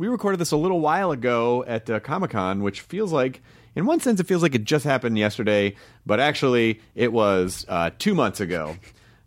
We 0.00 0.08
recorded 0.08 0.40
this 0.40 0.50
a 0.50 0.56
little 0.56 0.80
while 0.80 1.12
ago 1.12 1.62
at 1.66 1.90
uh, 1.90 2.00
Comic 2.00 2.30
Con, 2.30 2.62
which 2.62 2.80
feels 2.80 3.12
like, 3.12 3.42
in 3.74 3.84
one 3.84 4.00
sense, 4.00 4.18
it 4.18 4.26
feels 4.26 4.42
like 4.42 4.54
it 4.54 4.64
just 4.64 4.86
happened 4.86 5.18
yesterday, 5.18 5.76
but 6.06 6.18
actually, 6.18 6.80
it 6.94 7.12
was 7.12 7.66
uh, 7.68 7.90
two 7.98 8.14
months 8.14 8.40
ago. 8.40 8.78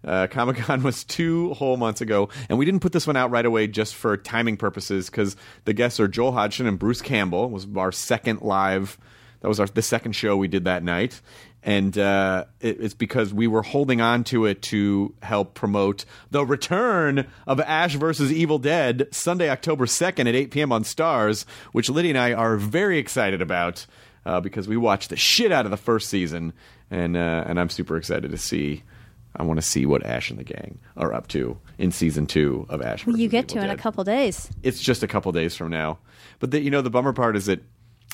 Uh, 0.04 0.26
Comic 0.26 0.58
Con 0.58 0.82
was 0.84 1.04
two 1.04 1.54
whole 1.54 1.78
months 1.78 2.02
ago, 2.02 2.30
and 2.50 2.58
we 2.58 2.66
didn't 2.66 2.80
put 2.80 2.92
this 2.92 3.06
one 3.06 3.16
out 3.16 3.30
right 3.30 3.46
away 3.46 3.68
just 3.68 3.94
for 3.94 4.18
timing 4.18 4.58
purposes 4.58 5.12
because 5.12 5.36
the 5.66 5.74
guests 5.74 6.00
are 6.00 6.08
Joel 6.08 6.32
Hodgson 6.32 6.66
and 6.66 6.80
Bruce 6.80 7.04
Campbell. 7.04 7.46
It 7.46 7.52
was 7.52 7.68
our 7.78 7.92
second 7.92 8.42
live. 8.42 8.98
That 9.42 9.50
was 9.50 9.60
our 9.60 9.68
the 9.68 9.84
second 9.84 10.14
show 10.14 10.36
we 10.36 10.48
did 10.48 10.64
that 10.64 10.82
night, 10.84 11.22
and 11.64 11.98
uh, 11.98 12.46
it, 12.60 12.78
it's 12.80 12.94
because 12.94 13.34
we 13.34 13.48
were 13.48 13.62
holding 13.64 14.02
on 14.02 14.24
to 14.26 14.46
it 14.46 14.62
to 14.64 15.16
help 15.22 15.54
promote 15.54 16.06
the 16.32 16.46
return 16.46 17.28
of 17.48 17.60
Ash 17.60 17.96
versus 17.96 18.32
Evil 18.32 18.60
Dead 18.60 19.08
Sunday, 19.12 19.50
October 19.50 19.88
second 19.88 20.28
at 20.28 20.36
eight 20.36 20.52
p.m. 20.52 20.72
on 20.72 20.84
Starz, 20.84 21.46
which 21.72 21.90
Lydia 21.90 22.12
and 22.12 22.18
I 22.18 22.34
are 22.34 22.58
very 22.58 22.98
excited 22.98 23.42
about 23.42 23.86
uh, 24.26 24.40
because 24.42 24.68
we 24.68 24.78
watched 24.78 25.10
the 25.10 25.18
shit 25.18 25.52
out 25.52 25.66
of 25.66 25.72
the 25.72 25.78
first 25.78 26.10
season, 26.10 26.54
and 26.92 27.18
uh, 27.18 27.44
and 27.48 27.60
I'm 27.60 27.70
super 27.70 27.98
excited 27.98 28.32
to 28.32 28.38
see. 28.38 28.84
I 29.36 29.42
want 29.42 29.58
to 29.58 29.66
see 29.66 29.88
what 29.88 30.06
Ash 30.06 30.30
and 30.30 30.38
the 30.38 30.44
gang 30.44 30.78
are 30.96 31.12
up 31.12 31.28
to 31.30 31.58
in 31.80 31.92
season 31.92 32.28
two 32.28 32.68
of 32.70 32.84
Ash. 32.84 33.04
Well, 33.04 33.18
you 33.18 33.28
get 33.28 33.46
Evil 33.46 33.64
to 33.64 33.68
in 33.68 33.72
a 33.72 33.82
couple 33.82 34.04
days. 34.04 34.48
It's 34.62 34.80
just 34.80 35.02
a 35.02 35.08
couple 35.08 35.32
days 35.32 35.56
from 35.56 35.72
now. 35.72 35.98
But 36.38 36.52
the, 36.52 36.62
you 36.62 36.70
know, 36.70 36.82
the 36.84 36.92
bummer 36.92 37.14
part 37.14 37.36
is 37.36 37.48
that 37.48 37.64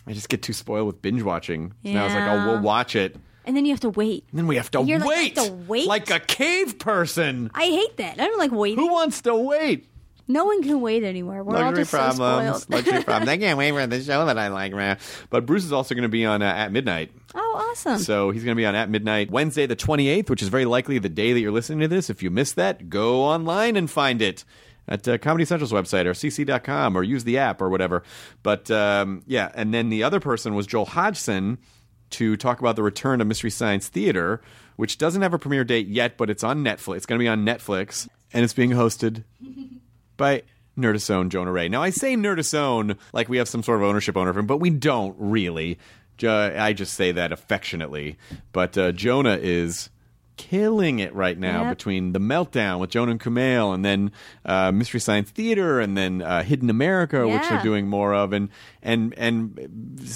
I 0.07 0.13
just 0.13 0.29
get 0.29 0.41
too 0.41 0.53
spoiled 0.53 0.87
with 0.87 1.01
binge 1.01 1.21
watching. 1.21 1.73
So 1.83 1.91
Now 1.91 2.05
it's 2.05 2.15
like, 2.15 2.23
oh, 2.23 2.45
we'll 2.45 2.61
watch 2.61 2.95
it, 2.95 3.17
And 3.45 3.55
then 3.57 3.65
you 3.65 3.71
have 3.71 3.79
to 3.81 3.89
wait. 3.89 4.25
and 4.31 4.39
then 4.39 4.47
we 4.47 4.57
have 4.57 4.69
to 4.71 4.83
You're 4.83 4.99
like, 4.99 5.07
wait, 5.09 5.37
"I 5.37 5.41
have 5.41 5.49
to 5.49 5.53
wait?" 5.67 5.87
like 5.87 6.11
a 6.11 6.19
cave 6.19 6.77
person. 6.79 7.49
I 7.53 7.65
hate 7.65 7.97
that. 7.97 8.19
I 8.19 8.25
don't 8.27 8.37
like 8.37 8.51
waiting. 8.51 8.77
Who 8.83 8.91
wants 8.91 9.21
to 9.23 9.35
wait? 9.35 9.87
No 10.31 10.45
one 10.45 10.61
can 10.61 10.79
wait 10.79 11.03
anymore. 11.03 11.43
We're 11.43 11.55
all 11.55 11.63
Luxury 11.63 11.81
just 11.81 11.91
so 11.91 11.97
problems. 11.97 12.61
spoiled. 12.61 12.85
Luxury 12.85 13.03
problems. 13.05 13.29
I 13.29 13.37
can't 13.37 13.57
wait 13.57 13.71
for 13.71 13.87
the 13.87 13.99
show 13.99 14.27
that 14.27 14.37
I 14.37 14.49
like, 14.49 14.73
man. 14.73 14.99
But 15.31 15.47
Bruce 15.47 15.63
is 15.65 15.73
also 15.73 15.95
going 15.95 16.03
to 16.03 16.09
be 16.09 16.23
on 16.23 16.43
uh, 16.43 16.45
at 16.45 16.71
midnight. 16.71 17.11
oh, 17.33 17.69
awesome. 17.71 17.97
So 17.97 18.29
he's 18.29 18.43
going 18.43 18.55
to 18.55 18.59
be 18.59 18.65
on 18.67 18.75
at 18.75 18.91
midnight 18.91 19.31
Wednesday, 19.31 19.65
the 19.65 19.75
28th, 19.75 20.29
which 20.29 20.43
is 20.43 20.49
very 20.49 20.65
likely 20.65 20.99
the 20.99 21.09
day 21.09 21.33
that 21.33 21.39
you're 21.39 21.51
listening 21.51 21.79
to 21.79 21.87
this. 21.87 22.11
If 22.11 22.21
you 22.21 22.29
missed 22.29 22.57
that, 22.57 22.89
go 22.89 23.23
online 23.23 23.75
and 23.75 23.89
find 23.89 24.21
it 24.21 24.45
at 24.87 25.07
uh, 25.07 25.17
Comedy 25.17 25.45
Central's 25.45 25.71
website 25.71 26.05
or 26.05 26.11
cc.com 26.13 26.95
or 26.95 27.01
use 27.01 27.23
the 27.23 27.39
app 27.39 27.59
or 27.59 27.69
whatever. 27.69 28.03
But 28.43 28.69
um, 28.69 29.23
yeah, 29.25 29.51
and 29.55 29.73
then 29.73 29.89
the 29.89 30.03
other 30.03 30.19
person 30.19 30.53
was 30.53 30.67
Joel 30.67 30.85
Hodgson 30.85 31.57
to 32.11 32.35
talk 32.37 32.59
about 32.59 32.75
the 32.75 32.83
return 32.83 33.21
of 33.21 33.27
Mystery 33.27 33.49
Science 33.49 33.87
Theater, 33.87 34.41
which 34.75 34.97
doesn't 34.97 35.21
have 35.21 35.33
a 35.33 35.39
premiere 35.39 35.63
date 35.63 35.87
yet, 35.87 36.17
but 36.17 36.29
it's 36.29 36.43
on 36.43 36.63
Netflix. 36.63 36.97
It's 36.97 37.05
going 37.05 37.19
to 37.19 37.23
be 37.23 37.27
on 37.27 37.45
Netflix, 37.45 38.07
and 38.33 38.43
it's 38.43 38.53
being 38.53 38.71
hosted 38.71 39.23
by 40.17 40.43
Nerdist 40.77 41.11
own 41.11 41.29
Jonah 41.29 41.51
Ray. 41.51 41.69
Now 41.69 41.83
I 41.83 41.89
say 41.89 42.15
Nerdist 42.15 42.53
own 42.53 42.97
like 43.13 43.29
we 43.29 43.37
have 43.37 43.49
some 43.49 43.63
sort 43.63 43.81
of 43.81 43.87
ownership 43.87 44.15
owner 44.15 44.29
of 44.29 44.37
him, 44.37 44.47
but 44.47 44.57
we 44.57 44.69
don't 44.69 45.15
really. 45.17 45.77
I 46.21 46.73
just 46.73 46.95
say 46.95 47.13
that 47.13 47.31
affectionately. 47.31 48.17
But 48.51 48.77
uh, 48.77 48.91
Jonah 48.91 49.37
is 49.41 49.89
killing 50.39 50.99
it 50.99 51.13
right 51.13 51.37
now 51.37 51.63
Yep. 51.63 51.77
between 51.77 52.13
the 52.13 52.19
meltdown 52.19 52.79
with 52.79 52.89
Jonah 52.89 53.11
and 53.11 53.19
Kumail, 53.19 53.75
and 53.75 53.83
then 53.83 54.13
uh, 54.45 54.71
Mystery 54.71 55.01
Science 55.01 55.29
Theater, 55.29 55.81
and 55.81 55.97
then 55.97 56.21
uh, 56.21 56.43
Hidden 56.43 56.69
America, 56.69 57.27
which 57.27 57.41
they're 57.49 57.61
doing 57.61 57.89
more 57.89 58.13
of, 58.13 58.31
and 58.31 58.47
and 58.81 59.13
and 59.17 59.59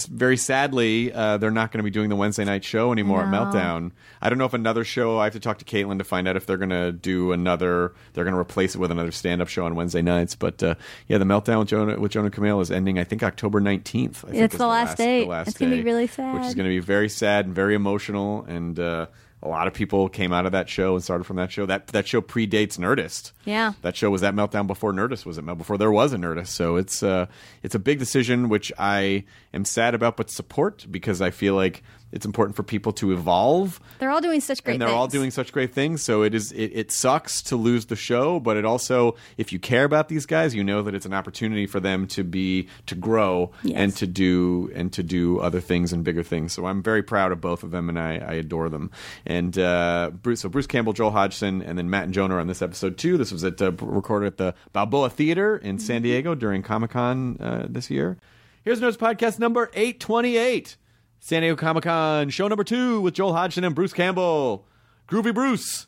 very 0.09 0.37
sadly, 0.37 1.11
uh, 1.11 1.35
they're 1.37 1.51
not 1.51 1.73
going 1.73 1.79
to 1.79 1.83
be 1.83 1.89
doing 1.91 2.07
the 2.07 2.15
Wednesday 2.15 2.45
night 2.45 2.63
show 2.63 2.93
anymore 2.93 3.23
at 3.23 3.27
Meltdown. 3.27 3.91
I 4.21 4.29
don't 4.29 4.37
know 4.37 4.45
if 4.45 4.53
another 4.53 4.85
show. 4.85 5.19
I 5.19 5.25
have 5.25 5.33
to 5.33 5.41
talk 5.41 5.57
to 5.57 5.65
Caitlin 5.65 5.97
to 5.97 6.05
find 6.05 6.25
out 6.27 6.37
if 6.37 6.45
they're 6.45 6.55
going 6.57 6.69
to 6.69 6.93
do 6.93 7.33
another. 7.33 7.93
They're 8.13 8.23
going 8.23 8.33
to 8.35 8.39
replace 8.39 8.75
it 8.75 8.77
with 8.77 8.91
another 8.91 9.11
stand-up 9.11 9.49
show 9.49 9.65
on 9.65 9.75
Wednesday 9.75 10.01
nights. 10.01 10.35
But 10.35 10.63
uh, 10.63 10.75
yeah, 11.09 11.17
the 11.17 11.25
Meltdown 11.25 11.59
with 11.59 11.67
Jonah 11.67 11.99
with 11.99 12.13
Jonah 12.13 12.31
Kumail 12.31 12.61
is 12.61 12.71
ending. 12.71 12.97
I 12.97 13.03
think 13.03 13.23
October 13.23 13.59
nineteenth. 13.59 14.23
It's 14.29 14.55
the 14.55 14.67
last 14.67 14.97
day. 14.97 15.23
The 15.23 15.29
last 15.29 15.49
It's 15.49 15.57
gonna 15.57 15.71
be 15.71 15.77
day, 15.77 15.83
really 15.83 16.05
Which 16.05 16.45
is 16.47 16.55
going 16.55 16.65
to 16.65 16.69
be 16.69 16.79
very 16.79 17.09
sad 17.09 17.45
and 17.45 17.53
very 17.53 17.75
emotional. 17.75 18.45
And 18.47 18.79
uh, 18.79 19.07
a 19.43 19.49
lot 19.49 19.67
of 19.67 19.73
people 19.73 20.07
came 20.07 20.31
out 20.31 20.45
of 20.45 20.53
that 20.53 20.69
show 20.69 20.95
and 20.95 21.03
started 21.03 21.25
from 21.25 21.35
that 21.35 21.51
show. 21.51 21.65
That 21.65 21.87
that 21.87 22.07
show 22.07 22.21
predates 22.21 22.77
Nerdist. 22.77 23.33
Yeah. 23.43 23.73
That 23.81 23.95
show 23.95 24.09
was 24.09 24.21
that 24.21 24.33
Meltdown 24.33 24.67
before 24.67 24.93
Nerdist 24.93 25.25
was 25.25 25.37
it? 25.37 25.45
Before 25.45 25.77
there 25.77 25.91
was 25.91 26.13
a 26.13 26.17
Nerdist. 26.17 26.47
So 26.47 26.77
it's 26.77 27.03
uh 27.03 27.25
it's 27.61 27.75
a 27.75 27.79
big 27.79 27.99
decision 27.99 28.47
which 28.47 28.71
I 28.79 29.25
am 29.53 29.65
sad 29.65 29.95
about 29.95 30.15
but 30.15 30.29
support 30.29 30.87
because 30.89 31.21
I 31.21 31.29
feel 31.29 31.55
like 31.55 31.83
it's 32.13 32.25
important 32.25 32.55
for 32.55 32.63
people 32.63 32.93
to 32.93 33.11
evolve 33.11 33.79
They're 33.99 34.11
all 34.11 34.21
doing 34.21 34.39
such 34.39 34.63
great 34.63 34.73
things. 34.73 34.75
and 34.75 34.81
they're 34.81 34.87
things. 34.89 34.97
all 34.97 35.07
doing 35.07 35.31
such 35.31 35.51
great 35.51 35.73
things. 35.73 36.01
So 36.01 36.21
it 36.23 36.33
is 36.33 36.51
it, 36.53 36.71
it 36.73 36.91
sucks 36.91 37.41
to 37.43 37.55
lose 37.57 37.87
the 37.87 37.95
show, 37.97 38.39
but 38.39 38.55
it 38.55 38.63
also 38.65 39.15
if 39.37 39.51
you 39.51 39.59
care 39.59 39.83
about 39.83 40.07
these 40.07 40.25
guys, 40.25 40.55
you 40.55 40.63
know 40.63 40.81
that 40.83 40.95
it's 40.95 41.05
an 41.05 41.13
opportunity 41.13 41.65
for 41.65 41.79
them 41.79 42.07
to 42.07 42.23
be 42.23 42.67
to 42.85 42.95
grow 42.95 43.51
Yes. 43.63 43.77
and 43.77 43.95
to 43.97 44.07
do 44.07 44.71
and 44.75 44.93
to 44.93 45.03
do 45.03 45.39
other 45.39 45.59
things 45.59 45.91
and 45.91 46.03
bigger 46.03 46.23
things. 46.23 46.53
So 46.53 46.65
I'm 46.67 46.83
very 46.83 47.01
proud 47.03 47.31
of 47.31 47.41
both 47.41 47.63
of 47.63 47.71
them 47.71 47.89
and 47.89 47.99
I, 47.99 48.17
I 48.17 48.33
adore 48.33 48.69
them. 48.69 48.91
And 49.25 49.57
uh, 49.57 50.11
Bruce, 50.21 50.41
so 50.41 50.49
Bruce 50.49 50.67
Campbell, 50.67 50.93
Joel 50.93 51.11
Hodgson, 51.11 51.61
and 51.63 51.77
then 51.77 51.89
Matt 51.89 52.03
and 52.05 52.13
Jonah 52.13 52.35
are 52.35 52.39
on 52.39 52.47
this 52.47 52.61
episode 52.61 52.97
too. 52.97 53.17
This 53.17 53.31
was 53.31 53.43
at 53.43 53.61
uh, 53.61 53.71
recorded 53.81 54.27
at 54.27 54.37
the 54.37 54.53
Balboa 54.73 55.09
Theater 55.09 55.57
in 55.57 55.79
San 55.79 55.97
Mm-hmm. 55.97 56.03
Diego 56.03 56.35
during 56.35 56.61
Comic 56.63 56.91
Con 56.91 57.37
uh, 57.39 57.65
this 57.69 57.89
year. 57.89 58.17
Here's 58.63 58.79
Nerdist 58.79 58.97
Podcast 58.97 59.39
number 59.39 59.69
828. 59.73 60.77
San 61.25 61.41
Diego 61.41 61.55
Comic 61.55 61.85
Con, 61.85 62.29
show 62.31 62.49
number 62.49 62.65
two 62.65 62.99
with 62.99 63.13
Joel 63.13 63.31
Hodgson 63.31 63.63
and 63.63 63.73
Bruce 63.73 63.93
Campbell. 63.93 64.65
Groovy 65.07 65.33
Bruce 65.33 65.87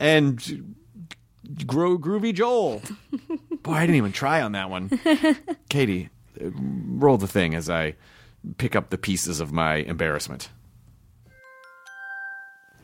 and 0.00 0.74
Gro- 1.64 1.96
Groovy 1.96 2.34
Joel. 2.34 2.82
Boy, 3.62 3.72
I 3.72 3.80
didn't 3.82 3.94
even 3.94 4.10
try 4.10 4.42
on 4.42 4.50
that 4.52 4.68
one. 4.68 4.90
Katie, 5.68 6.08
uh, 6.44 6.50
roll 6.56 7.18
the 7.18 7.28
thing 7.28 7.54
as 7.54 7.70
I 7.70 7.94
pick 8.56 8.74
up 8.74 8.90
the 8.90 8.98
pieces 8.98 9.38
of 9.38 9.52
my 9.52 9.76
embarrassment. 9.76 10.48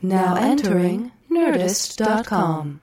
Now 0.01 0.35
entering 0.37 1.11
Nerdist.com. 1.29 2.79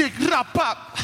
8-bit 0.00 0.18
music 0.18 0.30
wrap 0.30 0.56
up. 0.58 0.98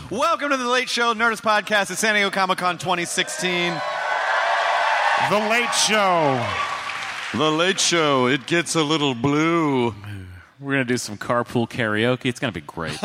Welcome 0.10 0.50
to 0.50 0.56
the 0.56 0.68
Late 0.68 0.88
Show 0.88 1.14
Nerdist 1.14 1.42
Podcast 1.42 1.90
at 1.90 1.98
San 1.98 2.14
Diego 2.14 2.30
Comic 2.30 2.58
Con 2.58 2.78
2016. 2.78 3.74
The 5.30 5.38
Late 5.50 5.72
Show. 5.74 6.46
The 7.34 7.50
Late 7.50 7.80
Show. 7.80 8.26
It 8.26 8.46
gets 8.46 8.74
a 8.74 8.82
little 8.82 9.14
blue. 9.14 9.94
We're 10.60 10.72
gonna 10.72 10.84
do 10.84 10.96
some 10.98 11.16
carpool 11.16 11.68
karaoke. 11.68 12.26
It's 12.26 12.38
gonna 12.38 12.52
be 12.52 12.60
great. 12.60 12.98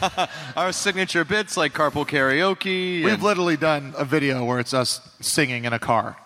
Our 0.56 0.72
signature 0.72 1.24
bits 1.24 1.56
like 1.56 1.72
carpool 1.72 2.06
karaoke. 2.06 3.02
We've 3.02 3.14
and- 3.14 3.22
literally 3.22 3.56
done 3.56 3.94
a 3.96 4.04
video 4.04 4.44
where 4.44 4.60
it's 4.60 4.74
us 4.74 5.00
singing 5.20 5.64
in 5.64 5.72
a 5.72 5.78
car. 5.78 6.16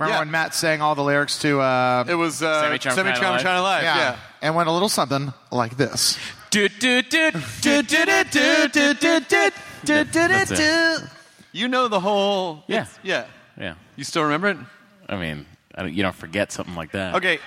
Remember 0.00 0.14
Yeah. 0.14 0.18
when 0.20 0.30
Matt 0.32 0.54
sang 0.54 0.80
all 0.80 0.94
the 0.96 1.04
lyrics 1.04 1.38
to 1.40 1.60
uh, 1.60 2.04
It 2.08 2.14
was 2.16 2.42
uh, 2.42 2.62
Semi 2.62 2.78
Charmed 2.78 2.96
Semi 2.96 3.12
China 3.12 3.60
Life. 3.62 3.62
Life. 3.62 3.82
yeah. 3.84 3.96
Yeah. 3.96 4.16
and 4.42 4.56
went 4.56 4.68
a 4.68 4.72
little 4.72 4.88
something 4.88 5.32
like 5.52 5.76
this. 5.76 6.18
Do, 6.54 6.68
do, 6.68 7.02
do, 7.02 7.32
do, 7.32 7.82
do, 7.82 8.04
do, 8.04 8.14
do, 8.14 8.94
do, 8.94 10.04
do, 10.04 10.04
do. 10.04 10.54
It. 10.54 11.02
You 11.50 11.66
know 11.66 11.88
the 11.88 11.98
whole. 11.98 12.62
Yeah. 12.68 12.82
it's- 12.82 12.98
Yeah. 13.02 13.26
Yeah. 13.58 13.74
You 13.96 14.04
still 14.04 14.22
remember 14.22 14.48
it? 14.50 14.58
I 15.08 15.16
mean, 15.16 15.46
I 15.74 15.82
don't, 15.82 15.92
you 15.92 16.04
don't 16.04 16.14
forget 16.14 16.52
something 16.52 16.76
like 16.76 16.92
that. 16.92 17.16
Okay. 17.16 17.40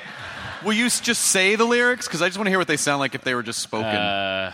Will 0.65 0.73
you 0.73 0.87
s- 0.87 0.99
just 0.99 1.21
say 1.21 1.55
the 1.55 1.63
lyrics? 1.63 2.05
Because 2.05 2.21
I 2.21 2.27
just 2.27 2.37
want 2.37 2.47
to 2.47 2.49
hear 2.51 2.57
what 2.59 2.67
they 2.67 2.75
sound 2.75 2.99
like 2.99 3.15
if 3.15 3.23
they 3.23 3.33
were 3.33 3.43
just 3.43 3.59
spoken. 3.59 3.85
Uh, 3.95 4.51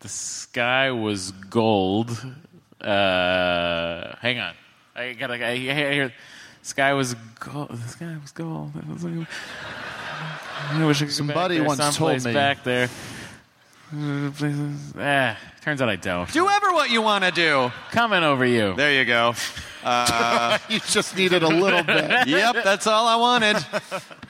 the 0.00 0.08
sky 0.10 0.90
was 0.90 1.30
gold. 1.32 2.10
Uh, 2.82 4.14
hang 4.20 4.40
on. 4.40 4.52
I 4.94 5.14
gotta. 5.14 5.42
I, 5.42 5.48
I 5.52 5.56
hear. 5.56 6.12
Sky 6.60 6.92
was 6.92 7.14
gold. 7.40 7.70
The 7.70 7.88
sky 7.88 8.14
was 8.20 8.32
gold. 8.32 8.72
It 8.76 8.86
was 8.86 9.04
like- 9.04 9.26
I 10.70 10.84
wish 10.84 10.98
I 10.98 11.00
could 11.06 11.08
go 11.08 11.14
Somebody 11.14 11.56
back 11.56 11.60
there, 11.60 11.64
once 11.66 11.78
told 11.80 11.94
someplace 11.94 12.24
me. 12.26 12.32
back 12.34 12.62
there. 12.64 12.88
Ah, 14.98 15.38
turns 15.62 15.80
out 15.80 15.88
I 15.88 15.96
don't. 15.96 16.30
do 16.32 16.48
ever 16.48 16.72
what 16.72 16.90
you 16.90 17.00
want 17.02 17.24
to 17.24 17.30
do. 17.30 17.70
Coming 17.90 18.22
over 18.24 18.44
you. 18.44 18.74
There 18.74 18.92
you 18.92 19.04
go. 19.04 19.34
you 20.68 20.80
just 20.80 21.16
needed 21.16 21.42
a 21.42 21.48
little 21.48 21.82
bit. 21.82 22.10
yep, 22.26 22.56
that's 22.64 22.86
all 22.86 23.06
I 23.06 23.16
wanted. 23.16 23.56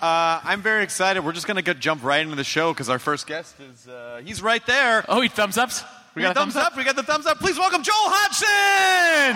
Uh, 0.03 0.41
I'm 0.43 0.61
very 0.61 0.83
excited. 0.83 1.25
We're 1.25 1.33
just 1.33 1.47
going 1.47 1.63
to 1.63 1.75
jump 1.75 2.03
right 2.03 2.21
into 2.21 2.35
the 2.37 2.45
show 2.45 2.73
because 2.73 2.89
our 2.89 2.99
first 2.99 3.27
guest 3.27 3.55
is, 3.61 3.89
uh, 3.89 4.21
he's 4.25 4.43
right 4.43 4.65
there. 4.67 5.05
Oh, 5.09 5.21
he 5.21 5.29
thumbs 5.29 5.57
ups. 5.57 5.85
We 6.15 6.23
got 6.23 6.37
a 6.37 6.41
thumbs 6.41 6.57
up. 6.57 6.77
We 6.77 6.85
got 6.85 6.97
the 6.97 7.03
thumbs 7.03 7.27
up. 7.27 7.39
Please 7.39 7.59
welcome 7.59 7.83
Joel 7.83 7.95
Hodgson! 7.97 9.35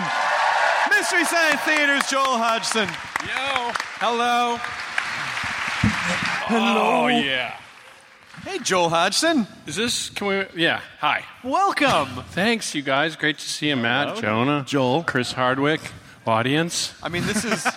Mystery 0.95 1.25
Science 1.25 1.61
Theater's 1.61 2.09
Joel 2.09 2.37
Hodgson. 2.37 2.87
Yo. 2.87 3.71
Hello. 3.99 4.57
Hello. 6.49 7.03
Oh 7.03 7.07
yeah. 7.07 7.55
Hey, 8.43 8.59
Joel 8.59 8.89
Hodgson. 8.89 9.47
Is 9.67 9.75
this? 9.75 10.09
Can 10.09 10.27
we? 10.27 10.45
Yeah. 10.55 10.81
Hi. 10.99 11.25
Welcome. 11.43 12.23
Thanks, 12.29 12.73
you 12.73 12.81
guys. 12.81 13.15
Great 13.15 13.37
to 13.37 13.47
see 13.49 13.67
you, 13.69 13.75
Matt, 13.75 14.17
Jonah, 14.17 14.63
Joel. 14.65 15.03
Chris 15.03 15.33
Hardwick, 15.33 15.81
audience. 16.29 16.93
I 17.03 17.09
mean, 17.09 17.25
this 17.25 17.43
is 17.43 17.67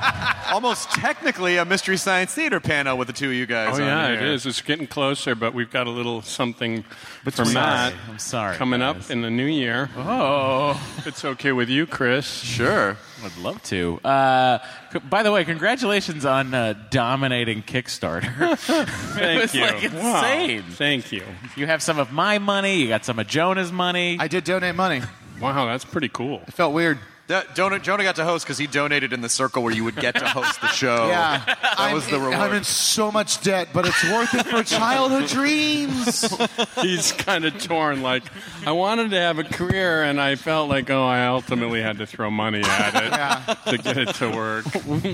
almost 0.52 0.90
technically 0.90 1.56
a 1.56 1.64
Mystery 1.64 1.96
Science 1.96 2.34
Theater 2.34 2.60
panel 2.60 2.96
with 2.98 3.06
the 3.08 3.12
two 3.12 3.28
of 3.28 3.32
you 3.34 3.46
guys. 3.46 3.78
Oh 3.78 3.82
on 3.82 3.88
yeah, 3.88 4.08
it 4.08 4.18
here. 4.20 4.28
is. 4.28 4.46
It's 4.46 4.60
getting 4.60 4.86
closer, 4.86 5.34
but 5.34 5.54
we've 5.54 5.70
got 5.70 5.86
a 5.86 5.90
little 5.90 6.22
something 6.22 6.82
for 7.30 7.44
Matt 7.46 7.94
I'm 8.08 8.18
sorry. 8.18 8.56
coming 8.56 8.80
guys. 8.80 9.04
up 9.06 9.10
in 9.10 9.22
the 9.22 9.30
new 9.30 9.46
year. 9.46 9.90
Oh. 9.96 10.70
If 10.98 11.06
it's 11.06 11.24
okay 11.24 11.52
with 11.52 11.68
you, 11.68 11.86
Chris. 11.86 12.26
Sure. 12.26 12.96
I'd 13.24 13.36
love 13.38 13.62
to. 13.64 14.00
Uh, 14.04 14.58
c- 14.92 14.98
by 14.98 15.22
the 15.22 15.30
way, 15.30 15.44
congratulations 15.44 16.24
on 16.26 16.52
uh, 16.52 16.74
dominating 16.90 17.62
Kickstarter. 17.62 18.58
Thank 19.14 19.42
was, 19.42 19.54
you. 19.54 19.60
like, 19.62 19.92
Wow. 19.92 20.60
Thank 20.72 21.12
you. 21.12 21.22
you 21.56 21.66
have 21.66 21.82
some 21.82 21.98
of 22.00 22.12
my 22.12 22.38
money. 22.38 22.76
You 22.76 22.88
got 22.88 23.04
some 23.04 23.18
of 23.20 23.26
Jonah's 23.28 23.70
money. 23.72 24.16
I 24.18 24.26
did 24.28 24.44
donate 24.44 24.74
money. 24.74 25.02
Wow, 25.40 25.66
that's 25.66 25.84
pretty 25.84 26.08
cool. 26.08 26.40
It 26.46 26.54
felt 26.54 26.72
weird. 26.74 26.98
That, 27.28 27.54
Jonah, 27.54 27.78
Jonah 27.78 28.02
got 28.02 28.16
to 28.16 28.24
host 28.24 28.44
because 28.44 28.58
he 28.58 28.66
donated 28.66 29.12
in 29.12 29.20
the 29.20 29.28
circle 29.28 29.62
where 29.62 29.72
you 29.72 29.84
would 29.84 29.94
get 29.96 30.16
to 30.16 30.26
host 30.28 30.60
the 30.60 30.66
show. 30.72 31.06
Yeah, 31.06 31.42
That 31.46 31.74
I'm, 31.78 31.94
was 31.94 32.06
the 32.08 32.18
reward. 32.18 32.34
I'm 32.34 32.52
in 32.52 32.64
so 32.64 33.12
much 33.12 33.40
debt, 33.42 33.68
but 33.72 33.86
it's 33.86 34.02
worth 34.04 34.34
it 34.34 34.44
for 34.46 34.62
childhood 34.64 35.28
dreams. 35.28 36.28
He's 36.82 37.12
kind 37.12 37.44
of 37.44 37.56
torn. 37.62 38.02
Like, 38.02 38.24
I 38.66 38.72
wanted 38.72 39.12
to 39.12 39.18
have 39.20 39.38
a 39.38 39.44
career, 39.44 40.02
and 40.02 40.20
I 40.20 40.34
felt 40.34 40.68
like, 40.68 40.90
oh, 40.90 41.04
I 41.04 41.26
ultimately 41.26 41.80
had 41.80 41.98
to 41.98 42.06
throw 42.06 42.28
money 42.30 42.62
at 42.64 42.94
it 42.96 43.10
Yeah. 43.12 43.54
to 43.70 43.78
get 43.78 43.96
it 43.98 44.08
to 44.16 44.28
work. 44.30 44.66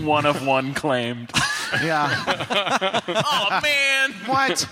one 0.03 0.25
of 0.27 0.45
one 0.47 0.73
claimed. 0.75 1.31
Yeah. 1.83 3.03
oh 3.07 3.61
man! 3.63 4.13
What? 4.27 4.67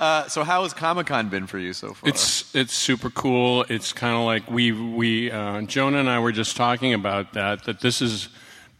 Uh, 0.00 0.26
so 0.28 0.44
how 0.44 0.62
has 0.62 0.72
Comic 0.72 1.08
Con 1.08 1.28
been 1.28 1.46
for 1.46 1.58
you 1.58 1.74
so 1.74 1.92
far? 1.92 2.08
It's 2.08 2.54
it's 2.54 2.72
super 2.72 3.10
cool. 3.10 3.66
It's 3.68 3.92
kind 3.92 4.16
of 4.16 4.24
like 4.24 4.50
we 4.50 4.72
we 4.72 5.30
uh, 5.30 5.60
Jonah 5.62 5.98
and 5.98 6.08
I 6.08 6.18
were 6.20 6.32
just 6.32 6.56
talking 6.56 6.94
about 6.94 7.34
that. 7.34 7.64
That 7.64 7.80
this 7.80 8.00
is 8.00 8.30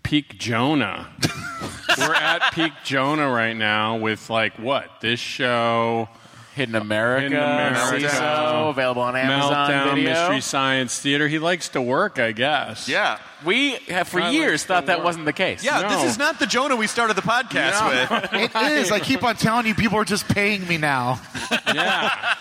peak 0.03 0.39
Jonah. 0.39 1.09
we're 1.99 2.15
at 2.15 2.55
peak 2.55 2.73
Jonah 2.85 3.29
right 3.29 3.55
now 3.55 3.99
with 3.99 4.31
like 4.31 4.59
what 4.59 5.03
this 5.03 5.21
show. 5.21 6.09
Hidden 6.55 6.75
America, 6.75 7.23
Hidden 7.23 7.39
America. 7.39 8.07
CISO, 8.09 8.71
available 8.71 9.03
on 9.03 9.17
Amazon 9.17 9.53
Meltdown 9.71 9.95
Video. 9.95 10.11
Mystery 10.11 10.41
Science 10.41 10.99
Theater. 10.99 11.29
He 11.29 11.39
likes 11.39 11.69
to 11.71 11.81
work, 11.81 12.19
I 12.19 12.33
guess. 12.33 12.89
yeah. 12.89 13.19
We 13.45 13.77
have 13.89 14.07
for 14.09 14.21
I 14.21 14.31
years 14.31 14.61
like 14.63 14.67
thought 14.69 14.87
that 14.87 14.99
work. 14.99 15.05
wasn't 15.07 15.25
the 15.25 15.33
case. 15.33 15.65
Yeah, 15.65 15.81
No. 15.81 15.89
this 15.89 16.11
is 16.13 16.19
not 16.19 16.39
the 16.39 16.47
Jonah 16.47 16.77
we 16.77 16.87
started 16.87 17.15
the 17.17 17.23
podcast 17.23 17.89
with. 17.89 18.53
It 18.55 18.73
is. 18.73 18.91
I 18.93 18.99
keep 19.01 19.23
on 19.25 19.37
telling 19.37 19.67
you, 19.67 19.75
people 19.75 19.99
are 19.99 20.05
just 20.05 20.29
paying 20.29 20.67
me 20.69 20.77
now. 20.77 21.21
Yeah. 21.73 22.35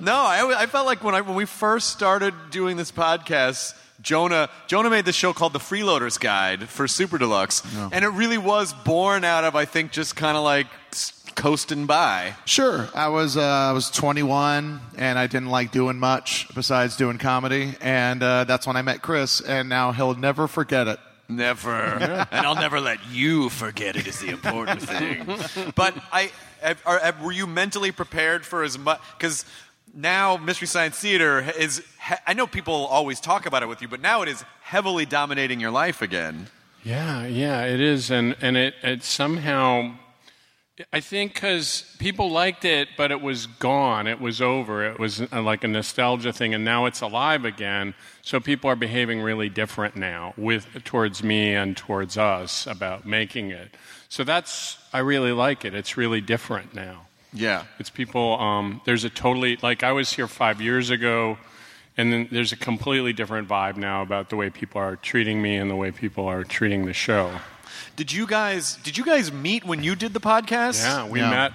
No, 0.00 0.14
I, 0.14 0.62
I 0.62 0.66
felt 0.66 0.86
like 0.86 1.04
when 1.04 1.14
I 1.14 1.20
when 1.20 1.34
we 1.36 1.44
first 1.44 1.90
started 1.90 2.34
doing 2.50 2.76
this 2.76 2.90
podcast, 2.90 3.74
Jonah 4.00 4.48
Jonah 4.66 4.90
made 4.90 5.04
this 5.04 5.14
show 5.16 5.32
called 5.32 5.52
The 5.52 5.58
Freeloaders 5.58 6.18
Guide 6.18 6.68
for 6.68 6.88
Super 6.88 7.18
Deluxe, 7.18 7.62
and 7.92 8.04
it 8.04 8.08
really 8.08 8.38
was 8.38 8.72
born 8.72 9.22
out 9.24 9.44
of 9.44 9.54
I 9.54 9.64
think 9.66 9.92
just 9.92 10.16
kind 10.16 10.36
of 10.36 10.42
like 10.44 10.66
s- 10.92 11.12
coasting 11.34 11.86
by. 11.86 12.34
Sure. 12.44 12.88
I 12.94 13.08
was 13.08 13.36
uh, 13.36 13.42
I 13.42 13.72
was 13.72 13.90
21 13.90 14.80
and 14.96 15.18
I 15.18 15.26
didn't 15.26 15.48
like 15.50 15.72
doing 15.72 15.98
much 15.98 16.46
besides 16.54 16.96
doing 16.96 17.18
comedy, 17.18 17.74
and 17.80 18.22
uh, 18.22 18.44
that's 18.44 18.66
when 18.66 18.76
I 18.76 18.82
met 18.82 19.02
Chris, 19.02 19.40
and 19.40 19.68
now 19.68 19.92
he'll 19.92 20.14
never 20.14 20.46
forget 20.48 20.88
it. 20.88 20.98
Never, 21.26 21.72
and 21.72 22.46
I'll 22.46 22.54
never 22.54 22.80
let 22.80 22.98
you 23.10 23.48
forget 23.48 23.96
it. 23.96 24.06
Is 24.06 24.20
the 24.20 24.28
important 24.28 24.82
thing. 24.92 25.26
But 25.74 25.94
I, 26.12 26.30
have, 26.60 26.82
are, 26.84 26.98
have, 26.98 27.22
were 27.22 27.32
you 27.32 27.46
mentally 27.46 27.92
prepared 27.92 28.44
for 28.44 28.62
as 28.62 28.78
much? 28.78 29.00
Because 29.16 29.46
now 29.94 30.36
Mystery 30.36 30.68
Science 30.68 30.98
Theater 30.98 31.40
is. 31.58 31.78
he- 32.08 32.14
I 32.26 32.34
know 32.34 32.46
people 32.46 32.74
always 32.74 33.20
talk 33.20 33.46
about 33.46 33.62
it 33.62 33.66
with 33.70 33.80
you, 33.80 33.88
but 33.88 34.02
now 34.02 34.20
it 34.20 34.28
is 34.28 34.44
heavily 34.62 35.06
dominating 35.06 35.60
your 35.60 35.70
life 35.70 36.02
again. 36.02 36.48
Yeah, 36.82 37.26
yeah, 37.26 37.64
it 37.64 37.80
is, 37.80 38.10
and 38.10 38.36
and 38.42 38.58
it 38.58 38.74
it 38.82 39.02
somehow, 39.02 39.94
I 40.92 40.98
think, 40.98 41.34
because 41.34 41.94
people 42.00 42.32
liked 42.32 42.64
it, 42.64 42.88
but 42.96 43.12
it 43.12 43.20
was 43.20 43.46
gone. 43.46 44.08
It 44.08 44.20
was 44.20 44.42
over. 44.42 44.84
It 44.84 44.98
was 44.98 45.20
uh, 45.20 45.40
like 45.40 45.62
a 45.62 45.68
nostalgia 45.68 46.32
thing, 46.32 46.52
and 46.52 46.64
now 46.64 46.86
it's 46.86 47.00
alive 47.00 47.44
again. 47.44 47.94
So 48.22 48.40
people 48.40 48.68
are 48.68 48.76
behaving 48.76 49.20
really 49.20 49.48
different 49.48 49.94
now 49.94 50.34
with 50.36 50.66
towards 50.82 51.22
me 51.22 51.54
and 51.54 51.76
towards 51.76 52.18
us 52.18 52.66
about 52.66 53.06
making 53.06 53.50
it. 53.50 53.76
So 54.08 54.24
that's 54.24 54.78
I 54.92 54.98
really 54.98 55.30
like 55.30 55.64
it. 55.64 55.74
It's 55.74 55.96
really 55.96 56.20
different 56.20 56.74
now. 56.74 57.06
Yeah. 57.32 57.64
It's 57.78 57.90
people. 57.90 58.40
Um, 58.40 58.80
there's 58.84 59.04
a 59.04 59.10
totally 59.10 59.56
like 59.62 59.84
I 59.84 59.92
was 59.92 60.12
here 60.12 60.26
five 60.26 60.60
years 60.60 60.90
ago, 60.90 61.38
and 61.96 62.12
then 62.12 62.28
there's 62.32 62.50
a 62.50 62.56
completely 62.56 63.12
different 63.12 63.46
vibe 63.48 63.76
now 63.76 64.02
about 64.02 64.28
the 64.28 64.34
way 64.34 64.50
people 64.50 64.80
are 64.80 64.96
treating 64.96 65.40
me 65.40 65.56
and 65.56 65.70
the 65.70 65.76
way 65.76 65.92
people 65.92 66.26
are 66.26 66.42
treating 66.42 66.84
the 66.84 66.92
show. 66.92 67.30
Did 67.96 68.12
you 68.12 68.26
guys? 68.26 68.76
Did 68.82 68.96
you 68.98 69.04
guys 69.04 69.32
meet 69.32 69.64
when 69.64 69.82
you 69.82 69.94
did 69.94 70.12
the 70.14 70.20
podcast? 70.20 70.82
Yeah, 70.82 71.06
we 71.08 71.20
Yeah. 71.20 71.30
met 71.30 71.52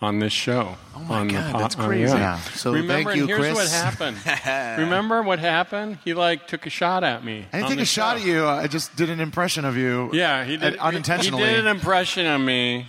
on 0.00 0.18
this 0.18 0.32
show. 0.32 0.76
Oh 0.94 1.00
my 1.00 1.20
on 1.20 1.28
God, 1.28 1.54
the 1.54 1.58
that's 1.58 1.76
on- 1.76 1.86
crazy. 1.86 2.16
Yeah. 2.16 2.38
So 2.54 2.72
Remember, 2.72 2.92
thank 2.92 3.16
you, 3.16 3.22
and 3.22 3.28
here's 3.30 3.40
Chris. 3.40 3.54
what 3.54 3.70
happened. 3.70 4.78
Remember 4.78 5.22
what 5.22 5.38
happened? 5.38 5.98
He 6.04 6.14
like 6.14 6.46
took 6.46 6.66
a 6.66 6.70
shot 6.70 7.04
at 7.04 7.24
me. 7.24 7.46
I 7.52 7.56
didn't 7.58 7.68
take 7.68 7.76
the 7.78 7.82
a 7.82 7.86
shot 7.86 8.16
at 8.16 8.22
you. 8.24 8.46
I 8.46 8.66
just 8.66 8.96
did 8.96 9.10
an 9.10 9.20
impression 9.20 9.64
of 9.64 9.76
you. 9.76 10.10
Yeah, 10.12 10.44
he 10.44 10.56
did 10.56 10.78
uh, 10.78 10.82
unintentionally. 10.82 11.42
He 11.44 11.50
did 11.50 11.60
an 11.66 11.76
impression 11.76 12.26
of 12.26 12.40
me. 12.40 12.86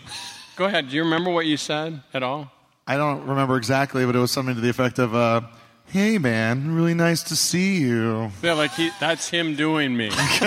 Go 0.55 0.65
ahead. 0.65 0.89
Do 0.89 0.95
you 0.95 1.03
remember 1.03 1.31
what 1.31 1.45
you 1.45 1.57
said 1.57 2.01
at 2.13 2.23
all? 2.23 2.51
I 2.87 2.97
don't 2.97 3.25
remember 3.25 3.57
exactly, 3.57 4.05
but 4.05 4.15
it 4.15 4.19
was 4.19 4.31
something 4.31 4.55
to 4.55 4.61
the 4.61 4.69
effect 4.69 4.99
of, 4.99 5.13
uh, 5.15 5.41
"Hey, 5.95 6.17
man, 6.17 6.75
really 6.75 6.93
nice 6.93 7.23
to 7.23 7.35
see 7.37 7.77
you." 7.77 8.29
Yeah, 8.43 8.51
like 8.53 8.73
he, 8.73 8.89
that's 8.99 9.29
him 9.29 9.55
doing 9.55 9.95
me. 9.95 10.11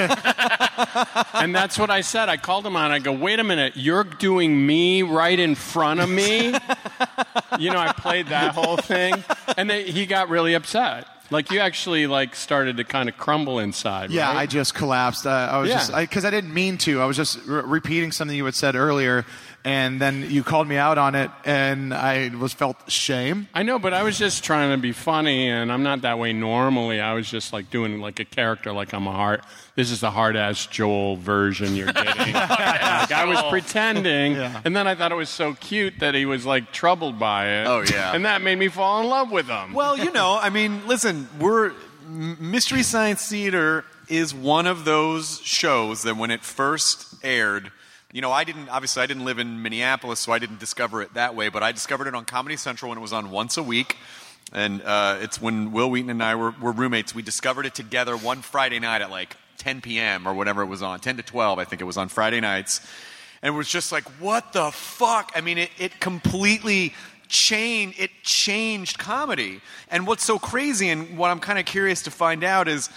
and 1.34 1.54
that's 1.54 1.78
what 1.78 1.90
I 1.90 2.02
said. 2.02 2.28
I 2.28 2.36
called 2.36 2.66
him 2.66 2.76
on. 2.76 2.90
I 2.90 2.98
go, 2.98 3.12
wait 3.12 3.38
a 3.40 3.44
minute, 3.44 3.72
you're 3.76 4.04
doing 4.04 4.66
me 4.66 5.02
right 5.02 5.38
in 5.38 5.54
front 5.54 6.00
of 6.00 6.08
me. 6.10 6.48
you 7.58 7.70
know, 7.70 7.78
I 7.78 7.92
played 7.96 8.26
that 8.28 8.54
whole 8.54 8.76
thing, 8.76 9.24
and 9.56 9.70
then 9.70 9.86
he 9.86 10.04
got 10.06 10.28
really 10.28 10.54
upset. 10.54 11.06
Like 11.30 11.50
you 11.50 11.60
actually 11.60 12.06
like 12.06 12.34
started 12.34 12.78
to 12.78 12.84
kind 12.84 13.08
of 13.08 13.16
crumble 13.18 13.58
inside. 13.58 14.10
Yeah, 14.10 14.28
right? 14.28 14.38
I 14.38 14.46
just 14.46 14.74
collapsed. 14.74 15.26
Uh, 15.26 15.30
I 15.30 15.58
was 15.58 15.68
Yeah. 15.68 15.76
just 15.76 15.94
because 15.94 16.24
I, 16.24 16.30
didn't 16.30 16.54
mean 16.54 16.78
to. 16.78 17.00
I 17.02 17.06
was 17.06 17.16
just 17.16 17.38
re- 17.46 17.62
repeating 17.64 18.12
something 18.12 18.36
you 18.36 18.44
had 18.46 18.54
said 18.54 18.74
earlier, 18.76 19.26
and 19.68 20.00
then 20.00 20.30
you 20.30 20.42
called 20.42 20.66
me 20.66 20.78
out 20.78 20.96
on 20.96 21.14
it, 21.14 21.30
and 21.44 21.92
I 21.92 22.30
was 22.34 22.54
felt 22.54 22.90
shame. 22.90 23.48
I 23.52 23.64
know, 23.64 23.78
but 23.78 23.92
I 23.92 24.02
was 24.02 24.18
just 24.18 24.42
trying 24.42 24.74
to 24.74 24.80
be 24.80 24.92
funny, 24.92 25.50
and 25.50 25.70
I'm 25.70 25.82
not 25.82 26.00
that 26.02 26.18
way 26.18 26.32
normally. 26.32 27.02
I 27.02 27.12
was 27.12 27.30
just 27.30 27.52
like 27.52 27.68
doing 27.68 28.00
like 28.00 28.18
a 28.18 28.24
character, 28.24 28.72
like 28.72 28.94
I'm 28.94 29.06
a 29.06 29.12
hard. 29.12 29.42
This 29.74 29.90
is 29.90 30.00
the 30.00 30.10
hard 30.10 30.36
ass 30.36 30.64
Joel 30.64 31.16
version 31.16 31.76
you're 31.76 31.92
getting. 31.92 32.02
like 32.32 33.12
I 33.12 33.26
was 33.26 33.42
pretending, 33.50 34.36
and 34.36 34.74
then 34.74 34.86
I 34.86 34.94
thought 34.94 35.12
it 35.12 35.16
was 35.16 35.28
so 35.28 35.52
cute 35.52 35.98
that 35.98 36.14
he 36.14 36.24
was 36.24 36.46
like 36.46 36.72
troubled 36.72 37.18
by 37.18 37.48
it. 37.60 37.66
Oh, 37.66 37.82
yeah. 37.82 38.14
and 38.14 38.24
that 38.24 38.40
made 38.40 38.58
me 38.58 38.68
fall 38.68 39.02
in 39.02 39.08
love 39.08 39.30
with 39.30 39.48
him. 39.48 39.74
Well, 39.74 39.98
you 39.98 40.10
know, 40.12 40.38
I 40.40 40.48
mean, 40.48 40.86
listen, 40.86 41.28
we're 41.38 41.74
Mystery 42.08 42.82
Science 42.82 43.28
Theater 43.28 43.84
is 44.08 44.34
one 44.34 44.66
of 44.66 44.86
those 44.86 45.42
shows 45.42 46.04
that 46.04 46.16
when 46.16 46.30
it 46.30 46.42
first 46.42 47.16
aired, 47.22 47.70
you 48.12 48.22
know, 48.22 48.32
I 48.32 48.44
didn't 48.44 48.68
obviously 48.68 49.02
I 49.02 49.06
didn't 49.06 49.24
live 49.24 49.38
in 49.38 49.62
Minneapolis, 49.62 50.20
so 50.20 50.32
I 50.32 50.38
didn't 50.38 50.60
discover 50.60 51.02
it 51.02 51.14
that 51.14 51.34
way. 51.34 51.48
But 51.50 51.62
I 51.62 51.72
discovered 51.72 52.06
it 52.06 52.14
on 52.14 52.24
Comedy 52.24 52.56
Central 52.56 52.88
when 52.88 52.98
it 52.98 53.02
was 53.02 53.12
on 53.12 53.30
once 53.30 53.56
a 53.56 53.62
week. 53.62 53.96
And 54.52 54.80
uh, 54.82 55.18
it's 55.20 55.42
when 55.42 55.72
Wil 55.72 55.90
Wheaton 55.90 56.08
and 56.08 56.22
I 56.22 56.34
were, 56.34 56.52
were 56.52 56.72
roommates. 56.72 57.14
We 57.14 57.20
discovered 57.20 57.66
it 57.66 57.74
together 57.74 58.16
one 58.16 58.40
Friday 58.40 58.78
night 58.78 59.02
at 59.02 59.10
like 59.10 59.36
10 59.58 59.82
p.m. 59.82 60.26
or 60.26 60.32
whatever 60.32 60.62
it 60.62 60.66
was 60.66 60.82
on, 60.82 61.00
10 61.00 61.18
to 61.18 61.22
12, 61.22 61.58
I 61.58 61.64
think 61.64 61.82
it 61.82 61.84
was 61.84 61.98
on 61.98 62.08
Friday 62.08 62.40
nights. 62.40 62.80
And 63.42 63.54
it 63.54 63.56
was 63.56 63.68
just 63.68 63.92
like, 63.92 64.04
what 64.20 64.52
the 64.52 64.70
fuck? 64.70 65.32
I 65.34 65.42
mean, 65.42 65.58
it, 65.58 65.70
it 65.78 66.00
completely 66.00 66.94
changed, 67.28 68.00
it 68.00 68.10
changed 68.22 68.98
comedy. 68.98 69.60
And 69.90 70.06
what's 70.06 70.24
so 70.24 70.38
crazy 70.38 70.88
and 70.88 71.18
what 71.18 71.30
I'm 71.30 71.40
kind 71.40 71.58
of 71.58 71.66
curious 71.66 72.02
to 72.04 72.10
find 72.10 72.42
out 72.42 72.68
is 72.68 72.88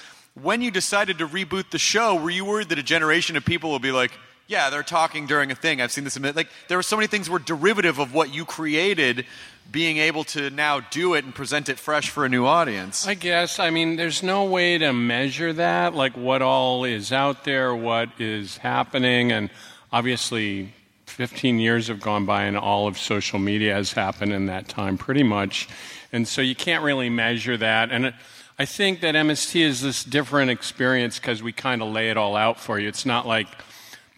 when 0.42 0.62
you 0.62 0.72
decided 0.72 1.18
to 1.18 1.28
reboot 1.28 1.70
the 1.72 1.80
show, 1.80 2.16
were 2.16 2.30
you 2.30 2.46
worried 2.46 2.70
that 2.70 2.80
a 2.80 2.84
generation 2.84 3.36
of 3.36 3.44
people 3.44 3.70
will 3.70 3.80
be 3.80 3.92
like, 3.92 4.12
yeah, 4.52 4.70
they're 4.70 4.84
talking 4.84 5.28
during 5.28 5.50
a 5.50 5.56
thing. 5.56 5.80
I've 5.80 5.94
seen 5.94 6.04
this 6.04 6.18
a 6.18 6.20
minute. 6.20 6.36
Like, 6.36 6.50
there 6.68 6.78
were 6.78 6.84
so 6.84 6.98
many 6.98 7.08
things 7.08 7.30
were 7.30 7.40
derivative 7.40 8.00
of 8.00 8.14
what 8.14 8.34
you 8.34 8.44
created, 8.44 9.26
being 9.72 9.98
able 9.98 10.26
to 10.26 10.50
now 10.50 10.82
do 10.82 11.14
it 11.14 11.24
and 11.24 11.34
present 11.34 11.70
it 11.70 11.80
fresh 11.80 12.10
for 12.10 12.26
a 12.26 12.30
new 12.30 12.46
audience. 12.46 13.08
I 13.08 13.14
guess. 13.14 13.60
I 13.60 13.70
mean, 13.70 13.96
there's 13.96 14.22
no 14.22 14.44
way 14.44 14.78
to 14.78 14.92
measure 14.92 15.54
that, 15.54 15.96
like 15.96 16.18
what 16.18 16.42
all 16.42 16.84
is 16.84 17.14
out 17.14 17.46
there, 17.46 17.74
what 17.74 18.10
is 18.20 18.58
happening, 18.58 19.32
and 19.32 19.50
obviously 19.94 20.74
15 21.06 21.60
years 21.60 21.88
have 21.88 22.02
gone 22.02 22.26
by 22.26 22.44
and 22.44 22.58
all 22.58 22.88
of 22.88 22.98
social 22.98 23.40
media 23.40 23.74
has 23.74 23.94
happened 23.94 24.34
in 24.34 24.48
that 24.48 24.68
time 24.68 24.98
pretty 24.98 25.24
much. 25.24 25.70
And 26.12 26.28
so 26.28 26.42
you 26.42 26.56
can't 26.56 26.84
really 26.84 27.10
measure 27.10 27.56
that. 27.56 27.90
And 27.92 28.08
it, 28.08 28.14
I 28.60 28.66
think 28.66 29.00
that 29.02 29.16
MST 29.16 29.62
is 29.62 29.82
this 29.82 30.04
different 30.04 30.52
experience 30.52 31.20
because 31.20 31.42
we 31.42 31.54
kind 31.54 31.82
of 31.82 31.90
lay 31.94 32.10
it 32.10 32.18
all 32.18 32.36
out 32.36 32.60
for 32.60 32.80
you. 32.80 32.88
It's 32.90 33.06
not 33.06 33.26
like, 33.26 33.48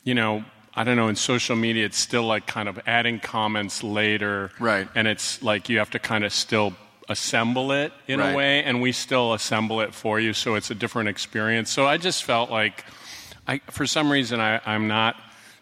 you 0.04 0.14
know, 0.14 0.44
I 0.76 0.84
don't 0.84 0.96
know, 0.98 1.08
in 1.08 1.16
social 1.16 1.56
media, 1.56 1.86
it's 1.86 1.98
still 2.00 2.24
like 2.24 2.48
kind 2.48 2.68
of 2.68 2.80
adding 2.88 3.20
comments 3.20 3.84
later. 3.84 4.52
Right. 4.60 4.88
And 4.96 5.08
it's 5.08 5.42
like 5.44 5.70
you 5.70 5.78
have 5.80 5.92
to 5.92 6.00
kind 6.00 6.24
of 6.24 6.34
still 6.34 6.74
assemble 7.10 7.72
it 7.72 7.92
in 8.08 8.20
Right. 8.20 8.32
a 8.32 8.36
way, 8.38 8.64
and 8.64 8.82
we 8.82 8.92
still 8.92 9.34
assemble 9.34 9.82
it 9.82 9.94
for 9.94 10.20
you, 10.20 10.34
so 10.34 10.56
it's 10.56 10.72
a 10.72 10.76
different 10.76 11.10
experience. 11.10 11.70
So 11.70 11.86
I 11.86 11.98
just 11.98 12.24
felt 12.24 12.50
like, 12.50 12.86
I, 13.48 13.60
for 13.70 13.86
some 13.86 14.10
reason, 14.12 14.40
I, 14.40 14.62
I'm 14.66 14.88
not 14.88 15.16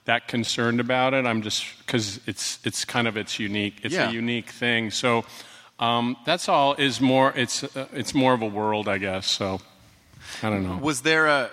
that 0.05 0.27
concerned 0.27 0.79
about 0.79 1.13
it. 1.13 1.25
I'm 1.25 1.41
just 1.41 1.65
because 1.85 2.19
it's 2.27 2.59
it's 2.63 2.85
kind 2.85 3.07
of 3.07 3.17
it's 3.17 3.39
unique. 3.39 3.79
It's 3.83 3.93
Yeah. 3.95 4.09
a 4.09 4.13
unique 4.13 4.49
thing. 4.49 4.91
So 4.91 5.25
um, 5.79 6.15
that's 6.25 6.47
all. 6.47 6.73
Is 6.75 7.01
more. 7.01 7.33
It's 7.35 7.63
uh, 7.63 7.87
it's 7.93 8.13
more 8.13 8.33
of 8.33 8.41
a 8.43 8.47
world, 8.47 8.87
I 8.87 8.97
guess. 8.99 9.25
So 9.27 9.61
I 10.43 10.49
don't 10.49 10.63
know. 10.63 10.77
Was 10.77 11.01
there 11.01 11.25
a 11.27 11.49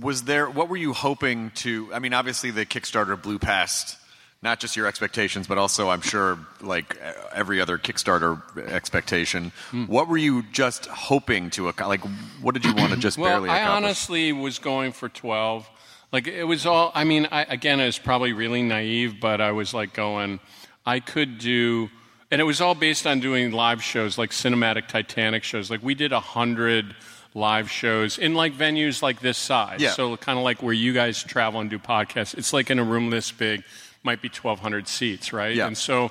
was 0.00 0.22
there 0.22 0.48
what 0.48 0.68
were 0.68 0.76
you 0.76 0.92
hoping 0.92 1.50
to 1.50 1.92
I 1.92 1.98
mean 1.98 2.14
obviously 2.14 2.50
the 2.50 2.64
Kickstarter 2.64 3.20
blew 3.20 3.38
past 3.38 3.98
not 4.42 4.60
just 4.60 4.76
your 4.76 4.86
expectations 4.86 5.46
but 5.46 5.58
also 5.58 5.88
I'm 5.88 6.00
sure 6.00 6.38
like 6.60 6.96
every 7.34 7.60
other 7.60 7.78
Kickstarter 7.78 8.40
expectation. 8.68 9.52
Hmm. 9.70 9.84
What 9.84 10.08
were 10.08 10.16
you 10.16 10.42
just 10.52 10.86
hoping 10.86 11.50
to 11.50 11.72
like 11.72 12.00
what 12.40 12.54
did 12.54 12.64
you 12.64 12.74
want 12.74 12.92
to 12.92 12.98
just 12.98 13.18
well, 13.18 13.30
barely 13.30 13.48
accomplish? 13.48 13.68
I 13.68 13.76
honestly 13.76 14.32
was 14.32 14.58
going 14.58 14.92
for 14.92 15.08
12. 15.08 15.68
Like, 16.12 16.28
it 16.28 16.44
was 16.44 16.66
all, 16.66 16.92
I 16.94 17.04
mean, 17.04 17.26
I, 17.32 17.44
again, 17.44 17.80
it 17.80 17.86
was 17.86 17.98
probably 17.98 18.34
really 18.34 18.62
naive, 18.62 19.18
but 19.18 19.40
I 19.40 19.52
was 19.52 19.72
like 19.72 19.94
going, 19.94 20.40
I 20.84 21.00
could 21.00 21.38
do, 21.38 21.88
and 22.30 22.38
it 22.38 22.44
was 22.44 22.60
all 22.60 22.74
based 22.74 23.06
on 23.06 23.20
doing 23.20 23.50
live 23.50 23.82
shows, 23.82 24.18
like 24.18 24.30
cinematic 24.30 24.88
Titanic 24.88 25.42
shows. 25.42 25.70
Like, 25.70 25.82
we 25.82 25.94
did 25.94 26.12
a 26.12 26.16
100 26.16 26.94
live 27.34 27.70
shows 27.70 28.18
in 28.18 28.34
like 28.34 28.54
venues 28.54 29.02
like 29.02 29.20
this 29.20 29.38
size. 29.38 29.80
Yeah. 29.80 29.92
So, 29.92 30.16
kind 30.16 30.38
of 30.38 30.44
like 30.44 30.62
where 30.62 30.74
you 30.74 30.92
guys 30.92 31.22
travel 31.22 31.60
and 31.60 31.70
do 31.70 31.78
podcasts. 31.78 32.36
It's 32.36 32.52
like 32.52 32.70
in 32.70 32.78
a 32.78 32.84
room 32.84 33.10
this 33.10 33.32
big, 33.32 33.64
might 34.02 34.20
be 34.20 34.28
1,200 34.28 34.88
seats, 34.88 35.32
right? 35.32 35.54
Yeah. 35.54 35.66
And 35.66 35.76
so 35.76 36.10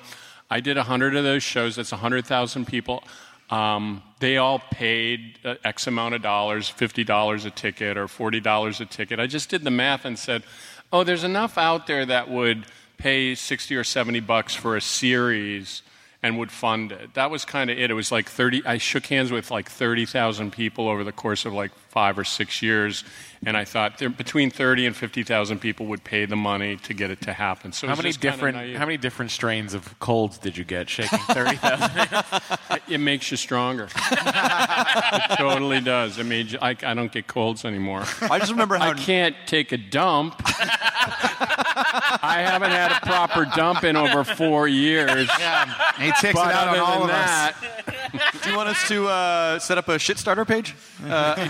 I 0.50 0.60
did 0.60 0.78
100 0.78 1.16
of 1.16 1.24
those 1.24 1.44
shows. 1.44 1.76
That's 1.76 1.92
100,000 1.92 2.66
people. 2.66 3.04
Um, 3.50 4.02
they 4.20 4.38
all 4.38 4.60
paid 4.60 5.38
uh, 5.44 5.56
X 5.64 5.88
amount 5.88 6.16
of 6.16 6.22
dollars, 6.22 6.72
$50 6.72 7.46
a 7.46 7.50
ticket 7.52 7.98
or 7.98 8.08
$40 8.08 8.80
a 8.80 8.86
ticket. 8.86 9.20
I 9.20 9.28
just 9.28 9.50
did 9.50 9.64
the 9.64 9.72
math 9.72 10.06
and 10.06 10.18
said, 10.18 10.44
oh, 10.94 11.04
there's 11.04 11.26
enough 11.26 11.58
out 11.58 11.86
there 11.86 12.06
that 12.06 12.30
would 12.30 12.66
pay 12.98 13.36
60 13.36 13.76
or 13.76 13.84
70 13.84 14.22
bucks 14.22 14.56
for 14.56 14.78
a 14.78 14.82
series 14.82 15.82
and 16.24 16.38
would 16.38 16.52
fund 16.52 16.92
it. 16.92 17.14
That 17.16 17.32
was 17.32 17.46
kind 17.46 17.70
of 17.70 17.78
it. 17.78 17.90
It 17.90 17.94
was 17.94 18.12
like 18.12 18.30
30, 18.30 18.64
I 18.66 18.78
shook 18.78 19.06
hands 19.08 19.32
with 19.32 19.50
like 19.50 19.70
30,000 19.70 20.52
people 20.52 20.88
over 20.88 21.04
the 21.04 21.12
course 21.12 21.46
of 21.46 21.54
like 21.54 21.72
five 21.90 22.18
or 22.20 22.24
six 22.24 22.62
years. 22.62 23.04
And 23.44 23.58
I 23.58 23.66
thought 23.66 23.98
there, 23.98 24.10
between 24.10 24.52
30 24.52 24.86
and 24.86 24.96
50,000 24.96 25.60
people 25.60 25.88
would 25.88 26.04
pay 26.04 26.26
the 26.26 26.36
money 26.36 26.78
to 26.78 26.94
get 26.94 27.10
it 27.10 27.22
to 27.22 27.34
happen. 27.34 27.72
So 27.72 27.88
how 27.88 27.96
many 27.96 28.12
different 28.12 28.56
how 28.78 28.86
many 28.86 28.98
different 28.98 29.32
strains 29.32 29.74
of 29.74 29.98
colds 30.00 30.38
did 30.38 30.56
you 30.58 30.64
get 30.64 30.90
shaking 30.90 31.18
30,000? 31.18 32.24
it 32.88 33.00
makes 33.00 33.32
you 33.32 33.38
stronger. 33.38 33.88
it 33.96 35.38
totally 35.38 35.82
does. 35.82 36.20
I 36.20 36.24
mean, 36.24 36.50
I, 36.62 36.78
I 36.84 36.94
don't 36.94 37.12
get 37.12 37.26
colds 37.26 37.66
anymore. 37.66 38.04
I 38.22 38.38
just 38.38 38.52
remember 38.52 38.78
how 38.78 38.92
I 38.92 38.94
can't 38.94 39.36
take 39.48 39.72
a 39.72 39.78
dump. 39.78 40.36
I 42.24 42.44
haven't 42.46 42.72
had 42.72 42.92
a 42.92 43.06
proper 43.06 43.46
dump 43.56 43.84
in 43.84 43.96
over 43.96 44.24
four 44.24 44.68
years. 44.68 45.28
Yeah, 45.40 45.66
he 45.98 46.12
takes 46.12 46.34
But 46.34 46.50
it 46.50 46.56
out 46.56 46.68
on 46.68 46.80
all 46.80 47.02
of 47.04 47.08
that, 47.08 47.56
us. 47.56 48.42
Do 48.44 48.50
you 48.52 48.56
want 48.56 48.70
us 48.70 48.88
to 48.88 49.08
uh, 49.08 49.60
set 49.60 49.78
up 49.78 49.88
a 49.90 49.98
shit 49.98 50.18
starter 50.20 50.46
page? 50.46 50.76
Uh, 51.04 51.50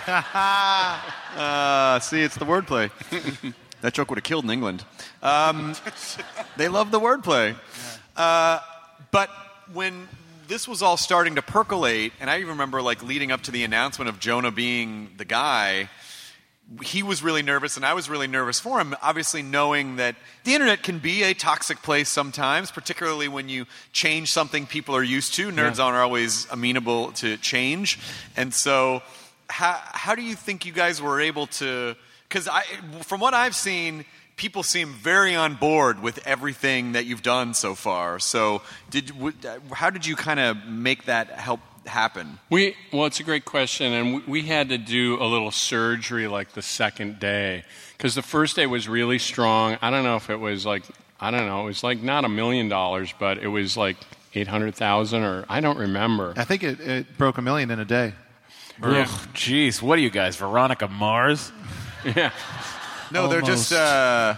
uh, 1.35 1.99
see, 1.99 2.21
it's 2.21 2.35
the 2.35 2.45
wordplay. 2.45 2.91
that 3.81 3.93
joke 3.93 4.09
would 4.09 4.17
have 4.17 4.23
killed 4.23 4.43
in 4.43 4.49
England. 4.49 4.83
Um, 5.21 5.75
they 6.57 6.67
love 6.67 6.91
the 6.91 6.99
wordplay. 6.99 7.55
Uh, 8.15 8.59
but 9.11 9.29
when 9.73 10.07
this 10.47 10.67
was 10.67 10.81
all 10.81 10.97
starting 10.97 11.35
to 11.35 11.41
percolate, 11.41 12.13
and 12.19 12.29
I 12.29 12.37
even 12.37 12.49
remember 12.49 12.81
like 12.81 13.03
leading 13.03 13.31
up 13.31 13.41
to 13.43 13.51
the 13.51 13.63
announcement 13.63 14.09
of 14.09 14.19
Jonah 14.19 14.51
being 14.51 15.11
the 15.17 15.25
guy, 15.25 15.89
he 16.81 17.03
was 17.03 17.21
really 17.21 17.41
nervous 17.41 17.75
and 17.75 17.85
I 17.85 17.93
was 17.93 18.09
really 18.09 18.27
nervous 18.27 18.59
for 18.59 18.79
him, 18.79 18.95
obviously 19.01 19.41
knowing 19.41 19.97
that 19.97 20.15
the 20.45 20.53
internet 20.53 20.83
can 20.83 20.99
be 20.99 21.23
a 21.23 21.33
toxic 21.33 21.81
place 21.81 22.07
sometimes, 22.07 22.71
particularly 22.71 23.27
when 23.27 23.49
you 23.49 23.65
change 23.91 24.31
something 24.31 24.65
people 24.65 24.95
are 24.95 25.03
used 25.03 25.33
to. 25.35 25.51
Nerds 25.51 25.83
aren't 25.83 25.97
always 25.97 26.47
amenable 26.49 27.11
to 27.13 27.35
change. 27.37 27.99
And 28.37 28.53
so, 28.53 29.03
how, 29.51 29.79
how 29.91 30.15
do 30.15 30.21
you 30.21 30.35
think 30.35 30.65
you 30.65 30.71
guys 30.71 31.01
were 31.01 31.19
able 31.19 31.47
to? 31.47 31.95
Because 32.27 32.47
from 33.03 33.19
what 33.19 33.33
I've 33.33 33.55
seen, 33.55 34.05
people 34.37 34.63
seem 34.63 34.93
very 34.93 35.35
on 35.35 35.55
board 35.55 36.01
with 36.01 36.25
everything 36.25 36.93
that 36.93 37.05
you've 37.05 37.21
done 37.21 37.53
so 37.53 37.75
far. 37.75 38.19
So, 38.19 38.61
did 38.89 39.07
w- 39.07 39.35
how 39.71 39.89
did 39.89 40.05
you 40.05 40.15
kind 40.15 40.39
of 40.39 40.65
make 40.65 41.05
that 41.05 41.31
help 41.31 41.59
happen? 41.85 42.39
We 42.49 42.75
well, 42.91 43.05
it's 43.05 43.19
a 43.19 43.23
great 43.23 43.45
question, 43.45 43.93
and 43.93 44.15
we, 44.15 44.21
we 44.27 44.41
had 44.43 44.69
to 44.69 44.77
do 44.77 45.21
a 45.21 45.25
little 45.25 45.51
surgery 45.51 46.27
like 46.27 46.53
the 46.53 46.61
second 46.61 47.19
day 47.19 47.63
because 47.97 48.15
the 48.15 48.21
first 48.21 48.55
day 48.55 48.65
was 48.65 48.87
really 48.87 49.19
strong. 49.19 49.77
I 49.81 49.89
don't 49.89 50.03
know 50.03 50.15
if 50.15 50.29
it 50.29 50.39
was 50.39 50.65
like 50.65 50.83
I 51.19 51.29
don't 51.29 51.45
know, 51.45 51.61
it 51.61 51.65
was 51.65 51.83
like 51.83 52.01
not 52.01 52.25
a 52.25 52.29
million 52.29 52.67
dollars, 52.69 53.13
but 53.19 53.37
it 53.37 53.47
was 53.47 53.77
like 53.77 53.97
eight 54.33 54.47
hundred 54.47 54.75
thousand, 54.75 55.23
or 55.23 55.45
I 55.49 55.59
don't 55.59 55.77
remember. 55.77 56.33
I 56.35 56.45
think 56.45 56.63
it, 56.63 56.79
it 56.79 57.17
broke 57.17 57.37
a 57.37 57.41
million 57.41 57.69
in 57.69 57.79
a 57.79 57.85
day. 57.85 58.13
Yeah. 58.81 59.01
Ugh, 59.01 59.07
Jeez, 59.33 59.81
what 59.81 59.97
are 59.99 60.01
you 60.01 60.09
guys, 60.09 60.35
Veronica 60.35 60.87
Mars? 60.87 61.51
Yeah. 62.03 62.31
No, 63.11 63.27
they're 63.27 63.41
just. 63.41 63.71
Uh, 63.71 64.35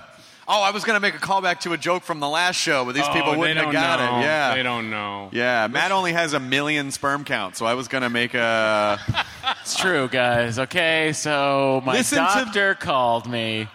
oh, 0.50 0.62
I 0.62 0.72
was 0.72 0.84
going 0.84 0.96
to 0.96 1.00
make 1.00 1.16
a 1.16 1.20
callback 1.20 1.62
to 1.62 1.72
a 1.72 1.78
joke 1.78 2.04
from 2.04 2.20
the 2.20 2.28
last 2.28 2.58
show, 2.58 2.84
but 2.84 2.94
these 2.94 3.06
Oh, 3.08 3.14
people 3.14 3.32
they 3.32 3.38
wouldn't 3.38 3.58
have 3.58 3.68
don't 3.68 3.74
got 3.74 4.00
know. 4.00 4.18
it. 4.20 4.24
Yeah, 4.24 4.56
They 4.56 4.64
don't 4.64 4.90
know. 4.90 5.30
Yeah, 5.32 5.68
Matt 5.68 5.94
only 5.94 6.12
has 6.12 6.34
a 6.34 6.42
million 6.42 6.92
sperm 6.92 7.24
count, 7.24 7.56
so 7.56 7.66
I 7.66 7.76
was 7.76 7.88
going 7.88 8.02
to 8.02 8.10
make 8.10 8.34
a. 8.34 9.00
It's 9.62 9.78
true, 9.78 10.10
guys. 10.10 10.60
Okay, 10.60 11.14
so 11.14 11.82
my 11.86 11.94
Listen 11.94 12.18
to- 12.18 12.24
doctor 12.46 12.76
called 12.76 13.30
me 13.30 13.70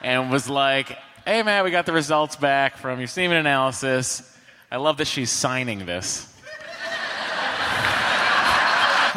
and 0.00 0.30
was 0.30 0.48
like, 0.48 0.96
"Hey, 1.26 1.42
Matt, 1.42 1.62
we 1.64 1.70
got 1.70 1.84
the 1.84 1.92
results 1.92 2.36
back 2.36 2.78
from 2.78 3.00
your 3.00 3.06
semen 3.08 3.36
analysis. 3.36 4.22
I 4.72 4.76
love 4.76 4.96
that 4.96 5.08
she's 5.08 5.30
signing 5.30 5.84
this." 5.84 6.26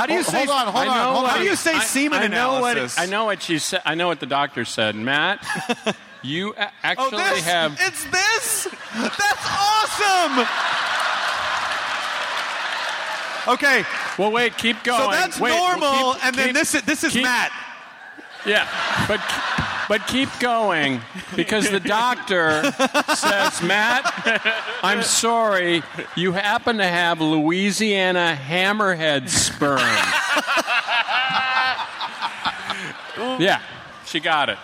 How 0.03 0.07
do 0.07 0.13
you 0.15 0.23
Hold- 0.23 0.33
say? 0.33 0.45
hold 0.45 0.49
on, 0.49 0.65
hold 0.73 0.75
I 0.75 0.87
on, 0.89 0.97
know 0.97 1.11
hold 1.13 1.23
what 1.23 1.31
How 1.31 1.37
do 1.37 1.43
you 1.45 1.55
say 1.55 1.75
I- 1.75 1.79
semen 1.85 2.21
I 2.21 2.27
know 2.27 2.59
what- 2.59 2.73
analysis? 2.75 2.99
I 2.99 3.05
know 3.05 3.23
what 3.23 3.41
she 3.41 3.57
said. 3.57 3.81
I 3.85 3.95
know 3.95 4.07
what 4.09 4.19
the 4.19 4.25
doctor 4.25 4.65
said. 4.65 4.95
Matt, 4.97 5.39
you 6.21 6.53
a- 6.57 6.65
Oh, 6.65 6.69
actually 6.83 7.17
this? 7.23 7.43
have. 7.45 7.77
It's 7.79 8.03
this? 8.03 8.67
That's 8.97 9.47
awesome. 9.47 10.45
Okay, 13.53 13.85
Well, 14.17 14.31
wait, 14.33 14.57
keep 14.57 14.83
going. 14.83 14.99
so 14.99 15.11
that's 15.11 15.39
Wait, 15.39 15.51
well, 15.51 15.77
normal, 15.79 16.13
keep- 16.15 16.25
and 16.25 16.35
then 16.35 16.45
keep- 16.47 16.55
this 16.55 16.75
is 16.75 16.81
this 16.83 17.03
is 17.05 17.13
keep- 17.13 17.23
Matt. 17.23 17.53
Yeah, 18.45 18.67
but 19.07 19.21
but 19.89 20.07
keep 20.07 20.29
going 20.39 21.01
because 21.35 21.69
the 21.69 21.79
doctor 21.79 22.63
says, 23.15 23.61
Matt, 23.61 24.11
I'm 24.81 25.03
sorry, 25.03 25.83
you 26.15 26.31
happen 26.31 26.77
to 26.77 26.87
have 26.87 27.21
Louisiana 27.21 28.37
hammerhead 28.39 29.29
sperm. 29.29 29.79
Yeah, 33.39 33.61
she 34.05 34.19
got 34.19 34.49
it. 34.49 34.57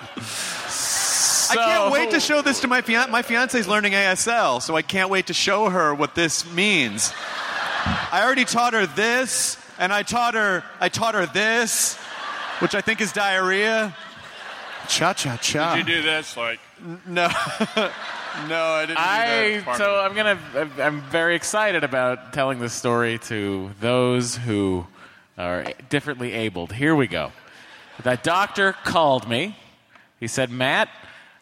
I 1.51 1.55
can't 1.55 1.91
wait 1.91 2.11
to 2.11 2.19
show 2.19 2.41
this 2.41 2.61
to 2.61 2.67
my 2.67 2.81
fiance. 2.81 3.09
My 3.09 3.21
fiance's 3.21 3.67
learning 3.67 3.93
ASL, 3.93 4.61
so 4.61 4.75
I 4.75 4.81
can't 4.81 5.09
wait 5.09 5.27
to 5.27 5.33
show 5.33 5.69
her 5.69 5.93
what 5.93 6.13
this 6.13 6.49
means. 6.51 7.11
I 8.11 8.21
already 8.23 8.45
taught 8.45 8.73
her 8.73 8.85
this, 8.85 9.57
and 9.79 9.91
I 9.91 10.03
taught 10.03 10.35
her 10.35 10.63
I 10.79 10.89
taught 10.89 11.15
her 11.15 11.25
this, 11.25 11.95
which 12.59 12.75
I 12.75 12.81
think 12.81 13.01
is 13.01 13.11
diarrhea. 13.11 13.95
Cha 14.89 15.13
cha 15.13 15.37
cha. 15.37 15.75
Did 15.75 15.87
you 15.87 15.95
do 15.97 16.01
this? 16.01 16.35
Like, 16.35 16.59
No, 17.05 17.27
no, 18.47 18.63
I 18.63 18.85
didn't. 18.87 18.97
I 18.97 19.49
do 19.59 19.61
that. 19.65 19.77
so 19.77 19.99
I'm 19.99 20.15
gonna 20.15 20.39
I'm 20.81 21.01
very 21.03 21.35
excited 21.35 21.83
about 21.83 22.33
telling 22.33 22.59
this 22.59 22.73
story 22.73 23.19
to 23.19 23.69
those 23.79 24.35
who 24.35 24.87
are 25.37 25.65
differently 25.89 26.33
abled. 26.33 26.73
Here 26.73 26.95
we 26.95 27.05
go. 27.07 27.31
That 28.03 28.23
doctor 28.23 28.73
called 28.83 29.29
me. 29.29 29.55
He 30.19 30.27
said, 30.27 30.49
Matt, 30.51 30.89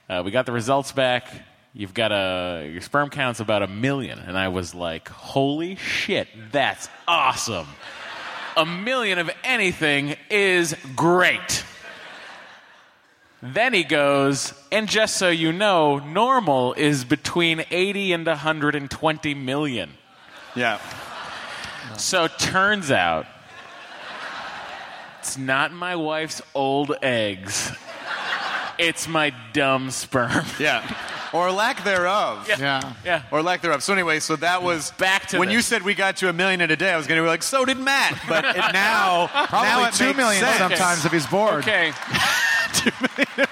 uh, 0.09 0.21
we 0.25 0.31
got 0.31 0.45
the 0.45 0.51
results 0.51 0.91
back. 0.91 1.27
You've 1.73 1.93
got 1.93 2.11
a 2.11 2.69
your 2.69 2.81
sperm 2.81 3.09
count's 3.09 3.39
about 3.39 3.63
a 3.63 3.67
million, 3.67 4.19
and 4.19 4.37
I 4.37 4.49
was 4.49 4.75
like, 4.75 5.07
holy 5.07 5.77
shit, 5.77 6.27
that's 6.51 6.89
awesome. 7.07 7.67
A 8.57 8.65
million 8.65 9.19
of 9.19 9.29
anything 9.43 10.15
is 10.29 10.75
great. 10.97 11.63
Then 13.41 13.73
he 13.73 13.83
goes, 13.83 14.53
and 14.71 14.89
just 14.89 15.17
so 15.17 15.29
you 15.29 15.51
know, 15.51 15.99
normal 15.99 16.73
is 16.73 17.05
between 17.05 17.63
80 17.69 18.13
and 18.13 18.25
120 18.27 19.33
million. 19.35 19.91
Yeah. 20.55 20.79
So 21.97 22.27
turns 22.27 22.89
out 22.91 23.27
it's 25.19 25.37
not 25.37 25.71
my 25.71 25.95
wife's 25.95 26.41
old 26.55 26.95
eggs. 27.01 27.71
It's 28.79 29.07
my 29.07 29.33
dumb 29.53 29.91
sperm. 29.91 30.45
Yeah. 30.59 30.83
Or 31.33 31.51
lack 31.51 31.83
thereof. 31.83 32.47
Yeah. 32.47 32.93
Yeah. 33.03 33.23
Or 33.31 33.41
lack 33.43 33.61
thereof. 33.61 33.83
So 33.83 33.91
anyway, 33.93 34.19
so 34.19 34.35
that 34.37 34.63
was 34.63 34.91
Back 34.91 35.27
to 35.27 35.39
when 35.39 35.49
you 35.51 35.61
said 35.61 35.81
we 35.83 35.93
got 35.93 36.17
to 36.17 36.29
a 36.29 36.33
million 36.33 36.61
in 36.61 36.71
a 36.71 36.75
day. 36.75 36.91
I 36.91 36.97
was 36.97 37.05
going 37.05 37.17
to 37.17 37.23
be 37.23 37.27
like, 37.27 37.43
so 37.43 37.65
did 37.65 37.77
Matt. 37.77 38.19
But 38.29 38.45
it 38.45 38.73
now, 38.73 39.27
Probably 39.27 39.67
now 39.69 39.85
it 39.87 39.93
two 39.93 40.05
makes 40.05 40.17
million 40.17 40.43
sense. 40.43 40.57
sometimes 40.57 41.05
if 41.05 41.11
he's 41.11 41.27
bored. 41.27 41.59
okay. 41.63 41.91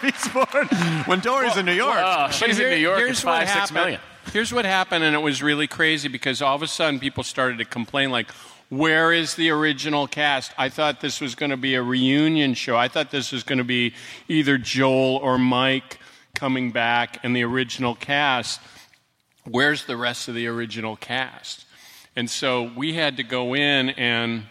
He's 0.01 0.27
born 0.29 0.67
when 1.05 1.19
Dory's 1.19 1.57
in 1.57 1.65
New 1.65 1.73
York. 1.73 1.97
Oh, 1.99 2.27
But 2.27 2.31
she's 2.33 2.57
here- 2.57 2.67
in 2.69 2.75
New 2.75 2.81
York. 2.81 2.97
Here's 2.99 3.11
It's 3.11 3.23
what 3.25 3.39
five, 3.39 3.49
six 3.49 3.69
happened. 3.69 3.99
Here's 4.33 4.51
what 4.51 4.65
happened, 4.65 5.03
and 5.03 5.15
it 5.15 5.19
was 5.19 5.43
really 5.43 5.67
crazy 5.67 6.07
because 6.07 6.41
all 6.41 6.55
of 6.55 6.61
a 6.63 6.67
sudden 6.67 6.99
people 6.99 7.23
started 7.23 7.59
to 7.59 7.65
complain, 7.65 8.09
like, 8.09 8.31
where 8.69 9.13
is 9.13 9.35
the 9.35 9.51
original 9.51 10.07
cast? 10.07 10.51
I 10.57 10.69
thought 10.69 10.99
this 10.99 11.21
was 11.21 11.35
going 11.35 11.51
to 11.51 11.57
be 11.57 11.75
a 11.75 11.83
reunion 11.83 12.55
show. 12.55 12.75
I 12.75 12.87
thought 12.87 13.11
this 13.11 13.31
was 13.31 13.43
going 13.43 13.59
to 13.59 13.63
be 13.63 13.93
either 14.27 14.57
Joel 14.57 15.17
or 15.17 15.37
Mike 15.37 15.99
coming 16.33 16.71
back 16.71 17.19
and 17.23 17.35
the 17.35 17.43
original 17.43 17.93
cast. 17.93 18.59
Where's 19.43 19.85
the 19.85 19.95
rest 19.95 20.27
of 20.27 20.33
the 20.33 20.47
original 20.47 20.95
cast? 20.95 21.65
And 22.15 22.27
so 22.29 22.71
we 22.75 22.93
had 22.95 23.17
to 23.17 23.23
go 23.23 23.53
in 23.55 23.89
and 23.91 24.45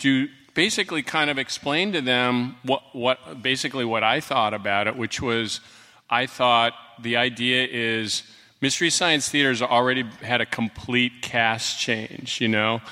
to 0.00 0.28
basically 0.54 1.02
kind 1.02 1.30
of 1.30 1.38
explained 1.38 1.94
to 1.94 2.00
them 2.00 2.56
what, 2.62 2.82
what 2.92 3.42
basically 3.42 3.84
what 3.84 4.02
I 4.02 4.20
thought 4.20 4.54
about 4.54 4.86
it, 4.86 4.96
which 4.96 5.20
was 5.20 5.60
I 6.08 6.26
thought 6.26 6.74
the 7.00 7.16
idea 7.16 7.66
is 7.70 8.22
Mystery 8.60 8.90
Science 8.90 9.28
Theater's 9.28 9.62
already 9.62 10.02
had 10.22 10.40
a 10.40 10.46
complete 10.46 11.22
cast 11.22 11.78
change, 11.78 12.40
you 12.40 12.48
know? 12.48 12.82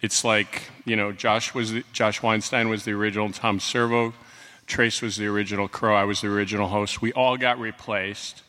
It's 0.00 0.24
like, 0.24 0.70
you 0.84 0.96
know, 0.96 1.12
Josh 1.12 1.54
was 1.54 1.72
the, 1.72 1.84
Josh 1.92 2.22
Weinstein 2.22 2.68
was 2.68 2.84
the 2.84 2.92
original 2.92 3.30
Tom 3.32 3.60
Servo, 3.60 4.14
Trace 4.66 5.02
was 5.02 5.16
the 5.16 5.26
original 5.26 5.66
Crow, 5.66 5.96
I 5.96 6.04
was 6.04 6.20
the 6.20 6.28
original 6.28 6.68
host. 6.68 7.02
We 7.02 7.12
all 7.12 7.36
got 7.36 7.58
replaced 7.58 8.42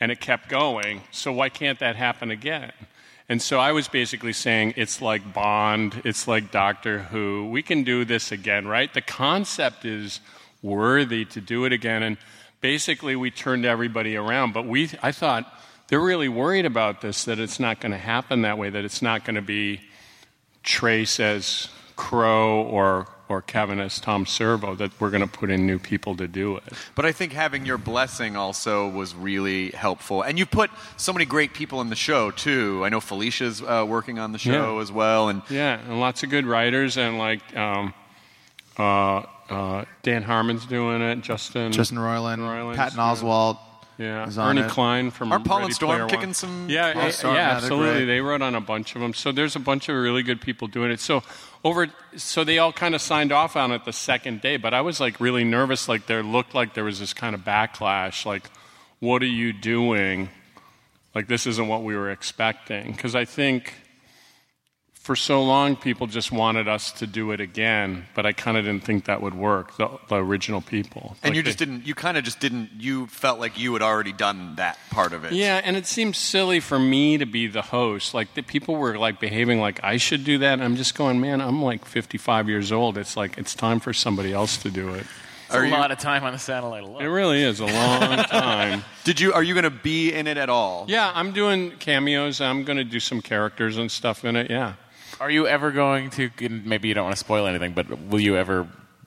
and 0.00 0.10
it 0.12 0.20
kept 0.20 0.48
going. 0.48 1.02
So 1.10 1.32
why 1.32 1.48
can't 1.48 1.78
that 1.80 1.96
happen 1.96 2.30
again? 2.30 2.72
And 3.32 3.40
so 3.40 3.58
I 3.58 3.72
was 3.72 3.88
basically 3.88 4.34
saying 4.34 4.74
it's 4.76 5.00
like 5.00 5.32
Bond, 5.32 6.02
it's 6.04 6.28
like 6.28 6.50
Doctor 6.50 6.98
Who. 6.98 7.48
We 7.48 7.62
can 7.62 7.82
do 7.82 8.04
this 8.04 8.30
again, 8.30 8.68
right? 8.68 8.92
The 8.92 9.00
concept 9.00 9.86
is 9.86 10.20
worthy 10.60 11.24
to 11.24 11.40
do 11.40 11.64
it 11.64 11.72
again. 11.72 12.02
And 12.02 12.18
basically, 12.60 13.16
we 13.16 13.30
turned 13.30 13.64
everybody 13.64 14.16
around. 14.16 14.52
But 14.52 14.66
we, 14.66 14.90
I 15.02 15.12
thought 15.12 15.50
they're 15.88 15.98
really 15.98 16.28
worried 16.28 16.66
about 16.66 17.00
this, 17.00 17.24
that 17.24 17.38
it's 17.38 17.58
not 17.58 17.80
going 17.80 17.92
to 17.92 17.96
happen 17.96 18.42
that 18.42 18.58
way, 18.58 18.68
that 18.68 18.84
it's 18.84 19.00
not 19.00 19.24
going 19.24 19.36
to 19.36 19.40
be 19.40 19.80
Trace 20.62 21.18
as 21.18 21.70
Crow 21.96 22.64
or 22.64 23.08
or 23.32 23.42
Kevin 23.42 23.80
as 23.80 23.98
Tom 23.98 24.26
Servo, 24.26 24.74
that 24.76 24.90
we're 25.00 25.10
going 25.10 25.22
to 25.22 25.26
put 25.26 25.50
in 25.50 25.66
new 25.66 25.78
people 25.78 26.14
to 26.16 26.28
do 26.28 26.56
it. 26.58 26.64
But 26.94 27.06
I 27.06 27.12
think 27.12 27.32
having 27.32 27.64
your 27.66 27.78
blessing 27.78 28.36
also 28.36 28.88
was 28.88 29.14
really 29.14 29.70
helpful. 29.70 30.22
And 30.22 30.38
you 30.38 30.44
put 30.46 30.70
so 30.96 31.12
many 31.12 31.24
great 31.24 31.54
people 31.54 31.80
in 31.80 31.88
the 31.88 31.96
show, 31.96 32.30
too. 32.30 32.82
I 32.84 32.90
know 32.90 33.00
Felicia's 33.00 33.62
uh, 33.62 33.84
working 33.88 34.18
on 34.18 34.32
the 34.32 34.38
show 34.38 34.76
Yeah. 34.76 34.82
as 34.82 34.92
well. 34.92 35.28
And 35.30 35.42
Yeah, 35.48 35.78
and 35.80 35.98
lots 35.98 36.22
of 36.22 36.30
good 36.30 36.46
writers, 36.46 36.96
and 36.98 37.18
like 37.18 37.56
um, 37.56 37.94
uh, 38.78 39.22
uh, 39.50 39.84
Dan 40.02 40.22
Harmon's 40.22 40.66
doing 40.66 41.00
it, 41.02 41.20
Justin 41.22 41.72
Justin 41.72 41.98
Roiland, 41.98 42.38
Roiland's 42.38 42.76
Patton 42.76 42.96
doing 42.96 43.08
it. 43.08 43.12
Oswalt. 43.20 43.58
Yeah, 43.98 44.26
is 44.26 44.38
on 44.38 44.58
Ernie 44.58 44.66
it. 44.66 44.70
Cline 44.70 45.10
from 45.10 45.32
Aren't 45.32 45.44
Paul 45.44 45.64
and 45.64 45.74
Storm 45.74 45.96
Player 45.96 46.06
kicking 46.08 46.28
One. 46.28 46.34
some 46.34 46.66
Yeah, 46.68 46.92
Paul 46.92 47.10
Storm, 47.10 47.34
yeah, 47.34 47.40
yeah, 47.40 47.48
they're 47.48 47.56
absolutely. 47.58 47.92
great. 47.92 48.04
They 48.06 48.20
wrote 48.20 48.42
on 48.42 48.54
a 48.54 48.60
bunch 48.60 48.94
of 48.94 49.00
them. 49.00 49.14
So 49.14 49.32
there's 49.32 49.54
a 49.54 49.60
bunch 49.60 49.88
of 49.88 49.96
really 49.96 50.22
good 50.22 50.40
people 50.40 50.66
doing 50.66 50.90
it. 50.90 50.98
So 50.98 51.22
over, 51.62 51.88
so 52.16 52.42
they 52.42 52.58
all 52.58 52.72
kind 52.72 52.94
of 52.94 53.02
signed 53.02 53.32
off 53.32 53.54
on 53.54 53.70
it 53.70 53.84
the 53.84 53.92
second 53.92 54.40
day. 54.40 54.56
But 54.56 54.74
I 54.74 54.80
was 54.80 54.98
like 54.98 55.20
really 55.20 55.44
nervous. 55.44 55.88
Like 55.88 56.06
there 56.06 56.22
looked 56.22 56.54
like 56.54 56.74
there 56.74 56.84
was 56.84 57.00
this 57.00 57.12
kind 57.12 57.34
of 57.34 57.42
backlash. 57.42 58.24
Like, 58.24 58.50
what 59.00 59.22
are 59.22 59.26
you 59.26 59.52
doing? 59.52 60.30
Like 61.14 61.28
this 61.28 61.46
isn't 61.46 61.68
what 61.68 61.84
we 61.84 61.96
were 61.96 62.10
expecting. 62.10 62.92
Because 62.92 63.14
I 63.14 63.26
think 63.26 63.74
for 65.02 65.16
so 65.16 65.42
long 65.42 65.74
people 65.74 66.06
just 66.06 66.30
wanted 66.30 66.68
us 66.68 66.92
to 66.92 67.08
do 67.08 67.32
it 67.32 67.40
again, 67.40 68.06
but 68.14 68.24
I 68.24 68.32
kind 68.32 68.56
of 68.56 68.64
didn't 68.64 68.84
think 68.84 69.06
that 69.06 69.20
would 69.20 69.34
work. 69.34 69.76
The, 69.76 69.88
the 70.08 70.16
original 70.16 70.60
people. 70.60 71.16
and 71.24 71.30
Like 71.32 71.36
you 71.36 71.42
they- 71.42 71.46
just 71.48 71.58
didn't, 71.58 71.84
you 71.86 71.94
kind 71.96 72.16
of 72.16 72.22
just 72.22 72.38
didn't, 72.38 72.70
you 72.78 73.08
felt 73.08 73.40
like 73.40 73.58
you 73.58 73.72
had 73.72 73.82
already 73.82 74.12
done 74.12 74.54
that 74.56 74.78
part 74.90 75.12
of 75.12 75.24
it. 75.24 75.32
Yeah, 75.32 75.60
and 75.64 75.76
it 75.76 75.86
seemed 75.86 76.14
silly 76.14 76.60
for 76.60 76.78
me 76.78 77.18
to 77.18 77.26
be 77.26 77.48
the 77.48 77.62
host. 77.62 78.14
Like 78.14 78.34
the 78.34 78.42
people 78.42 78.76
were 78.76 78.96
like 78.96 79.18
behaving 79.18 79.58
like 79.60 79.82
I 79.82 79.96
should 79.96 80.22
do 80.24 80.38
that. 80.38 80.52
And 80.54 80.62
I'm 80.62 80.76
just 80.76 80.94
going, 80.94 81.20
man, 81.20 81.40
I'm 81.40 81.60
like 81.62 81.84
55 81.84 82.48
years 82.48 82.70
old. 82.70 82.96
It's 82.96 83.16
like 83.16 83.36
it's 83.38 83.56
time 83.56 83.80
for 83.80 83.92
somebody 83.92 84.32
else 84.32 84.56
to 84.58 84.70
do 84.70 84.94
it. 84.94 85.04
It's 85.46 85.56
a 85.56 85.68
lot 85.68 85.90
of 85.90 85.98
time 85.98 86.24
on 86.24 86.32
the 86.32 86.38
satellite 86.38 86.82
alone. 86.84 87.02
It 87.02 87.08
really 87.08 87.42
is 87.42 87.60
a 87.60 87.66
long 87.66 88.16
time. 88.24 88.84
Did 89.04 89.20
you, 89.20 89.34
are 89.34 89.42
you 89.42 89.52
going 89.52 89.64
to 89.64 89.70
be 89.70 90.10
in 90.10 90.26
it 90.26 90.38
at 90.38 90.48
all? 90.48 90.86
Yeah, 90.88 91.12
I'm 91.14 91.32
doing 91.32 91.72
cameos. 91.72 92.40
I'm 92.40 92.64
going 92.64 92.78
to 92.78 92.84
do 92.84 92.98
some 93.00 93.20
characters 93.20 93.76
and 93.76 93.90
stuff 93.90 94.24
in 94.24 94.34
it. 94.36 94.48
Yeah. 94.50 94.74
Are 95.22 95.30
you 95.30 95.46
ever 95.46 95.70
going 95.70 96.10
to? 96.10 96.30
Maybe 96.48 96.88
you 96.88 96.94
don't 96.94 97.04
want 97.04 97.14
to 97.14 97.20
spoil 97.20 97.46
anything, 97.46 97.74
but 97.74 97.86
will 98.08 98.18
you 98.18 98.36
ever 98.36 98.66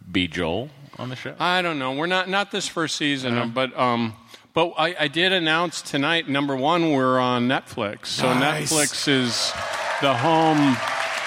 be 0.09 0.29
Joel 0.29 0.69
on 0.97 1.09
the 1.09 1.17
show? 1.17 1.35
I 1.37 1.61
don't 1.61 1.77
know. 1.77 1.91
We're 1.91 2.05
not 2.05 2.29
not 2.29 2.51
this 2.51 2.69
first 2.69 2.95
season, 2.95 3.51
but 3.51 3.77
um, 3.77 4.13
but 4.53 4.71
I, 4.77 4.95
I 4.97 5.07
did 5.09 5.33
announce 5.33 5.81
tonight. 5.81 6.29
Number 6.29 6.55
one, 6.55 6.93
we're 6.93 7.19
on 7.19 7.49
Netflix. 7.49 8.05
So 8.07 8.33
Nice. 8.33 8.71
Netflix 8.71 9.07
is 9.09 9.51
the 10.01 10.13
home, 10.15 10.77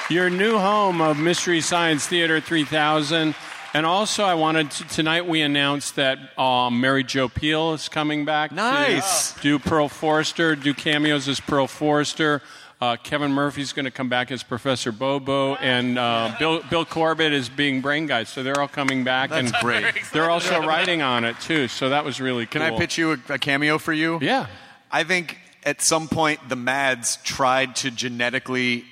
your 0.09 0.31
new 0.31 0.57
home 0.57 1.03
of 1.03 1.19
Mystery 1.19 1.61
Science 1.61 2.07
Theater 2.07 2.41
3000. 2.41 3.35
And 3.75 3.85
also, 3.85 4.25
I 4.25 4.33
wanted 4.33 4.71
to, 4.71 4.85
tonight 4.89 5.27
we 5.29 5.43
announced 5.43 5.97
that 5.97 6.19
um, 6.39 6.81
Mary 6.81 7.05
Jo 7.05 7.29
Pehl 7.29 7.75
is 7.75 7.91
coming 7.91 8.25
back. 8.25 8.49
to 8.49 8.57
Nice. 8.57 9.35
do 9.43 9.59
Pearl 9.59 9.91
Forrester, 9.91 10.57
do 10.57 10.73
cameos 10.73 11.29
as 11.29 11.39
Pearl 11.41 11.67
Forrester. 11.67 12.41
Uh, 12.81 12.97
Kevin 12.97 13.33
Murphy's 13.33 13.73
going 13.73 13.87
to 13.87 13.91
come 13.91 14.09
back 14.09 14.31
as 14.31 14.45
Professor 14.45 14.93
Bobo, 14.93 15.57
and 15.57 15.99
uh, 15.99 16.33
Bill, 16.39 16.63
Bill 16.71 16.85
Corbett 16.85 17.33
is 17.33 17.49
being 17.49 17.81
Brain 17.81 18.07
Guy. 18.07 18.23
So 18.23 18.45
they're 18.45 18.61
all 18.61 18.69
coming 18.69 19.03
back, 19.03 19.31
That's 19.31 19.51
and 19.53 19.57
great. 19.63 19.85
they're 20.13 20.31
also 20.31 20.65
writing 20.65 21.03
on 21.03 21.25
it 21.25 21.41
too. 21.41 21.67
So 21.67 21.89
that 21.89 22.05
was 22.05 22.21
really 22.21 22.47
cool. 22.47 22.63
Can 22.63 22.75
I 22.75 22.79
pitch 22.79 22.97
you 22.97 23.13
a, 23.13 23.19
a 23.31 23.39
cameo 23.39 23.79
for 23.79 23.93
you? 23.93 24.21
Yeah. 24.23 24.47
I 24.93 25.03
think 25.03 25.39
at 25.65 25.83
some 25.83 26.07
point 26.07 26.49
the 26.49 26.55
Mads 26.57 27.17
tried 27.25 27.75
to 27.77 27.91
genetically 27.91 28.85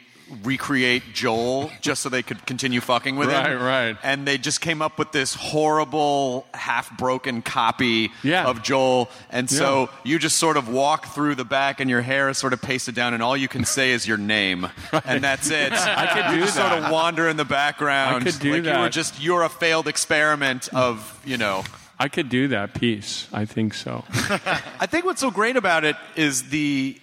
recreate 0.42 1.02
Joel 1.14 1.70
just 1.80 2.02
so 2.02 2.08
they 2.08 2.22
could 2.22 2.44
continue 2.46 2.80
fucking 2.80 3.16
with 3.16 3.28
it. 3.30 3.32
Right, 3.32 3.50
him. 3.52 3.62
right. 3.62 3.96
And 4.02 4.26
they 4.26 4.38
just 4.38 4.60
came 4.60 4.82
up 4.82 4.98
with 4.98 5.12
this 5.12 5.34
horrible, 5.34 6.46
half 6.54 6.96
broken 6.98 7.42
copy 7.42 8.10
Yeah. 8.22 8.44
of 8.46 8.62
Joel. 8.62 9.08
And 9.30 9.48
so 9.48 9.82
Yeah. 9.82 10.10
you 10.12 10.18
just 10.18 10.36
sort 10.38 10.56
of 10.56 10.68
walk 10.68 11.06
through 11.14 11.36
the 11.36 11.44
back 11.44 11.78
and 11.80 11.88
your 11.88 12.02
hair 12.02 12.28
is 12.28 12.38
sort 12.38 12.52
of 12.52 12.60
pasted 12.62 12.94
down 12.94 13.14
and 13.14 13.22
all 13.22 13.36
you 13.36 13.48
can 13.48 13.64
say 13.64 13.92
is 13.92 14.06
your 14.06 14.16
name. 14.18 14.68
And 15.04 15.22
that's 15.22 15.50
it. 15.50 15.72
I 15.74 16.06
could 16.06 16.24
you 16.34 16.38
do 16.40 16.44
just 16.46 16.56
that. 16.56 16.70
sort 16.72 16.82
of 16.84 16.90
wander 16.90 17.28
in 17.28 17.36
the 17.36 17.44
background. 17.44 18.22
I 18.26 18.30
could 18.30 18.40
do 18.40 18.52
like 18.52 18.64
You 18.64 18.70
were 18.70 18.76
that. 18.84 18.92
just, 18.92 19.20
you're 19.22 19.42
a 19.42 19.48
failed 19.48 19.86
experiment 19.88 20.68
of, 20.74 21.20
you 21.24 21.36
know. 21.36 21.64
I 21.98 22.08
could 22.08 22.28
do 22.28 22.48
that 22.48 22.74
piece. 22.74 23.26
I 23.32 23.44
think 23.44 23.74
so. 23.74 24.04
I 24.80 24.86
think 24.86 25.04
what's 25.04 25.20
so 25.20 25.30
great 25.30 25.56
about 25.56 25.84
it 25.84 25.96
is 26.16 26.48
the 26.50 26.98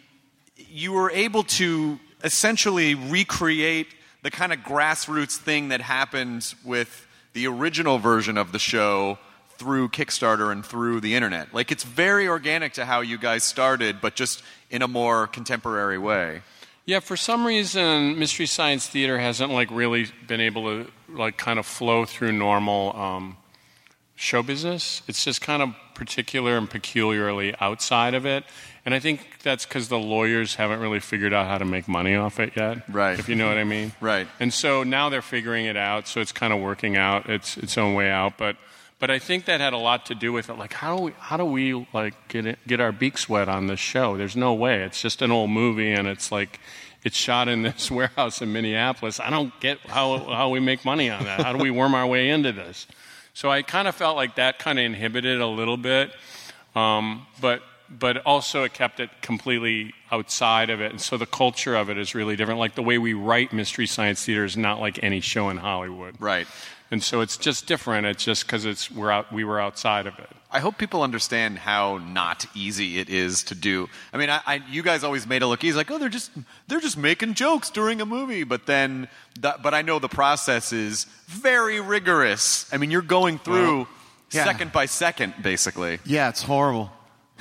you 0.70 0.92
were 0.92 1.12
able 1.12 1.44
to 1.44 2.00
essentially 2.24 2.96
recreate 2.96 3.88
the 4.22 4.32
kind 4.32 4.54
of 4.54 4.60
grassroots 4.60 5.36
thing 5.36 5.70
that 5.70 5.82
happened 5.82 6.54
with 6.64 7.06
the 7.34 7.48
original 7.48 7.98
version 7.98 8.38
of 8.38 8.52
the 8.52 8.60
show 8.60 9.18
through 9.58 9.90
Kickstarter 9.90 10.52
and 10.52 10.66
through 10.66 11.02
the 11.02 11.16
internet. 11.16 11.54
Like 11.54 11.72
it's 11.72 11.84
very 11.84 12.28
organic 12.28 12.74
to 12.74 12.86
how 12.86 13.02
you 13.02 13.18
guys 13.18 13.44
started, 13.44 14.02
but 14.02 14.16
just 14.16 14.44
in 14.70 14.82
a 14.82 14.88
more 14.88 15.28
contemporary 15.28 15.98
way. 15.98 16.42
Yeah, 16.86 17.00
for 17.00 17.16
some 17.16 17.46
reason, 17.46 18.20
Mystery 18.20 18.46
Science 18.46 18.88
Theater 18.88 19.18
hasn't 19.18 19.52
like 19.52 19.72
really 19.72 20.08
been 20.28 20.42
able 20.42 20.64
to 20.64 20.92
like 21.10 21.38
kind 21.38 21.60
of 21.60 21.66
flow 21.66 22.04
through 22.04 22.34
normal 22.34 22.94
um, 22.96 23.38
show 24.16 24.44
business. 24.44 25.02
It's 25.08 25.24
just 25.24 25.42
kind 25.42 25.62
of 25.62 25.76
particular 25.96 26.58
and 26.58 26.70
peculiarly 26.70 27.56
outside 27.62 28.14
of 28.14 28.26
it, 28.26 28.44
and 28.86 28.94
I 28.94 29.00
think 29.00 29.42
that's 29.44 29.66
because 29.66 29.88
the 29.88 29.98
lawyers 29.98 30.56
haven't 30.56 30.80
really 30.80 31.00
figured 31.00 31.34
out 31.34 31.48
how 31.48 31.58
to 31.58 31.66
make 31.66 31.88
money 31.88 32.16
off 32.16 32.40
it 32.40 32.54
yet. 32.56 32.84
Right. 32.90 33.18
If 33.18 33.30
you 33.30 33.36
know 33.36 33.48
what 33.48 33.58
I 33.58 33.64
mean. 33.64 33.94
Right. 34.02 34.28
And 34.40 34.54
so 34.54 34.84
now 34.84 35.10
they're 35.10 35.22
figuring 35.22 35.66
it 35.66 35.78
out, 35.78 36.08
so 36.08 36.20
it's 36.20 36.34
kind 36.34 36.52
of 36.52 36.60
working 36.60 36.98
out 36.98 37.30
its 37.30 37.58
its 37.58 37.78
own 37.78 37.94
way 37.94 38.10
out, 38.10 38.38
but. 38.38 38.58
But 39.00 39.12
I 39.12 39.20
think 39.20 39.46
that 39.46 39.60
had 39.60 39.74
a 39.74 39.78
lot 39.78 40.06
to 40.06 40.16
do 40.16 40.32
with 40.32 40.50
it. 40.50 40.54
Like, 40.54 40.72
how 40.72 40.96
do 40.96 41.04
we, 41.04 41.12
how 41.20 41.36
do 41.36 41.44
we 41.44 41.86
like 41.92 42.14
get 42.30 42.46
it, 42.46 42.60
get 42.66 42.80
our 42.80 42.94
beaks 42.94 43.28
wet 43.28 43.50
on 43.50 43.68
this 43.68 43.82
show? 43.82 44.16
There's 44.16 44.38
no 44.38 44.54
way. 44.54 44.84
It's 44.84 45.02
just 45.02 45.22
an 45.22 45.30
old 45.30 45.50
movie, 45.50 45.92
and 45.92 46.08
it's 46.08 46.32
like, 46.32 46.62
it's 47.04 47.18
shot 47.18 47.50
in 47.50 47.64
this 47.64 47.92
warehouse 47.92 48.42
in 48.42 48.54
Minneapolis. 48.54 49.20
I 49.20 49.30
don't 49.30 49.52
get 49.60 49.80
how 49.80 50.20
how 50.20 50.50
we 50.50 50.62
make 50.62 50.86
money 50.86 51.10
on 51.10 51.26
that. 51.26 51.42
How 51.42 51.52
do 51.52 51.60
we 51.60 51.70
worm 51.70 51.96
our 51.96 52.08
way 52.08 52.30
into 52.30 52.54
this? 52.54 52.88
So 53.34 53.52
I 53.52 53.62
kind 53.62 53.90
of 53.90 53.96
felt 53.96 54.16
like 54.16 54.36
that 54.36 54.60
kind 54.60 54.80
of 54.80 54.86
inhibited 54.86 55.42
a 55.42 55.48
little 55.48 55.76
bit, 55.76 56.14
um, 56.74 57.26
but 57.42 57.62
but 57.98 58.18
also 58.26 58.64
it 58.64 58.74
kept 58.74 59.00
it 59.00 59.10
completely 59.22 59.94
outside 60.12 60.70
of 60.70 60.82
it, 60.82 60.92
and 60.92 61.02
so 61.02 61.18
the 61.18 61.26
culture 61.26 61.76
of 61.76 61.90
it 61.90 61.98
is 61.98 62.16
really 62.16 62.36
different. 62.36 62.60
Like 62.60 62.76
the 62.76 62.84
way 62.84 62.98
we 62.98 63.14
write 63.14 63.54
Mystery 63.54 63.88
Science 63.88 64.24
Theater 64.26 64.46
is 64.46 64.58
not 64.58 64.80
like 64.80 65.04
any 65.04 65.20
show 65.22 65.50
in 65.50 65.58
Hollywood, 65.58 66.16
right? 66.20 66.48
And 66.92 67.02
so 67.02 67.22
it's 67.22 67.38
just 67.38 67.66
different. 67.66 68.06
It's 68.06 68.24
just 68.24 68.46
because 68.46 68.66
it's 68.66 68.92
we're 68.92 69.10
out 69.12 69.32
we 69.32 69.44
were 69.44 69.60
outside 69.60 70.06
of 70.06 70.20
it. 70.20 70.30
I 70.52 70.60
hope 70.60 70.78
people 70.78 71.02
understand 71.02 71.58
how 71.58 71.98
not 71.98 72.46
easy 72.54 73.00
it 73.00 73.10
is 73.10 73.42
to 73.46 73.56
do. 73.56 73.90
I 74.14 74.18
mean, 74.18 74.30
I, 74.30 74.40
I, 74.46 74.62
you 74.70 74.84
guys 74.84 75.04
always 75.04 75.26
made 75.26 75.42
it 75.42 75.48
look 75.48 75.64
easy, 75.64 75.76
like, 75.76 75.90
oh, 75.90 75.98
they're 75.98 76.10
just 76.10 76.30
they're 76.68 76.80
just 76.80 76.98
making 76.98 77.34
jokes 77.34 77.72
during 77.72 78.02
a 78.02 78.06
movie. 78.06 78.44
But 78.44 78.68
then, 78.68 79.08
the, 79.40 79.56
but 79.64 79.74
I 79.74 79.82
know 79.82 79.98
the 79.98 80.10
process 80.10 80.72
is 80.72 81.06
very 81.26 81.82
rigorous. 81.82 82.72
I 82.72 82.78
mean, 82.78 82.92
you're 82.92 83.02
going 83.02 83.40
through 83.40 83.78
Well, 83.78 83.88
yeah. 84.32 84.44
second 84.44 84.72
by 84.72 84.86
second, 84.86 85.34
basically. 85.42 85.98
Yeah, 86.06 86.30
it's 86.30 86.44
horrible. 86.44 86.92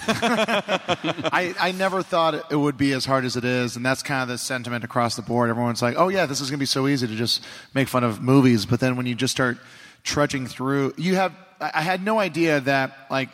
I, 0.08 1.54
I 1.58 1.72
never 1.72 2.02
thought 2.02 2.50
it 2.50 2.56
would 2.56 2.76
be 2.76 2.92
as 2.92 3.04
hard 3.04 3.24
as 3.24 3.36
it 3.36 3.44
is, 3.44 3.76
and 3.76 3.84
that's 3.84 4.02
kind 4.02 4.22
of 4.22 4.28
the 4.28 4.38
sentiment 4.38 4.84
across 4.84 5.16
the 5.16 5.22
board. 5.22 5.50
Everyone's 5.50 5.82
like, 5.82 5.96
"Oh 5.98 6.08
yeah, 6.08 6.26
this 6.26 6.40
is 6.40 6.50
going 6.50 6.58
to 6.58 6.62
be 6.62 6.66
so 6.66 6.88
easy 6.88 7.06
to 7.06 7.14
just 7.14 7.44
make 7.74 7.88
fun 7.88 8.04
of 8.04 8.22
movies," 8.22 8.66
but 8.66 8.80
then 8.80 8.96
when 8.96 9.06
you 9.06 9.14
just 9.14 9.32
start 9.32 9.58
trudging 10.02 10.46
through, 10.46 10.94
you 10.96 11.14
have. 11.16 11.34
I 11.60 11.82
had 11.82 12.04
no 12.04 12.18
idea 12.18 12.60
that 12.60 13.06
like 13.10 13.28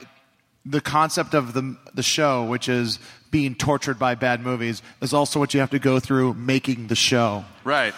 the 0.66 0.80
concept 0.80 1.34
of 1.34 1.54
the 1.54 1.76
the 1.94 2.02
show, 2.02 2.44
which 2.44 2.68
is 2.68 2.98
being 3.30 3.54
tortured 3.54 3.98
by 3.98 4.14
bad 4.14 4.42
movies, 4.42 4.82
is 5.00 5.12
also 5.12 5.38
what 5.38 5.54
you 5.54 5.60
have 5.60 5.70
to 5.70 5.78
go 5.78 6.00
through 6.00 6.34
making 6.34 6.88
the 6.88 6.94
show. 6.94 7.44
Right. 7.64 7.94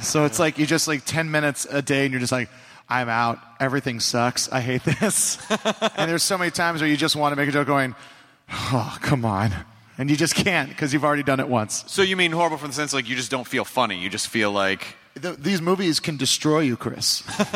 So 0.00 0.24
it's 0.24 0.38
like 0.38 0.58
you 0.58 0.66
just 0.66 0.88
like 0.88 1.04
10 1.04 1.30
minutes 1.30 1.66
a 1.70 1.82
day 1.82 2.04
and 2.04 2.12
you're 2.12 2.20
just 2.20 2.32
like, 2.32 2.48
I'm 2.88 3.08
out. 3.08 3.38
Everything 3.58 3.98
sucks. 4.00 4.50
I 4.52 4.60
hate 4.60 4.82
this. 4.84 5.38
and 5.96 6.10
there's 6.10 6.22
so 6.22 6.38
many 6.38 6.50
times 6.50 6.80
where 6.80 6.88
you 6.88 6.96
just 6.96 7.16
want 7.16 7.32
to 7.32 7.36
make 7.36 7.48
a 7.48 7.52
joke 7.52 7.66
going, 7.66 7.94
oh, 8.52 8.96
come 9.00 9.24
on. 9.24 9.52
And 9.98 10.10
you 10.10 10.16
just 10.16 10.34
can't 10.34 10.68
because 10.68 10.92
you've 10.92 11.04
already 11.04 11.22
done 11.22 11.40
it 11.40 11.48
once. 11.48 11.84
So 11.88 12.02
you 12.02 12.16
mean 12.16 12.30
horrible 12.32 12.58
from 12.58 12.68
the 12.68 12.74
sense 12.74 12.92
like 12.92 13.08
you 13.08 13.16
just 13.16 13.30
don't 13.30 13.46
feel 13.46 13.64
funny. 13.64 13.98
You 13.98 14.10
just 14.10 14.28
feel 14.28 14.52
like 14.52 14.96
The, 15.14 15.32
these 15.32 15.62
movies 15.62 16.00
can 16.00 16.16
destroy 16.16 16.60
you, 16.60 16.76
Chris. 16.76 17.22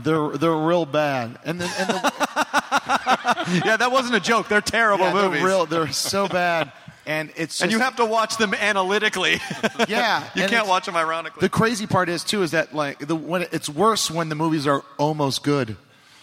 they're, 0.00 0.28
they're 0.30 0.56
real 0.56 0.86
bad. 0.86 1.38
And, 1.44 1.60
then, 1.60 1.70
and 1.78 1.88
the, 1.88 2.02
yeah, 3.64 3.76
that 3.76 3.90
wasn't 3.90 4.14
a 4.14 4.20
joke. 4.20 4.48
They're 4.48 4.60
terrible 4.60 5.06
yeah, 5.06 5.28
they're 5.28 5.44
real. 5.44 5.66
They're 5.66 5.92
so 5.92 6.28
bad. 6.28 6.72
And 7.06 7.30
it's 7.36 7.62
and 7.62 7.70
you 7.70 7.78
have 7.78 7.96
to 7.96 8.04
watch 8.04 8.36
them 8.36 8.52
analytically. 8.54 9.40
Yeah, 9.88 10.24
you 10.34 10.46
can't 10.48 10.66
watch 10.66 10.86
them 10.86 10.96
ironically. 10.96 11.40
The 11.40 11.48
crazy 11.48 11.86
part 11.86 12.08
is 12.08 12.24
too 12.24 12.42
is 12.42 12.50
that 12.50 12.74
like 12.74 12.98
the 12.98 13.14
when 13.14 13.42
it- 13.42 13.50
it's 13.52 13.68
worse 13.68 14.10
when 14.10 14.28
the 14.28 14.34
movies 14.34 14.66
are 14.66 14.82
almost 14.98 15.42
good. 15.44 15.76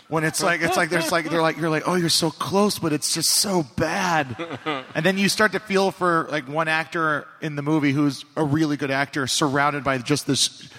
When 0.10 0.24
it's 0.26 0.44
like 0.44 0.62
it's 0.62 0.76
like 0.76 0.90
there's 0.90 1.12
like 1.12 1.30
they're 1.30 1.42
like 1.42 1.58
you're 1.58 1.70
like 1.70 1.84
oh 1.88 1.96
you're 1.96 2.10
so 2.10 2.30
close 2.30 2.78
but 2.78 2.92
it's 2.94 3.14
just 3.14 3.30
so 3.30 3.64
bad, 3.78 4.36
and 4.96 5.06
then 5.06 5.18
you 5.18 5.30
start 5.30 5.54
to 5.54 5.60
feel 5.60 5.92
for 5.92 6.28
like 6.30 6.48
one 6.48 6.68
actor 6.68 7.26
in 7.42 7.56
the 7.56 7.62
movie 7.64 7.94
who's 7.94 8.26
a 8.36 8.44
really 8.44 8.76
good 8.78 8.92
actor 8.92 9.26
surrounded 9.26 9.84
by 9.84 9.98
just 10.00 10.28
this 10.28 10.70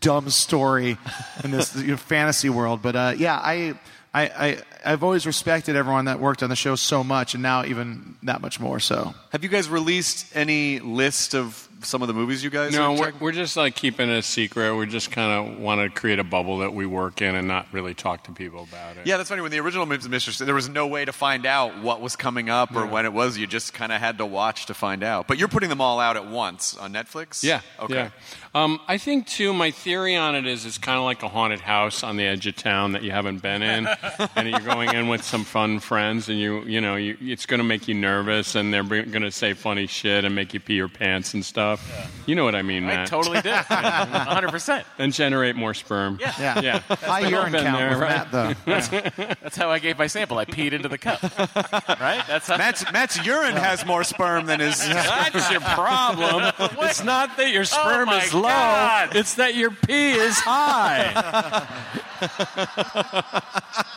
dumb 0.00 0.28
story 0.28 0.98
in 1.44 1.52
this 1.52 1.74
you 1.76 1.92
know, 1.92 1.96
fantasy 1.96 2.50
world. 2.50 2.82
But 2.82 2.96
uh, 2.96 3.14
yeah, 3.16 3.36
I. 3.36 3.78
I, 4.14 4.22
I, 4.24 4.58
I've 4.84 5.02
always 5.02 5.26
respected 5.26 5.74
everyone 5.74 6.04
that 6.04 6.20
worked 6.20 6.42
on 6.42 6.50
the 6.50 6.56
show 6.56 6.74
so 6.74 7.02
much, 7.02 7.32
and 7.34 7.42
now 7.42 7.64
even 7.64 8.16
that 8.24 8.42
much 8.42 8.60
more 8.60 8.78
so. 8.78 9.14
Have 9.30 9.42
you 9.42 9.48
guys 9.48 9.68
released 9.70 10.36
any 10.36 10.80
list 10.80 11.34
of 11.34 11.66
some 11.82 12.02
of 12.02 12.08
the 12.08 12.14
movies 12.14 12.44
you 12.44 12.50
guys? 12.50 12.72
No, 12.74 12.94
are 12.94 13.00
we're, 13.00 13.12
we're 13.18 13.32
just 13.32 13.56
like 13.56 13.74
keeping 13.74 14.10
it 14.10 14.18
a 14.18 14.22
secret. 14.22 14.76
We 14.76 14.86
just 14.86 15.10
kind 15.10 15.50
of 15.54 15.58
want 15.58 15.80
to 15.80 15.88
create 15.88 16.18
a 16.18 16.24
bubble 16.24 16.58
that 16.58 16.74
we 16.74 16.84
work 16.84 17.22
in 17.22 17.34
and 17.34 17.48
not 17.48 17.66
really 17.72 17.94
talk 17.94 18.24
to 18.24 18.32
people 18.32 18.64
about 18.70 18.98
it. 18.98 19.06
Yeah, 19.06 19.16
that's 19.16 19.30
funny. 19.30 19.40
When 19.40 19.50
the 19.50 19.60
original 19.60 19.86
Mystery 19.86 20.10
Mistress, 20.10 20.38
there 20.38 20.54
was 20.54 20.68
no 20.68 20.86
way 20.86 21.06
to 21.06 21.12
find 21.12 21.46
out 21.46 21.80
what 21.80 22.02
was 22.02 22.14
coming 22.14 22.50
up 22.50 22.76
or 22.76 22.84
Yeah. 22.84 22.90
when 22.90 23.06
it 23.06 23.12
was. 23.14 23.38
You 23.38 23.46
just 23.46 23.72
kind 23.72 23.92
of 23.92 23.98
had 24.00 24.18
to 24.18 24.26
watch 24.26 24.66
to 24.66 24.74
find 24.74 25.02
out. 25.02 25.26
But 25.26 25.38
you're 25.38 25.48
putting 25.48 25.70
them 25.70 25.80
all 25.80 25.98
out 25.98 26.16
at 26.16 26.26
once 26.26 26.76
on 26.76 26.92
Netflix. 26.92 27.42
Yeah. 27.42 27.62
Okay. 27.80 27.94
Yeah. 27.94 28.10
Um, 28.54 28.80
I 28.86 28.98
think 28.98 29.26
too. 29.26 29.54
My 29.54 29.70
theory 29.70 30.14
on 30.14 30.34
it 30.34 30.46
is 30.46 30.66
it's 30.66 30.76
kind 30.76 30.98
of 30.98 31.04
like 31.04 31.22
a 31.22 31.28
haunted 31.28 31.60
house 31.60 32.02
on 32.02 32.18
the 32.18 32.24
edge 32.26 32.46
of 32.46 32.54
town 32.54 32.92
that 32.92 33.02
you 33.02 33.10
haven't 33.10 33.38
been 33.40 33.62
in, 33.62 33.86
and 34.36 34.48
you're 34.48 34.60
going 34.60 34.92
in 34.94 35.08
with 35.08 35.22
some 35.24 35.44
fun 35.44 35.78
friends, 35.78 36.28
and 36.28 36.38
you 36.38 36.62
you 36.64 36.80
know 36.82 36.96
you, 36.96 37.16
it's 37.20 37.46
going 37.46 37.58
to 37.58 37.64
make 37.64 37.88
you 37.88 37.94
nervous, 37.94 38.54
and 38.54 38.72
they're 38.72 38.82
going 38.82 39.22
to 39.22 39.30
say 39.30 39.54
funny 39.54 39.86
shit 39.86 40.26
and 40.26 40.34
make 40.34 40.52
you 40.52 40.60
pee 40.60 40.74
your 40.74 40.88
pants 40.88 41.32
and 41.32 41.42
stuff. 41.44 42.10
You 42.26 42.34
know 42.34 42.44
what 42.44 42.54
I 42.54 42.60
mean, 42.60 42.84
I 42.84 42.88
Matt? 42.88 43.08
totally 43.08 43.40
do. 43.40 43.48
100%. 43.52 44.84
And 44.98 45.12
generate 45.12 45.56
more 45.56 45.72
sperm. 45.74 46.18
Yeah. 46.20 46.34
Yeah. 46.38 46.60
Yeah. 46.60 46.78
High 46.96 47.28
urine 47.28 47.52
count 47.52 47.78
there, 47.78 47.96
right? 47.98 48.32
Matt, 48.32 48.32
though. 48.32 49.34
That's 49.42 49.56
how 49.56 49.70
I 49.70 49.78
gave 49.78 49.98
my 49.98 50.06
sample. 50.06 50.38
I 50.38 50.44
peed 50.44 50.72
into 50.72 50.88
the 50.88 50.98
cup. 50.98 51.22
Right? 51.22 52.22
That's 52.28 52.48
how. 52.48 52.58
Matt's, 52.58 52.84
Matt's 52.92 53.24
urine 53.24 53.56
has 53.56 53.86
more 53.86 54.04
sperm 54.04 54.46
than 54.46 54.60
his. 54.60 54.78
That's 54.86 55.50
your 55.50 55.60
problem. 55.60 56.52
It's 56.82 57.02
not 57.02 57.36
that 57.38 57.50
your 57.50 57.64
sperm 57.64 58.08
Oh 58.08 58.12
my 58.12 58.22
is 58.22 58.34
low. 58.42 58.48
God. 58.48 59.16
It's 59.16 59.34
that 59.36 59.54
your 59.54 59.70
pee 59.70 60.12
is 60.12 60.38
high. 60.38 61.66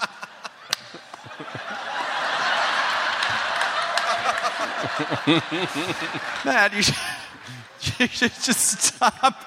Matt, 6.46 6.74
you 6.74 6.82
should, 6.82 6.96
you 8.00 8.08
should 8.08 8.34
just 8.34 8.82
stop. 8.82 9.44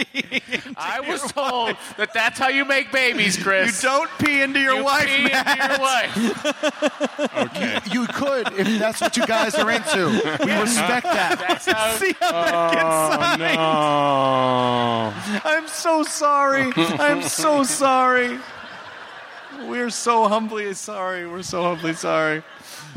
I 0.76 1.00
was 1.00 1.20
told 1.32 1.76
that 1.96 2.12
that's 2.14 2.38
how 2.38 2.48
you 2.48 2.64
make 2.64 2.90
babies, 2.92 3.36
Chris. 3.42 3.82
You 3.82 3.88
don't 3.88 4.10
pee 4.18 4.40
into 4.42 4.60
your 4.60 4.76
You 4.76 4.84
wife, 4.84 5.06
pee 5.06 5.24
into 5.24 5.56
your 5.68 5.78
wife. 5.78 7.36
okay. 7.36 7.78
You 7.92 8.06
could 8.06 8.52
if 8.58 8.78
that's 8.78 9.00
what 9.00 9.16
you 9.16 9.26
guys 9.26 9.54
are 9.56 9.70
into. 9.70 10.06
We 10.44 10.52
respect 10.52 11.04
that. 11.04 11.38
That's 11.38 11.66
how. 11.70 11.92
See 11.96 12.14
how 12.20 12.32
that 12.32 12.72
gets 12.72 12.84
Oh, 12.86 13.10
signed? 13.20 13.40
no. 15.34 15.40
I'm 15.50 15.68
so 15.68 16.02
sorry. 16.02 16.72
I'm 16.76 17.22
so 17.22 17.62
sorry. 17.62 18.38
We're 19.66 19.90
so 19.90 20.26
humbly 20.28 20.72
sorry. 20.74 21.26
We're 21.26 21.42
so 21.42 21.62
humbly 21.62 21.92
sorry. 21.94 22.42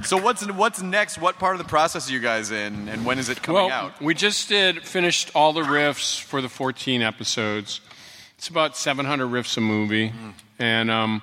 So 0.06 0.18
what's 0.18 0.46
what's 0.52 0.82
next? 0.82 1.18
What 1.18 1.40
part 1.40 1.56
of 1.56 1.60
the 1.60 1.68
process 1.68 2.10
are 2.10 2.14
you 2.14 2.20
guys 2.20 2.52
in, 2.52 2.90
and 2.90 3.06
when 3.06 3.20
is 3.20 3.30
it 3.30 3.42
coming 3.42 3.64
well, 3.64 3.70
out? 3.70 4.02
we 4.02 4.14
just 4.14 4.50
did 4.50 4.84
finished 4.84 5.32
all 5.34 5.54
the 5.54 5.62
riffs 5.62 6.22
for 6.22 6.42
the 6.42 6.50
14 6.50 7.02
episodes. 7.02 7.80
It's 8.38 8.50
about 8.50 8.76
700 8.76 9.28
riffs 9.28 9.56
a 9.56 9.62
movie, 9.62 10.12
and 10.60 10.92
um, 10.92 11.22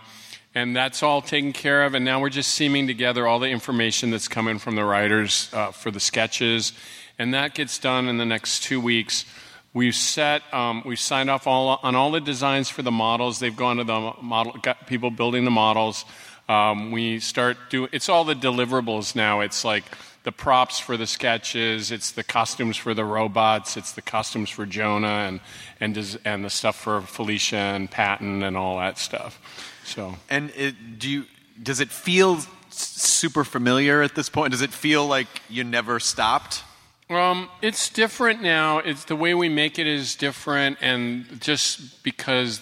and 0.55 0.75
that's 0.75 1.03
all 1.03 1.21
taken 1.21 1.53
care 1.53 1.85
of. 1.85 1.95
And 1.95 2.07
now 2.07 2.21
we're 2.21 2.31
just 2.31 2.53
seaming 2.53 2.87
together 2.87 3.27
all 3.27 3.39
the 3.39 3.49
information 3.49 4.11
that's 4.11 4.29
coming 4.29 4.59
from 4.59 4.77
the 4.77 4.85
writers 4.85 5.51
uh, 5.53 5.73
for 5.73 5.91
the 5.91 6.01
sketches, 6.01 6.73
and 7.19 7.35
that 7.35 7.55
gets 7.55 7.79
done 7.79 8.09
in 8.09 8.17
the 8.17 8.27
next 8.27 8.63
two 8.63 8.81
weeks. 8.81 9.27
We've 9.75 9.95
set, 9.95 10.43
um, 10.53 10.83
we've 10.85 10.99
signed 10.99 11.29
off 11.29 11.47
all 11.47 11.79
on 11.83 11.95
all 11.95 12.11
the 12.11 12.21
designs 12.21 12.71
for 12.71 12.81
the 12.81 12.91
models. 12.91 13.41
They've 13.41 13.55
gone 13.55 13.77
to 13.77 13.85
the 13.85 14.15
model, 14.23 14.55
got 14.63 14.87
people 14.87 15.11
building 15.11 15.45
the 15.45 15.51
models. 15.51 16.07
Um, 16.51 16.91
we 16.91 17.21
start 17.21 17.57
doing. 17.71 17.91
It's 17.93 18.09
all 18.09 18.25
the 18.25 18.35
deliverables 18.35 19.15
now. 19.15 19.39
It's 19.39 19.65
like 19.65 19.85
the 20.25 20.33
props 20.33 20.81
for 20.81 20.97
the 20.97 21.07
sketches. 21.07 21.93
It's 21.93 22.11
the 22.11 22.25
costumes 22.25 22.77
for 22.77 22.93
the 22.93 23.05
robots. 23.05 23.77
It's 23.77 23.93
the 23.93 24.03
costumes 24.03 24.51
for 24.51 24.67
Jonah 24.67 25.29
and 25.29 25.41
and 25.79 25.95
does, 25.95 26.17
and 26.25 26.45
the 26.45 26.51
stuff 26.51 26.75
for 26.75 27.03
Felicia 27.03 27.57
and 27.57 27.89
Patton 27.89 28.43
and 28.43 28.57
all 28.57 28.79
that 28.79 28.99
stuff. 28.99 29.41
So 29.85 30.17
And 30.29 30.51
it, 30.57 30.99
do 30.99 31.09
you? 31.09 31.27
Does 31.63 31.79
it 31.79 31.91
feel 31.91 32.41
super 32.71 33.45
familiar 33.45 34.03
at 34.03 34.17
this 34.17 34.29
point? 34.29 34.51
Does 34.51 34.63
it 34.63 34.73
feel 34.73 35.07
like 35.07 35.29
you 35.49 35.63
never 35.63 36.01
stopped? 36.01 36.65
Um, 37.09 37.49
it's 37.63 37.89
different 37.91 38.43
now. 38.43 38.79
It's 38.79 39.05
the 39.05 39.17
way 39.17 39.35
we 39.35 39.49
make 39.49 39.79
it 39.79 39.87
is 39.87 40.17
different, 40.17 40.79
and 40.81 41.41
just 41.41 42.03
because 42.03 42.61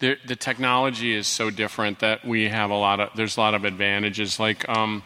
the, 0.00 0.16
the, 0.26 0.36
technology 0.36 1.14
is 1.14 1.26
so 1.26 1.50
different 1.50 2.00
that 2.00 2.24
we 2.24 2.48
have 2.48 2.70
a 2.70 2.74
lot 2.74 3.00
of 3.00 3.10
there's 3.14 3.36
a 3.36 3.40
lot 3.40 3.54
of 3.54 3.64
advantages. 3.64 4.40
Like 4.40 4.68
um, 4.68 5.02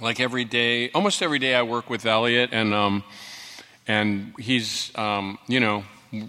like 0.00 0.20
every 0.20 0.44
day, 0.44 0.90
almost 0.90 1.22
every 1.22 1.38
day, 1.38 1.54
I 1.54 1.62
work 1.62 1.90
with 1.90 2.06
Elliot, 2.06 2.50
and 2.52 2.72
um, 2.72 3.04
and 3.86 4.32
he's 4.38 4.96
um, 4.96 5.38
you 5.48 5.60
know 5.60 5.84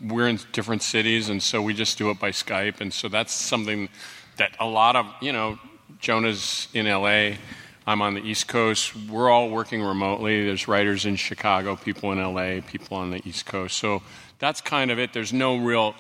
we're 0.08 0.28
in 0.28 0.40
different 0.52 0.82
cities, 0.82 1.30
and 1.30 1.42
so 1.42 1.62
we 1.62 1.74
just 1.74 1.98
do 1.98 2.10
it 2.10 2.20
by 2.20 2.32
Skype, 2.32 2.82
and 2.82 2.94
so 2.94 3.08
that's 3.08 3.34
something 3.34 3.90
that 4.38 4.56
a 4.60 4.66
lot 4.66 4.96
of 4.96 5.06
you 5.22 5.32
know 5.32 5.60
Jonah's 6.00 6.68
in 6.74 6.88
L.A. 6.88 7.38
I'm 7.86 8.02
on 8.02 8.14
the 8.14 8.22
East 8.22 8.48
Coast. 8.48 8.96
We're 9.10 9.30
all 9.30 9.50
working 9.50 9.82
remotely. 9.82 10.46
There's 10.46 10.68
writers 10.68 11.06
in 11.06 11.18
Chicago, 11.18 11.76
people 11.76 12.14
in 12.14 12.18
LA, 12.18 12.62
people 12.66 12.98
on 12.98 13.12
the 13.12 13.22
East 13.28 13.46
Coast. 13.46 13.78
So 13.78 14.02
that's 14.40 14.62
kind 14.62 14.90
of 14.90 15.00
it. 15.00 15.14
There's 15.14 15.34
no 15.34 15.58
real. 15.58 15.94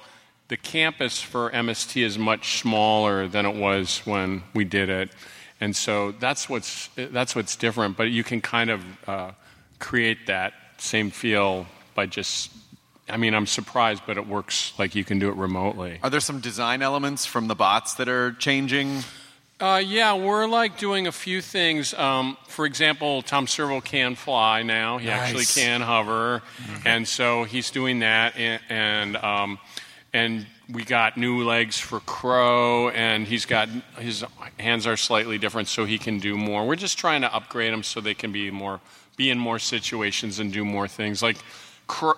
The 0.49 0.57
campus 0.57 1.21
for 1.21 1.49
MST 1.51 2.03
is 2.03 2.17
much 2.17 2.59
smaller 2.59 3.27
than 3.27 3.45
it 3.45 3.55
was 3.55 3.99
when 4.05 4.43
we 4.53 4.65
did 4.65 4.89
it, 4.89 5.09
and 5.59 5.75
so 5.75 6.11
that's 6.11 6.49
what's 6.49 6.89
that's 6.95 7.35
what's 7.35 7.55
different. 7.55 7.97
But 7.97 8.11
you 8.11 8.23
can 8.23 8.41
kind 8.41 8.69
of 8.69 8.83
uh, 9.07 9.31
create 9.79 10.27
that 10.27 10.53
same 10.77 11.09
feel 11.11 11.65
by 11.95 12.05
just. 12.05 12.51
I 13.09 13.17
mean, 13.17 13.33
I'm 13.33 13.47
surprised, 13.47 14.03
but 14.07 14.17
it 14.17 14.27
works 14.27 14.73
like 14.79 14.95
you 14.95 15.03
can 15.03 15.19
do 15.19 15.29
it 15.29 15.35
remotely. 15.35 15.99
Are 16.03 16.09
there 16.09 16.21
some 16.21 16.39
design 16.39 16.81
elements 16.81 17.25
from 17.25 17.47
the 17.47 17.55
bots 17.55 17.95
that 17.95 18.07
are 18.07 18.31
changing? 18.33 19.03
Uh, 19.59 19.77
yeah, 19.77 20.13
we're 20.13 20.45
like 20.45 20.77
doing 20.77 21.07
a 21.07 21.11
few 21.11 21.41
things. 21.41 21.93
Um, 21.93 22.37
for 22.47 22.65
example, 22.65 23.21
Tom 23.21 23.47
Servo 23.47 23.81
can 23.81 24.15
fly 24.15 24.61
now. 24.63 24.97
He 24.97 25.09
actually 25.09 25.45
can 25.45 25.81
hover, 25.81 26.41
and 26.85 27.07
so 27.07 27.43
he's 27.45 27.71
doing 27.71 27.99
that. 27.99 28.35
And 28.37 28.61
and, 28.69 29.17
um, 29.17 29.59
and 30.13 30.45
we 30.69 30.83
got 30.83 31.17
new 31.17 31.43
legs 31.43 31.79
for 31.79 31.99
Crow, 32.01 32.89
and 32.89 33.27
he's 33.27 33.45
got 33.45 33.67
his 33.97 34.23
hands 34.59 34.87
are 34.87 34.95
slightly 34.95 35.37
different, 35.37 35.67
so 35.67 35.85
he 35.85 35.97
can 35.97 36.19
do 36.19 36.37
more. 36.37 36.65
We're 36.65 36.75
just 36.75 36.97
trying 36.97 37.21
to 37.21 37.33
upgrade 37.33 37.73
them 37.73 37.83
so 37.83 37.99
they 37.99 38.13
can 38.13 38.31
be 38.31 38.51
more 38.51 38.79
be 39.17 39.29
in 39.29 39.37
more 39.37 39.59
situations 39.59 40.39
and 40.39 40.51
do 40.51 40.65
more 40.65 40.87
things. 40.87 41.21
Like 41.21 41.37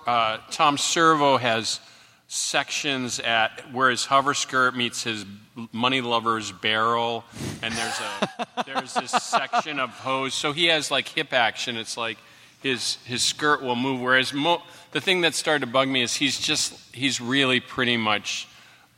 uh, 0.08 0.38
Tom 0.52 0.78
Servo 0.78 1.38
has 1.38 1.80
sections 2.28 3.20
at 3.20 3.72
where 3.72 3.90
his 3.90 4.06
hover 4.06 4.34
skirt 4.34 4.76
meets 4.76 5.04
his 5.04 5.26
money 5.72 6.02
lover's 6.02 6.52
barrel 6.52 7.24
and 7.62 7.74
there's 7.74 8.00
a 8.00 8.48
there's 8.66 8.94
this 8.96 9.12
section 9.12 9.80
of 9.80 9.92
hose 9.92 10.34
so 10.34 10.52
he 10.52 10.66
has 10.66 10.90
like 10.90 11.08
hip 11.08 11.32
action 11.34 11.78
it's 11.78 11.96
like 11.96 12.18
his 12.64 12.96
his 13.06 13.22
skirt 13.22 13.62
will 13.62 13.76
move 13.76 14.02
whereas 14.02 14.34
mo- 14.34 14.62
the 14.96 15.02
thing 15.02 15.20
that 15.22 15.36
started 15.36 15.60
to 15.60 15.70
bug 15.70 15.90
me 15.90 16.04
is 16.04 16.16
he's 16.16 16.40
just 16.40 16.74
he's 16.96 17.20
really 17.20 17.60
pretty 17.60 17.98
much 17.98 18.48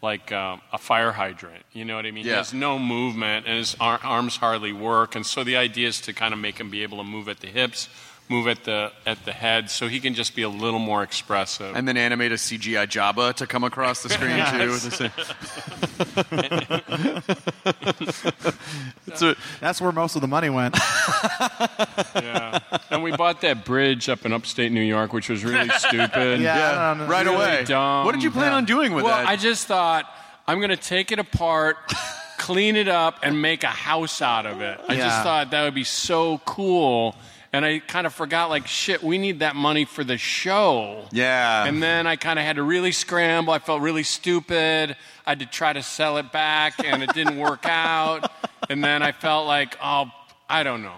like 0.04 0.32
um, 0.32 0.62
a 0.72 0.78
fire 0.78 1.12
hydrant 1.12 1.64
you 1.74 1.86
know 1.86 1.96
what 1.96 2.06
i 2.06 2.12
mean? 2.12 2.24
He 2.24 2.30
has 2.30 2.54
no 2.54 2.78
movement 2.78 3.48
and 3.48 3.58
his 3.58 3.76
ar- 3.80 4.00
arms 4.04 4.36
hardly 4.36 4.72
work 4.72 5.16
and 5.16 5.26
so 5.26 5.44
the 5.44 5.58
idea 5.58 5.88
is 5.88 6.00
to 6.02 6.14
kind 6.14 6.36
of 6.36 6.40
make 6.40 6.60
him 6.60 6.70
be 6.70 6.84
able 6.84 7.00
to 7.00 7.04
move 7.04 7.28
at 7.28 7.40
the 7.40 7.48
hips 7.48 7.90
move 8.30 8.48
at 8.48 8.64
the 8.66 8.92
at 9.06 9.24
the 9.26 9.32
head 9.32 9.70
so 9.70 9.88
he 9.88 10.00
can 10.02 10.14
just 10.14 10.36
be 10.36 10.42
a 10.42 10.50
little 10.50 10.80
more 10.80 11.02
expressive 11.02 11.74
And 11.76 11.88
then 11.88 11.96
animate 11.96 12.32
a 12.34 12.36
CGI 12.36 12.86
Jabba 12.88 13.34
to 13.36 13.48
come 13.48 13.64
across 13.64 14.04
the 14.04 14.10
screen 14.10 14.44
too. 14.48 14.70
with 14.70 14.84
the 14.84 14.92
same- 14.92 15.12
It's 19.08 19.24
That's 19.60 19.82
where 19.82 19.92
most 19.92 20.16
of 20.16 20.22
the 20.22 20.28
money 20.28 20.50
went. 20.50 20.76
yeah. 22.16 22.60
And 22.90 23.02
we 23.04 23.12
bought 23.12 23.42
that 23.42 23.64
bridge 23.66 24.10
up 24.10 24.26
in 24.26 24.34
upstate 24.34 24.72
New 24.72 24.82
York, 24.82 25.14
which 25.14 25.30
was 25.30 25.44
really 25.44 25.70
stupid. 25.78 26.42
Yeah, 26.42 26.58
Yeah, 26.58 26.92
I 26.92 26.94
don't 26.98 27.08
right 27.08 27.26
Really 27.26 27.36
away. 27.38 27.64
Dumb. 27.66 28.06
What 28.06 28.14
did 28.14 28.24
you 28.24 28.32
plan 28.32 28.54
on 28.54 28.66
doing 28.66 28.94
with 28.94 29.04
well, 29.06 29.18
that? 29.18 29.28
I 29.28 29.36
just 29.36 29.68
thought 29.68 30.06
I'm 30.48 30.58
going 30.60 30.70
to 30.70 30.76
take 30.78 31.12
it 31.12 31.20
apart, 31.20 31.78
clean 32.38 32.76
it 32.76 32.88
up, 32.88 33.20
and 33.24 33.42
make 33.42 33.64
a 33.64 33.68
house 33.68 34.22
out 34.22 34.46
of 34.46 34.62
it. 34.62 34.80
I 34.88 34.94
Yeah. 34.96 35.06
just 35.08 35.24
thought 35.24 35.52
that 35.52 35.64
would 35.64 35.76
be 35.76 35.84
so 35.86 36.40
cool. 36.46 37.16
And 37.54 37.64
I 37.64 37.80
kind 37.80 38.06
of 38.06 38.14
forgot, 38.14 38.50
like, 38.50 38.68
shit, 38.68 39.02
we 39.02 39.18
need 39.18 39.40
that 39.40 39.56
money 39.56 39.86
for 39.86 40.04
the 40.04 40.18
show. 40.18 41.06
yeah. 41.12 41.66
And 41.66 41.82
then 41.82 42.06
I 42.06 42.18
kind 42.18 42.38
of 42.38 42.46
had 42.46 42.58
to 42.58 42.64
really 42.64 42.92
scramble. 42.92 43.54
I 43.54 43.60
felt 43.60 43.82
really 43.82 44.04
stupid. 44.04 44.96
I 45.26 45.32
had 45.32 45.40
to 45.40 45.46
try 45.46 45.72
to 45.74 45.82
sell 45.82 46.18
it 46.18 46.32
back, 46.32 46.84
and 46.84 47.02
it 47.04 47.14
didn't 47.14 47.38
work 47.38 47.66
out. 47.66 48.30
And 48.70 48.84
then 48.84 49.02
I 49.02 49.14
felt 49.14 49.48
like, 49.48 49.78
oh, 49.82 50.12
I 50.50 50.64
don't 50.64 50.84
know. 50.84 50.98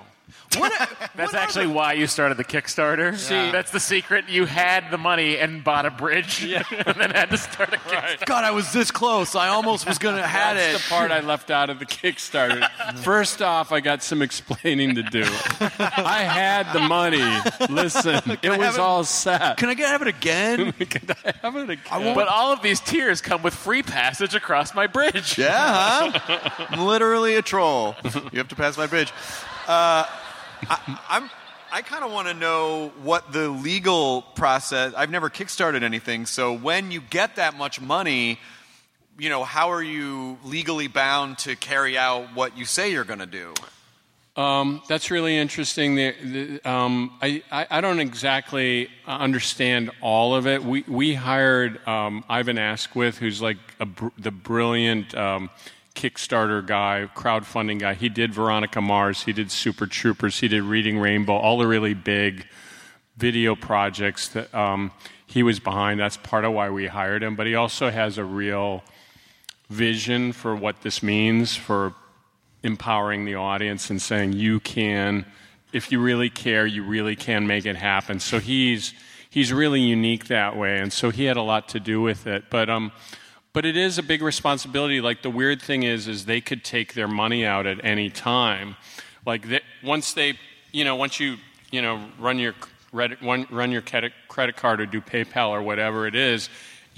That's 1.15 1.33
actually 1.33 1.67
why 1.67 1.93
you 1.93 2.07
started 2.07 2.37
the 2.37 2.43
Kickstarter. 2.43 3.15
See- 3.17 3.51
that's 3.51 3.71
the 3.71 3.79
secret. 3.79 4.29
You 4.29 4.45
had 4.45 4.89
the 4.89 4.97
money 4.97 5.37
and 5.37 5.63
bought 5.63 5.85
a 5.85 5.91
bridge, 5.91 6.43
and 6.43 6.95
then 6.97 7.11
had 7.11 7.29
to 7.31 7.37
start 7.37 7.73
a 7.73 7.77
Kickstarter. 7.77 8.25
God, 8.25 8.43
I 8.43 8.51
was 8.51 8.71
this 8.73 8.89
close. 8.89 9.35
I 9.35 9.49
almost 9.49 9.85
was 9.87 9.97
gonna 9.97 10.25
had 10.25 10.55
That's 10.55 10.69
it. 10.69 10.71
That's 10.73 10.83
the 10.89 10.89
part 10.95 11.11
I 11.11 11.19
left 11.19 11.51
out 11.51 11.69
of 11.69 11.79
the 11.79 11.85
Kickstarter. 11.85 12.67
First 13.03 13.41
off, 13.41 13.71
I 13.71 13.79
got 13.79 14.01
some 14.01 14.21
explaining 14.21 14.95
to 14.95 15.03
do. 15.03 15.23
I 15.23 16.23
had 16.23 16.71
the 16.73 16.79
money. 16.79 17.21
Listen, 17.69 18.15
it 18.41 18.49
I 18.49 18.57
was 18.57 18.65
have 18.65 18.75
it? 18.75 18.79
all 18.81 19.03
set. 19.03 19.57
Can 19.57 19.69
I 19.69 19.73
get 19.73 19.89
have 19.89 20.01
it 20.01 20.07
again? 20.07 20.71
Can 20.73 21.09
I 21.25 21.33
have 21.41 21.55
it 21.57 21.69
again? 21.69 22.15
But 22.15 22.27
all 22.27 22.51
of 22.53 22.61
these 22.61 22.79
tiers 22.79 23.21
come 23.21 23.41
with 23.43 23.53
free 23.53 23.83
passage 23.83 24.33
across 24.35 24.73
my 24.73 24.87
bridge. 24.87 25.37
Yeah, 25.37 26.11
huh? 26.11 26.65
I'm 26.69 26.85
literally 26.85 27.35
a 27.35 27.41
troll. 27.41 27.95
You 28.31 28.37
have 28.39 28.47
to 28.49 28.55
pass 28.55 28.77
my 28.77 28.87
bridge. 28.87 29.11
Uh, 29.67 30.05
I, 30.67 30.99
I'm. 31.09 31.29
I 31.71 31.83
kind 31.83 32.03
of 32.03 32.11
want 32.11 32.27
to 32.27 32.33
know 32.33 32.91
what 33.03 33.31
the 33.31 33.47
legal 33.47 34.23
process. 34.23 34.91
I've 34.97 35.11
never 35.11 35.29
kickstarted 35.29 35.83
anything, 35.83 36.25
so 36.25 36.51
when 36.51 36.89
you 36.89 36.99
get 36.99 37.35
that 37.35 37.55
much 37.55 37.79
money, 37.79 38.39
you 39.19 39.29
know, 39.29 39.43
how 39.43 39.71
are 39.71 39.83
you 39.83 40.39
legally 40.43 40.87
bound 40.87 41.37
to 41.39 41.55
carry 41.55 41.95
out 41.95 42.33
what 42.33 42.57
you 42.57 42.65
say 42.65 42.91
you're 42.91 43.03
going 43.03 43.19
to 43.19 43.27
do? 43.27 43.53
Um, 44.35 44.81
that's 44.87 45.11
really 45.11 45.37
interesting. 45.37 45.95
The, 45.95 46.15
the, 46.23 46.69
um, 46.69 47.11
I, 47.21 47.43
I, 47.51 47.67
I 47.69 47.81
don't 47.81 47.99
exactly 47.99 48.89
understand 49.05 49.91
all 50.01 50.33
of 50.33 50.47
it. 50.47 50.63
We, 50.63 50.83
we 50.87 51.13
hired 51.13 51.85
um, 51.87 52.23
Ivan 52.29 52.57
Askwith, 52.57 53.17
who's 53.17 53.41
like 53.41 53.57
br- 53.77 54.07
the 54.17 54.31
brilliant 54.31 55.13
um, 55.13 55.49
Kickstarter 55.95 56.65
guy, 56.65 57.09
crowdfunding 57.15 57.79
guy. 57.79 57.93
He 57.93 58.09
did 58.09 58.33
Veronica 58.33 58.81
Mars, 58.81 59.23
he 59.23 59.33
did 59.33 59.51
Super 59.51 59.85
Troopers, 59.85 60.39
he 60.39 60.47
did 60.47 60.63
Reading 60.63 60.97
Rainbow, 60.97 61.33
all 61.33 61.57
the 61.57 61.67
really 61.67 61.93
big 61.93 62.45
video 63.17 63.55
projects 63.55 64.29
that 64.29 64.53
um, 64.55 64.91
he 65.25 65.43
was 65.43 65.59
behind. 65.59 65.99
That's 65.99 66.17
part 66.17 66.45
of 66.45 66.53
why 66.53 66.69
we 66.69 66.87
hired 66.87 67.21
him. 67.21 67.35
But 67.35 67.47
he 67.47 67.55
also 67.55 67.89
has 67.89 68.17
a 68.17 68.23
real 68.23 68.83
vision 69.69 70.31
for 70.31 70.55
what 70.55 70.81
this 70.81 71.03
means 71.03 71.55
for 71.55 71.93
empowering 72.63 73.25
the 73.25 73.35
audience 73.35 73.89
and 73.89 74.01
saying 74.01 74.33
you 74.33 74.59
can 74.59 75.25
if 75.71 75.91
you 75.91 76.01
really 76.01 76.29
care 76.29 76.65
you 76.65 76.83
really 76.83 77.15
can 77.15 77.47
make 77.47 77.65
it 77.65 77.75
happen 77.75 78.19
so 78.19 78.39
he's 78.39 78.93
he's 79.29 79.53
really 79.53 79.79
unique 79.79 80.27
that 80.27 80.57
way 80.57 80.79
and 80.79 80.91
so 80.91 81.09
he 81.09 81.25
had 81.25 81.37
a 81.37 81.41
lot 81.41 81.69
to 81.69 81.79
do 81.79 82.01
with 82.01 82.27
it 82.27 82.43
but 82.49 82.69
um 82.69 82.91
but 83.53 83.65
it 83.65 83.75
is 83.75 83.97
a 83.97 84.03
big 84.03 84.21
responsibility. 84.21 85.01
Like 85.01 85.21
the 85.21 85.29
weird 85.29 85.61
thing 85.61 85.83
is 85.83 86.07
is 86.07 86.25
they 86.25 86.41
could 86.41 86.63
take 86.63 86.93
their 86.93 87.07
money 87.07 87.45
out 87.45 87.65
at 87.65 87.83
any 87.83 88.09
time. 88.09 88.75
Like 89.25 89.47
they, 89.47 89.61
once 89.83 90.13
they 90.13 90.37
you 90.71 90.83
know 90.83 90.95
once 90.95 91.19
you 91.19 91.37
you 91.71 91.81
know 91.81 92.03
run 92.19 92.39
your 92.39 92.55
run, 92.91 93.71
your 93.71 93.81
credit 93.81 94.55
card 94.55 94.81
or 94.81 94.85
do 94.85 95.01
PayPal 95.01 95.49
or 95.49 95.61
whatever 95.61 96.07
it 96.07 96.15
is 96.15 96.49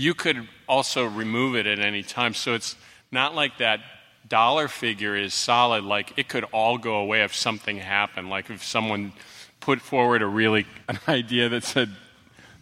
you 0.02 0.16
could 0.16 0.48
also 0.68 1.06
remove 1.06 1.56
it 1.56 1.68
at 1.68 1.80
any 1.80 2.02
time. 2.02 2.34
So 2.34 2.56
it's 2.56 2.76
not 3.12 3.36
like 3.36 3.60
that 3.60 3.82
dollar 4.28 4.68
figure 4.68 5.16
is 5.16 5.34
solid. 5.34 5.84
Like 5.84 6.14
it 6.18 6.28
could 6.28 6.44
all 6.46 6.78
go 6.78 6.96
away 6.96 7.24
if 7.24 7.36
something 7.36 7.78
happened. 7.78 8.30
Like 8.30 8.50
if 8.50 8.64
someone 8.64 9.14
put 9.60 9.80
forward 9.80 10.24
a 10.24 10.28
really 10.28 10.66
an 10.88 11.00
idea 11.08 11.50
that 11.50 11.64
said 11.64 11.90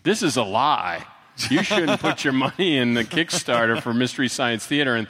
this 0.03 0.21
is 0.21 0.35
a 0.37 0.43
lie 0.43 1.05
you 1.49 1.63
shouldn't 1.63 1.99
put 2.01 2.23
your 2.23 2.33
money 2.33 2.77
in 2.77 2.93
the 2.93 3.03
kickstarter 3.03 3.81
for 3.81 3.93
mystery 3.93 4.27
science 4.27 4.65
theater 4.65 4.95
and 4.95 5.07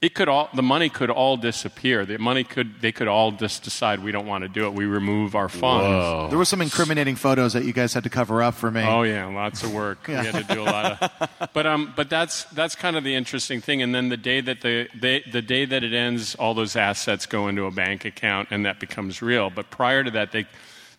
it 0.00 0.14
could 0.14 0.28
all 0.28 0.48
the 0.54 0.62
money 0.62 0.88
could 0.88 1.10
all 1.10 1.36
disappear 1.36 2.06
the 2.06 2.18
money 2.18 2.44
could 2.44 2.80
they 2.80 2.92
could 2.92 3.08
all 3.08 3.32
just 3.32 3.64
decide 3.64 4.00
we 4.00 4.12
don't 4.12 4.26
want 4.26 4.42
to 4.42 4.48
do 4.48 4.66
it 4.66 4.72
we 4.72 4.84
remove 4.86 5.34
our 5.34 5.48
funds 5.48 6.30
There 6.30 6.38
were 6.38 6.44
some 6.44 6.62
incriminating 6.62 7.16
photos 7.16 7.52
that 7.54 7.64
you 7.64 7.72
guys 7.72 7.94
had 7.94 8.04
to 8.04 8.10
cover 8.10 8.40
up 8.42 8.54
for 8.54 8.70
me. 8.70 8.82
Oh 8.82 9.02
yeah, 9.02 9.26
lots 9.26 9.62
of 9.64 9.72
work. 9.74 10.06
Yeah. 10.06 10.20
We 10.20 10.26
had 10.28 10.46
to 10.46 10.54
do 10.54 10.62
a 10.62 10.64
lot 10.64 11.02
of. 11.02 11.50
But 11.52 11.66
um, 11.66 11.92
but 11.96 12.08
that's 12.10 12.44
that's 12.44 12.76
kind 12.76 12.96
of 12.96 13.02
the 13.02 13.14
interesting 13.14 13.60
thing. 13.60 13.82
And 13.82 13.92
then 13.94 14.08
the 14.08 14.16
day 14.16 14.40
that 14.40 14.60
the 14.60 14.88
they, 14.94 15.24
the 15.32 15.42
day 15.42 15.64
that 15.64 15.82
it 15.82 15.92
ends, 15.92 16.36
all 16.36 16.54
those 16.54 16.76
assets 16.76 17.26
go 17.26 17.48
into 17.48 17.64
a 17.64 17.70
bank 17.72 18.04
account, 18.04 18.48
and 18.52 18.64
that 18.66 18.78
becomes 18.78 19.20
real. 19.20 19.50
But 19.50 19.70
prior 19.70 20.04
to 20.04 20.10
that, 20.12 20.30
they 20.30 20.46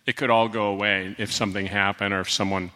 it 0.06 0.16
could 0.16 0.28
all 0.30 0.48
go 0.48 0.64
away 0.66 1.14
if 1.18 1.32
something 1.32 1.66
happened 1.66 2.12
or 2.12 2.20
if 2.20 2.30
someone, 2.30 2.70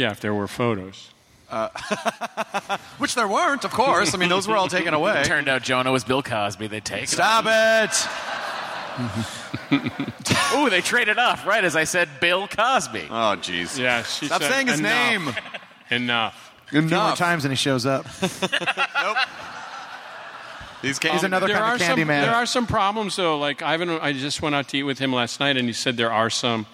yeah, 0.00 0.10
if 0.12 0.20
there 0.20 0.32
were 0.32 0.48
photos. 0.48 1.10
Which 2.98 3.14
there 3.14 3.28
weren't, 3.28 3.64
of 3.64 3.70
course. 3.72 4.14
I 4.14 4.18
mean, 4.18 4.28
those 4.30 4.48
were 4.48 4.56
all 4.56 4.68
taken 4.68 4.94
away. 4.94 5.22
Turned 5.24 5.46
out 5.48 5.62
Jonah 5.62 5.92
was 5.92 6.04
Bill 6.04 6.22
Cosby. 6.22 6.68
They 6.68 6.80
take. 6.80 7.02
It. 7.04 7.08
Stop 7.10 7.44
it! 7.46 8.08
Ooh, 10.56 10.70
they 10.70 10.80
traded 10.80 11.18
off 11.18 11.46
right 11.46 11.62
as 11.64 11.76
I 11.76 11.84
said 11.84 12.08
Bill 12.20 12.48
Cosby. 12.48 13.08
Oh, 13.10 13.36
jeez. 13.40 13.78
Yeah, 13.78 14.02
she 14.04 14.26
Stop 14.26 14.40
said, 14.42 14.50
saying 14.50 14.66
his 14.68 14.80
"Enough." 14.80 15.10
name. 15.10 15.34
Enough. 15.90 16.52
A 16.68 16.70
few 16.70 16.82
more 16.82 17.16
times 17.16 17.44
and 17.44 17.52
he 17.52 17.56
shows 17.56 17.84
up. 17.84 18.06
nope. 18.22 19.16
These 20.82 20.98
ca- 20.98 21.12
He's 21.12 21.24
another 21.24 21.46
there 21.48 21.56
kind 21.56 21.72
are 21.72 21.74
of 21.74 21.80
candy 21.80 22.02
some, 22.02 22.08
man. 22.08 22.22
There 22.22 22.34
are 22.34 22.46
some 22.46 22.66
problems 22.66 23.16
though. 23.16 23.38
Like 23.38 23.60
Ivan, 23.60 23.90
I 23.90 24.12
just 24.12 24.40
went 24.40 24.54
out 24.54 24.68
to 24.68 24.78
eat 24.78 24.84
with 24.84 24.98
him 24.98 25.12
last 25.12 25.40
night, 25.40 25.56
and 25.56 25.66
he 25.68 25.72
said 25.74 25.96
there 25.96 26.12
are 26.12 26.30
some. 26.30 26.66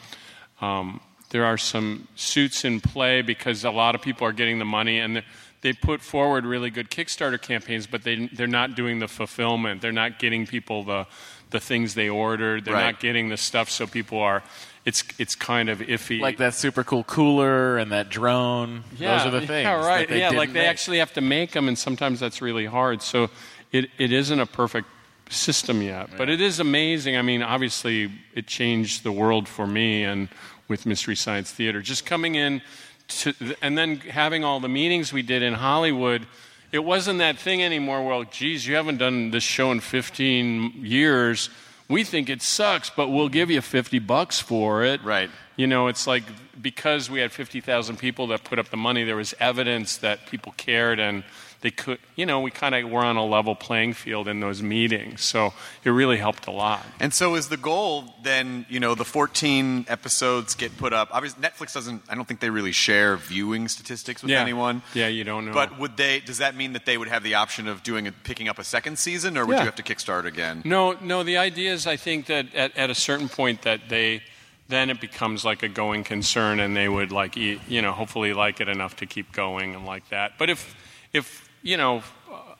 Um, 0.60 1.00
there 1.30 1.44
are 1.44 1.58
some 1.58 2.08
suits 2.16 2.64
in 2.64 2.80
play 2.80 3.22
because 3.22 3.64
a 3.64 3.70
lot 3.70 3.94
of 3.94 4.02
people 4.02 4.26
are 4.26 4.32
getting 4.32 4.58
the 4.58 4.64
money 4.64 4.98
and 5.00 5.16
they're- 5.16 5.74
put 5.82 6.00
forward 6.00 6.46
really 6.46 6.70
good 6.70 6.90
Kickstarter 6.90 7.42
campaigns, 7.42 7.88
but 7.88 8.04
they 8.04 8.26
they're 8.32 8.46
not 8.46 8.76
doing 8.76 9.00
the 9.00 9.08
fulfillment. 9.08 9.82
They're 9.82 9.90
not 9.90 10.20
getting 10.20 10.46
people 10.46 10.84
the 10.84 11.06
the 11.50 11.58
things 11.58 11.94
they 11.94 12.08
ordered. 12.08 12.64
They're 12.64 12.74
Right. 12.74 12.92
not 12.92 13.00
getting 13.00 13.30
the 13.30 13.36
stuff, 13.36 13.68
so 13.70 13.86
people 13.86 14.20
are. 14.20 14.44
It's 14.84 15.02
it's 15.18 15.34
kind 15.34 15.68
of 15.68 15.80
iffy. 15.80 16.20
Like 16.20 16.36
that 16.36 16.54
super 16.54 16.84
cool 16.84 17.02
cooler 17.02 17.78
and 17.78 17.90
that 17.90 18.08
drone. 18.10 18.84
Yeah, 18.96 19.18
Those 19.18 19.26
are 19.26 19.30
the 19.40 19.46
things. 19.46 19.64
Yeah, 19.64 19.84
right. 19.84 20.08
they 20.08 20.20
yeah, 20.20 20.30
like 20.30 20.52
they 20.52 20.60
make. 20.60 20.68
actually 20.68 20.98
have 20.98 21.12
to 21.14 21.20
make 21.20 21.50
them, 21.50 21.66
and 21.66 21.76
sometimes 21.76 22.20
that's 22.20 22.40
really 22.40 22.66
hard. 22.66 23.02
So 23.02 23.28
it, 23.72 23.90
it 23.98 24.12
isn't 24.12 24.38
a 24.38 24.46
perfect 24.46 24.86
system 25.30 25.82
yet, 25.82 26.10
but 26.16 26.28
it 26.28 26.40
is 26.40 26.60
amazing. 26.60 27.16
I 27.16 27.22
mean, 27.22 27.42
obviously, 27.42 28.12
it 28.36 28.46
changed 28.46 29.02
the 29.02 29.10
world 29.10 29.48
for 29.48 29.66
me 29.66 30.04
and 30.04 30.28
with 30.68 30.86
Mystery 30.86 31.16
Science 31.16 31.50
Theater. 31.50 31.80
Just 31.80 32.06
coming 32.06 32.34
in 32.34 32.62
to, 33.08 33.34
and 33.62 33.76
then 33.76 33.96
having 33.96 34.44
all 34.44 34.60
the 34.60 34.68
meetings 34.68 35.12
we 35.12 35.22
did 35.22 35.42
in 35.42 35.54
Hollywood. 35.54 36.26
It 36.72 36.80
wasn't 36.80 37.20
that 37.20 37.38
thing 37.38 37.62
anymore. 37.62 38.06
Well, 38.06 38.24
geez, 38.24 38.66
you 38.66 38.74
haven't 38.74 38.98
done 38.98 39.30
this 39.30 39.44
show 39.44 39.70
in 39.70 39.80
15 39.80 40.84
years. 40.84 41.48
We 41.88 42.02
think 42.02 42.28
it 42.28 42.42
sucks, 42.42 42.90
but 42.90 43.08
we'll 43.08 43.28
give 43.28 43.50
you 43.50 43.60
50 43.60 44.00
bucks 44.00 44.40
for 44.40 44.82
it. 44.82 45.02
Right. 45.04 45.30
You 45.54 45.66
know, 45.66 45.86
it's 45.86 46.06
like 46.06 46.24
because 46.60 47.08
we 47.08 47.20
had 47.20 47.32
50,000 47.32 47.96
people 47.96 48.26
that 48.28 48.44
put 48.44 48.58
up 48.58 48.70
the 48.70 48.76
money, 48.76 49.04
there 49.04 49.16
was 49.16 49.34
evidence 49.38 49.96
that 49.98 50.26
people 50.26 50.52
cared 50.56 50.98
and 50.98 51.22
they 51.66 51.72
could, 51.72 51.98
you 52.14 52.26
know, 52.26 52.40
we 52.42 52.52
kind 52.52 52.76
of 52.76 52.88
were 52.88 53.04
on 53.04 53.16
a 53.16 53.24
level 53.26 53.56
playing 53.56 53.92
field 53.92 54.28
in 54.28 54.38
those 54.38 54.62
meetings. 54.62 55.20
So 55.24 55.52
it 55.82 55.90
really 55.90 56.16
helped 56.16 56.46
a 56.46 56.52
lot. 56.52 56.86
And 57.00 57.12
so 57.12 57.34
is 57.34 57.48
the 57.48 57.56
goal 57.56 58.04
then, 58.22 58.66
you 58.68 58.78
know, 58.78 58.94
the 58.94 59.04
14 59.04 59.86
episodes 59.88 60.54
get 60.54 60.76
put 60.76 60.92
up. 60.92 61.08
Obviously 61.10 61.42
Netflix 61.42 61.74
doesn't 61.74 62.02
I 62.08 62.14
don't 62.14 62.24
think 62.28 62.38
they 62.38 62.50
really 62.50 62.70
share 62.70 63.16
viewing 63.16 63.66
statistics 63.66 64.22
with 64.22 64.30
Yeah. 64.30 64.42
anyone. 64.42 64.82
Yeah, 64.94 65.08
you 65.08 65.24
don't 65.24 65.46
know. 65.46 65.52
But 65.52 65.76
would 65.80 65.96
they 65.96 66.20
does 66.20 66.38
that 66.38 66.54
mean 66.54 66.72
that 66.74 66.86
they 66.86 66.96
would 66.96 67.08
have 67.08 67.24
the 67.24 67.34
option 67.34 67.66
of 67.66 67.82
doing 67.82 68.06
it 68.06 68.14
picking 68.22 68.48
up 68.48 68.60
a 68.60 68.64
second 68.64 68.96
season 69.00 69.36
or 69.36 69.44
would 69.44 69.54
Yeah. 69.54 69.62
you 69.62 69.66
have 69.66 69.74
to 69.74 69.82
kickstart 69.82 70.24
again? 70.24 70.62
No, 70.64 70.92
no. 71.00 71.24
The 71.24 71.38
idea 71.38 71.72
is, 71.72 71.84
I 71.88 71.96
think 71.96 72.26
that 72.26 72.54
at, 72.54 72.76
at 72.76 72.90
a 72.90 72.94
certain 72.94 73.28
point 73.28 73.62
that 73.62 73.88
they, 73.88 74.22
then 74.68 74.88
it 74.88 75.00
becomes 75.00 75.44
like 75.44 75.64
a 75.64 75.68
going 75.68 76.04
concern, 76.04 76.60
and 76.60 76.76
they 76.76 76.88
would 76.88 77.10
like, 77.10 77.34
you 77.36 77.82
know, 77.82 77.90
hopefully 77.92 78.32
like 78.32 78.60
it 78.60 78.68
enough 78.68 78.94
to 78.96 79.06
keep 79.06 79.32
going 79.32 79.74
and 79.74 79.84
like 79.84 80.08
that. 80.10 80.32
But 80.38 80.48
if, 80.50 80.74
if 81.12 81.45
you 81.66 81.76
know, 81.76 82.02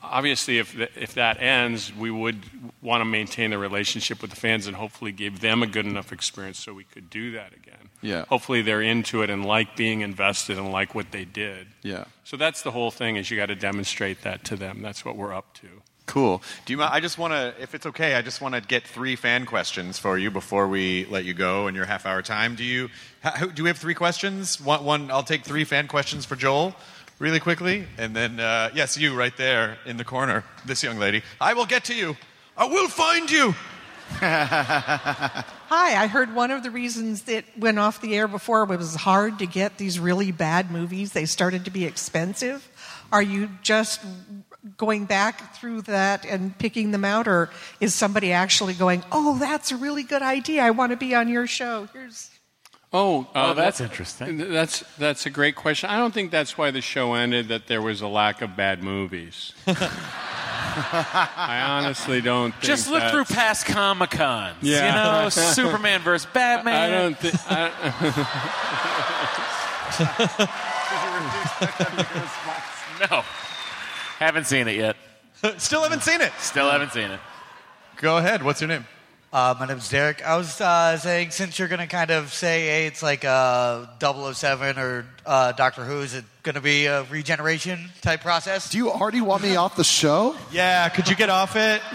obviously, 0.03 0.59
if 0.59 0.75
th- 0.75 0.91
if 0.97 1.15
that 1.15 1.41
ends, 1.41 1.95
we 1.95 2.11
would 2.11 2.45
want 2.83 3.01
to 3.01 3.05
maintain 3.05 3.51
the 3.51 3.59
relationship 3.59 4.21
with 4.21 4.31
the 4.31 4.37
fans 4.37 4.67
and 4.67 4.77
hopefully 4.77 5.13
give 5.13 5.41
them 5.41 5.63
a 5.63 5.67
good 5.67 5.87
enough 5.87 6.13
experience 6.13 6.59
so 6.59 6.75
we 6.75 6.85
could 6.85 7.09
do 7.09 7.31
that 7.33 7.53
again. 7.53 7.91
Yeah. 8.03 8.25
Hopefully, 8.29 8.63
they're 8.63 8.83
into 8.83 9.23
it 9.23 9.31
and 9.31 9.45
like 9.45 9.77
being 9.77 10.01
invested 10.01 10.59
and 10.59 10.73
like 10.73 10.95
what 10.95 11.13
they 11.13 11.25
did. 11.25 11.69
Yeah. 11.83 12.05
So 12.25 12.37
that's 12.37 12.63
the 12.63 12.73
whole 12.73 12.91
thing: 12.91 13.17
is 13.17 13.31
you 13.31 13.37
got 13.37 13.47
to 13.47 13.55
demonstrate 13.55 14.23
that 14.23 14.45
to 14.45 14.57
them. 14.57 14.83
That's 14.83 15.05
what 15.05 15.17
we're 15.17 15.35
up 15.35 15.55
to. 15.55 15.69
Cool. 16.07 16.41
Do 16.67 16.73
you? 16.73 16.83
I 16.83 17.01
just 17.01 17.19
want 17.19 17.33
to, 17.33 17.53
if 17.61 17.75
it's 17.75 17.85
okay, 17.87 18.15
I 18.15 18.23
just 18.23 18.41
want 18.41 18.55
to 18.55 18.61
get 18.61 18.87
three 18.87 19.17
fan 19.17 19.45
questions 19.45 19.99
for 19.99 20.17
you 20.17 20.31
before 20.31 20.69
we 20.69 21.05
let 21.07 21.25
you 21.25 21.35
go 21.35 21.67
in 21.67 21.75
your 21.75 21.85
half 21.85 22.07
hour 22.07 22.23
time. 22.23 22.55
Do 22.55 22.65
you? 22.65 22.91
Do 23.55 23.65
we 23.65 23.69
have 23.69 23.79
three 23.79 23.95
questions? 23.95 24.61
One. 24.61 24.85
one 24.85 25.11
I'll 25.11 25.25
take 25.25 25.45
three 25.45 25.65
fan 25.65 25.89
questions 25.89 26.25
for 26.25 26.37
Joel, 26.37 26.77
really 27.19 27.41
quickly, 27.41 27.87
and 27.99 28.15
then 28.15 28.41
uh, 28.41 28.71
yes, 28.75 28.97
you 28.97 29.15
right 29.15 29.37
there 29.37 29.79
in 29.87 29.97
the 29.97 30.05
corner, 30.05 30.45
this 30.65 30.83
young 30.83 30.99
lady. 30.99 31.23
I 31.41 31.55
will 31.55 31.67
get 31.67 31.85
to 31.85 31.95
you. 31.95 32.17
I 32.57 32.67
will 32.67 32.89
find 32.89 33.31
you. 33.31 33.55
Hi, 34.09 35.45
I 35.71 36.07
heard 36.07 36.35
one 36.35 36.51
of 36.53 36.63
the 36.63 36.71
reasons 36.71 37.23
that 37.23 37.45
went 37.59 37.79
off 37.79 38.01
the 38.01 38.17
air 38.17 38.29
before 38.29 38.65
was 38.65 38.95
hard 38.95 39.41
to 39.41 39.47
get 39.47 39.79
these 39.79 39.99
really 39.99 40.31
bad 40.31 40.71
movies. 40.71 41.13
They 41.13 41.25
started 41.25 41.65
to 41.65 41.71
be 41.71 41.85
expensive. 41.85 42.71
Are 43.11 43.23
you 43.23 43.51
just 43.63 44.01
going 44.77 45.07
back 45.07 45.57
through 45.57 45.83
that 45.83 46.25
and 46.25 46.57
picking 46.59 46.93
them 46.93 47.05
out, 47.05 47.27
or 47.27 47.51
is 47.81 47.95
somebody 47.95 48.33
actually 48.33 48.75
going, 48.75 49.03
"Oh, 49.11 49.39
that's 49.39 49.73
a 49.73 49.77
really 49.77 50.03
good 50.03 50.23
idea. 50.23 50.63
I 50.63 50.71
want 50.71 50.91
to 50.91 50.97
be 50.97 51.15
on 51.15 51.29
your 51.29 51.47
show." 51.47 51.89
Here's 51.93 52.31
Oh, 52.99 53.27
uh, 53.35 53.49
Oh, 53.51 53.55
that's 53.55 53.79
that- 53.79 53.85
interesting. 53.91 54.39
That's 54.39 54.81
that's 54.97 55.27
a 55.27 55.31
great 55.31 55.55
question. 55.55 55.91
I 55.91 55.99
don't 55.99 56.15
think 56.15 56.31
that's 56.31 56.57
why 56.57 56.71
the 56.71 56.81
show 56.81 57.13
ended. 57.15 57.49
That 57.49 57.67
there 57.67 57.83
was 57.83 58.01
a 58.01 58.09
lack 58.09 58.41
of 58.41 58.57
bad 58.57 58.83
movies. 58.83 59.53
I 59.67 61.63
honestly 61.69 62.21
don't. 62.23 62.53
Think 62.53 62.63
Just 62.65 62.89
look 62.89 63.01
that's- 63.01 63.13
through 63.13 63.25
past 63.37 63.67
Comic 63.67 64.11
Cons. 64.11 64.57
Yeah. 64.63 64.87
You 64.87 64.93
know, 65.25 65.29
Superman 65.31 66.01
versus 66.01 66.27
Batman. 66.33 66.75
I 66.75 66.89
don't 66.91 67.19
think. 67.19 67.35
I, 67.49 67.71
no. 73.11 73.23
Haven't 74.19 74.47
seen 74.47 74.69
it 74.69 74.77
yet. 74.77 74.97
Still 75.59 75.83
haven't 75.83 76.03
seen 76.03 76.21
it. 76.21 76.33
Still 76.39 76.71
haven't 76.71 76.93
seen 76.93 77.11
it. 77.11 77.21
Go 77.97 78.17
ahead. 78.17 78.43
What's 78.43 78.61
your 78.61 78.69
name? 78.69 78.87
Uh, 79.37 79.55
my 79.61 79.67
name's 79.67 79.91
Derek. 79.91 80.27
I 80.27 80.39
was 80.39 80.59
uh, 80.63 80.97
saying, 80.97 81.31
since 81.31 81.59
you're 81.59 81.69
going 81.69 81.81
to 81.81 81.87
kind 81.87 82.11
of 82.11 82.33
say, 82.33 82.63
hey, 82.69 82.87
it's 82.87 83.03
like 83.03 83.23
uh, 83.23 83.85
007 84.01 84.79
or 84.79 85.05
uh, 85.27 85.53
Doctor 85.53 85.85
Who, 85.85 86.01
is 86.01 86.15
it 86.15 86.25
going 86.43 86.55
to 86.55 86.63
be 86.63 86.87
a 86.87 87.03
regeneration 87.03 87.91
type 88.01 88.23
process? 88.23 88.71
Do 88.71 88.79
you 88.79 88.91
already 88.91 89.21
want 89.21 89.43
me 89.43 89.55
off 89.57 89.77
the 89.77 89.85
show? 89.85 90.35
Yeah. 90.51 90.89
Could 90.89 91.11
you 91.11 91.17
get 91.17 91.29
off 91.29 91.55
it? 91.55 91.83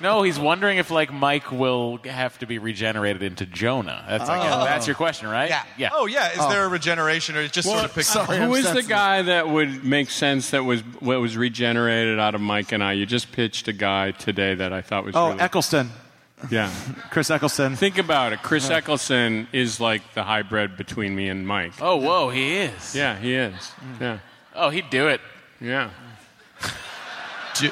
No, 0.00 0.22
he's 0.22 0.38
wondering 0.38 0.78
if 0.78 0.90
like 0.90 1.12
Mike 1.12 1.50
will 1.52 1.98
have 2.04 2.38
to 2.38 2.46
be 2.46 2.58
regenerated 2.58 3.22
into 3.22 3.46
Jonah. 3.46 4.04
That's 4.08 4.28
I 4.28 4.38
guess, 4.42 4.54
Oh. 4.54 4.64
that's 4.64 4.86
your 4.86 4.96
question, 4.96 5.28
right? 5.28 5.48
Yeah. 5.48 5.62
Yeah. 5.78 5.90
Oh 5.92 6.06
yeah. 6.06 6.30
Is 6.32 6.48
there 6.48 6.64
a 6.64 6.68
regeneration 6.68 7.36
or 7.36 7.40
it 7.42 7.52
just 7.52 7.68
sort 7.68 7.84
of 7.84 7.94
picks 7.94 8.14
up? 8.14 8.28
who 8.28 8.54
is 8.54 8.70
the 8.72 8.82
guy 8.82 9.22
that 9.22 9.48
would 9.48 9.84
make 9.84 10.10
sense? 10.10 10.50
That 10.50 10.64
was 10.64 10.80
what 11.00 11.20
was 11.20 11.36
regenerated 11.36 12.18
out 12.18 12.34
of 12.34 12.40
Mike 12.40 12.72
and 12.72 12.82
I. 12.82 12.92
You 12.94 13.04
just 13.06 13.30
pitched 13.32 13.68
a 13.68 13.72
guy 13.72 14.12
today 14.12 14.54
that 14.54 14.72
I 14.72 14.80
thought 14.80 15.04
was 15.04 15.14
Oh, 15.16 15.28
really, 15.30 15.40
Eccleston. 15.40 15.90
Yeah. 16.50 16.70
Chris 17.10 17.30
Eccleston. 17.30 17.76
Think 17.76 17.98
about 17.98 18.32
it. 18.32 18.42
Chris 18.42 18.68
Eccleston 18.70 19.48
is 19.52 19.80
like 19.80 20.02
the 20.14 20.22
hybrid 20.22 20.76
between 20.76 21.14
me 21.14 21.28
and 21.28 21.46
Mike. 21.46 21.72
Oh, 21.80 21.96
whoa, 21.96 22.30
he 22.30 22.56
is. 22.56 22.94
Yeah, 22.94 23.16
he 23.18 23.34
is. 23.34 23.72
Yeah, 24.00 24.18
Oh, 24.54 24.70
he'd 24.70 24.90
do 24.90 25.08
it. 25.08 25.20
yeah. 25.60 25.90
Do 27.58 27.70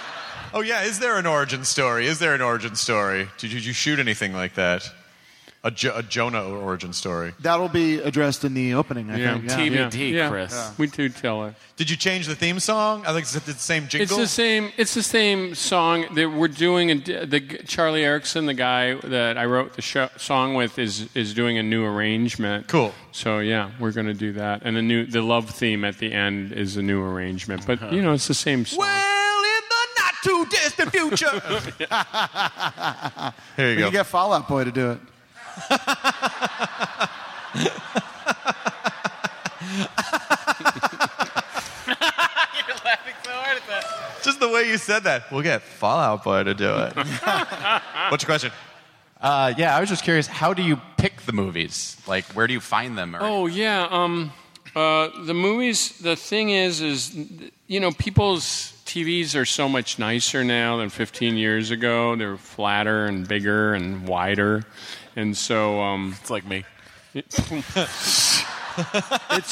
oh 0.54 0.60
yeah. 0.60 0.82
Is 0.84 0.98
there 1.00 1.16
an 1.18 1.26
origin 1.26 1.64
story? 1.64 2.06
Is 2.06 2.18
there 2.20 2.34
an 2.34 2.40
origin 2.40 2.76
story? 2.76 3.28
Did 3.38 3.50
you, 3.52 3.58
did 3.58 3.66
you 3.66 3.72
shoot 3.72 3.98
anything 3.98 4.32
like 4.32 4.54
that? 4.54 4.88
A, 5.64 5.70
jo- 5.70 5.92
a 5.94 6.02
Jonah 6.02 6.42
origin 6.48 6.92
story. 6.92 7.34
That'll 7.38 7.68
be 7.68 8.00
addressed 8.00 8.42
in 8.44 8.52
the 8.52 8.74
opening, 8.74 9.12
I 9.12 9.16
Yeah. 9.18 9.34
think. 9.38 9.44
Yeah. 9.72 9.88
TBD, 9.88 10.10
Yeah. 10.12 10.28
Chris. 10.28 10.72
We 10.76 10.88
do 10.88 11.08
tell 11.08 11.44
it. 11.44 11.54
Did 11.76 11.88
you 11.88 11.94
change 11.96 12.26
the 12.26 12.34
theme 12.34 12.58
song? 12.58 13.04
I 13.06 13.12
think 13.12 13.22
it's 13.22 13.32
the 13.34 13.52
same 13.54 13.86
jingle. 13.86 14.02
It's 14.02 14.16
the 14.16 14.26
same. 14.26 14.72
It's 14.76 14.94
the 14.94 15.04
same 15.04 15.54
song 15.54 16.06
that 16.16 16.32
we're 16.32 16.48
doing. 16.48 16.90
A, 16.90 16.94
the 17.26 17.38
Charlie 17.64 18.02
Erickson, 18.04 18.46
the 18.46 18.54
guy 18.54 18.94
that 19.04 19.38
I 19.38 19.44
wrote 19.44 19.74
the 19.74 19.82
show, 19.82 20.08
song 20.16 20.54
with, 20.54 20.80
is 20.80 21.08
is 21.14 21.32
doing 21.32 21.58
a 21.58 21.62
new 21.62 21.84
arrangement. 21.84 22.66
Cool. 22.66 22.92
So 23.12 23.38
yeah, 23.38 23.70
we're 23.78 23.92
going 23.92 24.08
to 24.08 24.14
do 24.14 24.32
that, 24.32 24.62
and 24.64 24.76
the 24.76 24.82
new 24.82 25.06
the 25.06 25.22
love 25.22 25.48
theme 25.48 25.84
at 25.84 25.98
the 25.98 26.12
end 26.12 26.50
is 26.52 26.76
a 26.76 26.82
new 26.82 27.04
arrangement. 27.04 27.64
But 27.68 27.80
uh-huh. 27.80 27.94
you 27.94 28.02
know, 28.02 28.14
it's 28.14 28.26
the 28.26 28.34
same 28.34 28.66
song. 28.66 28.80
Well, 28.80 29.44
in 29.44 29.62
the 29.68 29.86
not 30.00 30.14
too 30.24 30.44
distant 30.50 30.90
future. 30.90 31.40
Here 33.56 33.68
you 33.70 33.76
We 33.76 33.82
go. 33.82 33.86
can 33.86 33.92
get 33.92 34.06
Fall 34.06 34.32
Out 34.32 34.48
Boy 34.48 34.64
to 34.64 34.72
do 34.72 34.90
it. 34.92 34.98
You're 42.66 42.76
laughing 42.84 43.14
so 43.24 43.30
hard 43.30 43.56
at 43.58 43.66
that. 43.68 43.84
Just 44.22 44.40
the 44.40 44.48
way 44.48 44.68
you 44.68 44.78
said 44.78 45.04
that. 45.04 45.30
We'll 45.30 45.42
get 45.42 45.62
Fall 45.62 45.98
Out 45.98 46.24
Boy 46.24 46.44
to 46.44 46.54
do 46.54 46.70
it. 46.74 46.94
What's 48.10 48.22
your 48.22 48.26
question? 48.28 48.52
Uh, 49.20 49.54
yeah, 49.56 49.76
I 49.76 49.80
was 49.80 49.88
just 49.88 50.04
curious. 50.04 50.26
How 50.26 50.52
do 50.54 50.62
you 50.62 50.80
pick 50.96 51.22
the 51.22 51.32
movies? 51.32 51.96
Like, 52.06 52.24
where 52.32 52.46
do 52.46 52.52
you 52.54 52.60
find 52.60 52.98
them? 52.98 53.14
Or, 53.14 53.20
Oh 53.22 53.46
yeah. 53.46 53.86
Um, 53.90 54.32
uh, 54.74 55.08
the 55.24 55.34
movies. 55.34 55.98
The 55.98 56.16
thing 56.16 56.50
is, 56.50 56.80
is 56.80 57.14
you 57.66 57.78
know, 57.80 57.92
people's 57.92 58.72
TVs 58.86 59.36
are 59.40 59.44
so 59.44 59.68
much 59.68 59.98
nicer 59.98 60.44
now 60.44 60.76
than 60.78 60.88
15 60.88 61.36
years 61.36 61.70
ago. 61.70 62.16
They're 62.16 62.36
flatter 62.36 63.06
and 63.06 63.26
bigger 63.26 63.74
and 63.74 64.08
wider, 64.08 64.64
and 65.16 65.36
so 65.36 65.80
um, 65.80 66.14
It's 66.20 66.30
like 66.30 66.46
me. 66.46 66.64
it's 67.14 67.50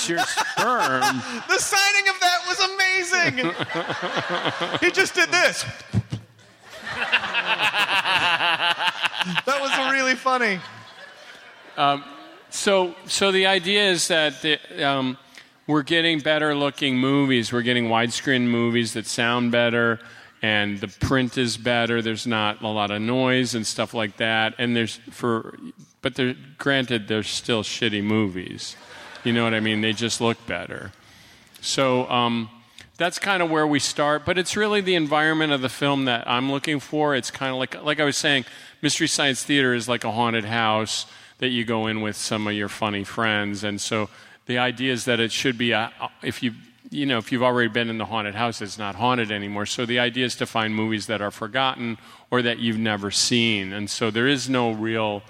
your 0.08 0.20
sperm. 0.20 1.02
The 1.48 1.58
signing 1.58 2.08
of 2.08 2.18
that 2.20 2.46
was 2.48 2.60
amazing. 2.60 3.52
he 4.80 4.90
just 4.90 5.14
did 5.14 5.30
this. 5.30 5.64
that 9.44 9.60
was 9.60 9.92
really 9.92 10.14
funny. 10.14 10.58
So, 12.50 12.94
so 13.06 13.30
the 13.30 13.46
idea 13.46 13.90
is 13.90 14.08
that 14.08 14.42
the, 14.42 14.58
um, 14.82 15.16
we're 15.66 15.82
getting 15.82 16.18
better 16.18 16.54
looking 16.54 16.98
movies. 16.98 17.52
We're 17.52 17.62
getting 17.62 17.86
widescreen 17.86 18.48
movies 18.48 18.94
that 18.94 19.06
sound 19.06 19.52
better, 19.52 20.00
and 20.42 20.80
the 20.80 20.88
print 20.88 21.36
is 21.36 21.56
better. 21.56 22.00
There's 22.00 22.26
not 22.26 22.62
a 22.62 22.68
lot 22.68 22.90
of 22.90 23.02
noise 23.02 23.54
and 23.54 23.66
stuff 23.66 23.92
like 23.92 24.16
that. 24.16 24.54
And 24.58 24.74
there's 24.74 24.96
for, 25.10 25.58
but 26.00 26.14
they're 26.14 26.34
granted 26.58 27.08
they're 27.08 27.22
still 27.22 27.62
shitty 27.62 28.02
movies. 28.02 28.76
You 29.22 29.32
know 29.32 29.44
what 29.44 29.52
I 29.52 29.60
mean? 29.60 29.82
They 29.82 29.92
just 29.92 30.20
look 30.20 30.46
better. 30.46 30.92
So 31.60 32.08
um, 32.08 32.48
that's 32.96 33.18
kind 33.18 33.42
of 33.42 33.50
where 33.50 33.66
we 33.66 33.78
start. 33.78 34.24
But 34.24 34.38
it's 34.38 34.56
really 34.56 34.80
the 34.80 34.94
environment 34.94 35.52
of 35.52 35.60
the 35.60 35.68
film 35.68 36.06
that 36.06 36.26
I'm 36.26 36.50
looking 36.50 36.80
for. 36.80 37.14
It's 37.14 37.30
kind 37.30 37.52
of 37.52 37.58
like, 37.58 37.82
like 37.82 38.00
I 38.00 38.04
was 38.04 38.16
saying, 38.16 38.46
Mystery 38.80 39.08
Science 39.08 39.44
Theater 39.44 39.74
is 39.74 39.88
like 39.88 40.04
a 40.04 40.10
haunted 40.10 40.46
house 40.46 41.04
that 41.38 41.48
you 41.48 41.64
go 41.64 41.86
in 41.86 42.00
with 42.00 42.16
some 42.16 42.46
of 42.46 42.54
your 42.54 42.68
funny 42.68 43.04
friends. 43.04 43.62
And 43.62 43.78
so 43.78 44.08
the 44.46 44.56
idea 44.56 44.92
is 44.92 45.04
that 45.04 45.20
it 45.20 45.32
should 45.32 45.58
be, 45.58 45.72
a, 45.72 45.92
if 46.22 46.42
you, 46.42 46.52
you 46.88 47.06
know, 47.06 47.18
if 47.18 47.30
you've 47.30 47.42
already 47.42 47.68
been 47.68 47.90
in 47.90 47.98
the 47.98 48.06
haunted 48.06 48.34
house, 48.34 48.62
it's 48.62 48.78
not 48.78 48.94
haunted 48.94 49.30
anymore. 49.30 49.66
So 49.66 49.84
the 49.84 49.98
idea 49.98 50.24
is 50.24 50.36
to 50.36 50.46
find 50.46 50.74
movies 50.74 51.06
that 51.06 51.20
are 51.20 51.30
forgotten 51.30 51.98
or 52.30 52.42
that 52.42 52.58
you've 52.58 52.78
never 52.78 53.10
seen. 53.10 53.72
And 53.72 53.90
so 53.90 54.10
there 54.10 54.26
is 54.26 54.48
no 54.48 54.72
real. 54.72 55.22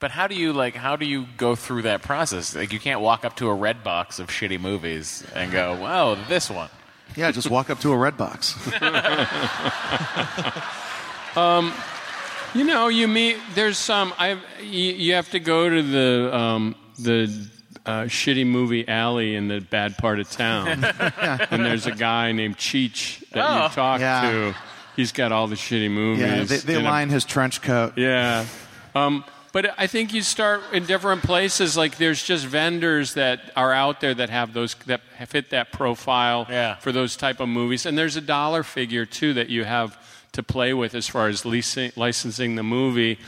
But 0.00 0.10
how 0.10 0.26
do 0.26 0.34
you 0.34 0.52
like? 0.52 0.74
How 0.74 0.96
do 0.96 1.06
you 1.06 1.26
go 1.36 1.54
through 1.54 1.82
that 1.82 2.02
process? 2.02 2.54
Like, 2.54 2.72
you 2.72 2.80
can't 2.80 3.00
walk 3.00 3.24
up 3.24 3.36
to 3.36 3.48
a 3.48 3.54
red 3.54 3.84
box 3.84 4.18
of 4.18 4.28
shitty 4.28 4.60
movies 4.60 5.24
and 5.34 5.52
go, 5.52 5.80
"Wow, 5.80 6.16
this 6.28 6.50
one." 6.50 6.68
Yeah, 7.16 7.30
just 7.30 7.48
walk 7.48 7.70
up 7.70 7.78
to 7.80 7.92
a 7.92 7.96
red 7.96 8.16
box. 8.16 8.58
Um, 11.36 11.72
you 12.54 12.64
know, 12.64 12.88
you 12.88 13.08
meet. 13.08 13.36
There's 13.54 13.78
some. 13.78 14.12
I. 14.18 14.38
You, 14.60 14.92
you 14.92 15.14
have 15.14 15.30
to 15.30 15.40
go 15.40 15.68
to 15.68 15.82
the 15.82 16.36
um, 16.36 16.74
the 16.98 17.48
uh, 17.86 18.02
shitty 18.04 18.46
movie 18.46 18.86
alley 18.88 19.34
in 19.36 19.48
the 19.48 19.60
bad 19.60 19.96
part 19.98 20.18
of 20.20 20.30
town, 20.30 20.68
and 21.50 21.64
there's 21.64 21.86
a 21.86 21.92
guy 21.92 22.32
named 22.32 22.56
Cheech 22.56 23.28
that 23.30 23.44
Oh. 23.48 23.64
you 23.64 23.68
talk 23.70 24.00
Yeah. 24.00 24.30
to. 24.30 24.54
He's 24.96 25.12
got 25.12 25.32
all 25.32 25.48
the 25.48 25.56
shitty 25.56 25.90
movies. 25.90 26.22
Yeah, 26.22 26.44
they, 26.44 26.56
they 26.58 26.74
in 26.76 26.80
a- 26.82 26.88
line 26.88 27.08
his 27.10 27.24
trench 27.24 27.60
coat. 27.62 27.94
yeah. 27.96 28.46
Um, 28.94 29.24
but 29.52 29.72
I 29.78 29.86
think 29.86 30.12
you 30.12 30.22
start 30.22 30.62
in 30.72 30.84
different 30.86 31.22
places. 31.22 31.76
Like 31.76 31.96
there's 31.96 32.22
just 32.22 32.44
vendors 32.46 33.14
that 33.14 33.40
are 33.56 33.72
out 33.72 34.00
there 34.00 34.14
that 34.14 34.30
have 34.30 34.52
those 34.52 34.74
that 34.86 35.00
fit 35.28 35.50
that 35.50 35.70
profile 35.72 36.44
for 36.80 36.90
those 36.92 37.16
type 37.16 37.38
of 37.40 37.48
movies. 37.48 37.86
And 37.86 37.96
there's 37.98 38.16
a 38.16 38.20
dollar 38.20 38.62
figure 38.64 39.04
too 39.06 39.34
that 39.34 39.50
you 39.50 39.62
have 39.64 39.96
to 40.32 40.42
play 40.42 40.74
with 40.74 40.94
as 40.96 41.06
far 41.08 41.28
as 41.28 41.44
leasing, 41.44 41.92
licensing 41.96 42.56
the 42.56 42.64
movie. 42.64 43.18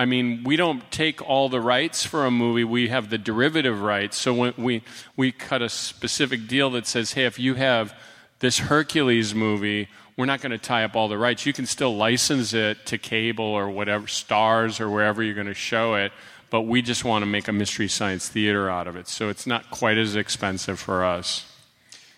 I 0.00 0.06
mean, 0.06 0.44
we 0.44 0.56
don't 0.56 0.90
take 0.90 1.20
all 1.28 1.50
the 1.50 1.60
rights 1.60 2.06
for 2.06 2.24
a 2.24 2.30
movie. 2.30 2.64
We 2.64 2.88
have 2.88 3.10
the 3.10 3.18
derivative 3.18 3.82
rights. 3.82 4.16
So 4.16 4.32
when 4.32 4.54
we 4.56 4.82
we 5.14 5.30
cut 5.30 5.60
a 5.60 5.68
specific 5.68 6.48
deal 6.48 6.70
that 6.70 6.86
says, 6.86 7.12
"Hey, 7.12 7.26
if 7.26 7.38
you 7.38 7.52
have 7.56 7.92
this 8.38 8.60
Hercules 8.60 9.34
movie, 9.34 9.88
we're 10.16 10.24
not 10.24 10.40
going 10.40 10.52
to 10.52 10.58
tie 10.58 10.84
up 10.84 10.96
all 10.96 11.08
the 11.08 11.18
rights. 11.18 11.44
You 11.44 11.52
can 11.52 11.66
still 11.66 11.94
license 11.94 12.54
it 12.54 12.86
to 12.86 12.96
cable 12.96 13.44
or 13.44 13.68
whatever, 13.68 14.06
Starz 14.06 14.80
or 14.80 14.88
wherever 14.88 15.22
you're 15.22 15.34
going 15.34 15.46
to 15.48 15.52
show 15.54 15.96
it, 15.96 16.12
but 16.48 16.62
we 16.62 16.80
just 16.80 17.04
want 17.04 17.20
to 17.20 17.26
make 17.26 17.46
a 17.46 17.52
Mystery 17.52 17.88
Science 17.88 18.26
Theater 18.26 18.70
out 18.70 18.86
of 18.86 18.96
it. 18.96 19.06
So 19.06 19.28
it's 19.28 19.46
not 19.46 19.70
quite 19.70 19.98
as 19.98 20.16
expensive 20.16 20.80
for 20.80 21.04
us. 21.04 21.44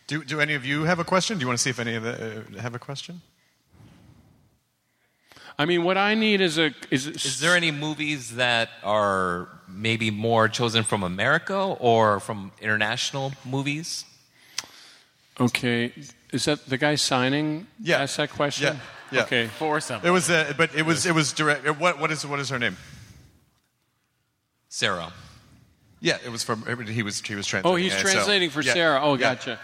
Do, 0.06 0.22
do 0.22 0.40
any 0.40 0.54
of 0.54 0.64
you 0.64 0.84
have 0.84 1.00
a 1.00 1.04
question? 1.04 1.38
Do 1.38 1.40
you 1.40 1.48
want 1.48 1.58
to 1.58 1.62
see 1.62 1.70
if 1.70 1.80
any 1.80 1.96
of 1.96 2.04
the 2.04 2.44
uh, 2.56 2.60
have 2.60 2.76
a 2.76 2.78
question? 2.78 3.22
I 5.58 5.64
mean, 5.66 5.84
what 5.84 5.96
I 5.96 6.14
need 6.14 6.40
is 6.40 6.58
a 6.58 6.72
is. 6.90 7.06
Is 7.06 7.40
there 7.40 7.56
any 7.56 7.70
movies 7.70 8.36
that 8.36 8.70
are 8.82 9.48
maybe 9.68 10.10
more 10.10 10.48
chosen 10.48 10.82
from 10.82 11.02
America 11.02 11.56
or 11.58 12.20
from 12.20 12.52
international 12.60 13.32
movies? 13.44 14.04
Okay, 15.40 15.92
is 16.32 16.44
that 16.46 16.66
the 16.66 16.78
guy 16.78 16.94
signing? 16.96 17.66
Yeah. 17.80 18.02
Asked 18.02 18.16
that 18.18 18.30
question. 18.30 18.76
Yeah. 18.76 19.18
yeah. 19.18 19.22
Okay. 19.24 19.46
For 19.46 19.80
something. 19.80 20.08
It 20.08 20.12
was, 20.12 20.28
uh, 20.30 20.52
but 20.56 20.74
it 20.74 20.84
was, 20.84 21.06
it 21.06 21.14
was 21.14 21.32
direct. 21.32 21.66
uh, 21.66 21.72
What, 21.74 21.98
what 22.00 22.10
is, 22.10 22.24
what 22.26 22.38
is 22.38 22.48
her 22.50 22.58
name? 22.58 22.76
Sarah. 24.68 25.12
Yeah, 26.00 26.18
it 26.24 26.30
was 26.30 26.42
from. 26.42 26.64
He 26.86 27.02
was, 27.02 27.20
he 27.20 27.34
was 27.34 27.46
translating. 27.46 27.72
Oh, 27.72 27.76
he's 27.76 27.94
it, 27.94 27.96
so- 27.98 28.02
translating 28.12 28.50
for 28.50 28.62
yeah, 28.62 28.72
Sarah. 28.72 29.00
Oh, 29.02 29.14
yeah. 29.14 29.34
gotcha. 29.34 29.58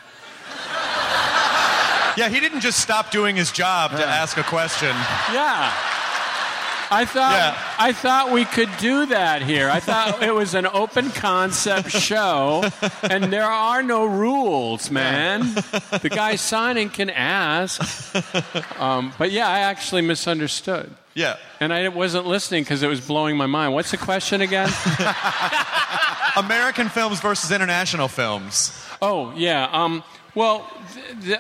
Yeah, 2.19 2.29
he 2.29 2.41
didn't 2.41 2.61
just 2.61 2.81
stop 2.81 3.11
doing 3.13 3.37
his 3.37 3.53
job 3.53 3.93
to 3.93 4.05
ask 4.05 4.37
a 4.37 4.43
question. 4.43 4.89
Yeah. 5.33 5.73
I 6.91 7.05
thought 7.05 7.57
I 7.79 7.93
thought 7.93 8.33
we 8.33 8.45
could 8.45 8.71
do 8.79 9.07
that 9.07 9.43
here. 9.43 9.69
I 9.69 9.79
thought 9.79 10.23
it 10.29 10.35
was 10.35 10.55
an 10.55 10.67
open 10.67 11.11
concept 11.11 11.91
show, 11.91 12.65
and 13.03 13.33
there 13.33 13.45
are 13.45 13.83
no 13.83 14.07
rules, 14.07 14.91
man. 14.91 15.43
The 15.53 16.09
guy 16.11 16.37
signing 16.37 16.89
can 16.89 17.11
ask. 17.11 18.15
Um, 18.81 19.13
but 19.19 19.31
yeah, 19.31 19.49
I 19.49 19.61
actually 19.61 20.03
misunderstood. 20.03 20.91
Yeah. 21.15 21.37
And 21.61 21.73
I 21.73 21.89
wasn't 21.89 22.27
listening 22.27 22.63
because 22.63 22.83
it 22.83 22.89
was 22.89 23.01
blowing 23.01 23.37
my 23.37 23.47
mind. 23.47 23.75
What's 23.75 23.91
the 23.91 23.97
question 23.97 24.41
again? 24.41 24.69
American 26.37 26.89
films 26.89 27.21
versus 27.21 27.51
international 27.51 28.09
films. 28.09 28.73
Oh 29.03 29.33
yeah. 29.37 29.69
Um, 29.73 30.03
well, 30.35 30.61
th- 30.61 30.77
th- 30.78 30.78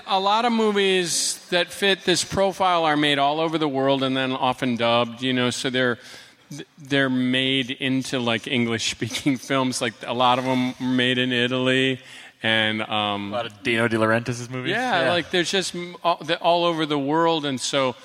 a 0.06 0.18
lot 0.20 0.44
of 0.44 0.52
movies 0.52 1.46
that 1.50 1.68
fit 1.68 2.04
this 2.04 2.24
profile 2.24 2.84
are 2.84 2.96
made 2.96 3.18
all 3.18 3.40
over 3.40 3.58
the 3.58 3.68
world 3.68 4.02
and 4.02 4.16
then 4.16 4.32
often 4.32 4.76
dubbed. 4.76 5.22
You 5.22 5.32
know, 5.32 5.50
so 5.50 5.70
they're 5.70 5.98
they're 6.78 7.10
made 7.10 7.70
into 7.70 8.18
like 8.18 8.46
English 8.46 8.90
speaking 8.90 9.36
films. 9.48 9.80
Like 9.80 9.94
a 10.06 10.14
lot 10.14 10.38
of 10.38 10.44
them 10.44 10.74
are 10.80 10.92
made 10.94 11.18
in 11.18 11.32
Italy. 11.32 12.00
And 12.42 12.82
um, 12.82 13.32
A 13.32 13.36
lot 13.36 13.46
of 13.46 13.62
Dino 13.64 13.88
De 13.88 13.96
Laurentiis' 13.96 14.48
movies. 14.48 14.70
yeah, 14.70 15.10
like 15.10 15.30
there's 15.30 15.50
just 15.50 15.74
all, 16.04 16.22
all 16.40 16.64
over 16.64 16.86
the 16.86 16.98
world, 16.98 17.44
and 17.44 17.60
so 17.60 17.96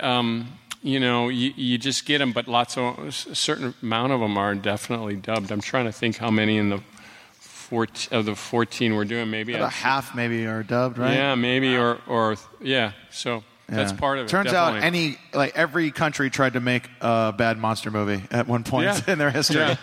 um, 0.00 0.48
you 0.82 0.98
know 0.98 1.28
you, 1.28 1.52
you 1.54 1.76
just 1.76 2.06
get 2.06 2.18
them. 2.18 2.32
But 2.32 2.48
lots 2.48 2.78
of 2.78 2.98
a 2.98 3.12
certain 3.12 3.74
amount 3.82 4.12
of 4.12 4.20
them 4.20 4.38
are 4.38 4.54
definitely 4.54 5.16
dubbed. 5.16 5.52
I'm 5.52 5.60
trying 5.60 5.84
to 5.84 5.92
think 5.92 6.16
how 6.16 6.30
many 6.30 6.56
in 6.56 6.70
the 6.70 6.80
14, 7.68 8.18
of 8.18 8.24
the 8.24 8.34
14 8.34 8.94
we're 8.94 9.04
doing. 9.04 9.30
Maybe 9.30 9.54
About 9.54 9.66
I- 9.66 9.70
half 9.70 10.14
maybe 10.14 10.46
are 10.46 10.62
dubbed, 10.62 10.98
right? 10.98 11.14
Yeah, 11.14 11.34
maybe 11.34 11.76
or 11.76 11.98
or 12.06 12.36
yeah. 12.60 12.92
So 13.10 13.42
that's 13.68 13.92
part 13.92 14.18
of 14.18 14.26
it. 14.26 14.28
Turns 14.28 14.50
definitely. 14.52 14.78
out 14.80 14.84
any 14.84 15.18
like 15.32 15.56
every 15.56 15.90
country 15.90 16.30
tried 16.30 16.52
to 16.52 16.60
make 16.60 16.88
a 17.00 17.32
bad 17.36 17.58
monster 17.58 17.90
movie 17.90 18.22
at 18.30 18.46
one 18.46 18.62
point 18.64 18.86
Yeah. 19.06 19.12
in 19.12 19.18
their 19.18 19.30
history. 19.30 19.60
Yeah. 19.62 19.76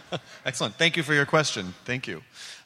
Excellent. 0.44 0.74
Thank 0.74 0.96
you 0.96 1.02
for 1.02 1.14
your 1.14 1.26
question. 1.26 1.74
Thank 1.84 2.06
you. 2.06 2.16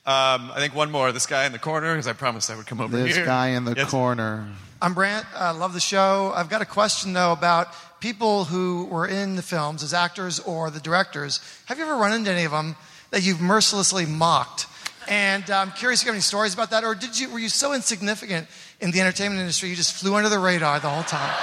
Um, 0.07 0.53
I 0.53 0.57
think 0.59 0.75
one 0.75 0.91
more. 0.91 1.11
This 1.13 1.27
guy 1.27 1.47
in 1.47 1.53
the 1.53 1.59
corner, 1.59 1.93
because 1.95 2.07
I 2.07 2.13
promised 2.13 2.49
I 2.51 2.57
would 2.57 2.67
come 2.67 2.81
over 2.81 2.97
This 2.97 3.07
here. 3.15 3.25
This 3.25 3.27
guy 3.27 3.49
in 3.49 3.65
the 3.65 3.75
Yes. 3.77 3.91
corner. 3.91 4.49
I'm 4.81 4.95
Brant. 4.95 5.27
I 5.35 5.51
love 5.51 5.73
the 5.73 5.81
show. 5.81 6.33
I've 6.37 6.49
got 6.49 6.63
a 6.63 6.67
question 6.67 7.13
though 7.13 7.33
about 7.33 7.69
people 8.01 8.45
who 8.45 8.85
were 8.91 9.07
in 9.07 9.35
the 9.37 9.43
films 9.43 9.83
as 9.83 9.93
actors 9.95 10.39
or 10.41 10.71
the 10.71 10.81
directors. 10.81 11.41
Have 11.67 11.79
you 11.79 11.85
ever 11.85 11.97
run 11.97 12.13
into 12.13 12.31
any 12.31 12.45
of 12.45 12.53
them 12.53 12.77
that 13.17 13.23
you've 13.23 13.41
mercilessly 13.41 14.05
mocked? 14.05 14.67
And 15.09 15.51
uh, 15.51 15.57
I'm 15.57 15.71
curious 15.71 16.03
if 16.03 16.05
you 16.05 16.11
have 16.11 16.17
any 16.17 16.21
stories 16.21 16.53
about 16.53 16.69
that, 16.73 16.85
or 16.85 16.95
did 16.95 17.19
you 17.19 17.31
were 17.31 17.39
you 17.39 17.49
so 17.49 17.73
insignificant 17.73 18.47
in 18.79 18.91
the 18.91 19.01
entertainment 19.01 19.41
industry 19.41 19.71
you 19.71 19.75
just 19.75 19.95
flew 19.95 20.17
under 20.17 20.29
the 20.29 20.39
radar 20.39 20.79
the 20.81 20.91
whole 20.91 21.03
time? 21.03 21.35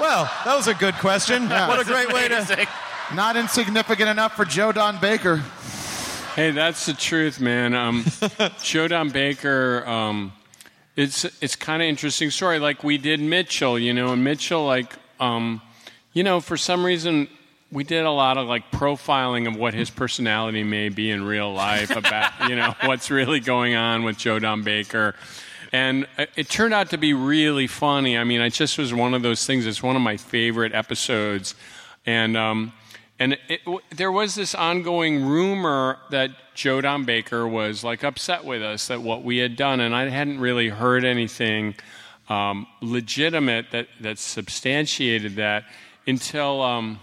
Well, 0.00 0.24
that 0.46 0.56
was 0.56 0.68
a 0.68 0.74
good 0.74 0.94
question. 0.94 1.50
What 1.50 1.78
a 1.78 1.84
great 1.84 2.10
way 2.14 2.28
to. 2.28 2.66
Not 3.14 3.36
insignificant 3.36 4.08
enough 4.08 4.36
for 4.36 4.46
Joe 4.46 4.72
Don 4.72 4.98
Baker. 5.02 5.42
Hey, 6.34 6.50
that's 6.50 6.86
the 6.86 6.94
truth, 6.94 7.40
man. 7.40 7.74
Um, 7.74 8.06
Joe 8.62 8.88
Don 8.88 9.10
Baker. 9.10 9.86
Um, 9.86 10.32
it's 10.96 11.26
it's 11.42 11.56
kind 11.56 11.82
of 11.82 11.88
interesting 11.88 12.30
story. 12.30 12.58
Like 12.58 12.82
we 12.82 12.96
did 12.96 13.20
Mitchell, 13.20 13.78
you 13.78 13.92
know, 13.92 14.14
and 14.14 14.24
Mitchell, 14.24 14.64
like, 14.64 14.94
um, 15.20 15.60
you 16.14 16.22
know, 16.22 16.40
for 16.40 16.56
some 16.56 16.86
reason 16.86 17.28
we 17.72 17.84
did 17.84 18.04
a 18.04 18.10
lot 18.10 18.36
of 18.36 18.46
like 18.46 18.70
profiling 18.70 19.48
of 19.48 19.56
what 19.56 19.72
his 19.74 19.88
personality 19.90 20.62
may 20.62 20.90
be 20.90 21.10
in 21.10 21.24
real 21.24 21.52
life 21.52 21.90
about, 21.96 22.32
you 22.48 22.54
know, 22.54 22.74
what's 22.84 23.10
really 23.10 23.40
going 23.40 23.74
on 23.74 24.04
with 24.04 24.18
Joe 24.18 24.38
Don 24.38 24.62
Baker. 24.62 25.14
And 25.72 26.06
it- 26.18 26.30
it 26.36 26.48
turned 26.50 26.74
out 26.74 26.90
to 26.90 26.98
be 26.98 27.14
really 27.14 27.66
funny. 27.66 28.18
I 28.18 28.24
mean, 28.24 28.42
it 28.42 28.52
just 28.52 28.76
was 28.76 28.92
one 28.92 29.14
of 29.14 29.22
those 29.22 29.46
things. 29.46 29.64
It's 29.66 29.82
one 29.82 29.96
of 29.96 30.02
my 30.02 30.18
favorite 30.18 30.74
episodes. 30.74 31.54
And, 32.04 32.36
um, 32.36 32.74
and 33.18 33.38
it, 33.48 33.60
there 33.96 34.12
was 34.12 34.34
this 34.34 34.54
ongoing 34.54 35.24
rumor 35.24 35.96
that 36.10 36.30
Joe 36.54 36.82
Don 36.82 37.04
Baker 37.06 37.48
was 37.48 37.82
like 37.82 38.04
upset 38.04 38.44
with 38.44 38.62
us 38.62 38.88
that 38.88 39.00
what 39.00 39.22
we 39.24 39.38
had 39.38 39.56
done, 39.56 39.80
and 39.80 39.94
I 39.96 40.08
hadn't 40.10 40.40
really 40.40 40.68
heard 40.68 41.04
anything 41.06 41.74
um, 42.28 42.66
legitimate 42.82 43.70
that, 43.70 43.88
that 44.00 44.18
substantiated 44.18 45.36
that 45.36 45.64
until 46.06 46.60
um, 46.60 47.00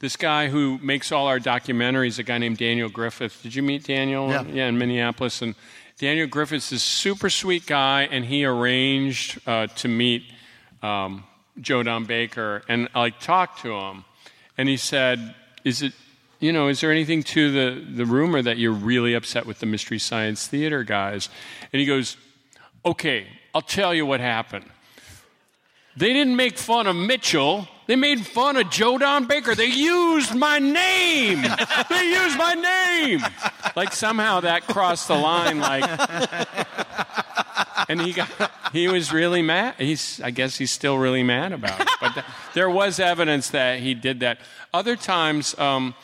this 0.00 0.16
guy 0.16 0.48
who 0.48 0.78
makes 0.78 1.10
all 1.10 1.26
our 1.26 1.40
documentaries, 1.40 2.18
a 2.18 2.22
guy 2.22 2.38
named 2.38 2.58
Daniel 2.58 2.88
Griffith. 2.88 3.42
Did 3.42 3.54
you 3.54 3.62
meet 3.62 3.84
Daniel? 3.84 4.28
Yeah. 4.28 4.44
yeah, 4.44 4.68
in 4.68 4.78
Minneapolis. 4.78 5.42
And 5.42 5.54
Daniel 5.98 6.28
Griffith's 6.28 6.70
this 6.70 6.82
super 6.82 7.28
sweet 7.28 7.66
guy, 7.66 8.02
and 8.02 8.24
he 8.24 8.44
arranged 8.44 9.40
uh, 9.46 9.66
to 9.66 9.88
meet 9.88 10.22
um, 10.82 11.24
Joe 11.60 11.82
Don 11.82 12.04
Baker 12.04 12.62
and 12.68 12.88
like 12.94 13.18
talk 13.18 13.58
to 13.62 13.72
him. 13.72 14.04
And 14.56 14.68
he 14.68 14.76
said, 14.76 15.34
"Is 15.64 15.82
it, 15.82 15.92
you 16.38 16.52
know, 16.52 16.68
is 16.68 16.80
there 16.80 16.92
anything 16.92 17.24
to 17.24 17.50
the 17.50 17.84
the 17.84 18.06
rumor 18.06 18.40
that 18.42 18.58
you're 18.58 18.72
really 18.72 19.14
upset 19.14 19.46
with 19.46 19.58
the 19.58 19.66
Mystery 19.66 19.98
Science 19.98 20.46
Theater 20.46 20.84
guys?" 20.84 21.28
And 21.72 21.80
he 21.80 21.86
goes, 21.86 22.16
"Okay, 22.84 23.26
I'll 23.52 23.62
tell 23.62 23.92
you 23.92 24.06
what 24.06 24.20
happened." 24.20 24.66
They 25.96 26.12
didn't 26.12 26.36
make 26.36 26.58
fun 26.58 26.86
of 26.86 26.94
Mitchell. 26.94 27.68
They 27.86 27.96
made 27.96 28.24
fun 28.26 28.56
of 28.56 28.70
Joe 28.70 28.98
Don 28.98 29.24
Baker. 29.26 29.54
They 29.54 29.66
used 29.66 30.34
my 30.34 30.58
name. 30.58 31.44
They 31.88 32.10
used 32.10 32.36
my 32.36 32.54
name. 32.54 33.20
Like 33.74 33.92
somehow 33.92 34.40
that 34.40 34.66
crossed 34.66 35.08
the 35.08 35.14
line. 35.14 35.58
Like, 35.58 35.84
and 37.88 38.00
he 38.00 38.12
got 38.12 38.28
he 38.72 38.88
was 38.88 39.12
really 39.12 39.42
mad. 39.42 39.74
He's 39.78 40.20
I 40.20 40.30
guess 40.30 40.58
he's 40.58 40.70
still 40.70 40.98
really 40.98 41.22
mad 41.22 41.52
about 41.52 41.80
it. 41.80 41.88
But 42.00 42.12
th- 42.14 42.26
there 42.54 42.68
was 42.68 43.00
evidence 43.00 43.50
that 43.50 43.80
he 43.80 43.94
did 43.94 44.20
that. 44.20 44.38
Other 44.74 44.96
times, 44.96 45.58
um, 45.58 45.94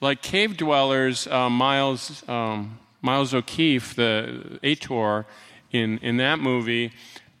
like 0.00 0.22
Cave 0.22 0.56
Dwellers, 0.56 1.26
uh, 1.26 1.50
Miles 1.50 2.26
um, 2.28 2.78
Miles 3.02 3.34
O'Keefe, 3.34 3.94
the 3.94 4.58
Ator 4.62 5.26
in 5.70 5.98
in 5.98 6.16
that 6.16 6.38
movie. 6.38 6.92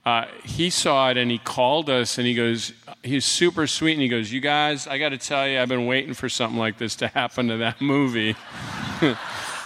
Uh, 0.06 0.26
he 0.44 0.68
saw 0.68 1.10
it 1.10 1.16
and 1.16 1.30
he 1.30 1.38
called 1.38 1.88
us 1.88 2.18
and 2.18 2.26
he 2.26 2.34
goes, 2.34 2.72
he's 3.02 3.24
super 3.24 3.66
sweet 3.66 3.92
and 3.92 4.02
he 4.02 4.08
goes, 4.08 4.30
you 4.30 4.40
guys, 4.40 4.86
I 4.86 4.98
got 4.98 5.10
to 5.10 5.18
tell 5.18 5.48
you, 5.48 5.58
I've 5.58 5.68
been 5.68 5.86
waiting 5.86 6.12
for 6.12 6.28
something 6.28 6.58
like 6.58 6.76
this 6.76 6.94
to 6.96 7.08
happen 7.08 7.48
to 7.48 7.56
that 7.58 7.80
movie. 7.80 8.36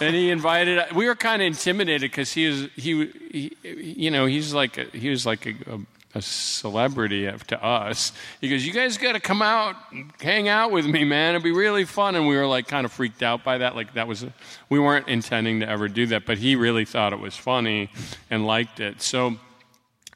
and 0.01 0.15
he 0.15 0.29
invited. 0.29 0.93
We 0.93 1.07
were 1.07 1.15
kind 1.15 1.41
of 1.41 1.47
intimidated 1.47 2.11
because 2.11 2.31
he 2.31 2.47
was 2.47 2.67
he, 2.75 3.05
he, 3.31 3.55
you 3.63 4.11
know, 4.11 4.25
he's 4.25 4.53
like 4.53 4.77
a, 4.77 4.85
he 4.85 5.09
was 5.09 5.25
like 5.25 5.45
a, 5.45 5.55
a, 5.73 5.79
a 6.15 6.21
celebrity 6.21 7.31
to 7.47 7.63
us. 7.63 8.11
He 8.41 8.49
goes, 8.49 8.65
"You 8.65 8.73
guys 8.73 8.97
got 8.97 9.13
to 9.13 9.19
come 9.19 9.41
out, 9.41 9.75
and 9.91 10.11
hang 10.21 10.47
out 10.47 10.71
with 10.71 10.85
me, 10.85 11.03
man. 11.03 11.35
It'd 11.35 11.43
be 11.43 11.51
really 11.51 11.85
fun." 11.85 12.15
And 12.15 12.27
we 12.27 12.35
were 12.35 12.47
like 12.47 12.67
kind 12.67 12.85
of 12.85 12.91
freaked 12.91 13.23
out 13.23 13.43
by 13.43 13.59
that. 13.59 13.75
Like 13.75 13.93
that 13.93 14.07
was, 14.07 14.25
we 14.69 14.79
weren't 14.79 15.07
intending 15.07 15.59
to 15.61 15.69
ever 15.69 15.87
do 15.87 16.05
that, 16.07 16.25
but 16.25 16.37
he 16.37 16.55
really 16.55 16.85
thought 16.85 17.13
it 17.13 17.19
was 17.19 17.35
funny 17.35 17.89
and 18.29 18.45
liked 18.45 18.79
it. 18.79 19.01
So 19.01 19.37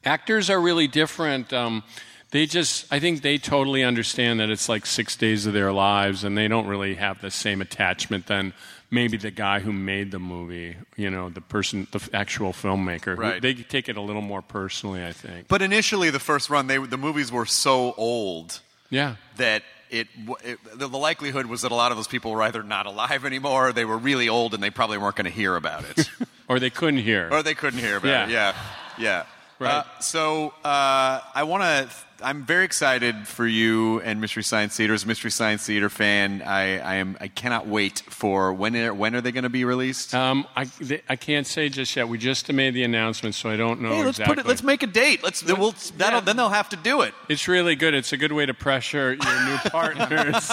actors 0.04 0.50
are 0.50 0.60
really 0.60 0.86
different. 0.86 1.52
Um, 1.52 1.82
they 2.30 2.46
just, 2.46 2.92
I 2.92 2.98
think 2.98 3.22
they 3.22 3.38
totally 3.38 3.84
understand 3.84 4.40
that 4.40 4.50
it's 4.50 4.68
like 4.68 4.86
six 4.86 5.16
days 5.16 5.46
of 5.46 5.52
their 5.52 5.72
lives, 5.72 6.24
and 6.24 6.36
they 6.36 6.48
don't 6.48 6.66
really 6.66 6.94
have 6.94 7.20
the 7.20 7.30
same 7.30 7.60
attachment 7.60 8.26
than 8.26 8.52
maybe 8.90 9.16
the 9.16 9.30
guy 9.30 9.60
who 9.60 9.72
made 9.72 10.10
the 10.10 10.18
movie. 10.18 10.74
You 10.96 11.10
know, 11.10 11.28
the 11.28 11.40
person, 11.40 11.86
the 11.92 12.08
actual 12.12 12.52
filmmaker. 12.52 13.16
Right. 13.16 13.40
They 13.40 13.54
take 13.54 13.88
it 13.88 13.96
a 13.96 14.00
little 14.00 14.22
more 14.22 14.42
personally, 14.42 15.04
I 15.04 15.12
think. 15.12 15.46
But 15.48 15.62
initially, 15.62 16.10
the 16.10 16.18
first 16.18 16.50
run, 16.50 16.66
they 16.66 16.78
the 16.78 16.96
movies 16.98 17.30
were 17.30 17.46
so 17.46 17.94
old 17.96 18.60
Yeah. 18.90 19.14
that 19.36 19.62
it, 19.90 20.08
it 20.42 20.58
the, 20.76 20.88
the 20.88 20.98
likelihood 20.98 21.46
was 21.46 21.62
that 21.62 21.70
a 21.70 21.74
lot 21.76 21.92
of 21.92 21.96
those 21.98 22.08
people 22.08 22.32
were 22.32 22.42
either 22.42 22.64
not 22.64 22.86
alive 22.86 23.24
anymore, 23.24 23.68
or 23.68 23.72
they 23.72 23.84
were 23.84 23.98
really 23.98 24.28
old, 24.28 24.54
and 24.54 24.62
they 24.62 24.70
probably 24.70 24.98
weren't 24.98 25.14
going 25.14 25.26
to 25.26 25.30
hear 25.30 25.54
about 25.54 25.84
it, 25.84 26.10
or 26.48 26.58
they 26.58 26.70
couldn't 26.70 27.00
hear, 27.00 27.28
or 27.30 27.44
they 27.44 27.54
couldn't 27.54 27.78
hear 27.78 27.96
about 27.98 28.08
Yeah. 28.08 28.24
it. 28.24 28.30
Yeah, 28.30 28.54
yeah. 28.98 29.26
Right. 29.58 29.70
Uh, 29.70 29.84
so 30.00 30.48
uh, 30.64 31.20
I 31.34 31.44
want 31.44 31.62
to. 31.62 31.88
I'm 32.22 32.44
very 32.44 32.64
excited 32.64 33.28
for 33.28 33.46
you 33.46 34.00
and 34.00 34.20
Mystery 34.20 34.42
Science 34.42 34.76
Theater. 34.76 34.94
As 34.94 35.04
a 35.04 35.06
Mystery 35.06 35.30
Science 35.30 35.66
Theater 35.66 35.88
fan, 35.90 36.42
I, 36.42 36.78
I 36.78 36.94
am. 36.96 37.16
I 37.20 37.28
cannot 37.28 37.66
wait 37.66 38.00
for 38.08 38.52
when. 38.52 38.74
Are, 38.76 38.92
when 38.94 39.14
are 39.14 39.20
they 39.20 39.30
going 39.30 39.44
to 39.44 39.50
be 39.50 39.64
released? 39.64 40.14
Um, 40.14 40.46
I, 40.56 40.64
th- 40.64 41.04
I 41.08 41.16
can't 41.16 41.46
say 41.46 41.68
just 41.68 41.94
yet. 41.94 42.08
We 42.08 42.18
just 42.18 42.52
made 42.52 42.74
the 42.74 42.82
announcement, 42.82 43.34
so 43.36 43.48
I 43.48 43.56
don't 43.56 43.80
know 43.80 43.90
hey, 43.90 44.04
let's 44.04 44.18
exactly. 44.18 44.34
put 44.36 44.44
it. 44.44 44.48
Let's 44.48 44.62
make 44.62 44.82
a 44.82 44.86
date. 44.88 45.22
Let's. 45.22 45.44
We'll, 45.44 45.74
that'll, 45.98 46.20
Then 46.20 46.36
they'll 46.36 46.48
have 46.48 46.70
to 46.70 46.76
do 46.76 47.02
it. 47.02 47.14
It's 47.28 47.46
really 47.46 47.76
good. 47.76 47.94
It's 47.94 48.12
a 48.12 48.16
good 48.16 48.32
way 48.32 48.46
to 48.46 48.54
pressure 48.54 49.14
your 49.14 49.44
new 49.44 49.56
partners 49.70 50.50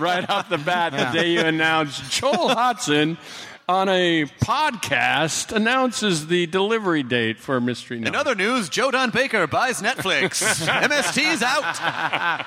right 0.00 0.28
off 0.28 0.48
the 0.48 0.58
bat 0.58 0.92
Yeah. 0.92 1.10
the 1.10 1.18
day 1.18 1.32
you 1.32 1.40
announce 1.40 1.98
Joel 2.08 2.50
Hodgson 2.50 3.18
on 3.66 3.88
a 3.88 4.24
podcast 4.42 5.50
announces 5.54 6.26
the 6.26 6.44
delivery 6.46 7.02
date 7.02 7.38
for 7.38 7.58
Mystery 7.62 7.96
In 7.96 8.14
other 8.14 8.34
news, 8.34 8.68
Joe 8.68 8.90
Don 8.90 9.08
Baker 9.10 9.46
buys 9.46 9.80
Netflix. 9.80 10.42
MST's 10.66 11.40
out. 11.42 12.44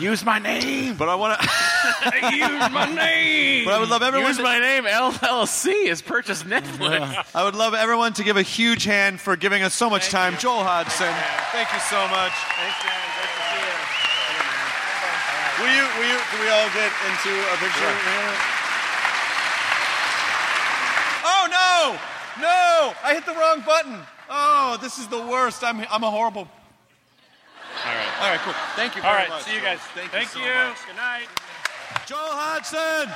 Use 0.00 0.24
my 0.24 0.38
name. 0.38 0.94
But 0.96 1.08
I 1.08 1.16
want 1.16 1.40
to. 1.40 1.48
Use 2.36 2.70
my 2.70 2.86
name. 2.94 3.64
But 3.64 3.74
I 3.74 3.80
would 3.80 3.88
love 3.88 4.02
everyone. 4.02 4.28
Use 4.28 4.36
to- 4.36 4.44
my 4.44 4.60
name. 4.60 4.84
LLC 4.84 5.88
has 5.88 6.00
purchased 6.00 6.46
Netflix. 6.46 7.24
I 7.34 7.42
would 7.42 7.56
love 7.56 7.74
everyone 7.74 8.12
to 8.14 8.22
give 8.24 8.36
a 8.36 8.42
huge 8.42 8.84
hand 8.84 9.20
for 9.20 9.34
giving 9.36 9.62
us 9.64 9.74
so 9.74 9.90
much 9.90 10.10
time. 10.10 10.36
Joel 10.38 10.62
Hodgson, 10.62 11.12
thank 11.50 11.72
you 11.72 11.80
so 11.80 11.98
much. 12.08 12.32
Thanks, 12.54 12.78
man. 12.86 12.94
Great 13.18 13.34
to 13.34 13.42
see 13.50 13.66
you. 13.66 13.74
Will 15.58 15.74
you, 15.74 15.82
will 15.98 16.06
you, 16.06 16.18
can 16.30 16.38
we 16.38 16.48
all 16.54 16.68
get 16.70 16.92
into 17.02 17.34
a 17.50 17.56
picture? 17.58 18.57
Oh, 21.30 21.44
no! 21.50 22.42
No! 22.42 22.94
I 23.04 23.12
hit 23.14 23.26
the 23.26 23.34
wrong 23.34 23.60
button. 23.66 23.98
Oh, 24.30 24.78
this 24.80 24.98
is 24.98 25.08
the 25.08 25.20
worst. 25.26 25.62
I'm, 25.62 25.84
I'm 25.90 26.02
a 26.02 26.10
horrible. 26.10 26.48
All 26.48 27.94
right. 27.94 28.22
All 28.22 28.30
right, 28.30 28.40
cool. 28.40 28.54
Thank 28.76 28.96
you 28.96 29.02
All 29.02 29.10
very 29.12 29.22
right, 29.24 29.28
much. 29.28 29.42
see 29.42 29.54
you 29.54 29.60
guys. 29.60 29.78
Thank, 29.94 30.10
Thank 30.10 30.34
you. 30.34 30.40
you. 30.42 30.48
so 30.48 30.68
much. 30.68 30.86
Good 30.86 30.96
night. 30.96 31.28
Joel 32.06 32.18
Hodgson! 32.32 33.12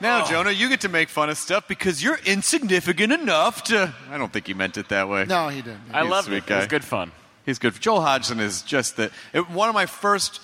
Now, 0.00 0.24
oh. 0.24 0.28
Jonah, 0.30 0.50
you 0.50 0.68
get 0.68 0.80
to 0.82 0.88
make 0.88 1.08
fun 1.08 1.30
of 1.30 1.38
stuff 1.38 1.66
because 1.66 2.02
you're 2.02 2.18
insignificant 2.26 3.12
enough 3.12 3.64
to. 3.64 3.94
I 4.10 4.18
don't 4.18 4.32
think 4.32 4.46
he 4.46 4.52
meant 4.54 4.76
it 4.76 4.88
that 4.90 5.08
way. 5.08 5.24
No, 5.24 5.48
he 5.48 5.62
didn't. 5.62 5.80
I 5.92 6.00
He's 6.02 6.08
a 6.08 6.10
loved 6.10 6.32
it. 6.32 6.46
Guy. 6.46 6.56
It 6.56 6.58
was 6.58 6.66
good 6.66 6.84
fun. 6.84 7.12
He's 7.46 7.58
good. 7.58 7.74
Joel 7.80 8.00
Hodgson 8.02 8.40
is 8.40 8.62
just 8.62 8.96
the 8.96 9.10
it, 9.32 9.48
one 9.50 9.68
of 9.68 9.74
my 9.74 9.86
first 9.86 10.40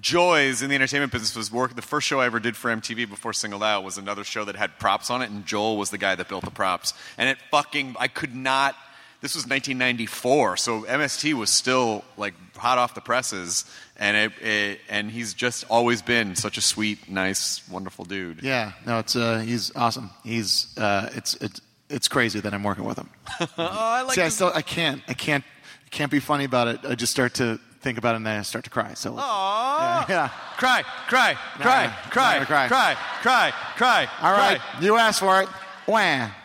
joys 0.00 0.62
in 0.62 0.70
the 0.70 0.74
entertainment 0.74 1.12
business 1.12 1.36
was 1.36 1.52
work. 1.52 1.74
The 1.74 1.82
first 1.82 2.06
show 2.06 2.20
I 2.20 2.26
ever 2.26 2.40
did 2.40 2.56
for 2.56 2.70
MTV 2.70 3.08
before 3.08 3.32
Singled 3.32 3.62
Out 3.62 3.84
was 3.84 3.98
another 3.98 4.24
show 4.24 4.44
that 4.44 4.56
had 4.56 4.78
props 4.78 5.10
on 5.10 5.22
it, 5.22 5.30
and 5.30 5.44
Joel 5.44 5.76
was 5.76 5.90
the 5.90 5.98
guy 5.98 6.14
that 6.14 6.28
built 6.28 6.44
the 6.44 6.50
props. 6.50 6.94
And 7.18 7.28
it 7.28 7.38
fucking 7.50 7.96
I 7.98 8.08
could 8.08 8.34
not. 8.34 8.76
This 9.20 9.36
was 9.36 9.44
1994, 9.44 10.56
so 10.56 10.82
MST 10.82 11.34
was 11.34 11.48
still 11.48 12.04
like 12.16 12.34
hot 12.56 12.78
off 12.78 12.94
the 12.96 13.00
presses, 13.00 13.64
and 13.96 14.16
it, 14.16 14.32
it 14.42 14.80
and 14.88 15.12
he's 15.12 15.32
just 15.32 15.64
always 15.70 16.02
been 16.02 16.34
such 16.34 16.58
a 16.58 16.60
sweet, 16.60 17.08
nice, 17.08 17.62
wonderful 17.68 18.04
dude. 18.04 18.42
Yeah, 18.42 18.72
no, 18.84 18.98
it's 18.98 19.14
uh, 19.14 19.38
he's 19.38 19.70
awesome. 19.76 20.10
He's 20.24 20.76
uh, 20.76 21.10
it's 21.14 21.34
it's 21.36 21.60
it's 21.88 22.08
crazy 22.08 22.40
that 22.40 22.52
I'm 22.52 22.64
working 22.64 22.84
with 22.84 22.98
him. 22.98 23.10
oh, 23.40 23.46
I 23.58 24.02
like. 24.02 24.16
See, 24.16 24.22
I 24.22 24.28
still 24.28 24.50
I 24.52 24.62
can't 24.62 25.02
I 25.06 25.14
can't 25.14 25.44
I 25.86 25.88
can't 25.90 26.10
be 26.10 26.18
funny 26.18 26.44
about 26.44 26.66
it. 26.66 26.80
I 26.82 26.96
just 26.96 27.12
start 27.12 27.34
to 27.34 27.60
think 27.82 27.98
about 27.98 28.14
it 28.14 28.16
and 28.16 28.26
then 28.26 28.38
I 28.38 28.42
start 28.42 28.64
to 28.64 28.70
cry. 28.70 28.94
So 28.94 29.12
Aww. 29.14 30.08
yeah, 30.08 30.28
Cry, 30.56 30.82
cry, 31.08 31.34
cry, 31.58 31.84
Nah, 31.86 31.92
cry, 32.10 32.38
not 32.38 32.48
gonna 32.48 32.68
cry. 32.68 32.68
cry, 32.68 32.94
cry, 33.22 33.52
cry. 33.76 34.08
all 34.22 34.32
right, 34.32 34.60
you 34.80 34.96
asked 34.96 35.20
for 35.20 35.42
it. 35.42 35.48
Wham. 35.86 36.30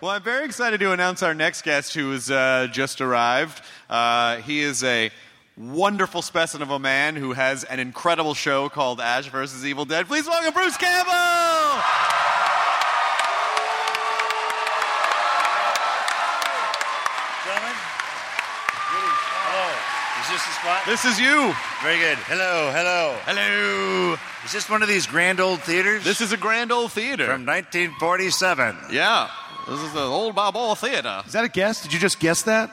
Well, 0.00 0.10
I'm 0.12 0.22
very 0.22 0.44
excited 0.44 0.80
to 0.80 0.92
announce 0.92 1.22
our 1.22 1.32
next 1.32 1.62
guest 1.62 1.94
who 1.94 2.10
has 2.12 2.30
uh, 2.30 2.66
just 2.70 3.00
arrived. 3.00 3.62
Uh, 3.88 4.36
he 4.36 4.60
is 4.60 4.84
a 4.84 5.10
wonderful 5.56 6.20
specimen 6.20 6.62
of 6.68 6.70
a 6.70 6.78
man 6.78 7.16
who 7.16 7.32
has 7.32 7.64
an 7.64 7.80
incredible 7.80 8.34
show 8.34 8.68
called 8.68 9.00
Ash 9.00 9.28
vs. 9.28 9.64
Evil 9.64 9.86
Dead. 9.86 10.06
Please 10.06 10.26
welcome 10.26 10.52
Bruce 10.52 10.76
Campbell! 10.76 12.22
This 20.86 21.02
the 21.02 21.10
spot? 21.10 21.14
This 21.14 21.14
is 21.18 21.20
you. 21.20 21.54
Very 21.82 21.98
good. 21.98 22.18
Hello, 22.18 22.70
hello. 22.72 23.16
Hello. 23.24 24.16
Is 24.44 24.52
this 24.52 24.68
one 24.68 24.82
of 24.82 24.88
these 24.88 25.06
grand 25.06 25.40
old 25.40 25.60
theaters? 25.62 26.04
This 26.04 26.20
is 26.20 26.32
a 26.32 26.36
grand 26.36 26.72
old 26.72 26.92
theater. 26.92 27.24
From 27.24 27.46
1947. 27.46 28.76
Yeah. 28.92 29.30
This 29.68 29.80
is 29.80 29.92
the 29.92 30.00
old 30.00 30.34
Balboa 30.34 30.76
Theater. 30.76 31.22
Is 31.26 31.32
that 31.32 31.44
a 31.44 31.48
guess? 31.48 31.82
Did 31.82 31.92
you 31.94 31.98
just 31.98 32.20
guess 32.20 32.42
that? 32.42 32.70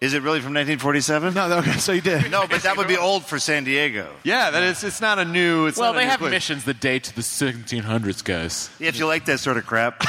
Is 0.00 0.12
it 0.12 0.22
really 0.22 0.40
from 0.40 0.52
1947? 0.52 1.34
No, 1.34 1.48
no, 1.48 1.58
okay, 1.58 1.72
so 1.78 1.92
you 1.92 2.00
did. 2.00 2.30
No, 2.30 2.46
but 2.46 2.62
that 2.62 2.76
would 2.76 2.88
be 2.88 2.96
old 2.96 3.24
for 3.24 3.38
San 3.38 3.64
Diego. 3.64 4.08
Yeah, 4.24 4.50
that 4.50 4.62
is. 4.62 4.84
It's 4.84 5.00
not 5.00 5.18
a 5.18 5.24
new. 5.24 5.66
It's 5.66 5.78
well, 5.78 5.92
not 5.92 5.96
a 5.96 6.00
they 6.00 6.04
new 6.04 6.10
have 6.10 6.20
place. 6.20 6.32
missions 6.32 6.64
that 6.64 6.80
date 6.80 7.04
to 7.04 7.14
the 7.14 7.22
1700s, 7.22 8.22
guys. 8.22 8.68
If 8.80 8.98
you 8.98 9.06
like 9.06 9.24
that 9.26 9.38
sort 9.38 9.56
of 9.56 9.64
crap. 9.64 10.00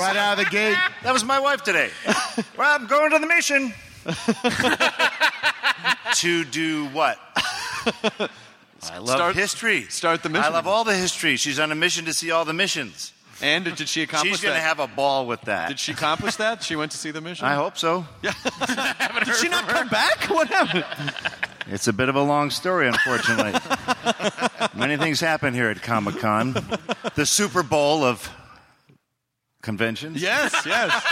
right 0.00 0.16
out 0.16 0.38
of 0.38 0.44
the 0.44 0.50
gate. 0.50 0.76
That 1.02 1.12
was 1.12 1.24
my 1.24 1.40
wife 1.40 1.62
today. 1.62 1.90
well, 2.58 2.74
I'm 2.80 2.86
going 2.86 3.10
to 3.12 3.18
the 3.18 3.26
mission. 3.26 3.72
to 6.16 6.44
do 6.44 6.86
what? 6.88 7.18
I 8.90 8.98
love 8.98 9.16
Start- 9.16 9.36
history. 9.36 9.82
start 9.84 10.22
the 10.22 10.28
mission. 10.28 10.44
I 10.44 10.48
love 10.48 10.66
all 10.66 10.84
the 10.84 10.94
history. 10.94 11.36
She's 11.36 11.58
on 11.58 11.72
a 11.72 11.74
mission 11.74 12.04
to 12.04 12.12
see 12.12 12.30
all 12.30 12.44
the 12.44 12.52
missions. 12.52 13.12
And 13.42 13.64
did 13.64 13.88
she 13.88 14.02
accomplish 14.02 14.32
that? 14.32 14.36
She's 14.36 14.42
going 14.42 14.54
to 14.54 14.60
that? 14.60 14.66
have 14.66 14.78
a 14.78 14.86
ball 14.86 15.26
with 15.26 15.40
that. 15.42 15.68
Did 15.68 15.80
she 15.80 15.92
accomplish 15.92 16.36
that? 16.36 16.62
She 16.62 16.76
went 16.76 16.92
to 16.92 16.98
see 16.98 17.10
the 17.10 17.20
mission. 17.20 17.46
I 17.46 17.54
hope 17.54 17.76
so. 17.76 18.06
Did 18.22 19.36
she 19.36 19.48
not 19.48 19.66
come 19.68 19.88
back? 19.88 20.24
What 20.30 20.48
happened? 20.48 20.84
It's 21.66 21.88
a 21.88 21.92
bit 21.92 22.08
of 22.08 22.14
a 22.14 22.22
long 22.22 22.50
story, 22.50 22.86
unfortunately. 22.86 23.58
Many 24.76 24.96
things 24.96 25.20
happen 25.20 25.52
here 25.52 25.68
at 25.68 25.82
Comic 25.82 26.18
Con. 26.18 26.52
The 27.16 27.26
Super 27.26 27.62
Bowl 27.62 28.04
of 28.04 28.30
conventions. 29.64 30.22
Yes, 30.22 30.52
yes, 30.64 30.92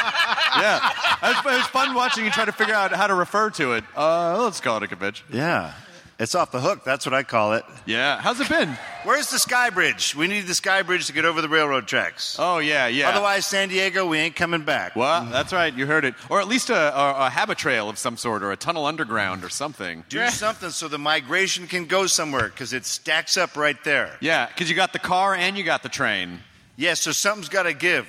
yeah. 0.56 0.90
it 1.24 1.44
was 1.44 1.66
fun 1.66 1.94
watching 1.94 2.24
you 2.24 2.30
try 2.30 2.44
to 2.44 2.52
figure 2.52 2.74
out 2.74 2.92
how 2.92 3.08
to 3.08 3.14
refer 3.14 3.50
to 3.50 3.72
it. 3.72 3.84
Uh, 3.96 4.40
let's 4.44 4.60
call 4.60 4.76
it 4.76 4.84
a 4.84 4.88
convention. 4.88 5.26
Yeah. 5.32 5.74
It's 6.18 6.36
off 6.36 6.52
the 6.52 6.60
hook. 6.60 6.84
That's 6.84 7.04
what 7.04 7.14
I 7.14 7.24
call 7.24 7.54
it. 7.54 7.64
Yeah. 7.84 8.20
How's 8.20 8.38
it 8.38 8.48
been? 8.48 8.78
Where's 9.02 9.30
the 9.30 9.40
sky 9.40 9.70
bridge? 9.70 10.14
We 10.14 10.28
need 10.28 10.46
the 10.46 10.54
sky 10.54 10.82
bridge 10.82 11.08
to 11.08 11.12
get 11.12 11.24
over 11.24 11.42
the 11.42 11.48
railroad 11.48 11.88
tracks. 11.88 12.36
Oh 12.38 12.58
yeah, 12.58 12.86
yeah. 12.86 13.08
Otherwise, 13.08 13.44
San 13.44 13.70
Diego, 13.70 14.06
we 14.06 14.18
ain't 14.18 14.36
coming 14.36 14.62
back. 14.62 14.94
Well, 14.94 15.24
that's 15.24 15.52
right. 15.52 15.74
You 15.74 15.84
heard 15.86 16.04
it. 16.04 16.14
Or 16.30 16.40
at 16.40 16.46
least 16.46 16.70
a, 16.70 16.96
a, 16.96 17.26
a 17.26 17.30
habit 17.30 17.58
trail 17.58 17.88
of 17.88 17.98
some 17.98 18.16
sort, 18.16 18.44
or 18.44 18.52
a 18.52 18.56
tunnel 18.56 18.86
underground, 18.86 19.42
or 19.42 19.48
something. 19.48 20.04
Do 20.08 20.28
something 20.28 20.70
so 20.70 20.86
the 20.86 20.98
migration 20.98 21.66
can 21.66 21.86
go 21.86 22.06
somewhere 22.06 22.50
because 22.50 22.72
it 22.72 22.84
stacks 22.84 23.36
up 23.36 23.56
right 23.56 23.82
there. 23.82 24.16
Yeah, 24.20 24.46
because 24.46 24.70
you 24.70 24.76
got 24.76 24.92
the 24.92 25.00
car 25.00 25.34
and 25.34 25.58
you 25.58 25.64
got 25.64 25.82
the 25.82 25.88
train. 25.88 26.38
Yeah, 26.76 26.94
so 26.94 27.10
something's 27.10 27.48
got 27.48 27.64
to 27.64 27.74
give, 27.74 28.06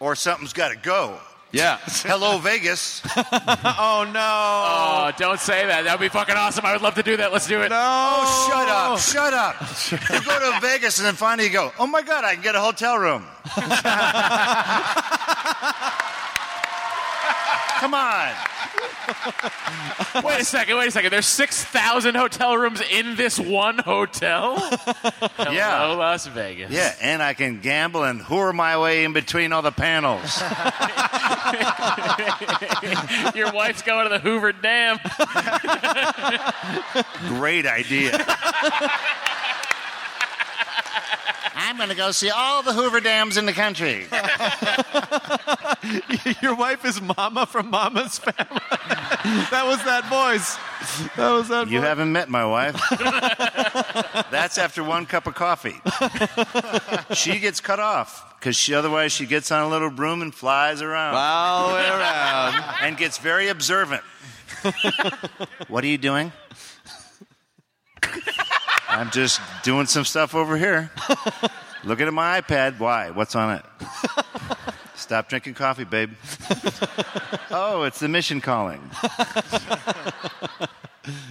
or 0.00 0.14
something's 0.14 0.52
got 0.52 0.68
to 0.70 0.76
go. 0.76 1.18
Yeah. 1.52 1.78
Hello, 1.86 2.38
Vegas. 2.38 3.02
oh 3.16 4.08
no! 4.12 4.20
Oh, 4.20 5.10
don't 5.16 5.40
say 5.40 5.66
that. 5.66 5.84
That 5.84 5.98
would 5.98 6.04
be 6.04 6.08
fucking 6.08 6.34
awesome. 6.34 6.66
I 6.66 6.72
would 6.72 6.82
love 6.82 6.94
to 6.96 7.02
do 7.02 7.16
that. 7.16 7.32
Let's 7.32 7.46
do 7.46 7.62
it. 7.62 7.70
No! 7.70 7.76
Oh, 7.78 8.46
shut 8.48 8.68
up! 8.68 8.98
Shut 8.98 9.32
up! 9.32 9.54
you 10.12 10.20
go 10.24 10.52
to 10.52 10.60
Vegas 10.60 10.98
and 10.98 11.06
then 11.06 11.14
finally 11.14 11.46
you 11.46 11.52
go, 11.52 11.72
oh 11.78 11.86
my 11.86 12.02
god, 12.02 12.24
I 12.24 12.34
can 12.34 12.42
get 12.42 12.54
a 12.54 12.60
hotel 12.60 12.98
room. 12.98 13.24
Come 17.78 17.94
on. 17.94 18.32
Wait 20.24 20.40
a 20.40 20.44
second. 20.44 20.76
Wait 20.76 20.88
a 20.88 20.90
second. 20.90 21.10
There's 21.12 21.26
six 21.26 21.62
thousand 21.64 22.14
hotel 22.16 22.56
rooms 22.56 22.80
in 22.90 23.14
this 23.16 23.38
one 23.38 23.78
hotel. 23.78 24.56
Hello, 24.58 25.52
Yeah. 25.52 25.86
Las 25.92 26.26
Vegas. 26.26 26.70
Yeah, 26.72 26.92
and 27.00 27.22
I 27.22 27.34
can 27.34 27.60
gamble 27.60 28.02
and 28.04 28.20
whore 28.20 28.52
my 28.54 28.76
way 28.78 29.04
in 29.04 29.12
between 29.12 29.52
all 29.52 29.62
the 29.62 29.70
panels. 29.72 30.40
Your 33.36 33.52
wife's 33.52 33.82
going 33.82 34.04
to 34.04 34.08
the 34.10 34.18
Hoover 34.20 34.52
Dam. 34.52 34.98
Great 37.28 37.66
idea. 37.66 38.18
I'm 41.58 41.76
going 41.78 41.88
to 41.88 41.94
go 41.94 42.10
see 42.10 42.30
all 42.30 42.62
the 42.62 42.72
Hoover 42.72 43.00
Dams 43.00 43.36
in 43.36 43.46
the 43.46 43.52
country. 43.52 44.06
Your 46.42 46.54
wife 46.54 46.84
is 46.84 47.00
Mama 47.00 47.46
from 47.46 47.70
Mama's 47.70 48.18
Family. 48.18 48.60
that 49.50 49.62
was 49.64 49.82
that 49.84 50.06
voice. 50.08 50.56
That 51.16 51.30
was 51.32 51.48
that. 51.48 51.68
You 51.68 51.80
voice. 51.80 51.88
haven't 51.88 52.12
met 52.12 52.28
my 52.28 52.44
wife. 52.44 52.80
That's 54.30 54.58
after 54.58 54.84
one 54.84 55.06
cup 55.06 55.26
of 55.26 55.34
coffee. 55.34 55.80
she 57.14 57.38
gets 57.38 57.60
cut 57.60 57.80
off 57.80 58.34
because 58.38 58.56
she 58.56 58.74
otherwise 58.74 59.12
she 59.12 59.26
gets 59.26 59.50
on 59.50 59.62
a 59.62 59.68
little 59.68 59.90
broom 59.90 60.22
and 60.22 60.34
flies 60.34 60.82
around. 60.82 61.14
All 61.16 61.68
the 61.68 61.74
way 61.74 61.88
around. 61.88 62.54
and 62.82 62.96
gets 62.96 63.18
very 63.18 63.48
observant. 63.48 64.02
what 65.68 65.84
are 65.84 65.88
you 65.88 65.98
doing? 65.98 66.32
I'm 68.88 69.10
just 69.10 69.40
doing 69.62 69.86
some 69.86 70.04
stuff 70.04 70.34
over 70.34 70.56
here. 70.56 70.90
Looking 71.84 72.06
at 72.06 72.12
my 72.14 72.40
iPad. 72.40 72.78
Why? 72.78 73.10
What's 73.10 73.34
on 73.36 73.56
it? 73.56 73.64
Stop 74.94 75.28
drinking 75.28 75.54
coffee, 75.54 75.84
babe. 75.84 76.10
oh, 77.50 77.82
it's 77.84 78.00
the 78.00 78.08
mission 78.08 78.40
calling. 78.40 78.80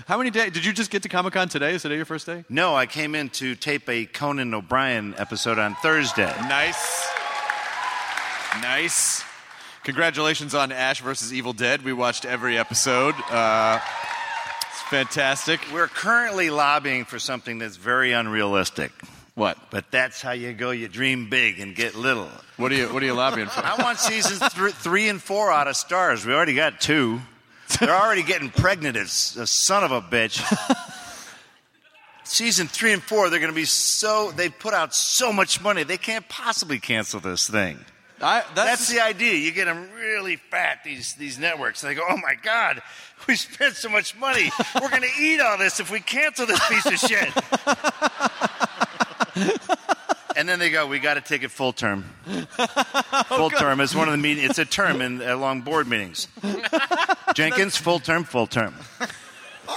How 0.08 0.18
many 0.18 0.30
days? 0.30 0.52
Did 0.54 0.64
you 0.64 0.72
just 0.72 0.92
get 0.92 1.04
to 1.04 1.10
Comic 1.10 1.34
Con 1.34 1.50
today? 1.50 1.74
Is 1.74 1.82
today 1.82 1.98
your 1.98 2.06
first 2.06 2.26
day? 2.26 2.46
No, 2.48 2.76
I 2.76 2.86
came 2.86 3.16
in 3.16 3.30
to 3.32 3.56
tape 3.56 3.90
a 3.90 4.06
Conan 4.06 4.54
O'Brien 4.54 5.14
episode 5.18 5.60
on 5.60 5.76
Thursday. 5.76 6.34
Nice. 6.48 7.08
Nice. 8.62 9.24
Congratulations 9.84 10.56
on 10.56 10.72
Ash 10.72 11.02
versus 11.02 11.34
Evil 11.34 11.54
Dead. 11.54 11.84
We 11.84 11.92
watched 11.92 12.24
every 12.26 12.58
episode. 12.58 13.16
Uh, 13.30 13.80
fantastic. 14.90 15.60
We're 15.74 15.88
currently 15.88 16.50
lobbying 16.50 17.06
for 17.06 17.20
something 17.20 17.60
that's 17.60 17.78
very 17.78 18.12
unrealistic. 18.12 18.92
What? 19.36 19.58
But 19.70 19.92
that's 19.92 20.22
how 20.22 20.32
you 20.32 20.54
go. 20.54 20.72
You 20.72 20.88
dream 20.88 21.30
big 21.30 21.60
and 21.60 21.76
get 21.76 21.96
little. 21.96 22.30
What 22.58 22.72
are 22.72 22.76
you 22.76 22.88
What 22.94 23.04
are 23.04 23.06
you 23.06 23.14
lobbying 23.14 23.48
for? 23.48 23.60
I 23.64 23.82
want 23.82 24.00
seasons 24.00 24.40
th- 24.40 24.74
three 24.74 25.10
and 25.10 25.22
four 25.22 25.52
out 25.52 25.68
of 25.68 25.76
Starz. 25.76 26.26
We 26.26 26.34
already 26.34 26.56
got 26.56 26.80
two. 26.80 27.20
They're 27.80 27.96
already 27.96 28.24
getting 28.24 28.50
pregnant 28.50 28.96
It's 28.96 29.36
a 29.36 29.48
son 29.48 29.84
of 29.84 29.92
a 29.92 30.02
bitch. 30.02 30.42
Season 32.24 32.68
three 32.68 32.94
and 32.94 33.04
four, 33.04 33.30
they're 33.30 33.40
going 33.40 33.52
to 33.52 33.56
be 33.56 33.66
so. 33.66 34.32
They 34.32 34.50
put 34.50 34.74
out 34.74 34.96
so 34.96 35.32
much 35.32 35.62
money, 35.62 35.84
they 35.84 35.98
can't 35.98 36.28
possibly 36.30 36.80
cancel 36.80 37.20
this 37.20 37.48
thing. 37.48 37.80
I, 38.22 38.44
that's, 38.56 38.88
the 38.88 39.02
idea. 39.02 39.34
You 39.34 39.52
get 39.52 39.66
them 39.66 39.90
really 39.94 40.38
fat. 40.38 40.84
These 40.84 41.16
these 41.16 41.38
networks. 41.38 41.82
They 41.82 41.96
go, 41.96 42.04
oh 42.08 42.18
my 42.18 42.36
god, 42.42 42.82
we 43.28 43.36
spent 43.36 43.76
so 43.76 43.90
much 43.90 44.18
money. 44.18 44.52
We're 44.82 44.90
going 44.90 45.02
to 45.16 45.22
eat 45.22 45.42
all 45.42 45.58
this 45.58 45.80
if 45.80 45.92
we 45.92 46.00
cancel 46.00 46.46
this 46.46 46.62
piece 46.70 46.86
of 46.86 46.98
shit. 46.98 47.34
and 50.38 50.48
then 50.48 50.60
they 50.60 50.70
go, 50.70 50.88
we 50.88 51.00
got 51.00 51.16
to 51.16 51.22
take 51.22 51.44
it 51.44 51.52
full 51.52 51.74
term. 51.74 52.06
Full 53.28 53.50
term 53.50 53.82
is 53.82 53.96
one 53.96 54.08
of 54.08 54.12
the 54.12 54.18
meetings. 54.18 54.52
It's 54.52 54.60
a 54.60 54.66
term 54.66 55.02
in 55.02 55.22
uh, 55.22 55.36
long 55.38 55.62
board 55.62 55.88
meetings. 55.88 56.28
Jenkins, 57.34 57.76
full 57.78 58.00
term, 58.00 58.24
full 58.24 58.48
term. 58.48 58.76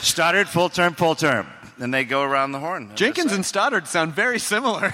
Stoddard, 0.00 0.48
full 0.48 0.68
term, 0.68 0.94
full 0.94 1.14
term. 1.14 1.46
And 1.80 1.94
they 1.94 2.04
go 2.04 2.22
around 2.22 2.52
the 2.52 2.58
horn. 2.58 2.90
Jenkins 2.96 3.32
and 3.32 3.46
Stoddard 3.46 3.86
sound 3.86 4.12
very 4.12 4.38
similar. 4.38 4.92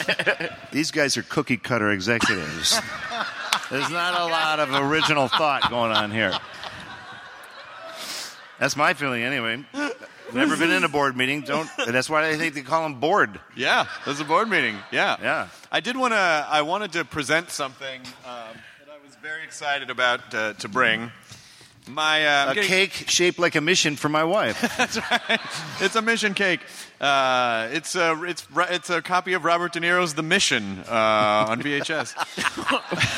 These 0.72 0.90
guys 0.90 1.16
are 1.16 1.22
cookie 1.22 1.56
cutter 1.56 1.90
executives. 1.90 2.80
There's 3.70 3.90
not 3.90 4.20
a 4.20 4.24
lot 4.24 4.58
of 4.58 4.74
original 4.74 5.28
thought 5.28 5.70
going 5.70 5.92
on 5.92 6.10
here. 6.10 6.32
That's 8.58 8.76
my 8.76 8.94
feeling, 8.94 9.22
anyway. 9.22 9.64
Never 10.32 10.56
been 10.56 10.70
in 10.70 10.84
a 10.84 10.88
board 10.88 11.16
meeting. 11.16 11.42
Don't. 11.42 11.68
That's 11.86 12.10
why 12.10 12.28
I 12.28 12.36
think 12.36 12.54
they 12.54 12.62
call 12.62 12.82
them 12.84 13.00
board. 13.00 13.40
Yeah, 13.56 13.86
there's 14.04 14.20
a 14.20 14.24
board 14.24 14.48
meeting. 14.48 14.76
Yeah, 14.92 15.16
yeah. 15.20 15.48
I 15.72 15.80
did 15.80 15.96
want 15.96 16.12
to. 16.12 16.16
I 16.16 16.62
wanted 16.62 16.92
to 16.92 17.04
present 17.04 17.50
something 17.50 18.00
um, 18.24 18.54
that 18.84 18.88
I 18.88 19.04
was 19.04 19.16
very 19.22 19.42
excited 19.44 19.90
about 19.90 20.34
uh, 20.34 20.52
to 20.54 20.68
bring. 20.68 21.10
My 21.88 22.26
uh, 22.26 22.50
a 22.50 22.54
getting- 22.54 22.68
cake 22.68 22.92
shaped 23.08 23.38
like 23.38 23.54
a 23.56 23.60
mission 23.60 23.96
for 23.96 24.08
my 24.08 24.22
wife. 24.24 24.60
That's 24.76 24.96
right. 25.10 25.40
It's 25.80 25.96
a 25.96 26.02
mission 26.02 26.34
cake. 26.34 26.60
Uh, 27.00 27.68
it's 27.72 27.94
a 27.94 28.22
it's 28.24 28.46
it's 28.68 28.90
a 28.90 29.00
copy 29.00 29.32
of 29.32 29.44
Robert 29.44 29.72
De 29.72 29.80
Niro's 29.80 30.14
The 30.14 30.22
Mission 30.22 30.80
uh, 30.88 31.46
on 31.48 31.62
VHS. 31.62 32.14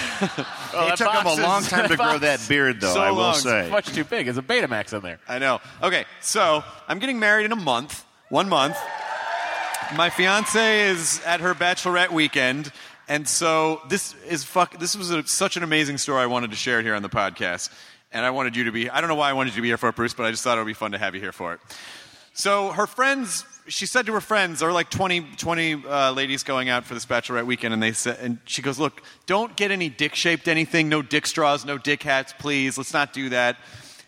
Oh, 0.75 0.89
it 0.93 0.97
took 0.97 1.13
him 1.13 1.27
a 1.27 1.43
long 1.43 1.63
time 1.65 1.89
to 1.89 1.97
grow 1.97 2.17
that 2.19 2.41
beard, 2.49 2.81
though. 2.81 2.95
So 2.95 3.01
I 3.03 3.11
will 3.11 3.19
long. 3.19 3.35
say. 3.35 3.69
Much 3.71 3.87
too 3.89 4.05
big. 4.05 4.29
It's 4.29 4.39
a 4.39 4.43
Betamax 4.43 4.93
in 4.95 5.03
there. 5.03 5.19
I 5.29 5.39
know. 5.41 5.61
Okay, 5.83 6.05
so 6.21 6.63
I'm 6.89 6.99
getting 7.01 7.19
married 7.19 7.45
in 7.45 7.53
a 7.53 7.57
month. 7.57 8.05
One 8.29 8.49
month. 8.49 8.77
My 9.97 10.09
fiance 10.11 10.89
is 10.89 11.21
at 11.27 11.41
her 11.41 11.55
bachelorette 11.55 12.11
weekend, 12.13 12.73
and 13.09 13.29
so 13.29 13.83
this 13.89 14.15
is 14.27 14.45
fuck. 14.45 14.79
This 14.79 14.97
was 14.97 15.11
a, 15.11 15.27
such 15.27 15.57
an 15.57 15.63
amazing 15.65 15.99
story. 15.99 16.23
I 16.23 16.27
wanted 16.27 16.51
to 16.51 16.57
share 16.57 16.79
it 16.81 16.85
here 16.85 16.95
on 16.95 17.03
the 17.03 17.11
podcast, 17.11 17.71
and 18.13 18.25
I 18.25 18.31
wanted 18.31 18.57
you 18.57 18.65
to 18.65 18.73
be. 18.73 18.91
I 18.91 19.01
don't 19.01 19.09
know 19.09 19.15
why 19.15 19.31
I 19.31 19.33
wanted 19.33 19.51
you 19.51 19.57
to 19.57 19.63
be 19.63 19.69
here 19.69 19.79
for 19.79 19.89
it, 19.89 19.97
Bruce, 19.97 20.15
but 20.15 20.25
I 20.25 20.31
just 20.31 20.45
thought 20.45 20.59
it 20.59 20.61
would 20.61 20.67
be 20.67 20.75
fun 20.75 20.93
to 20.93 20.99
have 20.99 21.15
you 21.15 21.21
here 21.21 21.33
for 21.33 21.55
it. 21.55 21.61
So 22.35 22.71
her 22.71 22.87
friends, 22.87 23.45
she 23.69 23.85
said 23.85 24.07
to 24.07 24.13
her 24.15 24.21
friends, 24.21 24.61
there 24.61 24.69
were 24.69 24.73
like 24.73 24.91
20, 24.91 25.21
20 25.37 25.85
uh, 25.87 26.13
ladies 26.13 26.43
going 26.43 26.69
out 26.69 26.85
for 26.85 26.95
this 26.95 27.05
bachelorette 27.05 27.45
weekend, 27.45 27.75
and 27.75 27.83
they 27.83 27.93
said, 27.93 28.19
and 28.21 28.39
she 28.45 28.63
goes, 28.63 28.79
"Look, 28.79 29.03
don't 29.27 29.55
get 29.57 29.71
any 29.71 29.89
dick-shaped 29.89 30.49
anything. 30.49 30.89
No 30.89 31.03
dick 31.03 31.27
straws, 31.27 31.65
no 31.65 31.79
dick 31.79 32.03
hats, 32.03 32.33
please. 32.39 32.79
Let's 32.79 32.93
not 32.93 33.13
do 33.13 33.29
that." 33.31 33.57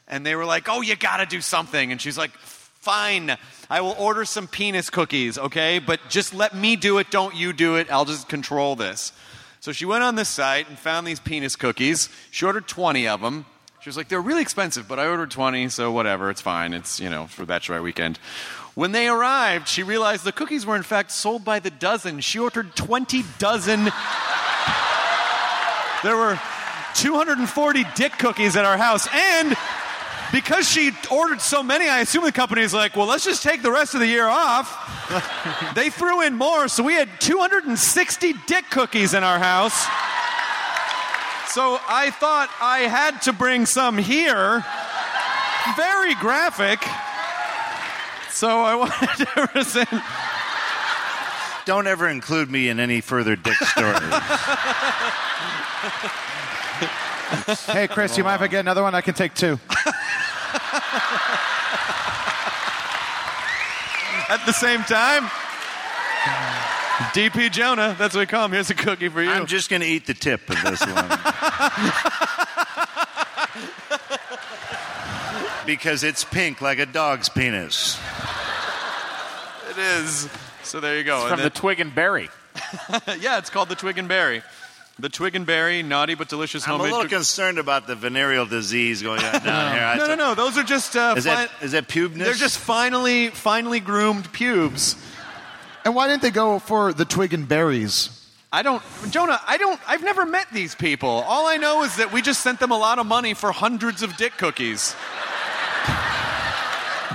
And 0.09 0.25
they 0.25 0.37
were 0.37 0.45
like, 0.45 0.69
"Oh, 0.69 0.81
you 0.81 0.97
got 0.97 1.19
to 1.19 1.27
do 1.27 1.41
something." 1.41 1.93
And 1.93 2.01
she's 2.01 2.17
like, 2.17 2.33
"Fine, 2.33 3.37
I 3.69 3.81
will 3.81 3.97
order 3.99 4.25
some 4.25 4.49
penis 4.49 4.91
cookies, 4.91 5.39
okay? 5.39 5.79
But 5.79 6.01
just 6.09 6.35
let 6.35 6.55
me 6.55 6.77
do 6.77 6.99
it. 6.99 7.11
Don't 7.11 7.35
you 7.35 7.53
do 7.53 7.77
it. 7.77 7.91
I'll 7.91 8.05
just 8.05 8.29
control 8.29 8.77
this." 8.77 9.13
So 9.61 9.73
she 9.73 9.87
went 9.87 10.03
on 10.03 10.15
this 10.15 10.29
site 10.29 10.69
and 10.69 10.79
found 10.79 11.07
these 11.07 11.21
penis 11.21 11.57
cookies. 11.57 12.11
She 12.31 12.45
ordered 12.45 12.69
20 12.69 13.09
of 13.09 13.23
them. 13.23 13.47
She 13.85 13.91
was 13.91 13.99
like, 13.99 14.09
they're 14.09 14.19
really 14.19 14.41
expensive, 14.41 14.89
but 14.89 14.99
I 14.99 15.09
ordered 15.09 15.31
20, 15.31 15.69
so 15.69 15.93
whatever, 15.93 16.31
it's 16.31 16.41
fine. 16.41 16.73
It's, 16.73 16.99
you 16.99 17.11
know, 17.11 17.27
for 17.27 17.45
Bachelorette 17.45 17.83
weekend. 17.83 18.17
When 18.73 18.93
they 18.93 19.09
arrived, 19.09 19.69
she 19.69 19.83
realized 19.83 20.25
the 20.25 20.33
cookies 20.33 20.65
were 20.65 20.75
in 20.75 20.83
fact 20.83 21.11
sold 21.11 21.45
by 21.45 21.59
the 21.59 21.69
dozen. 21.69 22.21
She 22.21 22.39
ordered 22.39 22.75
20 22.77 23.23
dozen. 23.39 23.85
There 26.03 26.17
were 26.17 26.41
240 26.95 27.85
dick 27.95 28.13
cookies 28.19 28.57
at 28.57 28.65
our 28.65 28.79
house, 28.79 29.07
and 29.13 29.55
because 30.33 30.67
she 30.67 30.93
ordered 31.11 31.43
so 31.43 31.63
many, 31.63 31.87
I 31.87 32.01
assume 32.01 32.25
the 32.25 32.33
company's 32.33 32.73
like, 32.73 32.97
well, 32.97 33.07
let's 33.07 33.27
just 33.27 33.43
take 33.43 33.61
the 33.61 33.71
rest 33.71 33.93
of 33.93 34.01
the 34.01 34.07
year 34.07 34.27
off. 34.27 35.73
they 35.75 35.91
threw 35.91 36.23
in 36.23 36.37
more, 36.37 36.69
so 36.69 36.83
we 36.83 36.95
had 36.95 37.11
260 37.21 38.35
dick 38.47 38.65
cookies 38.71 39.13
in 39.13 39.23
our 39.23 39.39
house. 39.39 39.87
So 41.55 41.79
I 41.87 42.11
thought 42.11 42.51
I 42.61 42.81
had 42.81 43.23
to 43.23 43.33
bring 43.33 43.65
some 43.65 43.97
here. 43.97 44.65
Very 45.77 46.17
graphic. 46.17 46.81
So 48.29 48.63
I 48.63 48.75
wanted 48.81 49.09
to 49.19 49.27
present. 49.47 49.89
Don't 51.65 51.87
ever 51.87 52.09
include 52.09 52.51
me 52.51 52.71
in 52.71 52.81
any 52.81 53.01
further 53.01 53.37
dick 53.37 53.55
stories. 53.55 54.03
hey, 57.67 57.87
Chris, 57.87 58.19
you 58.19 58.25
mind 58.25 58.43
if 58.43 58.43
I 58.43 58.49
get 58.49 58.59
another 58.59 58.83
one? 58.83 58.97
I 58.97 59.01
can 59.01 59.15
take 59.15 59.35
two. 59.35 59.61
At 64.29 64.45
the 64.45 64.53
same 64.53 64.83
time, 64.83 65.31
DP 67.13 67.51
Jonah, 67.51 67.97
that's 67.99 68.15
what 68.15 68.21
we 68.21 68.27
call 68.27 68.45
him. 68.45 68.53
Here's 68.53 68.71
a 68.71 68.75
cookie 68.75 69.09
for 69.09 69.23
you. 69.23 69.31
I'm 69.31 69.47
just 69.47 69.69
going 69.69 69.83
to 69.83 69.89
eat 69.89 70.07
the 70.07 70.15
tip 70.15 70.49
of 70.49 70.63
this 70.63 70.81
one. 70.81 71.19
because 75.67 76.05
it's 76.05 76.25
pink 76.25 76.61
like 76.61 76.79
a 76.79 76.87
dog's 76.87 77.29
penis. 77.29 77.99
It 79.71 79.79
is. 79.79 80.29
So 80.63 80.81
there 80.81 80.97
you 80.97 81.05
go. 81.05 81.23
It's 81.23 81.31
from 81.31 81.41
the 81.41 81.51
twig 81.51 81.81
and 81.81 81.95
berry. 81.95 82.31
yeah, 83.19 83.39
it's 83.39 83.51
called 83.51 83.69
the 83.69 83.75
twig 83.75 83.99
and 83.99 84.09
berry. 84.09 84.43
The 84.99 85.09
twig 85.09 85.35
and 85.35 85.45
berry, 85.45 85.83
naughty 85.83 86.15
but 86.15 86.29
delicious 86.29 86.69
I'm 86.69 86.79
a 86.79 86.83
little 86.83 87.01
cook- 87.01 87.11
concerned 87.11 87.59
about 87.59 87.89
the 87.89 87.97
venereal 87.97 88.47
disease 88.47 89.03
going 89.03 89.25
on 89.25 89.43
down 89.43 89.75
here. 89.75 89.83
I 89.85 89.97
no, 89.97 90.07
no, 90.07 90.15
no. 90.15 90.35
Those 90.37 90.57
are 90.57 90.63
just. 90.63 90.95
Uh, 90.95 91.15
Is 91.17 91.25
that- 91.25 91.51
is 91.63 91.73
that 91.73 91.89
pubness? 91.89 92.19
They're 92.25 92.35
just 92.35 92.59
finely, 92.59 93.31
finely 93.31 93.81
groomed 93.81 94.33
pubes. 94.33 94.95
And 95.85 95.95
why 95.95 96.09
didn't 96.09 96.23
they 96.23 96.31
go 96.31 96.59
for 96.59 96.93
the 96.93 97.05
twig 97.05 97.35
and 97.35 97.47
berries? 97.47 98.21
I 98.53 98.63
don't, 98.63 98.83
Jonah. 99.11 99.41
I 99.47 99.57
don't. 99.57 99.81
I've 99.87 100.05
never 100.05 100.25
met 100.25 100.47
these 100.53 100.75
people. 100.75 101.09
All 101.09 101.47
I 101.47 101.57
know 101.57 101.83
is 101.83 101.97
that 101.97 102.13
we 102.13 102.23
just 102.23 102.41
sent 102.41 102.61
them 102.61 102.71
a 102.71 102.79
lot 102.79 102.99
of 102.99 103.07
money 103.07 103.35
for 103.35 103.51
hundreds 103.51 104.03
of 104.03 104.17
dick 104.17 104.37
cookies. 104.39 104.95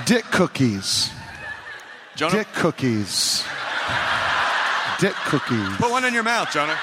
Dick 0.06 0.26
cookies. 0.26 1.12
Jonah? 2.16 2.34
Dick 2.34 2.48
cookies. 2.54 3.46
Dick 5.00 5.14
cookies. 5.14 5.78
Put 5.78 5.92
one 5.92 6.04
in 6.04 6.14
your 6.14 6.24
mouth, 6.24 6.52
Jonah. 6.52 6.78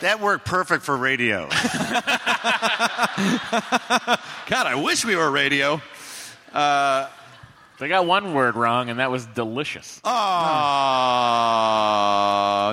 That 0.00 0.20
worked 0.20 0.44
perfect 0.44 0.84
for 0.84 0.96
radio. 0.96 1.48
God, 1.52 1.58
I 4.66 4.74
wish 4.76 5.04
we 5.04 5.16
were 5.16 5.28
radio. 5.30 5.82
Uh, 6.52 7.08
they 7.78 7.88
got 7.88 8.06
one 8.06 8.32
word 8.32 8.54
wrong, 8.54 8.90
and 8.90 9.00
that 9.00 9.10
was 9.10 9.26
delicious. 9.26 10.00
Oh, 10.04 10.12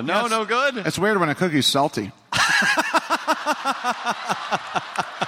no, 0.04 0.28
no 0.28 0.44
good. 0.44 0.76
It's 0.78 0.98
weird 0.98 1.18
when 1.18 1.28
a 1.28 1.34
cookie's 1.34 1.66
salty. 1.66 2.12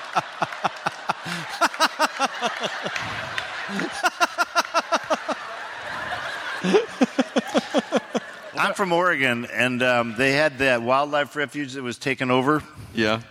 I'm 8.68 8.74
from 8.74 8.92
Oregon, 8.92 9.46
and 9.46 9.82
um, 9.82 10.14
they 10.18 10.32
had 10.32 10.58
that 10.58 10.82
wildlife 10.82 11.34
refuge 11.36 11.72
that 11.72 11.82
was 11.82 11.96
taken 11.96 12.30
over. 12.30 12.62
Yeah. 12.94 13.22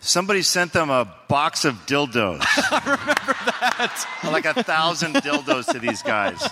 Somebody 0.00 0.42
sent 0.42 0.72
them 0.72 0.90
a 0.90 1.12
box 1.28 1.64
of 1.64 1.74
dildos. 1.86 2.40
I 2.44 2.80
remember 2.84 3.34
that. 3.60 4.06
like 4.24 4.44
a 4.44 4.64
thousand 4.64 5.14
dildos 5.14 5.66
to 5.72 5.78
these 5.78 6.02
guys. 6.02 6.44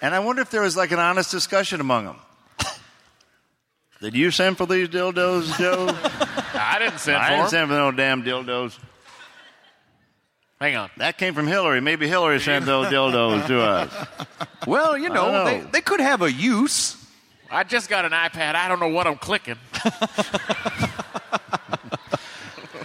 And 0.00 0.14
I 0.14 0.20
wonder 0.20 0.42
if 0.42 0.50
there 0.50 0.60
was 0.62 0.76
like 0.76 0.92
an 0.92 1.00
honest 1.00 1.32
discussion 1.32 1.80
among 1.80 2.04
them. 2.04 2.16
Did 4.00 4.14
you 4.14 4.30
send 4.30 4.56
for 4.56 4.66
these 4.66 4.88
dildos, 4.88 5.58
Joe? 5.58 5.86
I 6.54 6.78
didn't 6.78 7.00
send 7.00 7.16
I 7.16 7.22
for 7.24 7.30
didn't 7.30 7.42
'em. 7.44 7.48
send 7.50 7.68
for 7.68 7.74
no 7.74 7.90
damn 7.90 8.22
dildos. 8.22 8.78
Hang 10.60 10.76
on. 10.76 10.90
That 10.96 11.18
came 11.18 11.34
from 11.34 11.46
Hillary. 11.46 11.80
Maybe 11.80 12.08
Hillary 12.08 12.40
sent 12.40 12.64
those 12.64 12.86
dildos 12.86 13.46
to 13.46 13.60
us. 13.60 14.08
Well, 14.66 14.98
you 14.98 15.10
I 15.10 15.14
know, 15.14 15.44
They, 15.44 15.60
they 15.60 15.80
could 15.80 16.00
have 16.00 16.22
a 16.22 16.32
use. 16.32 16.96
I 17.48 17.62
just 17.62 17.88
got 17.88 18.04
an 18.04 18.10
iPad. 18.10 18.56
I 18.56 18.66
don't 18.66 18.80
know 18.80 18.88
what 18.88 19.06
I'm 19.06 19.16
clicking. 19.16 19.54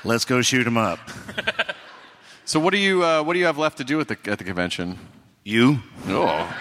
Let's 0.03 0.23
go 0.23 0.43
shoot 0.43 0.63
them 0.63 0.77
up. 0.77 0.99
So 2.43 2.59
what 2.59 2.73
do 2.73 2.79
you 2.79 3.05
uh, 3.05 3.23
what 3.23 3.33
do 3.33 3.39
you 3.39 3.45
have 3.45 3.57
left 3.57 3.77
to 3.77 3.85
do 3.85 4.01
at 4.01 4.09
the 4.09 4.17
at 4.25 4.37
the 4.37 4.43
convention? 4.43 4.99
You? 5.45 5.79
Oh. 6.07 6.53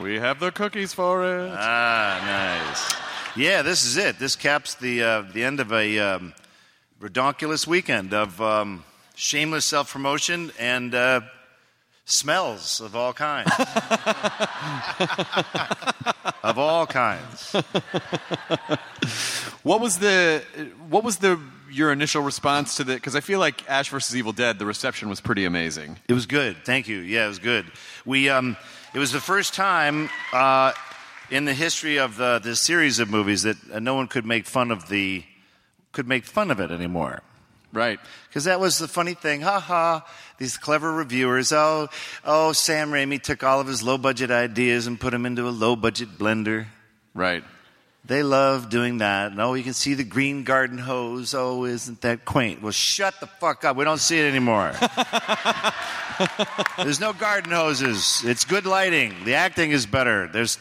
We 0.00 0.14
have 0.14 0.40
the 0.40 0.50
cookies 0.50 0.94
for 0.94 1.22
it. 1.24 1.50
Ah, 1.54 2.62
nice. 2.64 3.36
Yeah, 3.36 3.60
this 3.60 3.84
is 3.84 3.98
it. 3.98 4.18
This 4.18 4.36
caps 4.36 4.74
the 4.74 5.02
uh, 5.02 5.22
the 5.34 5.44
end 5.44 5.60
of 5.60 5.70
a 5.70 5.98
um, 5.98 6.32
redonkulous 7.00 7.66
weekend 7.66 8.12
of 8.12 8.40
um, 8.40 8.84
shameless 9.14 9.64
self 9.64 9.92
promotion 9.92 10.52
and 10.58 10.94
uh, 10.94 11.20
smells 12.04 12.80
of 12.80 12.96
all 12.96 13.12
kinds. 13.12 13.50
of 16.42 16.58
all 16.58 16.86
kinds. 16.86 17.54
What 19.62 19.80
was 19.80 19.98
the 19.98 20.42
what 20.88 21.04
was 21.04 21.18
the 21.18 21.38
your 21.70 21.92
initial 21.92 22.22
response 22.22 22.76
to 22.76 22.84
the? 22.84 22.94
Because 22.94 23.14
I 23.14 23.20
feel 23.20 23.38
like 23.38 23.68
Ash 23.68 23.90
versus 23.90 24.16
Evil 24.16 24.32
Dead, 24.32 24.58
the 24.58 24.66
reception 24.66 25.08
was 25.08 25.20
pretty 25.20 25.44
amazing. 25.44 25.98
It 26.08 26.14
was 26.14 26.26
good. 26.26 26.56
Thank 26.64 26.88
you. 26.88 26.98
Yeah, 26.98 27.26
it 27.26 27.28
was 27.28 27.38
good. 27.38 27.66
We 28.06 28.28
um, 28.28 28.56
it 28.94 28.98
was 28.98 29.12
the 29.12 29.20
first 29.20 29.54
time 29.54 30.08
uh, 30.32 30.72
in 31.30 31.44
the 31.44 31.54
history 31.54 31.98
of 31.98 32.16
the, 32.16 32.38
the 32.38 32.56
series 32.56 32.98
of 32.98 33.10
movies 33.10 33.42
that 33.42 33.56
uh, 33.70 33.78
no 33.78 33.94
one 33.94 34.08
could 34.08 34.24
make 34.24 34.46
fun 34.46 34.70
of 34.70 34.88
the 34.88 35.22
could 35.98 36.06
make 36.06 36.24
fun 36.24 36.52
of 36.52 36.60
it 36.60 36.70
anymore. 36.70 37.22
Right. 37.72 37.98
Because 38.28 38.44
that 38.44 38.60
was 38.60 38.78
the 38.78 38.86
funny 38.86 39.14
thing. 39.14 39.40
Ha 39.40 39.58
ha. 39.58 40.06
These 40.38 40.56
clever 40.56 40.92
reviewers. 40.92 41.52
Oh, 41.52 41.88
oh, 42.24 42.52
Sam 42.52 42.92
Raimi 42.92 43.20
took 43.20 43.42
all 43.42 43.58
of 43.58 43.66
his 43.66 43.82
low 43.82 43.98
budget 43.98 44.30
ideas 44.30 44.86
and 44.86 45.00
put 45.00 45.10
them 45.10 45.26
into 45.26 45.48
a 45.48 45.50
low 45.50 45.74
budget 45.74 46.16
blender. 46.16 46.66
Right. 47.14 47.42
They 48.04 48.22
love 48.22 48.70
doing 48.70 48.98
that. 48.98 49.32
And, 49.32 49.40
oh, 49.40 49.54
you 49.54 49.64
can 49.64 49.74
see 49.74 49.94
the 49.94 50.04
green 50.04 50.44
garden 50.44 50.78
hose. 50.78 51.34
Oh, 51.34 51.64
isn't 51.64 52.00
that 52.02 52.24
quaint? 52.24 52.62
Well, 52.62 52.70
shut 52.70 53.18
the 53.18 53.26
fuck 53.26 53.64
up. 53.64 53.76
We 53.76 53.82
don't 53.82 53.98
see 53.98 54.20
it 54.20 54.28
anymore. 54.28 54.74
There's 56.78 57.00
no 57.00 57.12
garden 57.12 57.50
hoses. 57.50 58.22
It's 58.24 58.44
good 58.44 58.66
lighting. 58.66 59.14
The 59.24 59.34
acting 59.34 59.72
is 59.72 59.84
better. 59.84 60.28
There's 60.28 60.60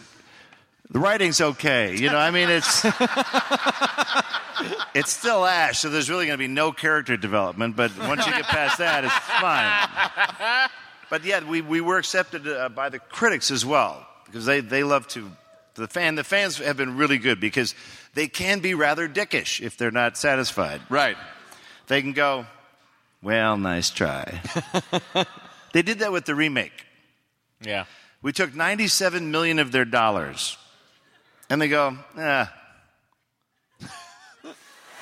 the 0.91 0.99
writing's 0.99 1.41
okay. 1.41 1.95
You 1.95 2.09
know, 2.09 2.17
I 2.17 2.31
mean, 2.31 2.49
it's 2.49 2.85
it's 4.93 5.11
still 5.11 5.45
Ash, 5.45 5.79
so 5.79 5.89
there's 5.89 6.09
really 6.09 6.25
going 6.25 6.37
to 6.37 6.43
be 6.43 6.47
no 6.47 6.71
character 6.71 7.17
development. 7.17 7.75
But 7.75 7.97
once 7.97 8.25
you 8.25 8.31
get 8.31 8.45
past 8.45 8.77
that, 8.79 9.03
it's 9.03 9.13
fine. 9.13 10.69
But 11.09 11.23
yet, 11.23 11.47
we, 11.47 11.61
we 11.61 11.81
were 11.81 11.97
accepted 11.97 12.47
uh, 12.47 12.69
by 12.69 12.89
the 12.89 12.99
critics 12.99 13.51
as 13.51 13.65
well 13.65 14.05
because 14.25 14.45
they, 14.45 14.59
they 14.59 14.83
love 14.83 15.07
to. 15.09 15.29
The 15.75 15.87
fan 15.87 16.15
the 16.15 16.23
fans 16.23 16.57
have 16.57 16.75
been 16.75 16.97
really 16.97 17.19
good 17.19 17.39
because 17.39 17.75
they 18.15 18.27
can 18.27 18.61
be 18.61 18.73
rather 18.73 19.07
dickish 19.07 19.61
if 19.61 19.77
they're 19.77 19.91
not 19.91 20.17
satisfied. 20.17 20.81
Right. 20.89 21.15
They 21.85 22.01
can 22.01 22.13
go, 22.13 22.47
well, 23.21 23.57
nice 23.57 23.91
try. 23.91 24.41
they 25.73 25.83
did 25.83 25.99
that 25.99 26.11
with 26.11 26.25
the 26.25 26.33
remake. 26.33 26.73
Yeah. 27.61 27.85
We 28.23 28.33
took 28.33 28.55
97 28.55 29.29
million 29.29 29.59
of 29.59 29.71
their 29.71 29.85
dollars. 29.85 30.57
And 31.49 31.61
they 31.61 31.67
go, 31.67 31.97
eh. 32.17 32.45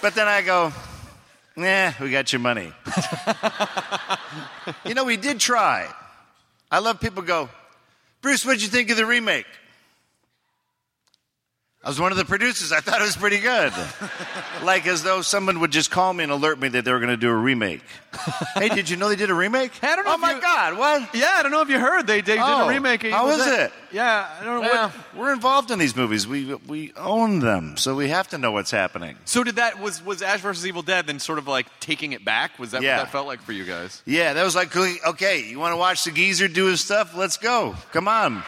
But 0.02 0.14
then 0.14 0.28
I 0.28 0.42
go, 0.44 0.72
nah, 1.56 1.94
we 2.00 2.12
got 2.12 2.32
your 2.32 2.40
money. 2.40 2.72
you 4.86 4.94
know, 4.94 5.04
we 5.04 5.18
did 5.18 5.40
try. 5.40 5.92
I 6.70 6.80
love 6.80 7.00
people 7.00 7.24
go, 7.24 7.50
Bruce, 8.22 8.46
what'd 8.46 8.62
you 8.62 8.68
think 8.68 8.90
of 8.92 8.98
the 8.98 9.06
remake? 9.06 9.48
I 11.86 11.90
was 11.90 12.00
one 12.00 12.12
of 12.12 12.18
the 12.18 12.26
producers. 12.26 12.72
I 12.72 12.80
thought 12.80 13.00
it 13.00 13.04
was 13.04 13.16
pretty 13.16 13.38
good. 13.38 13.72
like 14.64 14.88
as 14.88 15.04
though 15.04 15.22
someone 15.22 15.60
would 15.60 15.70
just 15.72 15.92
call 15.92 16.12
me 16.14 16.24
and 16.24 16.32
alert 16.32 16.60
me 16.60 16.68
that 16.70 16.84
they 16.84 16.92
were 16.92 16.98
going 17.00 17.12
to 17.12 17.18
do 17.18 17.30
a 17.30 17.36
remake. 17.36 17.84
hey, 18.56 18.70
did 18.70 18.90
you 18.90 18.98
know 18.98 19.08
they 19.08 19.16
did 19.16 19.30
a 19.30 19.36
remake? 19.36 19.72
I 19.84 19.96
don't 19.96 20.04
know 20.04 20.16
oh 20.16 20.18
my 20.18 20.34
you- 20.34 20.42
God, 20.42 20.80
what? 20.80 21.14
Yeah, 21.14 21.34
I 21.36 21.44
don't 21.44 21.52
know 21.52 21.62
if 21.62 21.70
you 21.70 21.78
heard 21.78 22.08
they, 22.08 22.22
they 22.22 22.34
did 22.34 22.40
Oh, 22.42 22.66
a 22.66 22.70
remake. 22.70 23.04
of 23.04 23.12
how 23.12 23.28
Dead. 23.38 23.68
it? 23.70 23.74
Yeah, 23.92 24.28
I 24.42 24.44
don't 24.44 24.64
know. 24.64 24.68
What, 24.88 25.16
we're 25.16 25.32
involved 25.34 25.70
in 25.70 25.78
these 25.78 25.96
movies. 25.96 26.28
We 26.28 26.56
we 26.68 26.92
own 26.98 27.40
them, 27.40 27.78
so 27.78 27.94
we 27.96 28.10
have 28.10 28.30
to 28.30 28.40
know 28.40 28.52
what's 28.52 28.72
happening. 28.72 29.16
so 29.26 29.44
did 29.44 29.58
that 29.58 29.80
was 29.80 30.04
was 30.04 30.24
Ash 30.24 30.42
versus 30.42 30.66
Evil 30.66 30.82
Dead 30.82 31.06
then 31.06 31.20
sort 31.20 31.38
of 31.38 31.48
like 31.48 31.68
taking 31.80 32.14
it 32.14 32.26
back? 32.26 32.58
Was 32.58 32.72
that 32.72 32.82
Yeah. 32.82 32.98
what 32.98 33.04
that 33.04 33.12
felt 33.12 33.28
like 33.28 33.42
for 33.44 33.52
you 33.52 33.64
guys? 33.64 34.02
Yeah, 34.08 34.34
that 34.34 34.44
was 34.44 34.56
like, 34.56 34.76
okay, 34.76 35.44
you 35.48 35.60
want 35.60 35.74
to 35.74 35.78
watch 35.78 36.04
the 36.04 36.12
geezer 36.12 36.48
do 36.48 36.66
his 36.66 36.82
stuff? 36.82 37.16
Let's 37.16 37.38
go. 37.38 37.76
Come 37.92 38.08
on. 38.08 38.44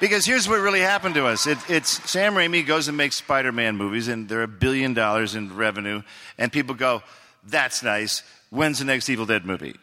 Because 0.00 0.26
here's 0.26 0.48
what 0.48 0.60
really 0.60 0.80
happened 0.80 1.14
to 1.14 1.26
us. 1.26 1.46
It, 1.46 1.58
it's 1.68 2.10
Sam 2.10 2.34
Raimi 2.34 2.66
goes 2.66 2.88
and 2.88 2.96
makes 2.96 3.16
Spider-Man 3.16 3.76
movies, 3.76 4.08
and 4.08 4.28
they're 4.28 4.42
a 4.42 4.48
billion 4.48 4.92
dollars 4.94 5.34
in 5.34 5.54
revenue, 5.54 6.02
and 6.36 6.52
people 6.52 6.74
go, 6.74 7.02
"That's 7.46 7.82
nice. 7.82 8.22
When's 8.50 8.80
the 8.80 8.84
next 8.84 9.08
Evil 9.08 9.26
Dead 9.26 9.44
movie?" 9.44 9.76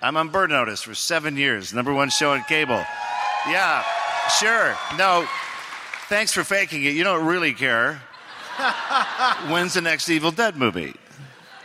I'm 0.00 0.16
on 0.16 0.28
Burn 0.28 0.50
Notice 0.50 0.82
for 0.82 0.94
seven 0.94 1.36
years, 1.36 1.74
number 1.74 1.92
one 1.92 2.10
show 2.10 2.32
on 2.32 2.44
cable. 2.44 2.84
Yeah, 3.48 3.82
sure. 4.38 4.76
No, 4.96 5.26
thanks 6.08 6.32
for 6.32 6.44
faking 6.44 6.84
it. 6.84 6.94
You 6.94 7.02
don't 7.02 7.26
really 7.26 7.52
care. 7.52 8.00
When's 9.48 9.74
the 9.74 9.80
next 9.80 10.08
Evil 10.08 10.30
Dead 10.30 10.56
movie? 10.56 10.94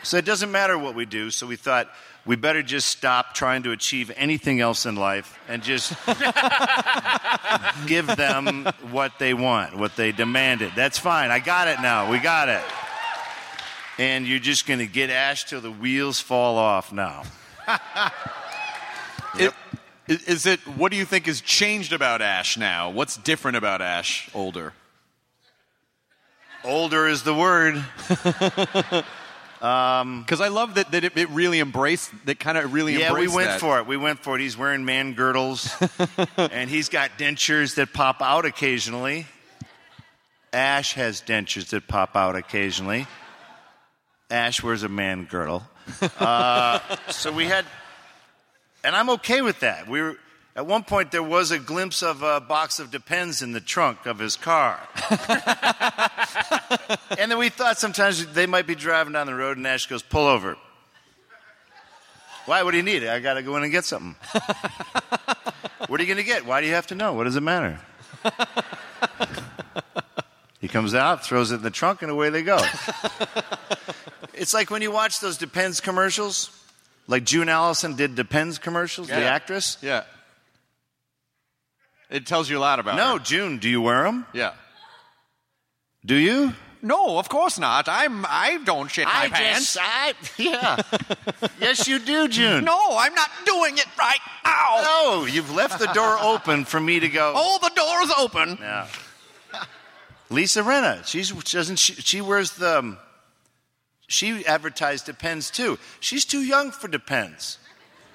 So 0.04 0.18
it 0.18 0.26
doesn't 0.26 0.52
matter 0.52 0.78
what 0.78 0.96
we 0.96 1.06
do. 1.06 1.32
So 1.32 1.46
we 1.48 1.56
thought 1.56 1.90
we 2.26 2.36
better 2.38 2.64
just 2.64 2.88
stop 2.90 3.34
trying 3.34 3.64
to 3.64 3.72
achieve 3.72 4.12
anything 4.16 4.62
else 4.62 4.86
in 4.86 4.96
life 4.96 5.38
and 5.50 5.62
just 5.62 5.94
give 7.86 8.08
them 8.08 8.66
what 8.92 9.20
they 9.20 9.34
want, 9.34 9.78
what 9.78 9.96
they 9.96 10.12
demanded. 10.12 10.72
That's 10.76 10.98
fine. 10.98 11.32
I 11.32 11.40
got 11.40 11.68
it 11.68 11.82
now. 11.82 12.10
We 12.10 12.20
got 12.20 12.48
it. 12.50 12.62
And 14.00 14.26
you're 14.28 14.40
just 14.40 14.66
going 14.66 14.80
to 14.80 14.88
get 14.88 15.10
Ash 15.10 15.44
till 15.44 15.62
the 15.62 15.72
wheels 15.72 16.20
fall 16.20 16.58
off 16.58 16.92
now. 16.92 17.24
It- 19.36 19.52
i- 20.08 20.20
is 20.28 20.46
it? 20.46 20.60
What 20.78 20.92
do 20.92 20.98
you 20.98 21.06
think 21.06 21.26
has 21.26 21.42
changed 21.42 21.92
about 21.92 22.22
Ash 22.22 22.56
now? 22.56 22.92
What's 22.92 23.18
different 23.18 23.58
about 23.58 23.82
Ash 23.82 24.30
older? 24.36 24.74
Older 26.64 27.08
is 27.08 27.24
the 27.24 27.34
word. 27.34 27.84
Because 29.64 30.42
I 30.42 30.50
love 30.50 30.76
that, 30.76 30.92
that 30.92 31.06
it, 31.06 31.16
it 31.16 31.30
really 31.30 31.62
embraced 31.62 32.12
that 32.26 32.38
kind 32.38 32.58
of 32.58 32.74
really 32.74 33.00
yeah, 33.00 33.14
we 33.14 33.30
went 33.30 33.48
that. 33.48 33.60
for 33.62 33.80
it. 33.80 33.88
We 33.88 33.96
went 33.96 34.20
for 34.20 34.36
it. 34.36 34.42
He's 34.42 34.58
wearing 34.58 34.84
man 34.84 35.14
girdles, 35.14 35.74
and 36.38 36.70
he's 36.70 36.90
got 36.90 37.12
dentures 37.18 37.76
that 37.76 37.94
pop 37.94 38.22
out 38.22 38.44
occasionally. 38.44 39.26
Ash 40.52 40.96
has 40.96 41.22
dentures 41.22 41.70
that 41.70 41.88
pop 41.88 42.18
out 42.18 42.36
occasionally. 42.36 43.08
Ash 44.30 44.62
wears 44.62 44.84
a 44.84 44.90
man 44.90 45.28
girdle. 45.32 45.64
Uh, 46.20 46.80
so 47.10 47.32
we 47.32 47.46
had, 47.46 47.66
and 48.84 48.96
I'm 48.96 49.10
okay 49.12 49.42
with 49.42 49.62
that. 49.62 49.88
We 49.88 50.02
were 50.02 50.18
at 50.56 50.66
one 50.66 50.84
point 50.84 51.12
there 51.12 51.24
was 51.24 51.52
a 51.52 51.60
glimpse 51.60 52.04
of 52.04 52.22
a 52.22 52.40
box 52.40 52.80
of 52.80 52.92
Depends 52.92 53.42
in 53.42 53.54
the 53.54 53.62
trunk 53.62 54.06
of 54.06 54.20
his 54.20 54.36
car, 54.36 54.80
and 57.18 57.32
then 57.32 57.38
we 57.38 57.50
thought 57.50 57.80
sometimes 57.80 58.26
they 58.34 58.46
might 58.46 58.68
be 58.68 58.76
driving 58.76 59.14
down 59.14 59.28
the 59.28 59.36
road, 59.36 59.58
and 59.58 59.66
Ash 59.66 59.88
goes, 59.88 60.04
"Pull 60.04 60.28
over." 60.28 60.58
Why? 62.46 62.64
What 62.64 62.72
do 62.72 62.78
you 62.78 62.84
need? 62.84 63.06
I 63.06 63.20
got 63.20 63.36
to 63.36 63.42
go 63.42 63.56
in 63.56 63.64
and 63.64 63.72
get 63.72 63.86
something. 63.86 64.16
what 65.88 66.00
are 66.00 66.04
you 66.04 66.08
going 66.08 66.18
to 66.18 66.24
get? 66.24 66.46
Why 66.46 66.60
do 66.60 66.68
you 66.68 66.74
have 66.74 66.88
to 66.88 66.96
know? 66.96 67.14
What 67.14 67.24
does 67.24 67.38
it 67.38 67.42
matter? 67.42 67.80
he 70.60 70.68
comes 70.68 70.94
out, 70.94 71.24
throws 71.26 71.52
it 71.52 71.56
in 71.56 71.62
the 71.62 71.72
trunk, 71.72 72.02
and 72.02 72.12
away 72.12 72.30
they 72.30 72.44
go. 72.44 72.60
it's 74.34 74.54
like 74.54 74.70
when 74.70 74.82
you 74.82 74.92
watch 74.92 75.22
those 75.22 75.38
Depends 75.38 75.80
commercials, 75.80 76.50
like 77.08 77.24
June 77.24 77.48
Allyson 77.48 77.96
did 77.96 78.16
Depends 78.16 78.60
commercials, 78.60 79.08
the 79.08 79.16
actress. 79.16 79.78
Yeah. 79.82 80.04
It 82.14 82.28
tells 82.28 82.48
you 82.50 82.60
a 82.60 82.62
lot 82.62 82.80
about 82.80 82.96
No, 82.96 83.18
her. 83.18 83.24
June, 83.24 83.58
do 83.58 83.68
you 83.68 83.82
wear 83.82 84.04
them? 84.04 84.26
Yeah. 84.34 84.54
Do 86.06 86.16
you? 86.16 86.54
No, 86.84 87.18
of 87.18 87.28
course 87.28 87.58
not. 87.58 87.88
I'm. 87.90 88.24
I 88.28 88.60
don't 88.64 88.92
shit 88.92 89.06
my 89.06 89.24
I 89.24 89.30
pants. 89.30 89.74
just, 89.74 89.78
I, 89.82 90.14
yeah. 90.38 90.78
yes, 91.60 91.88
you 91.88 91.98
do, 91.98 92.28
June. 92.28 92.66
No, 92.66 92.78
I'm 92.98 93.16
not 93.16 93.30
doing 93.46 93.78
it 93.78 93.88
right 93.98 94.20
now. 94.46 94.82
No, 94.84 95.26
you've 95.26 95.50
left 95.52 95.80
the 95.80 95.88
door 95.88 96.18
open 96.22 96.66
for 96.66 96.80
me 96.80 97.00
to 97.00 97.10
go. 97.10 97.34
Oh, 97.36 97.58
the 97.62 97.72
door's 97.74 98.12
open. 98.20 98.58
Yeah. 98.62 98.88
Lisa 100.30 100.62
Rinna, 100.62 101.06
she's 101.08 101.28
she 101.46 101.58
doesn't 101.58 101.78
she, 101.80 101.94
she 101.94 102.22
wears 102.22 102.52
the 102.52 102.80
um, 102.80 102.98
she 104.08 104.46
advertised 104.46 105.06
Depends 105.06 105.50
too. 105.50 105.80
She's 106.00 106.26
too 106.26 106.42
young 106.44 106.72
for 106.72 106.88
Depends. 106.88 107.58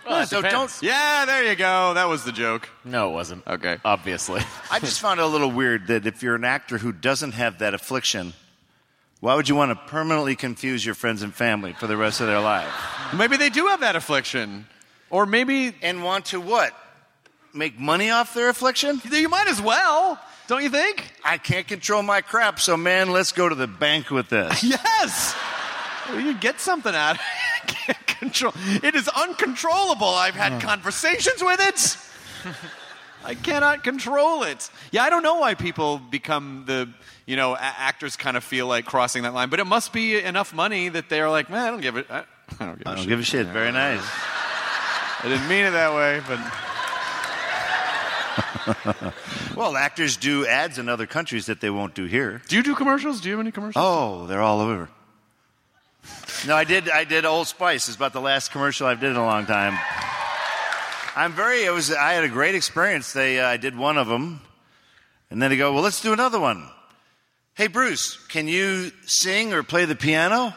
Well, 0.09 0.27
so 0.27 0.43
don't. 0.43 0.71
Yeah, 0.83 1.25
there 1.25 1.45
you 1.45 1.55
go. 1.55 1.95
That 1.95 2.09
was 2.09 2.25
the 2.25 2.33
joke. 2.33 2.69
No, 2.85 3.11
it 3.11 3.13
wasn't. 3.13 3.47
Okay. 3.47 3.79
Obviously. 3.85 4.43
I 4.71 4.81
just 4.81 5.01
found 5.01 5.21
it 5.21 5.23
a 5.23 5.27
little 5.27 5.51
weird 5.51 5.89
that 5.89 6.07
if 6.07 6.23
you're 6.23 6.35
an 6.35 6.45
actor 6.45 6.79
who 6.79 6.93
doesn't 6.93 7.33
have 7.33 7.59
that 7.59 7.75
affliction, 7.75 8.33
why 9.21 9.35
would 9.35 9.49
you 9.49 9.55
want 9.55 9.71
to 9.71 9.77
permanently 9.91 10.37
confuse 10.37 10.85
your 10.85 10.95
friends 10.95 11.23
and 11.23 11.35
family 11.35 11.73
for 11.73 11.87
the 11.87 11.97
rest 11.97 12.21
of 12.21 12.27
their 12.29 12.41
life? 12.41 12.73
Maybe 13.15 13.37
they 13.37 13.51
do 13.51 13.67
have 13.67 13.81
that 13.81 13.97
affliction, 13.97 14.67
or 15.11 15.27
maybe 15.27 15.75
and 15.83 16.05
want 16.05 16.27
to 16.27 16.41
what? 16.41 16.73
Make 17.53 17.79
money 17.79 18.11
off 18.11 18.35
their 18.35 18.49
affliction? 18.49 19.01
You 19.11 19.29
might 19.29 19.49
as 19.49 19.61
well, 19.61 20.21
don't 20.47 20.63
you 20.63 20.69
think? 20.69 21.13
I 21.25 21.39
can't 21.39 21.67
control 21.67 22.03
my 22.03 22.21
crap, 22.21 22.61
so 22.61 22.77
man, 22.77 23.11
let's 23.11 23.33
go 23.33 23.49
to 23.49 23.55
the 23.55 23.67
bank 23.67 24.11
with 24.11 24.29
this. 24.29 24.63
Yes. 24.65 25.35
You 26.15 26.33
get 26.35 26.59
something 26.59 26.95
out 26.95 27.17
of 27.17 27.21
it. 27.21 27.48
I 27.69 27.93
can't 27.93 28.07
control. 28.07 28.53
It 28.83 28.95
is 28.95 29.09
uncontrollable. 29.09 30.09
I've 30.09 30.35
had 30.35 30.53
hmm. 30.53 30.59
conversations 30.59 31.43
with 31.43 31.61
it. 31.61 31.97
I 33.25 33.35
cannot 33.35 33.85
control 33.85 34.43
it. 34.45 34.71
Yeah, 34.91 35.03
I 35.05 35.11
don't 35.11 35.23
know 35.23 35.37
why 35.37 35.55
people 35.55 35.99
become 35.99 36.65
the, 36.67 36.89
you 37.27 37.37
know, 37.37 37.55
a- 37.55 37.59
actors 37.61 38.17
kind 38.17 38.37
of 38.37 38.45
feel 38.45 38.67
like 38.67 38.85
crossing 38.87 39.25
that 39.25 39.35
line, 39.35 39.49
but 39.51 39.61
it 39.61 39.67
must 39.67 39.93
be 39.93 40.19
enough 40.21 40.55
money 40.55 40.89
that 40.89 41.09
they're 41.09 41.29
like, 41.29 41.51
man, 41.51 41.67
I 41.67 41.71
don't 41.71 41.81
give 41.81 41.97
it. 41.97 42.07
I, 42.11 42.25
I 42.61 42.67
don't 42.67 42.79
give 42.79 42.87
a 42.87 42.91
I 42.91 42.95
don't 42.95 43.03
shit. 43.03 43.09
give 43.09 43.21
a 43.21 43.25
shit. 43.25 43.47
Very 43.49 43.73
nice. 43.73 44.01
I 45.21 45.25
didn't 45.25 45.49
mean 45.49 45.65
it 45.65 45.73
that 45.73 45.95
way, 45.95 46.23
but 46.27 46.39
well, 49.57 49.77
actors 49.77 50.17
do 50.17 50.47
ads 50.47 50.79
in 50.79 50.89
other 50.89 51.07
countries 51.07 51.47
that 51.47 51.61
they 51.61 51.71
won't 51.71 51.95
do 51.95 52.05
here. 52.05 52.41
do 52.49 52.57
you 52.57 52.63
do 52.63 52.75
commercials? 52.75 53.21
Do 53.21 53.29
you 53.29 53.35
have 53.35 53.41
any 53.41 53.51
commercials? 53.51 53.83
Oh, 53.85 54.27
they're 54.27 54.43
all 54.43 54.61
over. 54.61 54.89
No, 56.47 56.55
I 56.55 56.65
did. 56.65 56.89
I 56.89 57.05
did 57.05 57.25
Old 57.25 57.47
Spice. 57.49 57.89
It's 57.89 57.97
about 57.97 58.13
the 58.13 58.21
last 58.21 58.53
commercial 58.53 58.87
I've 58.87 59.01
did 59.01 59.11
in 59.11 59.17
a 59.17 59.25
long 59.25 59.45
time. 59.47 59.77
I'm 61.17 61.33
very. 61.33 61.65
It 61.65 61.73
was. 61.73 61.93
I 61.93 62.13
had 62.13 62.23
a 62.23 62.29
great 62.29 62.55
experience. 62.55 63.13
They. 63.13 63.41
Uh, 63.41 63.49
I 63.49 63.57
did 63.57 63.77
one 63.77 63.99
of 63.99 64.07
them, 64.07 64.41
and 65.31 65.43
then 65.43 65.51
they 65.51 65.57
go, 65.57 65.73
"Well, 65.73 65.83
let's 65.83 66.01
do 66.01 66.13
another 66.13 66.39
one." 66.39 66.69
Hey, 67.55 67.67
Bruce, 67.67 68.17
can 68.29 68.47
you 68.47 68.93
sing 69.07 69.53
or 69.53 69.65
play 69.65 69.85
the 69.85 69.97
piano? 69.97 70.55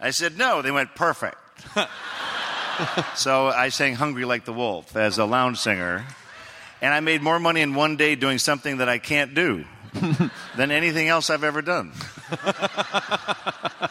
I 0.00 0.10
said 0.10 0.38
no. 0.38 0.62
They 0.62 0.70
went 0.70 0.94
perfect. 0.94 1.36
so 3.14 3.48
I 3.48 3.68
sang 3.68 3.96
"Hungry 3.96 4.24
Like 4.24 4.46
the 4.46 4.54
Wolf" 4.54 4.96
as 4.96 5.18
a 5.18 5.26
lounge 5.26 5.58
singer, 5.58 6.06
and 6.80 6.94
I 6.94 7.00
made 7.00 7.20
more 7.20 7.38
money 7.38 7.60
in 7.60 7.74
one 7.74 7.96
day 7.96 8.14
doing 8.14 8.38
something 8.38 8.78
that 8.78 8.88
I 8.88 8.96
can't 8.96 9.34
do 9.34 9.66
than 10.56 10.70
anything 10.70 11.08
else 11.08 11.28
I've 11.28 11.44
ever 11.44 11.60
done. 11.60 11.92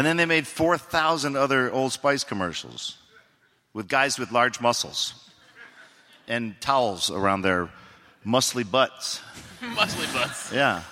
And 0.00 0.06
then 0.06 0.16
they 0.16 0.24
made 0.24 0.46
4,000 0.46 1.36
other 1.36 1.70
Old 1.70 1.92
Spice 1.92 2.24
commercials 2.24 2.96
with 3.74 3.86
guys 3.86 4.18
with 4.18 4.32
large 4.32 4.58
muscles 4.58 5.12
and 6.26 6.58
towels 6.58 7.10
around 7.10 7.42
their 7.42 7.68
muscly 8.26 8.64
butts. 8.64 9.20
Muscly 9.60 10.10
butts. 10.14 10.50
Yeah. 10.54 10.84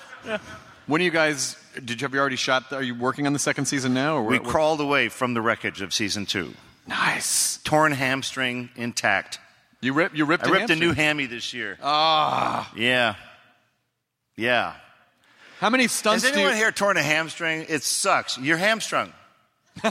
When 0.86 1.00
are 1.00 1.04
you 1.04 1.10
guys? 1.10 1.56
Did 1.82 2.02
you 2.02 2.04
have 2.04 2.12
you 2.12 2.20
already 2.20 2.36
shot? 2.36 2.70
Are 2.70 2.82
you 2.82 2.94
working 2.94 3.26
on 3.26 3.32
the 3.32 3.38
second 3.38 3.64
season 3.64 3.94
now? 3.94 4.16
Or 4.16 4.24
We 4.24 4.40
what- 4.40 4.46
crawled 4.46 4.82
away 4.82 5.08
from 5.08 5.32
the 5.32 5.40
wreckage 5.40 5.80
of 5.80 5.94
season 5.94 6.26
two. 6.26 6.52
Nice. 6.86 7.60
Torn 7.64 7.92
hamstring 7.92 8.68
intact. 8.76 9.38
You 9.80 9.94
ripped. 9.94 10.16
You 10.16 10.26
ripped. 10.26 10.44
I 10.44 10.50
a 10.50 10.52
ripped 10.52 10.68
a 10.68 10.76
new 10.76 10.92
hammy 10.92 11.24
this 11.24 11.54
year. 11.54 11.78
Ah. 11.82 12.70
Yeah. 12.76 13.14
Yeah. 14.36 14.74
How 15.60 15.70
many 15.70 15.88
stunts 15.88 16.22
Has 16.24 16.32
do 16.32 16.38
anyone 16.38 16.56
you- 16.56 16.62
here 16.62 16.72
torn 16.72 16.96
a 16.96 17.02
hamstring? 17.02 17.66
It 17.68 17.82
sucks. 17.82 18.38
You're 18.38 18.58
hamstrung. 18.58 19.12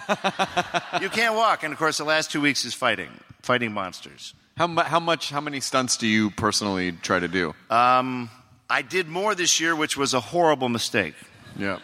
you 1.01 1.09
can't 1.09 1.35
walk. 1.35 1.63
And 1.63 1.71
of 1.73 1.79
course, 1.79 1.97
the 1.97 2.03
last 2.03 2.31
two 2.31 2.41
weeks 2.41 2.65
is 2.65 2.73
fighting, 2.73 3.09
fighting 3.41 3.71
monsters. 3.73 4.33
How, 4.57 4.67
mu- 4.67 4.81
how 4.81 4.99
much? 4.99 5.29
How 5.29 5.41
many 5.41 5.59
stunts 5.59 5.97
do 5.97 6.07
you 6.07 6.31
personally 6.31 6.91
try 6.91 7.19
to 7.19 7.27
do? 7.27 7.53
Um, 7.69 8.29
I 8.69 8.81
did 8.81 9.07
more 9.07 9.35
this 9.35 9.59
year, 9.59 9.75
which 9.75 9.95
was 9.95 10.13
a 10.13 10.19
horrible 10.19 10.67
mistake. 10.69 11.13
Yeah. 11.57 11.79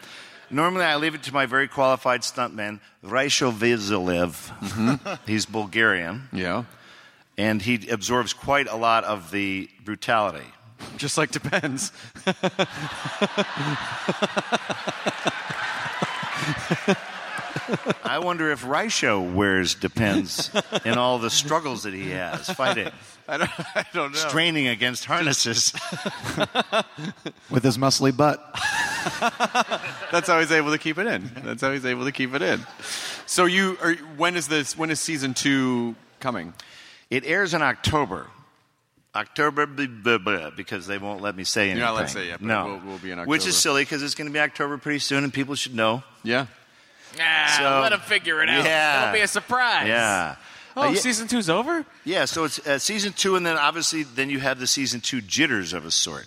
Normally, 0.49 0.83
I 0.85 0.95
leave 0.97 1.15
it 1.15 1.23
to 1.23 1.33
my 1.33 1.45
very 1.45 1.67
qualified 1.67 2.21
stuntman, 2.21 2.79
Rysho 3.03 3.51
Vizilev. 3.51 5.19
He's 5.27 5.45
Bulgarian. 5.45 6.29
Yeah. 6.33 6.63
And 7.37 7.61
he 7.61 7.87
absorbs 7.89 8.33
quite 8.33 8.67
a 8.67 8.75
lot 8.75 9.03
of 9.03 9.31
the 9.31 9.69
brutality. 9.83 10.45
Just 10.97 11.17
like 11.17 11.31
depends. 11.31 11.91
I 18.03 18.19
wonder 18.19 18.51
if 18.51 18.63
Rysho 18.63 19.33
wears 19.33 19.75
depends 19.75 20.51
in 20.85 20.97
all 20.97 21.17
the 21.19 21.29
struggles 21.29 21.83
that 21.83 21.93
he 21.93 22.09
has 22.11 22.49
fighting, 22.49 22.89
I 23.27 23.37
don't, 23.37 23.51
I 23.75 23.85
don't 23.93 24.11
know. 24.11 24.17
straining 24.17 24.67
against 24.67 25.05
harnesses. 25.05 25.71
with 27.49 27.63
his 27.63 27.77
muscly 27.77 28.15
butt. 28.15 28.39
That's 30.11 30.27
how 30.27 30.39
he's 30.39 30.51
able 30.51 30.71
to 30.71 30.77
keep 30.77 30.97
it 30.97 31.07
in. 31.07 31.31
That's 31.43 31.61
how 31.61 31.71
he's 31.71 31.85
able 31.85 32.05
to 32.05 32.11
keep 32.11 32.33
it 32.33 32.41
in. 32.41 32.61
So 33.25 33.45
you 33.45 33.77
are, 33.81 33.93
when 34.17 34.35
is 34.35 34.47
this? 34.47 34.77
When 34.77 34.89
is 34.91 34.99
season 34.99 35.33
two 35.33 35.95
coming? 36.19 36.53
It 37.09 37.25
airs 37.25 37.53
in 37.53 37.61
October. 37.61 38.27
October, 39.15 39.65
blah, 39.67 39.85
blah, 39.87 40.17
blah, 40.17 40.49
because 40.49 40.87
they 40.87 40.97
won't 40.97 41.21
let 41.21 41.35
me 41.35 41.43
say 41.43 41.63
anything. 41.69 41.77
You're 41.77 41.85
not 41.87 41.93
allowed 41.93 42.01
to 42.03 42.07
say 42.09 42.27
yet, 42.27 42.39
but 42.39 42.47
no, 42.47 42.65
it 42.65 42.69
will- 42.83 42.91
will 42.93 42.97
be 42.97 43.11
in 43.11 43.19
October. 43.19 43.29
Which 43.29 43.45
is 43.45 43.55
silly 43.55 43.83
because 43.83 44.01
it's 44.01 44.15
going 44.15 44.27
to 44.27 44.33
be 44.33 44.39
October 44.39 44.77
pretty 44.79 44.99
soon, 44.99 45.23
and 45.23 45.33
people 45.33 45.53
should 45.55 45.75
know. 45.75 46.03
Yeah. 46.23 46.47
Ah, 47.19 47.55
So- 47.59 47.81
let 47.81 47.89
them 47.89 47.99
figure 48.01 48.41
it 48.41 48.49
out. 48.49 48.63
Yeah. 48.65 49.03
It'll 49.03 49.13
be 49.13 49.21
a 49.21 49.27
surprise. 49.27 49.87
Yeah. 49.87 50.35
Oh, 50.75 50.83
Uh, 50.83 50.89
yeah- 50.89 50.99
season 50.99 51.27
two's 51.27 51.49
over? 51.49 51.85
Yeah, 52.03 52.25
so 52.25 52.45
it's 52.45 52.57
uh, 52.67 52.79
season 52.79 53.13
two, 53.13 53.35
and 53.35 53.45
then 53.45 53.55
obviously 53.57 54.01
then 54.01 54.31
you 54.31 54.39
have 54.39 54.59
the 54.59 54.65
season 54.65 54.99
two 55.01 55.21
jitters 55.21 55.73
of 55.73 55.85
a 55.85 55.91
sort. 55.91 56.25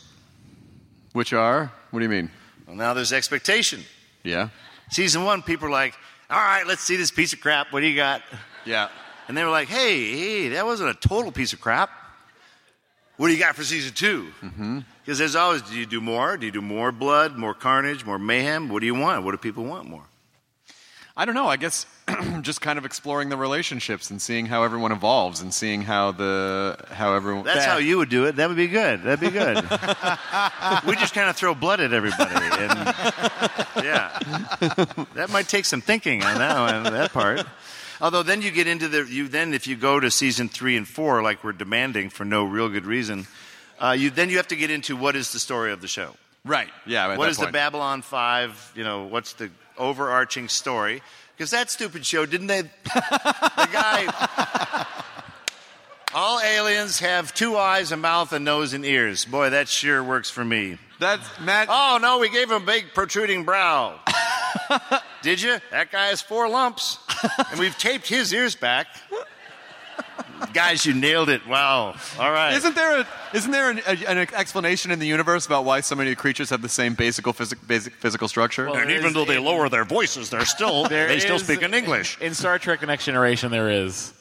Which 1.12 1.32
are? 1.32 1.72
What 1.90 1.98
do 2.00 2.04
you 2.04 2.08
mean? 2.10 2.30
Well, 2.66 2.76
now 2.76 2.94
there's 2.94 3.12
expectation. 3.12 3.84
Yeah. 4.22 4.50
Season 4.90 5.24
one, 5.24 5.42
people 5.42 5.66
are 5.66 5.70
like, 5.72 5.94
All 6.30 6.38
right, 6.38 6.66
let's 6.66 6.82
see 6.82 6.96
this 6.96 7.10
piece 7.12 7.32
of 7.32 7.40
crap. 7.40 7.72
What 7.72 7.80
do 7.80 7.86
you 7.86 7.96
got? 7.96 8.20
Yeah. 8.64 8.88
And 9.28 9.36
they 9.36 9.44
were 9.44 9.50
like, 9.50 9.68
hey, 9.68 10.10
hey, 10.12 10.48
that 10.50 10.66
wasn't 10.66 10.90
a 10.90 10.94
total 11.08 11.30
piece 11.32 11.52
of 11.52 11.60
crap. 11.60 11.88
What 13.16 13.28
do 13.28 13.32
you 13.32 13.38
got 13.38 13.56
for 13.56 13.64
season 13.64 13.94
two? 13.94 14.28
Mm-hmm. 14.42 14.80
Because 15.04 15.18
there's 15.18 15.36
always, 15.36 15.62
do 15.62 15.74
you 15.74 15.86
do 15.86 16.00
more? 16.00 16.36
Do 16.36 16.46
you 16.46 16.52
do 16.52 16.60
more 16.60 16.92
blood, 16.92 17.36
more 17.36 17.54
carnage, 17.54 18.04
more 18.04 18.18
mayhem? 18.18 18.68
What 18.68 18.80
do 18.80 18.86
you 18.86 18.94
want? 18.94 19.24
What 19.24 19.30
do 19.30 19.38
people 19.38 19.64
want 19.64 19.88
more? 19.88 20.02
I 21.18 21.24
don't 21.24 21.34
know. 21.34 21.46
I 21.46 21.56
guess 21.56 21.86
just 22.42 22.60
kind 22.60 22.78
of 22.78 22.84
exploring 22.84 23.30
the 23.30 23.38
relationships 23.38 24.10
and 24.10 24.20
seeing 24.20 24.44
how 24.44 24.64
everyone 24.64 24.92
evolves 24.92 25.40
and 25.40 25.52
seeing 25.54 25.80
how 25.80 26.12
the 26.12 26.76
how 26.90 27.14
everyone. 27.14 27.44
That's 27.44 27.64
how 27.64 27.78
you 27.78 27.96
would 27.96 28.10
do 28.10 28.26
it. 28.26 28.36
That 28.36 28.48
would 28.48 28.56
be 28.58 28.68
good. 28.68 29.02
That'd 29.02 29.20
be 29.20 29.30
good. 29.30 29.56
we 30.86 30.94
just 30.96 31.14
kind 31.14 31.30
of 31.30 31.36
throw 31.36 31.54
blood 31.54 31.80
at 31.80 31.94
everybody, 31.94 32.34
and 32.34 32.94
yeah, 33.82 34.18
that 35.14 35.30
might 35.30 35.48
take 35.48 35.64
some 35.64 35.80
thinking 35.80 36.22
on 36.22 36.36
that 36.36 36.56
on 36.56 36.92
that 36.92 37.14
part. 37.14 37.46
Although 38.00 38.22
then 38.22 38.42
you 38.42 38.50
get 38.50 38.66
into 38.66 38.88
the 38.88 39.04
you 39.04 39.28
then 39.28 39.54
if 39.54 39.66
you 39.66 39.76
go 39.76 39.98
to 39.98 40.10
season 40.10 40.48
three 40.48 40.76
and 40.76 40.86
four 40.86 41.22
like 41.22 41.42
we're 41.42 41.52
demanding 41.52 42.10
for 42.10 42.24
no 42.24 42.44
real 42.44 42.68
good 42.68 42.84
reason, 42.84 43.26
uh, 43.78 43.96
you 43.98 44.10
then 44.10 44.28
you 44.28 44.36
have 44.36 44.48
to 44.48 44.56
get 44.56 44.70
into 44.70 44.96
what 44.96 45.16
is 45.16 45.32
the 45.32 45.38
story 45.38 45.72
of 45.72 45.80
the 45.80 45.88
show. 45.88 46.14
Right. 46.44 46.68
Yeah. 46.86 47.12
at 47.12 47.18
What 47.18 47.28
is 47.28 47.38
the. 47.38 47.48
Babylon 47.48 48.02
Five? 48.02 48.72
You 48.76 48.84
know, 48.84 49.04
what's 49.04 49.32
the 49.34 49.50
overarching 49.78 50.48
story? 50.48 51.02
Because 51.36 51.50
that 51.50 51.70
stupid 51.70 52.06
show 52.06 52.26
didn't 52.26 52.46
they? 52.46 52.62
the 52.62 53.68
guy. 53.72 54.86
All 56.14 56.40
aliens 56.40 57.00
have 57.00 57.34
two 57.34 57.58
eyes, 57.58 57.92
a 57.92 57.96
mouth, 57.96 58.32
a 58.32 58.38
nose, 58.38 58.72
and 58.72 58.86
ears. 58.86 59.26
Boy, 59.26 59.50
that 59.50 59.68
sure 59.68 60.02
works 60.02 60.30
for 60.30 60.42
me. 60.44 60.78
That's 60.98 61.28
Matt. 61.40 61.68
Oh 61.70 61.98
no, 62.00 62.18
we 62.18 62.30
gave 62.30 62.50
him 62.50 62.62
a 62.62 62.66
big 62.66 62.94
protruding 62.94 63.44
brow. 63.44 64.00
Did 65.22 65.40
you? 65.42 65.58
That 65.70 65.90
guy 65.90 66.06
has 66.06 66.20
four 66.20 66.48
lumps, 66.48 66.98
and 67.50 67.58
we've 67.58 67.76
taped 67.78 68.08
his 68.08 68.32
ears 68.32 68.54
back. 68.54 68.86
Guys, 70.52 70.84
you 70.84 70.92
nailed 70.92 71.30
it! 71.30 71.46
Wow. 71.46 71.94
All 72.18 72.30
right. 72.30 72.54
Isn't 72.54 72.74
there 72.74 73.00
a 73.00 73.06
isn't 73.32 73.50
there 73.50 73.70
an, 73.70 73.80
a, 73.86 74.06
an 74.06 74.18
explanation 74.34 74.90
in 74.90 74.98
the 74.98 75.06
universe 75.06 75.46
about 75.46 75.64
why 75.64 75.80
so 75.80 75.94
many 75.94 76.14
creatures 76.14 76.50
have 76.50 76.60
the 76.60 76.68
same 76.68 76.94
basic 76.94 77.26
physic, 77.34 77.58
basic 77.66 77.94
physical 77.94 78.28
structure? 78.28 78.68
and 78.68 78.90
even 78.90 79.14
though 79.14 79.24
they 79.24 79.38
lower 79.38 79.68
their 79.70 79.84
voices, 79.84 80.28
they're 80.28 80.44
still 80.44 80.84
There 80.88 81.08
they 81.08 81.20
still 81.20 81.36
is- 81.36 81.44
speak 81.44 81.62
in 81.62 81.72
English. 81.72 82.18
In 82.20 82.34
Star 82.34 82.58
Trek: 82.58 82.80
The 82.80 82.86
Next 82.86 83.06
Generation, 83.06 83.50
there 83.50 83.70
is. 83.70 84.12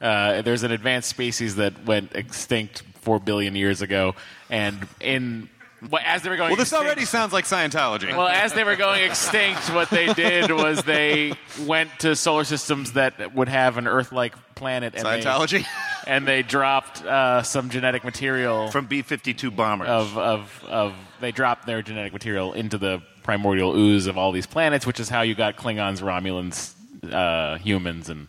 Uh, 0.00 0.42
there's 0.42 0.62
an 0.62 0.72
advanced 0.72 1.08
species 1.08 1.56
that 1.56 1.84
went 1.84 2.14
extinct 2.14 2.82
four 3.00 3.18
billion 3.18 3.56
years 3.56 3.82
ago, 3.82 4.14
and 4.50 4.86
in 5.00 5.48
well, 5.90 6.02
as 6.04 6.22
they 6.22 6.30
were 6.30 6.36
going 6.36 6.50
well, 6.50 6.56
this 6.56 6.68
extinct, 6.68 6.86
already 6.86 7.04
sounds 7.04 7.32
like 7.32 7.44
Scientology. 7.44 8.16
well, 8.16 8.28
as 8.28 8.52
they 8.52 8.64
were 8.64 8.76
going 8.76 9.04
extinct, 9.04 9.72
what 9.74 9.90
they 9.90 10.12
did 10.14 10.50
was 10.50 10.82
they 10.82 11.34
went 11.66 11.90
to 12.00 12.16
solar 12.16 12.44
systems 12.44 12.92
that 12.92 13.34
would 13.34 13.48
have 13.48 13.76
an 13.76 13.86
Earth-like 13.86 14.34
planet. 14.54 14.94
And 14.96 15.06
they- 15.06 15.20
Scientology? 15.20 15.66
and 16.06 16.26
they 16.26 16.42
dropped 16.42 17.04
uh, 17.04 17.42
some 17.42 17.68
genetic 17.70 18.04
material 18.04 18.70
from 18.70 18.86
B-52 18.86 19.54
bombers. 19.54 19.88
Of, 19.88 20.16
of, 20.16 20.64
of 20.66 20.94
they 21.20 21.32
dropped 21.32 21.66
their 21.66 21.82
genetic 21.82 22.12
material 22.12 22.52
into 22.52 22.78
the 22.78 23.02
primordial 23.22 23.76
ooze 23.76 24.06
of 24.06 24.16
all 24.16 24.32
these 24.32 24.46
planets, 24.46 24.86
which 24.86 25.00
is 25.00 25.08
how 25.08 25.22
you 25.22 25.34
got 25.34 25.56
Klingons, 25.56 26.00
Romulans, 26.00 26.72
uh, 27.12 27.58
humans, 27.58 28.08
and 28.08 28.28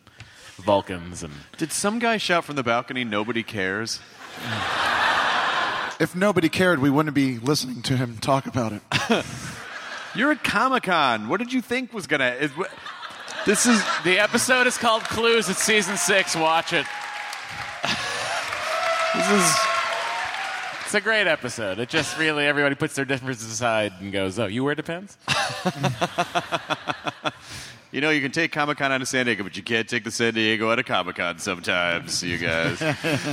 Vulcans, 0.58 1.22
and 1.24 1.34
Did 1.58 1.72
some 1.72 2.00
guy 2.00 2.18
shout 2.18 2.44
from 2.44 2.56
the 2.56 2.64
balcony, 2.64 3.04
"Nobody 3.04 3.44
cares"? 3.44 4.00
If 6.00 6.16
nobody 6.16 6.48
cared, 6.50 6.80
we 6.80 6.90
wouldn't 6.90 7.16
be 7.16 7.40
listening 7.40 7.82
to 7.84 7.98
him 7.98 8.18
talk 8.18 8.46
about 8.46 8.72
it. 8.74 8.82
You're 10.16 10.32
at 10.32 10.44
Comic 10.44 10.84
Con. 10.84 11.28
What 11.28 11.40
did 11.40 11.52
you 11.52 11.62
think 11.62 11.92
was 11.94 12.06
gonna? 12.08 12.36
Is, 12.40 12.52
wh- 12.52 13.46
this 13.46 13.66
is 13.66 13.84
the 14.04 14.20
episode 14.20 14.68
is 14.68 14.78
called 14.78 15.04
Clues. 15.04 15.50
It's 15.50 15.62
season 15.62 15.98
six. 15.98 16.36
Watch 16.36 16.74
it. 16.74 16.86
this 19.16 19.32
is. 19.32 19.56
It's 20.86 20.94
a 20.94 21.02
great 21.02 21.28
episode. 21.28 21.80
It 21.80 21.90
just 21.90 22.18
really 22.18 22.46
everybody 22.46 22.76
puts 22.76 22.96
their 22.96 23.04
differences 23.06 23.52
aside 23.52 23.94
and 24.00 24.12
goes, 24.12 24.38
"Oh, 24.40 24.46
you 24.46 24.64
wear 24.64 24.76
depends." 24.76 25.18
You 27.90 28.02
know, 28.02 28.10
you 28.10 28.22
can 28.22 28.32
take 28.32 28.52
Comic 28.52 28.78
Con 28.80 28.92
out 28.92 29.02
of 29.02 29.08
San 29.08 29.26
Diego, 29.26 29.44
but 29.44 29.56
you 29.56 29.64
can't 29.64 29.88
take 29.88 30.04
the 30.04 30.12
San 30.12 30.34
Diego 30.34 30.70
out 30.70 30.78
of 30.78 30.86
Comic 30.86 31.16
Con 31.16 31.40
sometimes, 31.40 32.22
you 32.22 32.38
guys. 32.38 32.78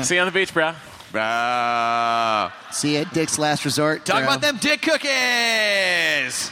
See 0.07 0.15
you 0.15 0.21
on 0.21 0.27
the 0.27 0.33
beach, 0.33 0.55
bro. 0.55 0.75
Bro. 1.15 2.51
See 2.73 2.97
you 2.97 3.03
at 3.03 3.15
Dick's 3.15 3.39
Last 3.39 3.65
Resort. 3.65 4.05
Talk 4.05 4.17
bro. 4.17 4.25
about 4.25 4.41
them 4.41 4.57
dick 4.57 4.83
cookies. 4.83 6.51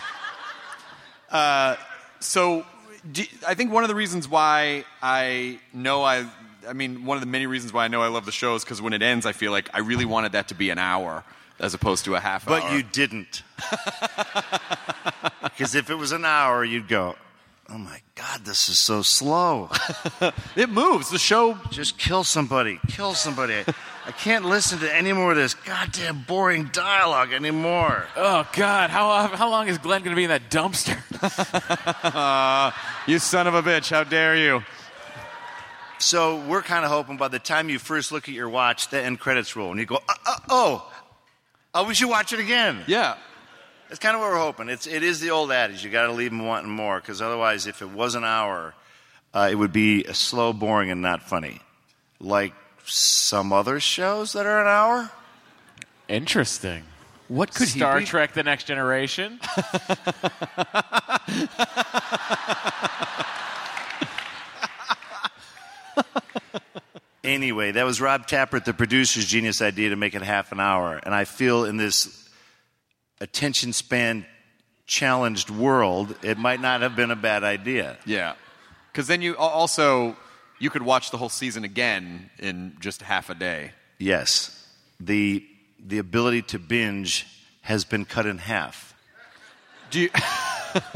Uh, 1.29 1.75
so, 2.21 2.65
do, 3.11 3.25
I 3.45 3.55
think 3.55 3.73
one 3.73 3.83
of 3.83 3.89
the 3.89 3.97
reasons 3.97 4.29
why 4.29 4.85
I 5.03 5.59
know 5.73 6.05
I, 6.05 6.29
I 6.69 6.75
mean, 6.75 7.05
one 7.05 7.17
of 7.17 7.23
the 7.23 7.27
many 7.27 7.47
reasons 7.47 7.73
why 7.73 7.87
I 7.87 7.89
know 7.89 8.03
I 8.03 8.07
love 8.07 8.25
the 8.25 8.31
show 8.31 8.55
is 8.55 8.63
because 8.63 8.81
when 8.81 8.93
it 8.93 9.03
ends, 9.03 9.27
I 9.27 9.33
feel 9.33 9.51
like 9.51 9.69
I 9.75 9.81
really 9.81 10.05
wanted 10.05 10.31
that 10.31 10.47
to 10.49 10.55
be 10.55 10.71
an 10.71 10.79
hour 10.79 11.25
as 11.59 11.75
opposed 11.75 12.05
to 12.05 12.15
a 12.15 12.21
half 12.21 12.47
But 12.47 12.63
hour. 12.63 12.71
But 12.71 12.77
you 12.77 12.85
didn't. 12.85 13.43
Because 15.43 15.75
if 15.75 15.91
it 15.91 15.97
was 15.97 16.13
an 16.13 16.25
hour, 16.25 16.65
you'd 16.65 16.89
go, 16.89 17.15
oh 17.69 17.79
my 17.79 18.01
God, 18.15 18.45
this 18.45 18.69
is 18.69 18.81
so 18.81 19.03
slow. 19.03 19.71
it 20.57 20.71
moves. 20.71 21.11
The 21.11 21.19
show. 21.19 21.59
Just 21.71 21.99
kill 21.99 22.25
somebody. 22.25 22.81
Kill 22.89 23.15
somebody. 23.15 23.65
I, 24.07 24.13
can't 24.13 24.45
listen 24.45 24.81
to 24.81 24.95
any 24.95 25.13
more 25.13 25.31
of 25.31 25.37
this 25.37 25.55
goddamn 25.55 26.25
boring 26.27 26.71
dialogue 26.73 27.33
anymore. 27.33 28.07
Oh 28.17 28.49
God, 28.53 28.91
how 28.91 29.29
how 29.29 29.51
long 29.51 29.69
is 29.69 29.79
Glenn 29.79 30.03
going 30.03 30.15
to 30.15 30.17
be 30.17 30.25
in 30.25 30.31
that 30.31 30.51
dumpster? 30.51 30.99
Uh, 32.03 32.73
you 33.07 33.19
son 33.19 33.47
of 33.47 33.55
a 33.55 33.63
bitch! 33.63 33.91
How 33.91 34.05
dare 34.05 34.37
you? 34.37 34.63
So 36.03 36.45
we're 36.47 36.63
kind 36.63 36.85
of 36.85 36.91
hoping 36.91 37.17
by 37.17 37.29
the 37.29 37.39
time 37.39 37.69
you 37.69 37.79
first 37.79 38.11
look 38.11 38.29
at 38.29 38.35
your 38.35 38.49
watch, 38.49 38.89
the 38.89 39.01
end 39.01 39.21
credits 39.21 39.55
roll, 39.55 39.71
and 39.71 39.79
you 39.79 39.87
go, 39.87 39.97
uh, 40.09 40.15
uh, 40.27 40.37
oh, 40.49 40.93
oh, 41.75 41.87
we 41.87 41.95
should 41.95 42.09
watch 42.09 42.33
it 42.33 42.41
again. 42.41 42.81
Yeah. 42.89 43.17
That's 43.89 44.01
kind 44.01 44.17
of 44.17 44.21
what 44.21 44.31
we're 44.31 44.39
hoping. 44.39 44.69
It's, 44.69 44.89
it 44.89 45.05
is 45.05 45.21
the 45.21 45.31
old 45.31 45.53
adage. 45.53 45.85
You 45.85 45.91
got 45.91 46.07
to 46.07 46.13
leave 46.13 46.31
them 46.31 46.45
wanting 46.45 46.71
more, 46.71 46.99
because 46.99 47.23
otherwise, 47.23 47.69
if 47.69 47.83
it 47.83 47.91
was 47.91 48.17
an 48.17 48.25
hour, 48.25 48.75
uh, 49.33 49.49
it 49.51 49.55
would 49.55 49.73
be 49.73 50.03
slow, 50.13 50.53
boring, 50.53 50.91
and 50.91 51.03
not 51.03 51.23
funny. 51.23 51.61
Like 52.19 52.53
some 52.85 53.53
other 53.53 53.81
shows 53.81 54.33
that 54.33 54.47
are 54.47 54.61
an 54.61 54.67
hour. 54.67 55.11
Interesting. 56.09 56.85
What 57.29 57.55
could 57.55 57.69
he 57.69 57.79
Star 57.79 58.01
be? 58.01 58.05
Trek: 58.05 58.35
The 58.35 58.43
Next 58.43 58.65
Generation? 58.65 59.41
Anyway, 67.25 67.71
that 67.71 67.85
was 67.85 68.01
Rob 68.01 68.27
Tapert, 68.27 68.65
the 68.65 68.75
producer's 68.75 69.27
genius 69.27 69.63
idea 69.63 69.91
to 69.91 69.97
make 69.97 70.15
it 70.15 70.23
half 70.23 70.51
an 70.51 70.59
hour. 70.59 71.01
And 71.05 71.15
I 71.15 71.25
feel 71.25 71.65
in 71.65 71.77
this 71.77 72.29
attention 73.21 73.73
span 73.73 74.27
challenged 74.87 75.49
world, 75.49 76.17
it 76.23 76.37
might 76.37 76.61
not 76.61 76.83
have 76.83 76.97
been 76.97 77.13
a 77.13 77.17
bad 77.17 77.45
idea. 77.45 77.97
Yeah, 78.05 78.35
because 78.91 79.07
then 79.07 79.23
you 79.23 79.37
also 79.37 80.17
you 80.63 80.71
could 80.71 80.83
watch 80.83 81.11
the 81.11 81.17
whole 81.17 81.29
season 81.29 81.65
again 81.65 82.31
in 82.39 82.77
just 82.79 83.03
half 83.03 83.29
a 83.29 83.35
day. 83.35 83.73
Yes. 83.99 84.65
The, 85.01 85.45
the 85.85 85.99
ability 85.99 86.43
to 86.43 86.61
binge 86.61 87.27
has 87.63 87.85
been 87.85 88.05
cut 88.05 88.27
in 88.27 88.39
half. 88.39 88.95
Do 89.91 90.03
you. 90.03 90.11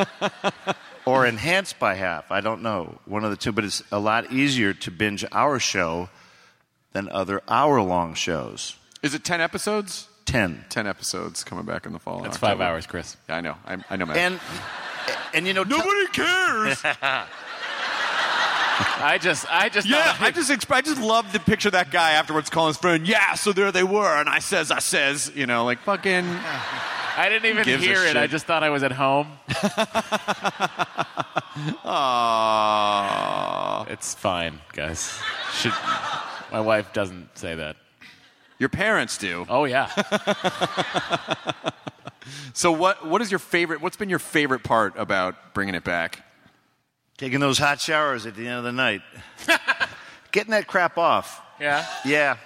or 1.04 1.26
enhanced 1.26 1.80
by 1.80 1.94
half. 1.94 2.30
I 2.30 2.40
don't 2.40 2.62
know. 2.62 3.00
One 3.06 3.24
of 3.24 3.30
the 3.30 3.36
two, 3.36 3.50
but 3.50 3.64
it's 3.64 3.82
a 3.90 3.98
lot 3.98 4.30
easier 4.30 4.72
to 4.72 4.90
binge 4.92 5.24
our 5.32 5.58
show 5.58 6.10
than 6.92 7.08
other 7.08 7.42
hour 7.48 7.82
long 7.82 8.14
shows. 8.14 8.76
Is 9.02 9.14
it 9.14 9.24
ten 9.24 9.40
episodes? 9.40 10.08
10. 10.26 10.64
Ten 10.68 10.86
episodes 10.86 11.44
coming 11.44 11.64
back 11.64 11.86
in 11.86 11.92
the 11.92 11.98
fall. 11.98 12.20
That's 12.20 12.36
five 12.36 12.60
hours, 12.60 12.86
Chris. 12.86 13.16
Yeah, 13.28 13.36
I 13.36 13.40
know. 13.40 13.54
I, 13.64 13.78
I 13.90 13.96
know, 13.96 14.06
man. 14.06 14.16
And, 14.16 14.40
and 15.34 15.46
you 15.46 15.54
know, 15.54 15.62
nobody 15.62 16.06
cares. 16.12 16.82
I 18.98 19.18
just, 19.20 19.46
I 19.50 19.68
just, 19.68 19.88
Yeah, 19.88 20.16
I 20.20 20.30
just 20.30 20.50
exp- 20.50 20.74
I 20.74 20.80
just 20.82 21.00
love 21.00 21.30
to 21.32 21.40
picture 21.40 21.70
that 21.70 21.90
guy 21.90 22.12
afterwards 22.12 22.50
calling 22.50 22.68
his 22.68 22.76
friend. 22.76 23.06
Yeah, 23.08 23.34
so 23.34 23.52
there 23.52 23.72
they 23.72 23.84
were, 23.84 24.16
and 24.18 24.28
I 24.28 24.38
says, 24.40 24.70
I 24.70 24.80
says, 24.80 25.32
you 25.34 25.46
know, 25.46 25.64
like 25.64 25.78
fucking. 25.80 26.24
I 27.18 27.30
didn't 27.30 27.46
even 27.50 27.64
hear 27.80 28.04
it. 28.04 28.08
shit? 28.08 28.16
I 28.18 28.26
just 28.26 28.44
thought 28.44 28.62
I 28.62 28.68
was 28.70 28.82
at 28.82 28.92
home. 28.92 29.28
Aww. 31.84 33.88
It's 33.90 34.14
fine, 34.14 34.60
guys. 34.74 35.18
Should, 35.54 35.72
my 36.52 36.60
wife 36.60 36.92
doesn't 36.92 37.36
say 37.38 37.54
that. 37.54 37.76
Your 38.58 38.68
parents 38.68 39.16
do. 39.18 39.46
Oh 39.48 39.64
yeah. 39.64 39.86
So 42.54 42.72
what 42.72 43.06
what 43.06 43.20
is 43.20 43.30
your 43.30 43.38
favorite? 43.38 43.82
What's 43.82 43.98
been 43.98 44.08
your 44.08 44.18
favorite 44.18 44.64
part 44.64 44.94
about 44.96 45.52
bringing 45.54 45.74
it 45.74 45.84
back? 45.84 46.22
Taking 47.18 47.40
those 47.40 47.58
hot 47.58 47.80
showers 47.80 48.26
at 48.26 48.34
the 48.36 48.46
end 48.46 48.58
of 48.58 48.64
the 48.64 48.72
night. 48.72 49.02
Getting 50.32 50.50
that 50.50 50.66
crap 50.66 50.98
off. 50.98 51.40
Yeah. 51.60 51.86
Yeah. 52.04 52.36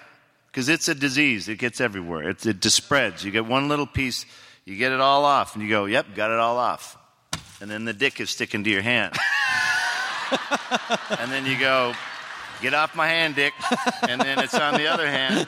Because 0.51 0.69
it's 0.69 0.89
a 0.89 0.95
disease. 0.95 1.49
It 1.49 1.59
gets 1.59 1.81
everywhere. 1.81 2.31
It, 2.31 2.45
it 2.47 2.61
just 2.61 2.77
spreads. 2.77 3.25
You 3.25 3.31
get 3.31 3.47
one 3.47 3.69
little 3.69 3.87
piece, 3.87 4.27
you 4.65 4.77
get 4.77 4.93
it 4.93 5.01
all 5.01 5.25
off, 5.25 5.55
and 5.55 5.63
you 5.63 5.71
go, 5.71 5.85
yep, 5.87 6.07
got 6.15 6.31
it 6.31 6.39
all 6.39 6.59
off. 6.59 6.97
And 7.61 7.71
then 7.71 7.85
the 7.85 7.93
dick 7.93 8.21
is 8.21 8.31
sticking 8.31 8.65
to 8.65 8.71
your 8.71 8.83
hand. 8.83 9.17
and 11.19 11.31
then 11.31 11.47
you 11.47 11.59
go, 11.59 11.95
get 12.63 12.75
off 12.75 12.95
my 12.95 13.07
hand, 13.07 13.35
Dick. 13.35 13.53
And 14.09 14.21
then 14.21 14.39
it's 14.39 14.55
on 14.55 14.75
the 14.75 14.87
other 14.87 15.07
hand. 15.07 15.47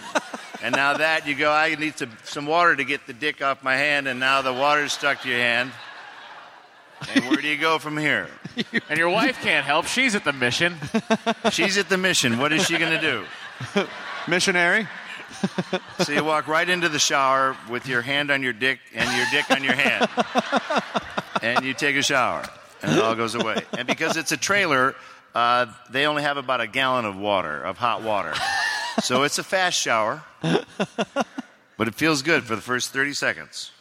And 0.63 0.75
now 0.75 0.97
that 0.97 1.27
you 1.27 1.35
go, 1.35 1.51
I 1.51 1.75
need 1.75 1.99
some, 1.99 2.11
some 2.25 2.47
water 2.47 2.77
to 2.77 2.85
get 2.85 3.07
the 3.07 3.13
dick 3.13 3.43
off 3.43 3.63
my 3.65 3.77
hand, 3.77 4.07
and 4.09 4.21
now 4.21 4.43
the 4.43 4.53
water's 4.53 4.93
stuck 4.93 5.23
to 5.23 5.29
your 5.29 5.39
hand. 5.39 5.73
And 7.15 7.25
where 7.25 7.41
do 7.41 7.49
you 7.49 7.57
go 7.57 7.79
from 7.79 7.97
here? 7.97 8.29
And 8.89 8.99
your 8.99 9.09
wife 9.09 9.41
can't 9.43 9.65
help. 9.65 9.87
She's 9.87 10.15
at 10.15 10.25
the 10.25 10.33
mission. 10.33 10.77
She's 11.51 11.79
at 11.79 11.89
the 11.89 11.97
mission. 11.97 12.39
What 12.39 12.53
is 12.53 12.65
she 12.67 12.79
going 12.79 12.93
to 12.93 13.01
do? 13.01 13.87
Missionary. 14.29 14.87
So 16.01 16.13
you 16.13 16.23
walk 16.25 16.47
right 16.47 16.69
into 16.69 16.89
the 16.89 16.99
shower 16.99 17.57
with 17.71 17.87
your 17.87 18.03
hand 18.03 18.31
on 18.31 18.43
your 18.43 18.53
dick 18.53 18.81
and 18.95 19.11
your 19.17 19.27
dick 19.33 19.51
on 19.51 19.65
your 19.65 19.75
hand. 19.75 20.09
And 21.43 21.65
you 21.65 21.75
take 21.75 21.97
a 21.97 22.03
shower, 22.03 22.45
and 22.83 22.93
it 22.93 23.03
all 23.03 23.15
goes 23.15 23.35
away. 23.35 23.63
And 23.77 23.89
because 23.89 24.17
it's 24.17 24.31
a 24.31 24.37
trailer, 24.37 24.95
uh, 25.35 25.67
they 25.91 26.07
only 26.07 26.23
have 26.23 26.37
about 26.37 26.61
a 26.61 26.67
gallon 26.67 27.05
of 27.05 27.17
water, 27.17 27.63
of 27.63 27.79
hot 27.79 28.03
water. 28.03 28.35
So 29.03 29.23
it's 29.25 29.39
a 29.39 29.43
fast 29.45 29.79
shower, 29.79 30.23
but 30.43 31.89
it 31.89 31.95
feels 31.95 32.23
good 32.23 32.45
for 32.45 32.55
the 32.55 32.63
first 32.63 32.93
30 32.93 33.15
seconds. 33.15 33.73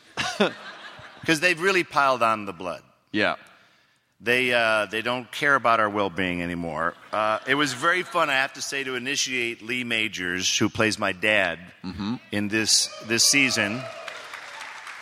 Because 1.20 1.40
they've 1.40 1.62
really 1.62 1.84
piled 1.84 2.24
on 2.24 2.46
the 2.46 2.54
blood. 2.54 2.82
Yeah. 3.12 3.36
They, 4.24 4.54
uh, 4.54 4.86
they 4.86 5.02
don't 5.02 5.32
care 5.32 5.56
about 5.56 5.80
our 5.80 5.90
well 5.90 6.12
being 6.12 6.44
anymore. 6.44 6.94
Uh, 7.12 7.40
it 7.48 7.56
was 7.56 7.74
very 7.74 8.04
fun, 8.04 8.30
I 8.30 8.34
have 8.34 8.54
to 8.54 8.62
say, 8.62 8.84
to 8.84 8.96
initiate 8.96 9.64
Lee 9.64 9.84
Majors, 9.84 10.56
who 10.60 10.70
plays 10.70 11.00
my 11.00 11.12
dad 11.12 11.58
in 12.32 12.48
this, 12.48 12.88
this 13.08 13.26
season, 13.26 13.82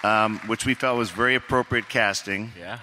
um, 0.03 0.39
which 0.47 0.65
we 0.65 0.73
felt 0.73 0.97
was 0.97 1.11
very 1.11 1.35
appropriate 1.35 1.89
casting. 1.89 2.53
Yeah. 2.57 2.79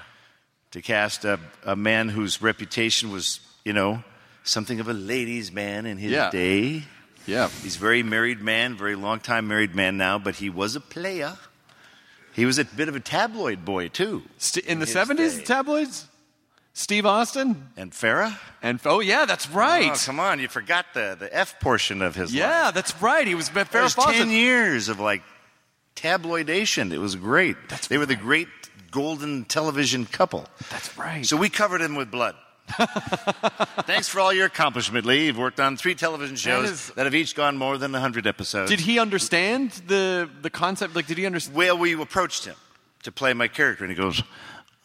To 0.72 0.82
cast 0.82 1.24
a, 1.24 1.40
a 1.64 1.74
man 1.74 2.10
whose 2.10 2.42
reputation 2.42 3.10
was, 3.10 3.40
you 3.64 3.72
know, 3.72 4.04
something 4.44 4.78
of 4.78 4.88
a 4.88 4.92
ladies' 4.92 5.50
man 5.50 5.86
in 5.86 5.96
his 5.96 6.12
Yeah. 6.12 6.28
day. 6.30 6.82
Yeah. 7.26 7.48
He's 7.62 7.76
a 7.76 7.78
very 7.78 8.02
married 8.02 8.42
man, 8.42 8.76
very 8.76 8.94
long 8.94 9.20
time 9.20 9.48
married 9.48 9.74
man 9.74 9.96
now, 9.96 10.18
but 10.18 10.34
he 10.36 10.50
was 10.50 10.76
a 10.76 10.80
player. 10.80 11.38
He 12.34 12.44
was 12.44 12.58
a 12.58 12.64
bit 12.66 12.88
of 12.90 12.94
a 12.96 13.00
tabloid 13.00 13.64
boy, 13.64 13.88
too. 13.88 14.22
in 14.66 14.80
the 14.80 14.86
70s, 14.86 15.38
day. 15.38 15.44
tabloids? 15.44 16.06
Steve 16.78 17.06
Austin? 17.06 17.70
And 17.78 17.90
Farrah? 17.90 18.38
And 18.60 18.78
oh 18.84 19.00
yeah, 19.00 19.24
that's 19.24 19.48
right. 19.48 19.90
Oh, 19.94 19.98
come 20.04 20.20
on, 20.20 20.40
you 20.40 20.46
forgot 20.46 20.84
the, 20.92 21.16
the 21.18 21.34
F 21.34 21.58
portion 21.58 22.02
of 22.02 22.14
his 22.14 22.30
life. 22.34 22.38
yeah, 22.38 22.70
that's 22.70 23.00
right. 23.00 23.26
He 23.26 23.34
was 23.34 23.48
It 23.48 23.54
Farrah 23.54 23.84
was 23.84 23.94
Fawcett. 23.94 24.16
10 24.16 24.30
years 24.30 24.90
of 24.90 25.00
like 25.00 25.22
tabloidation. 25.94 26.92
It 26.92 26.98
was 26.98 27.16
great. 27.16 27.56
That's 27.70 27.88
they 27.88 27.96
were 27.96 28.04
the 28.04 28.14
great 28.14 28.48
golden 28.90 29.46
television 29.46 30.04
couple. 30.04 30.46
That's 30.70 30.98
right. 30.98 31.24
So 31.24 31.38
we 31.38 31.48
covered 31.48 31.80
him 31.80 31.94
with 31.94 32.10
blood. 32.10 32.34
Thanks 33.86 34.08
for 34.08 34.20
all 34.20 34.32
your 34.34 34.44
accomplishment, 34.44 35.06
Lee. 35.06 35.26
You've 35.26 35.38
worked 35.38 35.60
on 35.60 35.78
three 35.78 35.94
television 35.94 36.36
shows 36.36 36.70
is- 36.70 36.90
that 36.90 37.06
have 37.06 37.14
each 37.14 37.34
gone 37.34 37.56
more 37.56 37.78
than 37.78 37.92
100 37.92 38.26
episodes. 38.26 38.70
Did 38.70 38.80
he 38.80 38.98
understand 38.98 39.70
the 39.86 40.28
the 40.42 40.50
concept? 40.50 40.94
Like, 40.94 41.06
did 41.06 41.16
he 41.16 41.24
understand? 41.24 41.56
Well, 41.56 41.78
we 41.78 41.94
approached 41.94 42.44
him 42.44 42.56
to 43.04 43.10
play 43.12 43.32
my 43.32 43.48
character, 43.48 43.82
and 43.84 43.90
he 43.90 43.96
goes, 43.96 44.22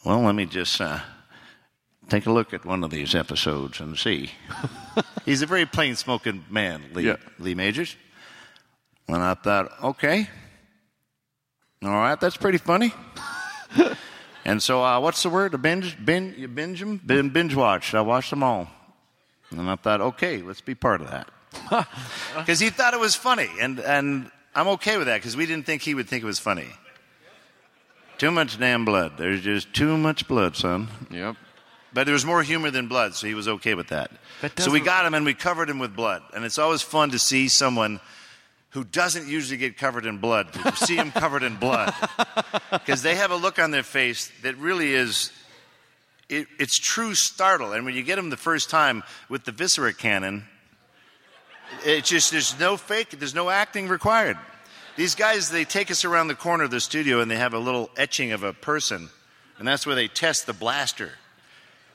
Well, 0.05 0.21
let 0.21 0.35
me 0.35 0.45
just 0.45 0.79
uh, 0.79 0.99
take 2.09 2.25
a 2.25 2.31
look 2.31 2.53
at 2.53 2.65
one 2.65 2.83
of 2.83 2.91
these 2.91 3.15
episodes 3.15 3.79
and 3.79 3.97
see. 3.97 4.31
He's 5.25 5.41
a 5.41 5.45
very 5.45 5.65
plain 5.65 5.95
smoking 5.95 6.45
man, 6.49 6.83
Lee, 6.93 7.07
Yeah. 7.07 7.17
Lee 7.39 7.55
Majors. 7.55 7.95
And 9.07 9.17
I 9.17 9.33
thought, 9.33 9.71
okay. 9.83 10.29
All 11.83 11.89
right, 11.89 12.19
that's 12.19 12.37
pretty 12.37 12.57
funny. 12.57 12.93
and 14.45 14.61
so, 14.61 14.83
uh, 14.83 14.99
what's 14.99 15.23
the 15.23 15.29
word? 15.29 15.53
A 15.53 15.57
binge? 15.57 15.97
Binge? 16.03 16.37
You 16.37 16.47
binge 16.47 16.79
them? 16.79 17.01
Binge 17.05 17.55
watched. 17.55 17.93
I 17.95 18.01
watched 18.01 18.29
them 18.29 18.43
all. 18.43 18.67
And 19.49 19.69
I 19.69 19.75
thought, 19.75 20.01
okay, 20.01 20.41
let's 20.41 20.61
be 20.61 20.75
part 20.75 21.01
of 21.01 21.09
that. 21.09 21.29
Because 22.37 22.59
he 22.61 22.69
thought 22.69 22.93
it 22.93 22.99
was 22.99 23.15
funny. 23.15 23.49
And, 23.59 23.79
and 23.81 24.31
I'm 24.55 24.67
okay 24.69 24.97
with 24.97 25.07
that 25.07 25.17
because 25.17 25.35
we 25.35 25.45
didn't 25.45 25.65
think 25.65 25.81
he 25.81 25.93
would 25.93 26.07
think 26.07 26.23
it 26.23 26.25
was 26.25 26.39
funny. 26.39 26.67
Too 28.17 28.31
much 28.31 28.57
damn 28.57 28.85
blood. 28.85 29.13
There's 29.17 29.41
just 29.41 29.73
too 29.73 29.97
much 29.97 30.27
blood, 30.27 30.55
son. 30.55 30.87
Yep. 31.09 31.35
But 31.93 32.05
there 32.05 32.13
was 32.13 32.25
more 32.25 32.41
humor 32.41 32.71
than 32.71 32.87
blood, 32.87 33.15
so 33.15 33.27
he 33.27 33.33
was 33.33 33.47
okay 33.47 33.73
with 33.73 33.87
that. 33.87 34.11
That 34.41 34.57
so 34.59 34.71
we 34.71 34.79
got 34.79 35.05
him 35.05 35.13
and 35.13 35.25
we 35.25 35.33
covered 35.33 35.69
him 35.69 35.79
with 35.79 35.95
blood. 35.95 36.23
And 36.33 36.45
it's 36.45 36.57
always 36.57 36.81
fun 36.81 37.11
to 37.11 37.19
see 37.19 37.49
someone 37.49 37.99
who 38.69 38.85
doesn't 38.85 39.27
usually 39.27 39.57
get 39.57 39.77
covered 39.77 40.05
in 40.05 40.17
blood, 40.17 40.53
to 40.53 40.75
see 40.77 40.95
him 40.95 41.11
covered 41.11 41.43
in 41.43 41.57
blood. 41.57 41.93
Because 42.71 43.01
they 43.01 43.15
have 43.15 43.31
a 43.31 43.35
look 43.35 43.59
on 43.59 43.71
their 43.71 43.83
face 43.83 44.31
that 44.43 44.57
really 44.57 44.93
is, 44.93 45.31
it, 46.29 46.47
it's 46.57 46.79
true 46.79 47.13
startle. 47.13 47.73
And 47.73 47.83
when 47.83 47.95
you 47.95 48.03
get 48.03 48.15
them 48.15 48.29
the 48.29 48.37
first 48.37 48.69
time 48.69 49.03
with 49.27 49.43
the 49.43 49.51
viscera 49.51 49.93
cannon, 49.93 50.45
it's 51.83 52.07
just, 52.07 52.31
there's 52.31 52.57
no 52.57 52.77
fake, 52.77 53.09
there's 53.19 53.35
no 53.35 53.49
acting 53.49 53.89
required. 53.89 54.37
These 54.95 55.15
guys, 55.15 55.49
they 55.49 55.65
take 55.65 55.91
us 55.91 56.05
around 56.05 56.29
the 56.29 56.35
corner 56.35 56.63
of 56.63 56.71
the 56.71 56.79
studio 56.79 57.19
and 57.19 57.29
they 57.29 57.37
have 57.37 57.53
a 57.53 57.59
little 57.59 57.89
etching 57.97 58.31
of 58.31 58.43
a 58.43 58.53
person. 58.53 59.09
And 59.59 59.67
that's 59.67 59.85
where 59.85 59.95
they 59.95 60.07
test 60.07 60.45
the 60.45 60.53
blaster. 60.53 61.11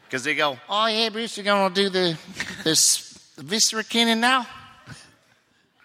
Because 0.07 0.23
they 0.23 0.37
go, 0.37 0.57
oh, 0.69 0.87
yeah, 0.87 1.09
Bruce, 1.09 1.37
you're 1.37 1.45
going 1.45 1.75
to 1.75 1.83
do 1.83 1.89
the 1.89 2.17
this 2.63 3.35
viscera 3.37 3.83
cannon 3.83 4.21
now? 4.21 4.47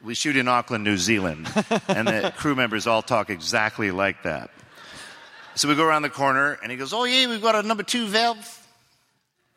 We 0.04 0.14
shoot 0.14 0.38
in 0.38 0.48
Auckland, 0.48 0.84
New 0.84 0.98
Zealand, 0.98 1.48
and 1.88 2.08
the 2.08 2.34
crew 2.38 2.56
members 2.56 2.88
all 2.88 3.02
talk 3.02 3.30
exactly 3.30 3.92
like 3.92 4.24
that. 4.24 4.52
So 5.56 5.68
we 5.68 5.76
go 5.76 5.84
around 5.84 6.04
the 6.04 6.10
corner, 6.10 6.58
and 6.62 6.72
he 6.72 6.78
goes, 6.78 6.94
oh, 6.94 7.04
yeah, 7.04 7.28
we've 7.28 7.42
got 7.42 7.56
a 7.56 7.64
number 7.64 7.84
two 7.84 8.08
valve, 8.08 8.68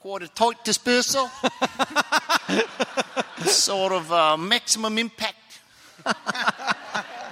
quarter 0.01 0.27
tight 0.27 0.65
dispersal, 0.65 1.29
sort 3.45 3.93
of 3.93 4.13
uh, 4.13 4.37
maximum 4.37 4.99
impact. 4.99 5.61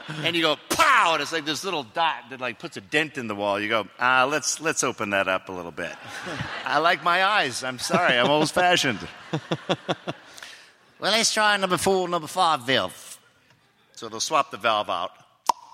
and 0.09 0.37
you 0.37 0.43
go 0.43 0.57
pow, 0.69 1.15
and 1.15 1.23
it's 1.23 1.33
like 1.33 1.45
this 1.45 1.65
little 1.65 1.83
dot 1.83 2.25
that 2.31 2.41
like 2.41 2.59
puts 2.59 2.77
a 2.77 2.81
dent 2.81 3.19
in 3.19 3.27
the 3.27 3.35
wall. 3.35 3.61
You 3.61 3.69
go, 3.69 3.87
ah, 3.99 4.27
let's 4.31 4.61
let's 4.61 4.85
open 4.85 5.11
that 5.11 5.29
up 5.29 5.49
a 5.49 5.53
little 5.53 5.71
bit. 5.71 5.93
I 6.65 6.79
like 6.79 7.03
my 7.03 7.25
eyes. 7.25 7.65
I'm 7.65 7.79
sorry, 7.79 8.19
I'm 8.19 8.29
old 8.29 8.51
fashioned. 8.51 9.01
well, 9.69 9.89
let's 11.01 11.33
try 11.33 11.57
number 11.57 11.77
four, 11.77 12.09
number 12.09 12.29
five 12.29 12.63
valve. 12.63 13.19
So 13.95 14.09
they'll 14.09 14.21
swap 14.21 14.51
the 14.51 14.57
valve 14.57 14.91
out, 14.91 15.13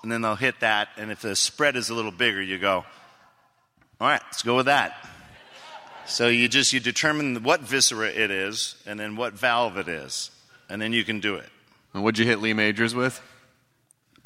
and 0.03 0.11
then 0.11 0.21
they'll 0.21 0.35
hit 0.35 0.59
that. 0.59 0.89
And 0.97 1.11
if 1.11 1.21
the 1.21 1.35
spread 1.35 1.75
is 1.75 1.89
a 1.89 1.93
little 1.93 2.11
bigger, 2.11 2.41
you 2.41 2.57
go, 2.57 2.85
all 3.99 4.07
right, 4.07 4.21
let's 4.27 4.43
go 4.43 4.55
with 4.55 4.67
that. 4.67 5.09
So 6.05 6.27
you 6.27 6.47
just 6.47 6.73
you 6.73 6.79
determine 6.79 7.43
what 7.43 7.61
viscera 7.61 8.07
it 8.07 8.31
is, 8.31 8.75
and 8.85 8.99
then 8.99 9.15
what 9.15 9.33
valve 9.33 9.77
it 9.77 9.87
is, 9.87 10.31
and 10.69 10.81
then 10.81 10.93
you 10.93 11.03
can 11.03 11.19
do 11.19 11.35
it. 11.35 11.49
And 11.93 12.03
what'd 12.03 12.17
you 12.17 12.25
hit 12.25 12.39
Lee 12.39 12.53
Majors 12.53 12.95
with? 12.95 13.21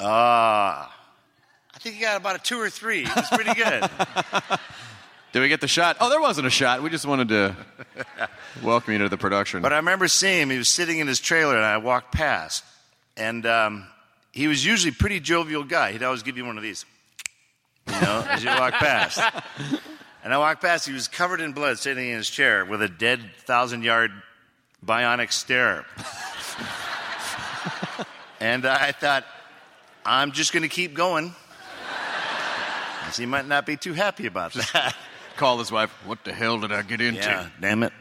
Ah. 0.04 0.94
I 1.74 1.78
think 1.78 1.96
he 1.96 2.02
got 2.02 2.18
about 2.18 2.36
a 2.36 2.38
two 2.38 2.60
or 2.60 2.68
three. 2.68 3.04
It 3.04 3.16
was 3.16 3.28
pretty 3.28 3.54
good. 3.54 3.82
Did 5.32 5.40
we 5.40 5.48
get 5.48 5.60
the 5.60 5.68
shot? 5.68 5.96
Oh, 6.00 6.10
there 6.10 6.20
wasn't 6.20 6.46
a 6.46 6.50
shot. 6.50 6.82
We 6.82 6.90
just 6.90 7.06
wanted 7.06 7.28
to 7.28 7.56
welcome 8.62 8.92
you 8.92 8.98
to 9.00 9.08
the 9.08 9.16
production. 9.16 9.62
but 9.62 9.72
I 9.72 9.76
remember 9.76 10.06
seeing 10.06 10.42
him. 10.42 10.50
He 10.50 10.58
was 10.58 10.68
sitting 10.68 10.98
in 10.98 11.08
his 11.08 11.20
trailer, 11.20 11.56
and 11.56 11.64
I 11.64 11.78
walked 11.78 12.12
past. 12.12 12.62
And 13.16 13.44
um, 13.46 13.86
he 14.32 14.46
was 14.46 14.64
usually 14.64 14.90
a 14.90 14.94
pretty 14.94 15.20
jovial 15.20 15.64
guy. 15.64 15.92
He'd 15.92 16.02
always 16.02 16.22
give 16.22 16.36
you 16.36 16.44
one 16.44 16.56
of 16.56 16.62
these, 16.62 16.84
you 17.88 18.00
know, 18.00 18.24
as 18.28 18.44
you 18.44 18.50
walk 18.50 18.74
past. 18.74 19.20
And 20.22 20.32
I 20.32 20.38
walked 20.38 20.62
past. 20.62 20.86
He 20.86 20.92
was 20.92 21.08
covered 21.08 21.40
in 21.40 21.52
blood, 21.52 21.78
sitting 21.78 22.08
in 22.08 22.16
his 22.16 22.30
chair 22.30 22.64
with 22.64 22.82
a 22.82 22.88
dead 22.88 23.20
thousand-yard 23.40 24.10
bionic 24.84 25.32
stare. 25.32 25.84
and 28.40 28.66
I 28.66 28.92
thought, 28.92 29.24
I'm 30.06 30.32
just 30.32 30.52
going 30.52 30.62
to 30.62 30.68
keep 30.68 30.94
going. 30.94 31.34
He 33.16 33.26
might 33.26 33.46
not 33.46 33.64
be 33.66 33.76
too 33.76 33.92
happy 33.92 34.26
about 34.26 34.54
that. 34.54 34.94
Call 35.36 35.58
his 35.58 35.70
wife. 35.70 35.90
What 36.04 36.24
the 36.24 36.32
hell 36.32 36.58
did 36.58 36.72
I 36.72 36.82
get 36.82 37.00
into? 37.00 37.20
Yeah, 37.20 37.48
damn 37.60 37.82
it. 37.82 37.92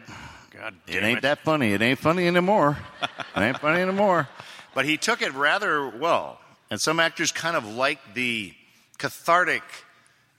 God 0.52 0.74
damn 0.88 0.98
It 0.98 1.04
ain't 1.04 1.18
it. 1.20 1.22
that 1.22 1.40
funny. 1.44 1.74
It 1.74 1.82
ain't 1.82 2.00
funny 2.00 2.26
anymore. 2.28 2.78
it 3.02 3.40
ain't 3.40 3.60
funny 3.60 3.82
anymore. 3.82 4.28
But 4.74 4.86
he 4.86 4.98
took 4.98 5.22
it 5.22 5.34
rather 5.34 5.88
well. 5.88 6.40
And 6.72 6.80
some 6.82 7.00
actors 7.00 7.32
kind 7.32 7.56
of 7.56 7.66
like 7.68 8.00
the 8.16 8.54
cathartic 8.98 9.62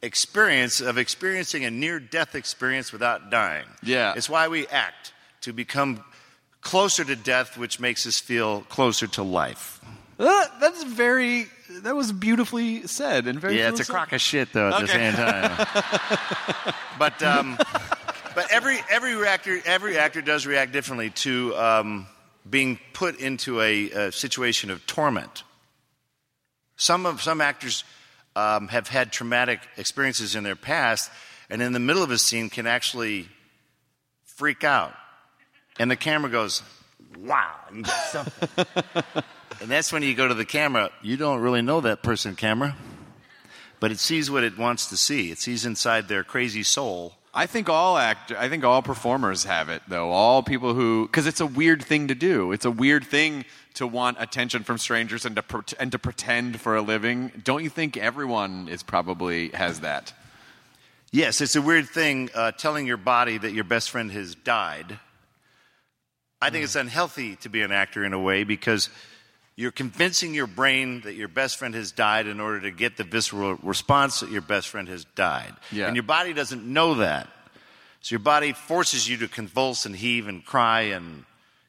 experience 0.03 0.81
of 0.81 0.99
experiencing 0.99 1.65
a 1.65 1.71
near 1.71 2.01
death 2.01 2.35
experience 2.35 2.93
without 2.93 3.31
dying. 3.31 3.67
Yeah. 3.83 4.15
It's 4.17 4.29
why 4.29 4.49
we 4.49 4.67
act 4.69 5.13
to 5.43 5.53
become 5.53 6.03
closer 6.63 7.05
to 7.05 7.15
death, 7.17 7.57
which 7.59 7.79
makes 7.79 8.07
us 8.07 8.19
feel 8.19 8.63
closer 8.63 9.07
to 9.09 9.23
life. 9.23 9.81
Uh, 10.19 10.45
that's 10.61 10.85
very. 10.85 11.47
That 11.83 11.97
was 11.97 12.13
beautifully 12.13 12.87
said 12.87 13.27
and 13.27 13.41
very. 13.41 13.59
yeah, 13.59 13.69
it's 13.69 13.81
a 13.81 13.85
crock 13.85 14.13
of 14.13 14.21
shit, 14.21 14.53
though, 14.53 14.69
at 14.69 14.79
the 14.79 14.85
Okay. 14.85 15.11
same 15.11 15.15
time. 15.15 15.67
but 16.99 17.23
um, 17.23 17.59
but 18.35 18.51
every 18.51 18.79
every 18.91 19.27
actor 19.27 19.61
every 19.65 19.99
actor 19.99 20.23
does 20.23 20.47
react 20.47 20.73
differently 20.73 21.11
to 21.11 21.57
um, 21.57 22.07
being 22.49 22.79
put 22.93 23.19
into 23.19 23.61
a, 23.61 24.11
situation 24.11 24.71
of 24.71 24.87
torment. 24.87 25.43
Some 26.77 27.07
of 27.07 27.23
some 27.23 27.41
actors 27.41 27.85
um, 28.37 28.69
have 28.69 28.89
had 28.89 29.11
traumatic 29.13 29.61
experiences 29.77 30.37
in 30.37 30.45
their 30.45 30.57
past, 30.57 31.11
and 31.51 31.63
in 31.63 31.73
the 31.73 31.81
middle 31.81 32.03
of 32.03 32.11
a 32.11 32.19
scene 32.19 32.51
can 32.51 32.67
actually 32.67 33.29
freak 34.25 34.65
out 34.65 34.95
and 35.79 35.91
the 35.91 35.97
camera 35.97 36.31
goes, 36.31 36.63
"Wow!" 37.19 37.55
Something. 38.11 38.67
And 39.61 39.71
that's 39.71 39.93
when 39.93 40.03
you 40.03 40.15
go 40.15 40.29
to 40.29 40.35
the 40.35 40.45
camera. 40.45 40.91
You 41.03 41.17
don't 41.17 41.41
really 41.41 41.63
know 41.63 41.81
that 41.81 42.03
person, 42.03 42.37
camera, 42.37 42.77
but 43.81 43.91
it 43.91 43.99
sees 43.99 44.31
what 44.31 44.45
it 44.45 44.59
wants 44.59 44.89
to 44.89 44.97
see. 44.97 45.31
It 45.31 45.39
sees 45.39 45.65
inside 45.67 46.09
their 46.09 46.25
crazy 46.25 46.63
soul. 46.63 47.15
I 47.37 47.47
think 47.47 47.69
all 47.69 47.99
act. 47.99 48.31
I 48.31 48.49
think 48.49 48.63
all 48.65 48.81
performers 48.81 49.45
have 49.45 49.69
it 49.69 49.83
though. 49.89 50.11
All 50.11 50.43
people 50.43 50.75
who, 50.75 51.07
because 51.07 51.27
it's 51.27 51.41
a 51.41 51.47
weird 51.47 51.83
thing 51.83 52.09
to 52.09 52.15
do. 52.15 52.53
It's 52.53 52.65
a 52.65 52.71
weird 52.71 53.05
thing 53.05 53.45
to 53.75 53.87
want 53.87 54.19
attention 54.21 54.63
from 54.63 54.79
strangers 54.79 55.25
and 55.25 55.35
to 55.35 55.43
pre- 55.43 55.77
and 55.81 55.91
to 55.91 55.99
pretend 55.99 56.61
for 56.61 56.77
a 56.77 56.83
living. 56.83 57.33
Don't 57.43 57.65
you 57.65 57.71
think 57.71 57.97
everyone 57.97 58.69
is 58.69 58.85
probably 58.85 59.49
has 59.49 59.81
that? 59.81 60.13
Yes, 61.11 61.41
it's 61.41 61.57
a 61.57 61.63
weird 61.63 61.89
thing 61.89 62.31
uh, 62.35 62.53
telling 62.53 62.87
your 62.87 62.97
body 62.97 63.39
that 63.39 63.53
your 63.53 63.65
best 63.65 63.91
friend 63.91 64.11
has 64.13 64.35
died. 64.35 64.99
I 66.41 66.51
think 66.51 66.65
it's 66.65 66.77
unhealthy 66.77 67.37
to 67.37 67.49
be 67.49 67.63
an 67.63 67.73
actor 67.73 68.05
in 68.05 68.13
a 68.13 68.19
way 68.19 68.45
because 68.45 68.91
you're 69.57 69.73
convincing 69.73 70.35
your 70.35 70.47
brain 70.47 71.03
that 71.03 71.15
your 71.15 71.29
best 71.29 71.57
friend 71.57 71.75
has 71.75 71.93
died 71.93 72.27
in 72.27 72.41
order 72.41 72.61
to 72.63 72.71
get 72.71 72.97
the 72.97 73.05
visceral 73.05 73.57
response 73.63 74.21
that 74.21 74.31
your 74.31 74.43
best 74.43 74.69
friend 74.69 74.89
has 74.89 75.05
died. 75.15 75.55
Yeah. 75.71 75.87
And 75.87 75.95
your 75.95 76.03
body 76.03 76.33
doesn't 76.33 76.65
know 76.65 76.95
that. 76.95 77.29
So 78.01 78.15
your 78.15 78.21
body 78.21 78.53
forces 78.53 79.09
you 79.09 79.19
to 79.19 79.29
convulse 79.29 79.87
and 79.87 79.95
heave 79.95 80.29
and 80.29 80.45
cry 80.45 80.83
and 80.83 81.25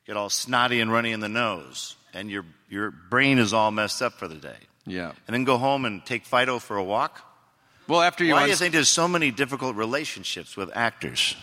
get 0.08 0.18
all 0.18 0.30
snotty 0.30 0.82
and 0.82 0.92
runny 0.92 1.12
in 1.12 1.20
the 1.20 1.30
nose. 1.30 1.96
And 2.14 2.30
your, 2.30 2.46
your 2.70 2.92
brain 2.92 3.38
is 3.38 3.54
all 3.54 3.72
messed 3.72 4.02
up 4.02 4.14
for 4.14 4.28
the 4.28 4.36
day. 4.36 4.58
Yeah. 4.88 5.12
And 5.28 5.34
then 5.34 5.44
go 5.44 5.58
home 5.58 5.86
and 5.86 6.06
take 6.06 6.26
Fido 6.26 6.60
for 6.60 6.78
a 6.78 6.84
walk? 6.84 7.22
Well, 7.88 8.02
after 8.02 8.24
you 8.24 8.34
Why 8.34 8.46
do 8.46 8.50
you 8.50 8.56
think 8.56 8.74
there's 8.74 8.90
so 8.90 9.08
many 9.08 9.30
difficult 9.30 9.76
relationships 9.76 10.58
with 10.58 10.72
actors? 10.76 11.36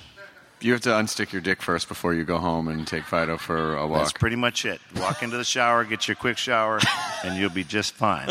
You 0.63 0.73
have 0.73 0.83
to 0.83 0.91
unstick 0.91 1.33
your 1.33 1.43
dick 1.43 1.61
first 1.61 1.89
before 1.89 2.15
you 2.15 2.25
go 2.25 2.39
home 2.39 2.69
and 2.69 2.87
take 2.87 3.05
Fido 3.05 3.37
for 3.37 3.75
a 3.77 3.87
walk. 3.87 3.99
That's 3.99 4.13
pretty 4.13 4.37
much 4.37 4.65
it. 4.65 4.81
Walk 4.97 5.23
into 5.23 5.37
the 5.37 5.45
shower, 5.45 5.85
get 5.85 6.07
your 6.07 6.15
quick 6.15 6.39
shower, 6.39 6.79
and 7.25 7.37
you'll 7.37 7.51
be 7.51 7.65
just 7.65 7.95
fine. 7.95 8.31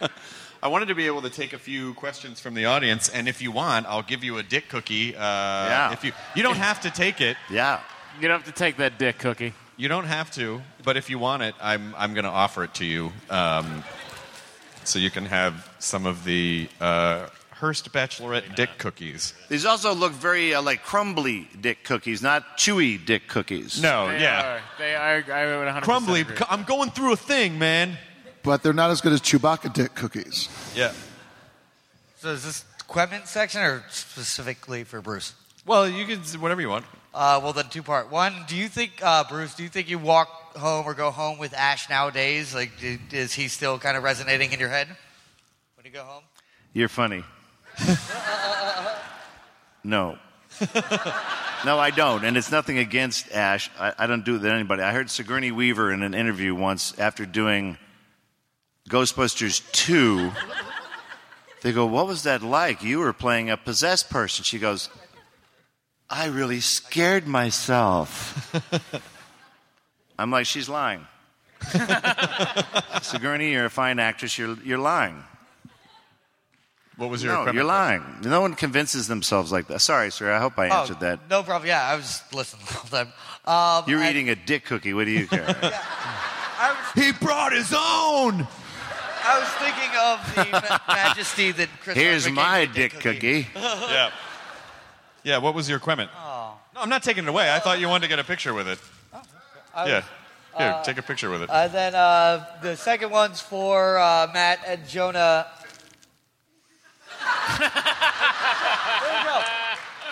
I 0.62 0.66
wanted 0.66 0.88
to 0.88 0.96
be 0.96 1.06
able 1.06 1.22
to 1.22 1.30
take 1.30 1.52
a 1.52 1.58
few 1.58 1.94
questions 1.94 2.40
from 2.40 2.54
the 2.54 2.64
audience, 2.64 3.08
and 3.08 3.28
if 3.28 3.40
you 3.40 3.52
want, 3.52 3.86
I'll 3.86 4.02
give 4.02 4.24
you 4.24 4.38
a 4.38 4.42
dick 4.42 4.68
cookie. 4.68 5.14
Uh, 5.14 5.20
yeah. 5.20 5.92
If 5.92 6.04
you 6.04 6.12
you 6.34 6.42
don't 6.42 6.56
have 6.56 6.80
to 6.80 6.90
take 6.90 7.20
it. 7.20 7.36
Yeah. 7.48 7.80
You 8.20 8.26
don't 8.26 8.42
have 8.42 8.52
to 8.52 8.58
take 8.58 8.78
that 8.78 8.98
dick 8.98 9.18
cookie. 9.18 9.54
You 9.76 9.86
don't 9.86 10.06
have 10.06 10.32
to, 10.32 10.60
but 10.82 10.96
if 10.96 11.08
you 11.08 11.20
want 11.20 11.44
it, 11.44 11.54
I'm 11.62 11.94
I'm 11.96 12.12
going 12.12 12.24
to 12.24 12.30
offer 12.30 12.64
it 12.64 12.74
to 12.74 12.84
you, 12.84 13.12
um, 13.30 13.84
so 14.82 14.98
you 14.98 15.10
can 15.10 15.26
have 15.26 15.70
some 15.78 16.06
of 16.06 16.24
the 16.24 16.68
uh, 16.80 17.28
Hearst 17.60 17.92
Bachelorette 17.92 18.54
dick 18.54 18.70
cookies. 18.78 19.34
These 19.48 19.64
also 19.64 19.92
look 19.94 20.12
very 20.12 20.54
uh, 20.54 20.62
like 20.62 20.84
crumbly 20.84 21.48
dick 21.60 21.82
cookies, 21.84 22.22
not 22.22 22.56
chewy 22.56 23.04
dick 23.04 23.26
cookies. 23.26 23.82
No, 23.82 24.06
They 24.08 24.26
are. 24.26 24.60
They 24.78 24.94
are. 24.94 25.24
I 25.32 25.56
would 25.58 25.66
100% 25.68 25.82
Crumbly. 25.82 26.20
agree. 26.20 26.36
I'm 26.48 26.62
going 26.62 26.90
through 26.90 27.12
a 27.12 27.16
thing, 27.16 27.58
man. 27.58 27.98
But 28.44 28.62
they're 28.62 28.72
not 28.72 28.90
as 28.90 29.00
good 29.00 29.12
as 29.12 29.20
Chewbacca 29.20 29.72
dick 29.72 29.94
cookies. 29.96 30.48
Yeah. 30.76 30.92
So 32.18 32.30
is 32.30 32.44
this 32.44 32.64
quemment 32.86 33.26
section 33.26 33.60
or 33.60 33.82
specifically 33.90 34.84
for 34.84 35.00
Bruce? 35.00 35.34
Well, 35.66 35.88
you 35.88 36.06
can 36.06 36.20
whatever 36.40 36.60
you 36.60 36.68
want. 36.68 36.84
Uh, 37.12 37.40
well, 37.42 37.52
then 37.52 37.68
two 37.70 37.82
part. 37.82 38.10
One, 38.12 38.34
do 38.46 38.54
you 38.56 38.68
think 38.68 38.92
uh, 39.02 39.24
Bruce? 39.28 39.54
Do 39.54 39.64
you 39.64 39.68
think 39.68 39.90
you 39.90 39.98
walk 39.98 40.56
home 40.56 40.86
or 40.86 40.94
go 40.94 41.10
home 41.10 41.38
with 41.38 41.52
Ash 41.54 41.90
nowadays? 41.90 42.54
Like, 42.54 42.78
do, 42.80 42.98
is 43.10 43.32
he 43.34 43.48
still 43.48 43.78
kind 43.78 43.96
of 43.96 44.02
resonating 44.04 44.52
in 44.52 44.60
your 44.60 44.68
head 44.68 44.86
when 45.76 45.84
you 45.84 45.90
go 45.90 46.04
home? 46.04 46.22
You're 46.72 46.88
funny. 46.88 47.24
no. 49.84 50.18
no, 51.64 51.78
I 51.78 51.90
don't. 51.94 52.24
And 52.24 52.36
it's 52.36 52.50
nothing 52.50 52.78
against 52.78 53.30
Ash. 53.32 53.70
I, 53.78 53.92
I 53.98 54.06
don't 54.06 54.24
do 54.24 54.36
it 54.36 54.40
to 54.40 54.52
anybody. 54.52 54.82
I 54.82 54.92
heard 54.92 55.10
Sigourney 55.10 55.52
Weaver 55.52 55.92
in 55.92 56.02
an 56.02 56.14
interview 56.14 56.54
once 56.54 56.98
after 56.98 57.24
doing 57.26 57.78
Ghostbusters 58.88 59.70
2. 59.72 60.32
They 61.62 61.72
go, 61.72 61.86
What 61.86 62.06
was 62.06 62.22
that 62.24 62.42
like? 62.42 62.82
You 62.82 63.00
were 63.00 63.12
playing 63.12 63.50
a 63.50 63.56
possessed 63.56 64.10
person. 64.10 64.44
She 64.44 64.58
goes, 64.58 64.88
I 66.08 66.26
really 66.26 66.60
scared 66.60 67.26
myself. 67.26 68.54
I'm 70.18 70.30
like, 70.30 70.46
She's 70.46 70.68
lying. 70.68 71.06
Sigourney, 73.02 73.52
you're 73.52 73.66
a 73.66 73.70
fine 73.70 73.98
actress. 73.98 74.38
You're, 74.38 74.56
you're 74.64 74.78
lying. 74.78 75.24
What 76.98 77.10
was 77.10 77.22
your 77.22 77.32
no, 77.32 77.38
quemment? 77.44 77.54
you're 77.54 77.64
lying. 77.64 78.02
No 78.22 78.40
one 78.40 78.54
convinces 78.54 79.06
themselves 79.06 79.52
like 79.52 79.68
that. 79.68 79.80
Sorry, 79.80 80.10
sir. 80.10 80.32
I 80.32 80.40
hope 80.40 80.58
I 80.58 80.66
answered 80.66 80.96
oh, 80.98 81.04
that. 81.04 81.30
No 81.30 81.44
problem. 81.44 81.68
Yeah, 81.68 81.80
I 81.84 81.94
was 81.94 82.22
listening 82.34 82.64
the 82.66 82.72
whole 82.74 82.90
time. 82.90 83.12
Um, 83.46 83.88
You're 83.88 84.00
I- 84.00 84.10
eating 84.10 84.28
a 84.30 84.34
dick 84.34 84.64
cookie. 84.64 84.92
What 84.92 85.04
do 85.04 85.12
you 85.12 85.28
care? 85.28 85.46
he 86.96 87.12
brought 87.12 87.52
his 87.52 87.72
own. 87.72 88.46
I 89.24 89.38
was 89.38 89.48
thinking 89.60 89.90
of 89.96 90.34
the 90.34 90.68
ma- 90.68 90.94
majesty 90.94 91.52
that 91.52 91.68
Chris. 91.82 91.96
Here's 91.96 92.24
Hardwick 92.24 92.36
my 92.36 92.64
gave 92.64 92.68
me 92.68 92.82
dick 92.82 92.92
cookie. 93.00 93.46
yeah. 93.56 94.10
Yeah. 95.22 95.38
What 95.38 95.54
was 95.54 95.70
your 95.70 95.78
quemment? 95.78 96.10
Oh. 96.16 96.54
No, 96.74 96.80
I'm 96.80 96.88
not 96.88 97.04
taking 97.04 97.24
it 97.24 97.28
away. 97.28 97.52
I 97.54 97.60
thought 97.60 97.78
you 97.78 97.88
wanted 97.88 98.02
to 98.02 98.08
get 98.08 98.18
a 98.18 98.24
picture 98.24 98.52
with 98.54 98.66
it. 98.66 98.80
I 99.72 99.86
yeah. 99.86 99.94
was- 99.96 100.04
Here, 100.56 100.66
uh, 100.66 100.82
take 100.82 100.98
a 100.98 101.02
picture 101.02 101.30
with 101.30 101.42
it. 101.42 101.50
And 101.52 101.72
then 101.72 101.94
uh, 101.94 102.44
the 102.60 102.76
second 102.76 103.10
one's 103.12 103.40
for 103.40 103.98
uh, 103.98 104.28
Matt 104.34 104.58
and 104.66 104.84
Jonah. 104.88 105.46
There 109.00 109.18
we 109.18 109.24
go. 109.24 109.42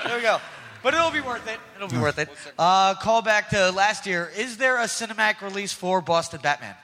There 0.06 0.16
we 0.16 0.22
go. 0.22 0.40
But 0.82 0.94
it'll 0.94 1.10
be 1.10 1.20
worth 1.20 1.48
it. 1.48 1.58
It'll 1.74 1.88
be 1.88 1.98
worth 1.98 2.18
it. 2.18 2.28
Uh, 2.58 2.94
call 2.94 3.22
back 3.22 3.50
to 3.50 3.72
last 3.72 4.06
year. 4.06 4.30
Is 4.36 4.56
there 4.56 4.76
a 4.78 4.84
cinematic 4.84 5.40
release 5.40 5.72
for 5.72 6.00
Boston 6.00 6.40
Batman? 6.42 6.76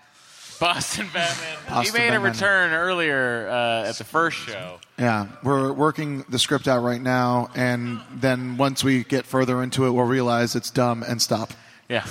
Boston 0.58 1.08
Batman. 1.12 1.56
Boston 1.68 1.84
he 1.84 1.92
made 1.92 2.10
Batman. 2.10 2.30
a 2.30 2.32
return 2.32 2.72
earlier 2.72 3.48
uh, 3.48 3.88
at 3.88 3.96
the 3.96 4.04
first 4.04 4.38
show. 4.38 4.78
Yeah, 4.98 5.26
we're 5.42 5.72
working 5.72 6.24
the 6.28 6.38
script 6.38 6.68
out 6.68 6.82
right 6.82 7.00
now, 7.00 7.50
and 7.54 8.00
then 8.12 8.56
once 8.56 8.84
we 8.84 9.02
get 9.04 9.24
further 9.26 9.62
into 9.62 9.86
it, 9.86 9.90
we'll 9.90 10.04
realize 10.06 10.54
it's 10.54 10.70
dumb 10.70 11.02
and 11.02 11.20
stop. 11.20 11.52
Yeah. 11.88 12.06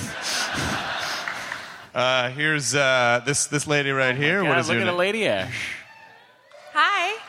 Uh, 1.94 2.30
here's 2.30 2.74
uh, 2.74 3.22
this 3.26 3.48
this 3.48 3.68
lady 3.68 3.92
right 3.92 4.16
here. 4.16 4.42
God, 4.44 4.50
what 4.50 4.58
is 4.60 4.68
look 4.70 4.78
your 4.78 4.88
at 4.88 4.94
a 4.94 4.96
lady 4.96 5.28
Ash. 5.28 5.76
Hi, 6.74 7.20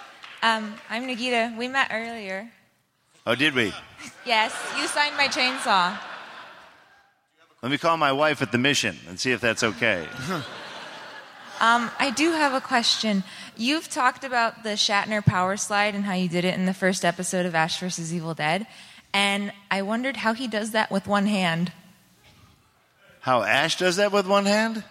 um, 0.42 0.74
I'm 0.90 1.06
Nagita. 1.06 1.56
We 1.56 1.68
met 1.68 1.88
earlier. 1.92 2.50
Oh, 3.26 3.34
did 3.34 3.54
we? 3.54 3.72
Yes, 4.26 4.54
you 4.78 4.86
signed 4.86 5.16
my 5.16 5.28
chainsaw. 5.28 5.98
Let 7.62 7.70
me 7.70 7.78
call 7.78 7.96
my 7.96 8.12
wife 8.12 8.42
at 8.42 8.50
the 8.50 8.58
mission 8.58 8.96
and 9.08 9.18
see 9.18 9.30
if 9.30 9.40
that's 9.40 9.62
okay. 9.62 10.06
Um, 11.60 11.92
I 12.00 12.10
do 12.10 12.32
have 12.32 12.54
a 12.54 12.60
question. 12.60 13.22
You've 13.56 13.88
talked 13.88 14.24
about 14.24 14.64
the 14.64 14.70
Shatner 14.70 15.24
power 15.24 15.56
slide 15.56 15.94
and 15.94 16.04
how 16.04 16.14
you 16.14 16.28
did 16.28 16.44
it 16.44 16.54
in 16.54 16.66
the 16.66 16.74
first 16.74 17.04
episode 17.04 17.46
of 17.46 17.54
Ash 17.54 17.78
vs. 17.78 18.12
Evil 18.12 18.34
Dead, 18.34 18.66
and 19.14 19.52
I 19.70 19.82
wondered 19.82 20.16
how 20.16 20.32
he 20.32 20.48
does 20.48 20.72
that 20.72 20.90
with 20.90 21.06
one 21.06 21.26
hand. 21.26 21.70
How 23.20 23.42
Ash 23.42 23.76
does 23.76 23.94
that 23.94 24.10
with 24.10 24.26
one 24.26 24.46
hand? 24.46 24.82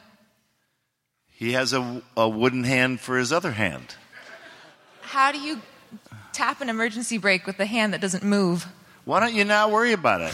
He 1.33 1.51
has 1.51 1.73
a, 1.73 2.01
a 2.15 2.29
wooden 2.29 2.63
hand 2.63 3.01
for 3.01 3.17
his 3.17 3.33
other 3.33 3.51
hand. 3.51 3.95
How 5.11 5.33
do 5.33 5.39
you 5.41 5.59
tap 6.31 6.61
an 6.61 6.69
emergency 6.69 7.17
brake 7.17 7.45
with 7.45 7.57
the 7.57 7.65
hand 7.65 7.93
that 7.93 7.99
doesn't 7.99 8.23
move? 8.23 8.65
Why 9.03 9.19
don't 9.19 9.33
you 9.33 9.43
not 9.43 9.69
worry 9.69 9.91
about 9.91 10.21
it? 10.21 10.33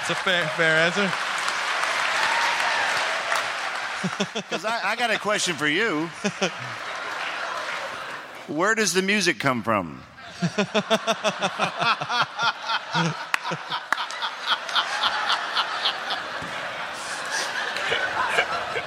It's 0.00 0.08
a 0.08 0.14
fair 0.14 0.46
fair 0.56 0.76
answer. 0.86 1.12
Because 4.34 4.64
I, 4.64 4.92
I 4.92 4.96
got 4.96 5.10
a 5.10 5.18
question 5.18 5.54
for 5.54 5.68
you. 5.68 6.06
Where 8.46 8.74
does 8.74 8.94
the 8.94 9.02
music 9.02 9.38
come 9.38 9.62
from? 9.62 10.00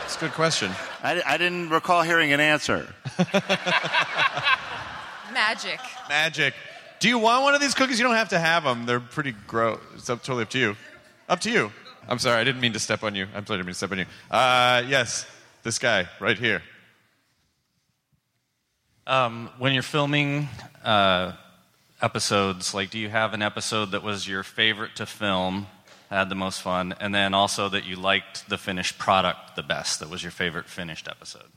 It's 0.06 0.16
a 0.16 0.20
good 0.20 0.32
question. 0.32 0.72
I, 1.02 1.22
I 1.26 1.38
didn't 1.38 1.70
recall 1.70 2.02
hearing 2.02 2.34
an 2.34 2.40
answer. 2.40 2.94
Magic. 5.34 5.80
Magic. 6.10 6.54
Do 7.00 7.08
you 7.08 7.18
want 7.18 7.44
one 7.44 7.56
of 7.56 7.62
these 7.62 7.74
cookies? 7.74 8.00
You 8.00 8.06
don't 8.06 8.16
have 8.16 8.30
to 8.30 8.40
have 8.40 8.64
them. 8.64 8.86
They're 8.86 9.00
pretty 9.00 9.34
gross. 9.48 9.80
It's 9.96 10.10
up, 10.10 10.22
totally 10.22 10.44
up 10.44 10.50
to 10.50 10.60
you. 10.60 10.76
Up 11.30 11.40
to 11.42 11.50
you. 11.50 11.72
I'm 12.08 12.20
sorry. 12.20 12.42
I 12.42 12.44
didn't 12.44 12.60
mean 12.60 12.74
to 12.74 12.80
step 12.80 13.04
on 13.04 13.16
you. 13.16 13.28
I'm 13.34 13.46
sorry. 13.46 13.58
I 13.58 13.60
didn't 13.60 13.68
mean 13.68 13.74
to 13.74 13.78
step 13.78 13.92
on 13.92 14.00
you. 14.00 14.06
Uh, 14.30 14.84
yes, 14.88 15.26
this 15.64 15.80
guy 15.80 16.10
right 16.20 16.38
here. 16.38 16.62
Um, 19.08 19.50
when 19.58 19.74
you're 19.74 19.84
filming 19.84 20.50
uh, 20.84 21.32
episodes, 22.02 22.74
like, 22.74 22.90
do 22.90 23.00
you 23.00 23.10
have 23.10 23.34
an 23.34 23.42
episode 23.42 23.92
that 23.92 24.04
was 24.04 24.28
your 24.28 24.44
favorite 24.44 24.96
to 24.98 25.06
film, 25.06 25.68
had 26.10 26.30
the 26.30 26.36
most 26.36 26.62
fun, 26.62 26.96
and 27.00 27.14
then 27.14 27.34
also 27.34 27.70
that 27.70 27.86
you 27.86 27.96
liked 27.96 28.50
the 28.50 28.58
finished 28.58 28.98
product 28.98 29.56
the 29.56 29.64
best, 29.64 30.00
that 30.00 30.10
was 30.10 30.24
your 30.24 30.32
favorite 30.32 30.66
finished 30.66 31.08
episode? 31.08 31.52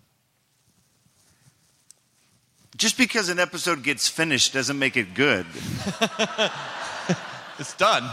Just 2.77 2.97
because 2.97 3.29
an 3.29 3.39
episode 3.39 3.83
gets 3.83 4.09
finished 4.09 4.53
doesn't 4.53 4.79
make 4.79 4.97
it 4.97 5.15
good. 5.15 5.47
It's 7.59 7.74
done. 7.74 8.11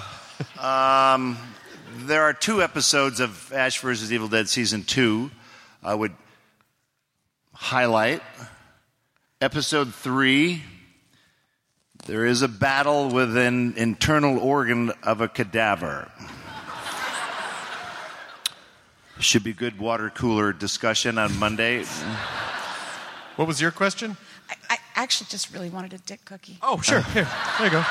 Um, 0.60 1.38
there 2.02 2.24
are 2.24 2.34
two 2.34 2.62
episodes 2.62 3.20
of 3.20 3.52
Ash 3.54 3.80
vs. 3.80 4.12
Evil 4.12 4.28
Dead 4.28 4.50
season 4.50 4.84
two. 4.84 5.32
I 5.82 5.96
would 5.96 6.14
highlight 7.54 8.22
episode 9.42 9.94
three. 9.94 10.62
There 12.06 12.26
is 12.26 12.42
a 12.42 12.48
battle 12.48 13.10
with 13.10 13.38
an 13.38 13.74
internal 13.78 14.40
organ 14.40 14.92
of 15.04 15.22
a 15.22 15.28
cadaver. 15.28 16.10
Should 19.20 19.44
be 19.44 19.54
good 19.54 19.78
water 19.80 20.10
cooler 20.10 20.54
discussion 20.54 21.18
on 21.18 21.38
Monday. 21.38 21.84
What 23.36 23.48
was 23.48 23.60
your 23.62 23.72
question? 23.72 24.16
I 24.70 24.78
actually 24.96 25.28
just 25.30 25.54
really 25.54 25.70
wanted 25.70 25.94
a 25.94 25.98
dick 26.00 26.24
cookie. 26.26 26.58
Oh, 26.62 26.80
sure. 26.82 27.02
Here, 27.02 27.28
there 27.58 27.68
you 27.68 27.72
go. 27.72 27.84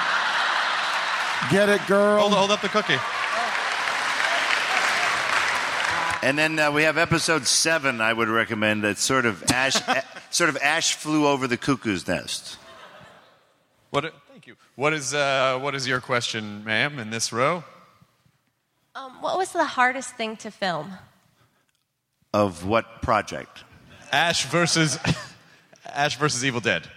Get 1.51 1.68
it, 1.68 1.86
girl. 1.86 2.20
Hold, 2.20 2.32
hold 2.32 2.51
up 2.51 2.60
the 2.62 2.68
cookie. 2.68 2.97
And 6.26 6.36
then 6.36 6.59
uh, 6.59 6.72
we 6.72 6.82
have 6.82 6.98
episode 6.98 7.47
seven. 7.47 8.01
I 8.01 8.12
would 8.12 8.28
recommend 8.28 8.82
that 8.82 8.98
sort 8.98 9.24
of 9.24 9.44
Ash, 9.52 9.76
a- 9.89 10.02
sort 10.30 10.51
of 10.51 10.56
Ash 10.56 10.94
flew 10.94 11.26
over 11.28 11.47
the 11.47 11.56
cuckoo's 11.56 12.09
nest. 12.09 12.56
What? 13.90 14.12
Thank 14.28 14.47
you. 14.47 14.56
What 14.77 14.93
is 14.93 15.15
uh, 15.15 15.59
what 15.60 15.74
is 15.74 15.86
your 15.86 16.01
question, 16.01 16.65
ma'am, 16.65 16.98
in 16.98 17.10
this 17.10 17.32
row? 17.32 17.65
Um, 18.94 19.12
what 19.20 19.39
was 19.39 19.52
the 19.52 19.65
hardest 19.65 20.16
thing 20.16 20.36
to 20.39 20.51
film? 20.51 20.93
Of 22.35 22.66
what 22.66 23.01
project? 23.02 23.65
Ash 24.12 24.44
versus 24.47 24.98
Ash 25.86 26.16
versus 26.16 26.44
Evil 26.44 26.60
Dead. 26.60 26.89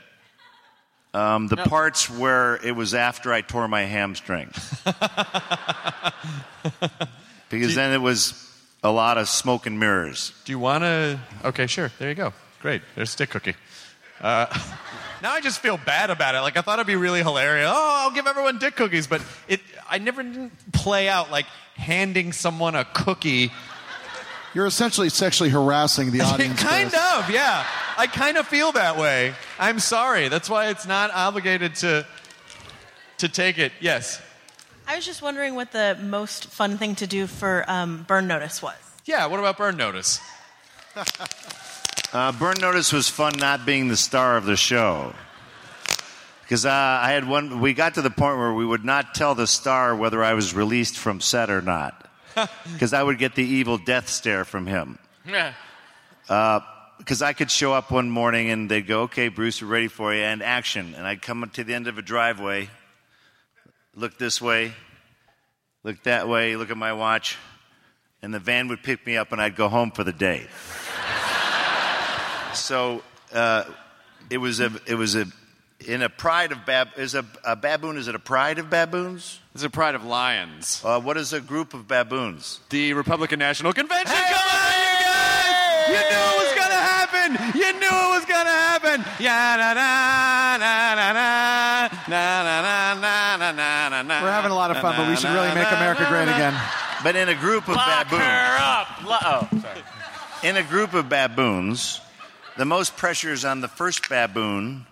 Um, 1.13 1.47
the 1.47 1.57
parts 1.57 2.09
where 2.09 2.55
it 2.65 2.73
was 2.73 2.93
after 2.93 3.33
I 3.33 3.41
tore 3.41 3.67
my 3.67 3.81
hamstring. 3.81 4.49
because 7.49 7.75
then 7.75 7.91
it 7.91 8.01
was 8.01 8.49
a 8.81 8.91
lot 8.91 9.17
of 9.17 9.27
smoke 9.27 9.65
and 9.65 9.77
mirrors. 9.77 10.31
Do 10.45 10.53
you 10.53 10.59
want 10.59 10.83
to? 10.83 11.19
Okay, 11.43 11.67
sure. 11.67 11.91
There 11.99 12.07
you 12.07 12.15
go. 12.15 12.33
Great. 12.61 12.81
There's 12.95 13.09
stick 13.09 13.29
cookie. 13.29 13.55
Uh, 14.21 14.45
now 15.21 15.31
I 15.33 15.41
just 15.41 15.59
feel 15.59 15.77
bad 15.77 16.09
about 16.09 16.35
it. 16.35 16.41
Like 16.41 16.57
I 16.57 16.61
thought 16.61 16.79
it'd 16.79 16.87
be 16.87 16.95
really 16.95 17.23
hilarious. 17.23 17.69
Oh, 17.71 17.99
I'll 18.03 18.11
give 18.11 18.27
everyone 18.27 18.59
dick 18.59 18.75
cookies, 18.75 19.07
but 19.07 19.21
it. 19.47 19.59
I 19.89 19.97
never 19.97 20.23
didn't 20.23 20.71
play 20.71 21.09
out 21.09 21.31
like 21.31 21.45
handing 21.75 22.31
someone 22.31 22.75
a 22.75 22.85
cookie. 22.85 23.51
You're 24.53 24.65
essentially 24.65 25.09
sexually 25.09 25.49
harassing 25.49 26.11
the 26.11 26.21
audience. 26.21 26.61
kind 26.61 26.89
Chris. 26.89 27.01
of, 27.13 27.29
yeah. 27.29 27.65
I 27.97 28.07
kind 28.07 28.37
of 28.37 28.47
feel 28.47 28.73
that 28.73 28.97
way. 28.97 29.33
I'm 29.57 29.79
sorry. 29.79 30.27
That's 30.27 30.49
why 30.49 30.69
it's 30.69 30.85
not 30.85 31.09
obligated 31.11 31.75
to 31.75 32.05
to 33.19 33.29
take 33.29 33.57
it. 33.57 33.71
Yes. 33.79 34.21
I 34.87 34.95
was 34.95 35.05
just 35.05 35.21
wondering 35.21 35.55
what 35.55 35.71
the 35.71 35.97
most 36.01 36.47
fun 36.47 36.77
thing 36.77 36.95
to 36.95 37.07
do 37.07 37.27
for 37.27 37.63
um, 37.67 38.03
Burn 38.07 38.27
Notice 38.27 38.61
was. 38.61 38.75
Yeah. 39.05 39.25
What 39.27 39.39
about 39.39 39.57
burn 39.57 39.77
notice? 39.77 40.19
Uh, 42.13 42.29
Burn 42.33 42.55
Notice 42.59 42.91
was 42.91 43.07
fun 43.07 43.31
not 43.37 43.65
being 43.65 43.87
the 43.87 43.95
star 43.95 44.35
of 44.35 44.43
the 44.43 44.57
show. 44.57 45.13
Because 46.41 46.65
uh, 46.65 46.69
I 46.69 47.13
had 47.13 47.25
one, 47.25 47.61
we 47.61 47.73
got 47.73 47.93
to 47.93 48.01
the 48.01 48.09
point 48.09 48.37
where 48.37 48.53
we 48.53 48.65
would 48.65 48.83
not 48.83 49.15
tell 49.15 49.33
the 49.33 49.47
star 49.47 49.95
whether 49.95 50.21
I 50.21 50.33
was 50.33 50.53
released 50.53 50.97
from 50.97 51.21
set 51.21 51.49
or 51.49 51.61
not. 51.61 52.09
Because 52.73 52.93
I 52.93 53.01
would 53.01 53.17
get 53.17 53.35
the 53.35 53.43
evil 53.43 53.77
death 53.77 54.09
stare 54.09 54.43
from 54.43 54.65
him. 54.67 54.99
Because 56.97 57.21
I 57.21 57.31
could 57.31 57.49
show 57.49 57.71
up 57.71 57.91
one 57.91 58.09
morning 58.09 58.49
and 58.49 58.69
they'd 58.69 58.87
go, 58.87 59.03
okay, 59.03 59.29
Bruce, 59.29 59.61
we're 59.61 59.69
ready 59.69 59.87
for 59.87 60.13
you, 60.13 60.21
and 60.21 60.43
action. 60.43 60.95
And 60.95 61.07
I'd 61.07 61.21
come 61.21 61.43
up 61.43 61.53
to 61.53 61.63
the 61.63 61.73
end 61.73 61.87
of 61.87 61.97
a 61.97 62.01
driveway, 62.01 62.69
look 63.95 64.17
this 64.17 64.41
way, 64.41 64.73
look 65.83 66.03
that 66.03 66.27
way, 66.27 66.57
look 66.57 66.71
at 66.71 66.77
my 66.77 66.91
watch, 66.91 67.37
and 68.21 68.33
the 68.33 68.39
van 68.39 68.67
would 68.67 68.83
pick 68.83 69.05
me 69.05 69.15
up 69.15 69.31
and 69.31 69.41
I'd 69.41 69.55
go 69.55 69.69
home 69.69 69.91
for 69.91 70.03
the 70.03 70.13
day. 70.13 70.47
So 72.53 73.01
uh, 73.33 73.63
it 74.29 74.37
was 74.37 74.59
a, 74.59 74.71
it 74.87 74.95
was 74.95 75.15
a, 75.15 75.25
in 75.87 76.01
a 76.01 76.09
pride 76.09 76.51
of 76.51 76.65
bab, 76.65 76.89
is 76.97 77.15
a, 77.15 77.25
a 77.43 77.55
baboon, 77.55 77.97
is 77.97 78.07
it 78.07 78.15
a 78.15 78.19
pride 78.19 78.59
of 78.59 78.69
baboons? 78.69 79.39
It's 79.53 79.63
a 79.63 79.69
pride 79.69 79.95
of 79.95 80.05
lions. 80.05 80.81
Uh, 80.85 80.99
what 81.01 81.17
is 81.17 81.33
a 81.33 81.41
group 81.41 81.73
of 81.73 81.87
baboons? 81.87 82.59
The 82.69 82.93
Republican 82.93 83.39
National 83.39 83.73
Convention. 83.73 84.07
Come 84.07 84.23
on, 84.23 84.73
you 84.79 85.05
guys! 85.05 85.87
You 85.87 85.95
knew 85.95 86.23
it 86.23 86.37
was 86.37 86.53
gonna 86.55 86.75
happen. 86.75 87.59
You 87.59 87.73
knew 87.73 87.87
it 87.89 88.11
was 88.15 88.25
gonna 88.25 88.49
happen. 88.49 89.05
Yeah, 89.19 89.57
na 89.57 89.73
na 89.73 90.57
na 90.57 90.93
na 90.93 91.11
na 91.11 91.23
na 92.07 92.43
na 92.43 92.93
na 92.93 93.41
na 93.41 93.51
na 93.51 93.89
na 93.89 94.01
na. 94.03 94.23
We're 94.23 94.31
having 94.31 94.51
a 94.51 94.55
lot 94.55 94.71
of 94.71 94.77
fun, 94.77 94.95
but 94.95 95.09
we 95.09 95.15
should 95.15 95.31
really 95.31 95.53
make 95.53 95.71
America 95.71 96.05
great 96.07 96.29
again. 96.29 96.55
But 97.03 97.15
in 97.15 97.27
a 97.29 97.35
group 97.35 97.67
of 97.67 97.75
Lock 97.75 98.05
baboons. 98.05 98.21
her 98.21 98.57
up. 98.59 99.03
Lo- 99.03 99.17
oh, 99.21 99.59
sorry. 99.61 99.81
In 100.43 100.55
a 100.57 100.63
group 100.63 100.93
of 100.93 101.09
baboons, 101.09 101.99
the 102.57 102.65
most 102.65 102.97
pressure 102.97 103.31
is 103.31 103.45
on 103.45 103.61
the 103.61 103.67
first 103.67 104.09
baboon 104.09 104.85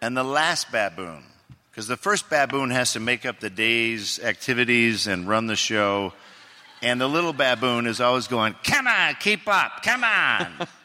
and 0.00 0.16
the 0.16 0.24
last 0.24 0.70
baboon. 0.72 1.22
Because 1.70 1.86
the 1.86 1.96
first 1.96 2.28
baboon 2.28 2.70
has 2.70 2.92
to 2.92 3.00
make 3.00 3.24
up 3.24 3.40
the 3.40 3.48
day's 3.48 4.18
activities 4.18 5.06
and 5.06 5.26
run 5.26 5.46
the 5.46 5.56
show. 5.56 6.12
And 6.82 7.00
the 7.00 7.08
little 7.08 7.32
baboon 7.32 7.86
is 7.86 8.00
always 8.00 8.26
going, 8.26 8.54
Come 8.64 8.86
on, 8.86 9.14
keep 9.14 9.48
up, 9.48 9.82
come 9.82 10.04
on. 10.04 10.48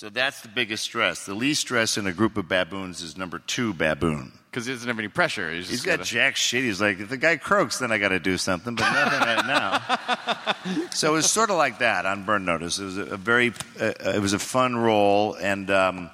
so 0.00 0.08
that's 0.08 0.40
the 0.40 0.48
biggest 0.48 0.82
stress. 0.82 1.26
The 1.26 1.34
least 1.34 1.60
stress 1.60 1.98
in 1.98 2.06
a 2.06 2.12
group 2.14 2.38
of 2.38 2.48
baboons 2.48 3.02
is 3.02 3.18
number 3.18 3.38
two 3.38 3.74
baboon. 3.74 4.32
Because 4.50 4.64
he 4.64 4.72
doesn't 4.72 4.88
have 4.88 4.98
any 4.98 5.08
pressure. 5.08 5.52
He's, 5.52 5.68
He's 5.68 5.82
got 5.82 5.98
gotta- 5.98 6.08
jack 6.10 6.36
shit. 6.36 6.64
He's 6.64 6.80
like, 6.80 7.00
if 7.00 7.10
the 7.10 7.18
guy 7.18 7.36
croaks, 7.36 7.80
then 7.80 7.92
I 7.92 7.98
got 7.98 8.08
to 8.08 8.18
do 8.18 8.38
something, 8.38 8.76
but 8.76 8.90
nothing 8.90 9.20
right 9.20 9.46
now. 9.46 10.86
So 10.92 11.10
it 11.10 11.16
was 11.16 11.30
sort 11.30 11.50
of 11.50 11.56
like 11.56 11.80
that 11.80 12.06
on 12.06 12.24
Burn 12.24 12.46
Notice. 12.46 12.78
It 12.78 12.84
was 12.84 12.96
a, 12.96 13.02
a 13.02 13.16
very, 13.18 13.52
uh, 13.78 13.92
it 14.06 14.22
was 14.22 14.32
a 14.32 14.38
fun 14.38 14.74
role, 14.74 15.34
and 15.34 15.70
um, 15.70 16.10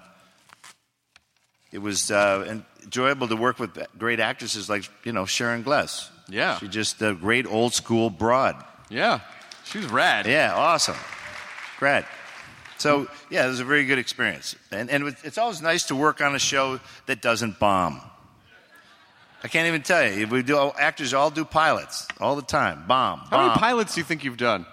it 1.70 1.78
was 1.78 2.10
uh, 2.10 2.60
enjoyable 2.84 3.28
to 3.28 3.36
work 3.36 3.60
with 3.60 3.78
great 3.98 4.18
actresses 4.18 4.68
like 4.68 4.88
you 5.04 5.12
know 5.12 5.26
Sharon 5.26 5.62
Gless. 5.62 6.10
Yeah. 6.28 6.58
she's 6.58 6.70
just 6.70 7.02
a 7.02 7.14
great 7.14 7.46
old 7.46 7.72
school 7.72 8.10
broad. 8.10 8.56
Yeah, 8.90 9.20
she's 9.64 9.86
rad. 9.86 10.26
Yeah, 10.26 10.54
awesome, 10.54 10.96
great. 11.78 12.04
So 12.78 13.08
yeah, 13.30 13.46
it 13.46 13.48
was 13.48 13.60
a 13.60 13.64
very 13.64 13.84
good 13.84 13.98
experience, 13.98 14.54
and 14.70 14.90
and 14.90 15.16
it's 15.24 15.38
always 15.38 15.62
nice 15.62 15.84
to 15.84 15.96
work 15.96 16.20
on 16.20 16.34
a 16.34 16.38
show 16.38 16.80
that 17.06 17.22
doesn't 17.22 17.58
bomb. 17.58 18.00
I 19.42 19.48
can't 19.48 19.68
even 19.68 19.82
tell 19.82 20.10
you. 20.10 20.26
We 20.26 20.42
do 20.42 20.72
actors 20.78 21.14
all 21.14 21.30
do 21.30 21.44
pilots 21.44 22.08
all 22.20 22.36
the 22.36 22.42
time. 22.42 22.84
Bomb. 22.86 23.20
How 23.30 23.46
many 23.46 23.58
pilots 23.58 23.94
do 23.94 24.00
you 24.00 24.04
think 24.04 24.24
you've 24.24 24.36
done? 24.36 24.66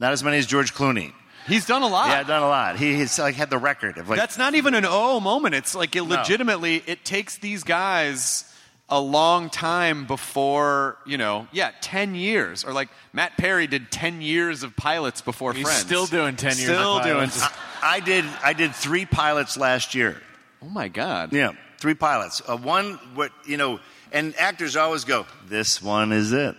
Not 0.00 0.12
as 0.12 0.24
many 0.24 0.38
as 0.38 0.46
George 0.46 0.74
Clooney. 0.74 1.12
He's 1.46 1.66
done 1.66 1.82
a 1.82 1.86
lot. 1.86 2.08
Yeah, 2.08 2.22
done 2.24 2.42
a 2.42 2.48
lot. 2.48 2.76
He, 2.76 2.94
he's 2.96 3.18
like 3.18 3.36
had 3.36 3.50
the 3.50 3.58
record 3.58 3.98
of 3.98 4.08
like. 4.08 4.18
That's 4.18 4.38
not 4.38 4.54
even 4.54 4.74
an 4.74 4.84
oh 4.86 5.20
moment. 5.20 5.54
It's 5.54 5.74
like 5.74 5.94
it 5.94 6.02
legitimately 6.02 6.82
it 6.86 7.04
takes 7.04 7.38
these 7.38 7.62
guys 7.62 8.44
a 8.88 9.00
long 9.00 9.50
time 9.50 10.06
before, 10.06 10.96
you 11.06 11.18
know, 11.18 11.48
yeah, 11.52 11.72
10 11.80 12.14
years. 12.14 12.64
Or 12.64 12.72
like 12.72 12.88
Matt 13.12 13.36
Perry 13.36 13.66
did 13.66 13.90
10 13.90 14.20
years 14.22 14.62
of 14.62 14.76
pilots 14.76 15.20
before 15.20 15.52
He's 15.52 15.64
Friends. 15.64 15.80
still 15.80 16.06
doing 16.06 16.36
10 16.36 16.56
years 16.56 16.68
Still 16.70 16.98
of 16.98 17.02
doing. 17.04 17.16
pilots. 17.16 17.42
I, 17.42 17.96
I 17.96 18.00
did. 18.00 18.24
I 18.44 18.52
did 18.52 18.74
three 18.74 19.04
pilots 19.06 19.56
last 19.56 19.94
year. 19.94 20.20
Oh 20.62 20.68
my 20.68 20.88
god. 20.88 21.32
Yeah, 21.32 21.52
three 21.78 21.94
pilots. 21.94 22.40
Uh, 22.46 22.56
one, 22.56 22.94
what 23.14 23.32
you 23.44 23.56
know, 23.56 23.80
and 24.12 24.34
actors 24.38 24.76
always 24.76 25.04
go, 25.04 25.26
"This 25.48 25.82
one 25.82 26.12
is 26.12 26.32
it." 26.32 26.56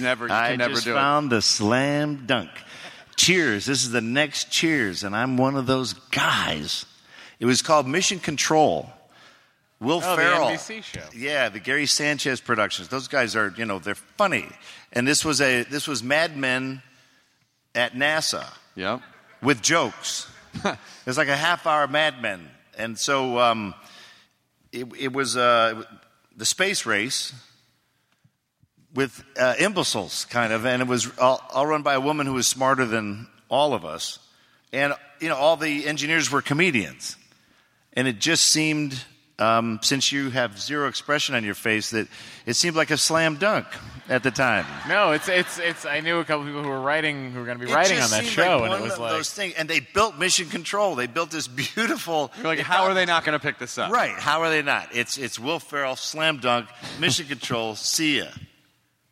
Never, 0.00 0.26
you 0.28 0.32
I 0.32 0.56
never 0.56 0.74
just 0.74 0.84
do 0.84 0.92
it. 0.92 0.94
found 0.94 1.30
the 1.30 1.42
slam 1.42 2.24
dunk. 2.26 2.50
Cheers. 3.16 3.66
This 3.66 3.82
is 3.82 3.90
the 3.90 4.00
next 4.00 4.50
Cheers, 4.50 5.02
and 5.04 5.14
I'm 5.14 5.36
one 5.36 5.56
of 5.56 5.66
those 5.66 5.92
guys. 5.92 6.86
It 7.40 7.46
was 7.46 7.60
called 7.62 7.86
Mission 7.86 8.18
Control. 8.18 8.88
Will 9.80 10.00
Oh, 10.02 10.16
the 10.16 10.22
Ferrell. 10.22 10.48
NBC 10.48 10.82
show. 10.82 11.00
Yeah, 11.14 11.48
the 11.48 11.60
Gary 11.60 11.86
Sanchez 11.86 12.40
productions. 12.40 12.88
Those 12.88 13.08
guys 13.08 13.36
are, 13.36 13.52
you 13.56 13.64
know, 13.64 13.78
they're 13.78 13.94
funny. 13.94 14.48
And 14.92 15.06
this 15.06 15.24
was 15.24 15.40
a 15.40 15.64
this 15.64 15.86
was 15.88 16.02
Mad 16.02 16.36
Men 16.36 16.82
at 17.74 17.92
NASA. 17.94 18.46
Yeah. 18.74 19.00
With 19.42 19.62
jokes. 19.62 20.30
It's 21.06 21.18
like 21.18 21.28
a 21.28 21.36
half 21.36 21.66
hour 21.66 21.86
Mad 21.86 22.22
Men. 22.22 22.48
And 22.78 22.98
so 22.98 23.38
um, 23.38 23.74
it, 24.72 24.86
it 24.98 25.12
was 25.12 25.36
uh, 25.36 25.82
the 26.34 26.46
space 26.46 26.86
race 26.86 27.34
with 28.94 29.22
uh, 29.38 29.54
imbeciles, 29.58 30.24
kind 30.26 30.50
of, 30.52 30.64
and 30.64 30.80
it 30.80 30.88
was 30.88 31.10
all, 31.18 31.42
all 31.52 31.66
run 31.66 31.82
by 31.82 31.92
a 31.94 32.00
woman 32.00 32.26
who 32.26 32.32
was 32.32 32.48
smarter 32.48 32.86
than 32.86 33.26
all 33.50 33.74
of 33.74 33.84
us. 33.84 34.18
And, 34.72 34.94
you 35.20 35.28
know, 35.28 35.36
all 35.36 35.56
the 35.58 35.86
engineers 35.86 36.30
were 36.30 36.40
comedians. 36.40 37.16
And 37.92 38.08
it 38.08 38.18
just 38.18 38.46
seemed, 38.46 39.04
um, 39.38 39.80
since 39.82 40.12
you 40.12 40.30
have 40.30 40.60
zero 40.60 40.88
expression 40.88 41.34
on 41.34 41.42
your 41.44 41.54
face, 41.54 41.90
that 41.90 42.06
it 42.46 42.54
seemed 42.54 42.76
like 42.76 42.90
a 42.90 42.96
slam 42.96 43.36
dunk 43.36 43.66
at 44.08 44.22
the 44.22 44.30
time. 44.30 44.64
No, 44.88 45.10
it's 45.10 45.28
it's 45.28 45.58
it's. 45.58 45.84
I 45.84 46.00
knew 46.00 46.18
a 46.18 46.24
couple 46.24 46.44
people 46.46 46.62
who 46.62 46.68
were 46.68 46.80
writing, 46.80 47.32
who 47.32 47.40
were 47.40 47.44
going 47.44 47.58
to 47.58 47.64
be 47.64 47.70
It 47.70 47.74
writing 47.74 47.98
on 47.98 48.10
that 48.10 48.24
show, 48.24 48.58
like 48.58 48.70
and 48.70 48.80
it 48.80 48.82
was 48.82 48.98
like 48.98 49.10
those 49.12 49.32
things. 49.32 49.54
And 49.54 49.68
they 49.68 49.80
built 49.80 50.16
Mission 50.18 50.48
Control. 50.48 50.94
They 50.94 51.08
built 51.08 51.30
this 51.30 51.48
beautiful. 51.74 52.30
You're 52.36 52.46
like, 52.46 52.60
how 52.60 52.84
are 52.84 52.94
they 52.94 53.06
not 53.06 53.24
going 53.24 53.38
to 53.38 53.44
pick 53.44 53.58
this 53.58 53.76
up? 53.76 53.90
Right? 53.90 54.12
How 54.12 54.42
are 54.42 54.50
they 54.50 54.62
not? 54.62 54.94
It's 54.94 55.18
it's 55.18 55.38
Will 55.38 55.58
Ferrell 55.58 55.96
slam 55.96 56.38
dunk 56.38 56.68
Mission 57.00 57.26
Control. 57.26 57.74
See 57.74 58.18
ya. 58.18 58.26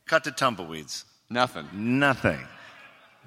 cut 0.06 0.24
to 0.24 0.30
tumbleweeds. 0.30 1.04
Nothing. 1.30 1.66
Nothing. 1.72 2.40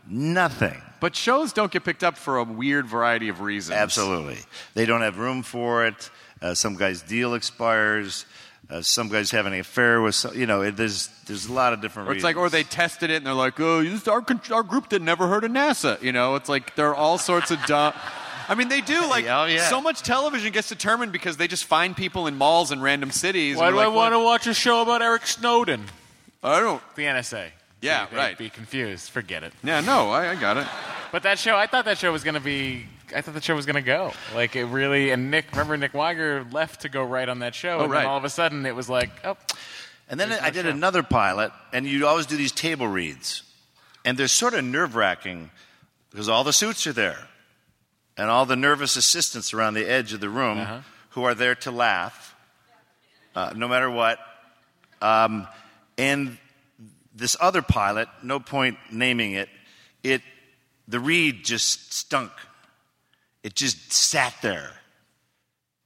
Nothing. 0.08 0.82
But 1.00 1.16
shows 1.16 1.52
don't 1.52 1.72
get 1.72 1.84
picked 1.84 2.04
up 2.04 2.18
for 2.18 2.38
a 2.38 2.44
weird 2.44 2.88
variety 2.88 3.30
of 3.30 3.42
reasons. 3.42 3.78
Absolutely. 3.78 4.38
They 4.76 4.86
don't 4.86 5.02
have 5.02 5.18
room 5.18 5.44
for 5.44 5.86
it. 5.86 6.10
Uh, 6.46 6.54
some 6.54 6.76
guy's 6.76 7.02
deal 7.02 7.34
expires. 7.34 8.26
Uh, 8.70 8.82
some 8.82 9.10
guy's 9.10 9.32
having 9.32 9.54
an 9.54 9.60
affair 9.60 10.02
with 10.02 10.14
some, 10.16 10.36
you 10.36 10.46
know, 10.46 10.62
it, 10.62 10.76
there's, 10.76 11.08
there's 11.28 11.46
a 11.48 11.54
lot 11.54 11.74
of 11.74 11.82
different 11.82 12.08
Or 12.10 12.12
it's 12.12 12.18
reasons. 12.18 12.36
like, 12.36 12.38
or 12.38 12.50
they 12.50 12.64
tested 12.64 13.10
it 13.10 13.16
and 13.18 13.26
they're 13.26 13.34
like, 13.34 13.60
oh, 13.60 13.84
this, 13.84 14.08
our, 14.08 14.24
our 14.52 14.64
group 14.64 14.90
did 14.90 15.02
never 15.02 15.28
heard 15.28 15.44
of 15.44 15.52
NASA. 15.52 16.02
You 16.02 16.12
know, 16.12 16.36
it's 16.36 16.50
like 16.50 16.76
there 16.76 16.88
are 16.90 16.96
all 16.96 17.18
sorts 17.18 17.52
of 17.52 17.64
dumb. 17.66 17.94
I 18.50 18.54
mean, 18.54 18.68
they 18.68 18.82
do 18.82 19.02
like 19.08 19.26
Oh, 19.28 19.46
yeah. 19.46 19.70
so 19.70 19.82
much 19.82 20.02
television 20.04 20.52
gets 20.52 20.70
determined 20.70 21.12
because 21.12 21.38
they 21.38 21.48
just 21.48 21.66
find 21.66 21.98
people 21.98 22.28
in 22.28 22.36
malls 22.38 22.72
in 22.72 22.80
random 22.82 23.10
cities. 23.12 23.58
Why 23.58 23.70
do 23.72 23.78
we're 23.78 23.84
I 23.84 23.88
want 23.88 24.14
to 24.14 24.20
watch 24.20 24.46
a 24.46 24.54
show 24.54 24.82
about 24.84 25.02
Eric 25.02 25.26
Snowden? 25.26 25.84
I 26.44 26.60
don't. 26.60 26.82
The 26.96 27.04
NSA. 27.04 27.48
Yeah, 27.82 28.06
They'd 28.08 28.18
right. 28.18 28.38
Be 28.38 28.50
confused. 28.52 29.10
Forget 29.10 29.44
it. 29.44 29.54
Yeah, 29.64 29.82
no, 29.82 30.10
I, 30.12 30.30
I 30.32 30.36
got 30.36 30.58
it. 30.58 30.68
But 31.12 31.24
that 31.24 31.38
show, 31.40 31.56
I 31.56 31.66
thought 31.68 31.86
that 31.86 31.98
show 31.98 32.12
was 32.12 32.24
going 32.24 32.36
to 32.36 32.40
be. 32.40 32.86
I 33.14 33.22
thought 33.22 33.34
the 33.34 33.42
show 33.42 33.56
was 33.56 33.66
going 33.66 33.76
to 33.76 33.82
go. 33.82 34.14
Like 34.34 34.56
it 34.56 34.66
really. 34.66 35.10
And 35.12 35.30
Nick, 35.32 35.52
remember 35.52 35.76
Nick 35.78 35.94
Wiger 35.94 36.46
left 36.52 36.82
to 36.82 36.90
go 36.90 37.04
write 37.04 37.28
on 37.30 37.40
that 37.40 37.54
show, 37.56 37.80
Oh, 37.80 37.84
and 37.84 37.92
right. 37.92 38.00
then 38.02 38.08
all 38.10 38.18
of 38.18 38.24
a 38.24 38.30
sudden 38.30 38.66
it 38.66 38.76
was 38.76 38.90
like, 38.90 39.10
oh. 39.26 39.38
And 40.08 40.20
then 40.20 40.32
I 40.32 40.50
did 40.52 40.66
show. 40.66 40.70
another 40.72 41.02
pilot, 41.04 41.52
and 41.74 41.86
you 41.88 42.06
always 42.08 42.26
do 42.28 42.38
these 42.38 42.52
table 42.52 42.88
reads. 42.88 43.42
And 44.06 44.18
they're 44.18 44.28
sort 44.28 44.54
of 44.54 44.64
nerve 44.64 44.96
wracking 44.96 45.50
because 46.12 46.30
all 46.30 46.44
the 46.44 46.54
suits 46.54 46.86
are 46.88 46.94
there, 46.94 47.28
and 48.16 48.30
all 48.30 48.46
the 48.46 48.56
nervous 48.56 48.96
assistants 48.96 49.54
around 49.54 49.74
the 49.74 49.86
edge 49.90 50.14
of 50.14 50.20
the 50.20 50.30
room 50.30 50.60
Uh-huh. 50.60 50.80
who 51.10 51.24
are 51.24 51.34
there 51.34 51.56
to 51.56 51.72
laugh, 51.72 52.36
uh, 53.36 53.54
no 53.56 53.68
matter 53.68 53.90
what. 53.90 54.20
Um, 55.02 55.48
and 55.98 56.38
this 57.16 57.36
other 57.40 57.62
pilot, 57.62 58.08
no 58.22 58.40
point 58.40 58.78
naming 58.92 59.32
it, 59.34 59.50
it 60.04 60.22
the 60.88 61.00
read 61.00 61.44
just 61.44 61.94
stunk. 61.94 62.32
It 63.46 63.54
just 63.54 63.94
sat 63.94 64.34
there. 64.42 64.72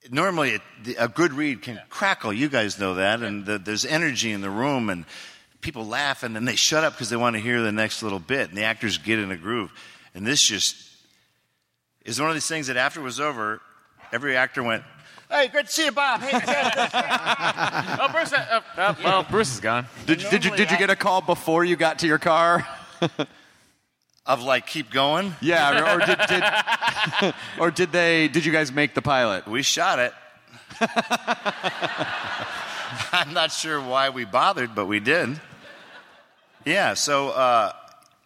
Normally, 0.09 0.51
it, 0.51 0.61
the, 0.85 0.95
a 0.95 1.09
good 1.09 1.33
read 1.33 1.61
can 1.61 1.77
crackle. 1.89 2.31
You 2.31 2.47
guys 2.47 2.79
know 2.79 2.93
that, 2.93 3.21
and 3.21 3.45
the, 3.45 3.57
there's 3.57 3.85
energy 3.85 4.31
in 4.31 4.39
the 4.39 4.49
room, 4.49 4.89
and 4.89 5.03
people 5.59 5.85
laugh, 5.85 6.23
and 6.23 6.33
then 6.33 6.45
they 6.45 6.55
shut 6.55 6.85
up 6.85 6.93
because 6.93 7.09
they 7.09 7.17
want 7.17 7.35
to 7.35 7.41
hear 7.41 7.61
the 7.61 7.73
next 7.73 8.01
little 8.01 8.21
bit, 8.21 8.47
and 8.47 8.57
the 8.57 8.63
actors 8.63 8.97
get 8.97 9.19
in 9.19 9.29
a 9.29 9.35
groove. 9.35 9.73
And 10.15 10.25
this 10.25 10.39
just 10.39 10.73
is 12.05 12.17
one 12.17 12.29
of 12.29 12.33
these 12.33 12.47
things 12.47 12.67
that 12.67 12.77
after 12.77 13.01
it 13.01 13.03
was 13.03 13.19
over, 13.19 13.59
every 14.13 14.37
actor 14.37 14.63
went, 14.63 14.85
"Hey, 15.29 15.49
good 15.49 15.65
to 15.65 15.71
see 15.71 15.83
you, 15.83 15.91
Bob. 15.91 16.21
Hey, 16.21 16.39
oh, 17.99 18.07
Bruce. 18.09 18.31
Uh, 18.31 18.61
uh, 18.77 18.95
well, 19.03 19.23
Bruce 19.29 19.53
is 19.53 19.59
gone. 19.59 19.85
Did, 20.05 20.19
did 20.31 20.45
you 20.45 20.55
did 20.55 20.71
you 20.71 20.77
get 20.77 20.91
a 20.91 20.95
call 20.95 21.19
before 21.19 21.65
you 21.65 21.75
got 21.75 21.99
to 21.99 22.07
your 22.07 22.19
car? 22.19 22.65
of 24.29 24.43
like 24.43 24.67
keep 24.67 24.91
going. 24.91 25.35
Yeah, 25.41 25.95
or, 25.95 25.97
or 25.97 26.05
did, 26.05 26.19
did 26.29 27.33
or 27.59 27.71
did 27.71 27.91
they? 27.91 28.29
Did 28.29 28.45
you 28.45 28.53
guys 28.53 28.71
make 28.71 28.93
the 28.93 29.01
pilot? 29.01 29.47
We 29.47 29.63
shot 29.63 29.99
it. 29.99 30.13
I'm 33.11 33.33
not 33.33 33.51
sure 33.51 33.81
why 33.81 34.09
we 34.11 34.23
bothered, 34.23 34.75
but 34.75 34.85
we 34.85 34.99
did. 34.99 35.41
Yeah, 36.63 36.93
so 36.93 37.29
uh, 37.29 37.73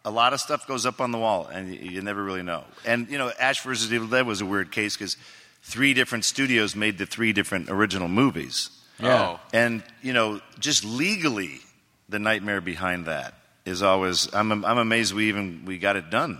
a 0.03 0.11
lot 0.11 0.33
of 0.33 0.41
stuff 0.41 0.67
goes 0.67 0.85
up 0.85 0.99
on 0.99 1.11
the 1.11 1.17
wall, 1.17 1.47
and 1.47 1.73
you, 1.73 1.91
you 1.91 2.01
never 2.01 2.21
really 2.21 2.43
know. 2.43 2.65
And 2.85 3.09
you 3.09 3.17
know, 3.17 3.31
Ash 3.39 3.61
versus 3.61 3.91
Evil 3.93 4.07
Dead 4.07 4.27
was 4.27 4.41
a 4.41 4.45
weird 4.45 4.71
case 4.71 4.97
because 4.97 5.15
three 5.63 5.93
different 5.93 6.25
studios 6.25 6.75
made 6.75 6.97
the 6.97 7.05
three 7.05 7.31
different 7.31 7.69
original 7.69 8.09
movies. 8.09 8.69
Yeah. 8.99 9.37
And 9.53 9.83
you 10.01 10.11
know, 10.11 10.41
just 10.59 10.83
legally, 10.83 11.61
the 12.09 12.19
nightmare 12.19 12.59
behind 12.61 13.05
that 13.05 13.33
is 13.65 13.81
always. 13.83 14.33
I'm 14.33 14.63
I'm 14.65 14.77
amazed 14.77 15.13
we 15.13 15.29
even 15.29 15.63
we 15.65 15.77
got 15.77 15.95
it 15.95 16.09
done 16.09 16.39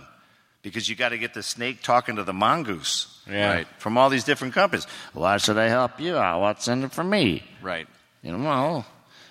because 0.62 0.88
you 0.88 0.96
got 0.96 1.10
to 1.10 1.18
get 1.18 1.34
the 1.34 1.42
snake 1.42 1.82
talking 1.82 2.16
to 2.16 2.24
the 2.24 2.32
mongoose. 2.32 3.20
Yeah. 3.30 3.52
Right. 3.54 3.66
From 3.78 3.96
all 3.98 4.10
these 4.10 4.24
different 4.24 4.54
companies. 4.54 4.86
Why 5.14 5.38
should 5.38 5.56
I 5.58 5.68
help 5.68 6.00
you 6.00 6.16
out? 6.16 6.40
What's 6.40 6.68
in 6.68 6.84
it 6.84 6.92
for 6.92 7.04
me? 7.04 7.42
Right. 7.62 7.86
You 8.22 8.32
know, 8.36 8.44
well, 8.44 8.86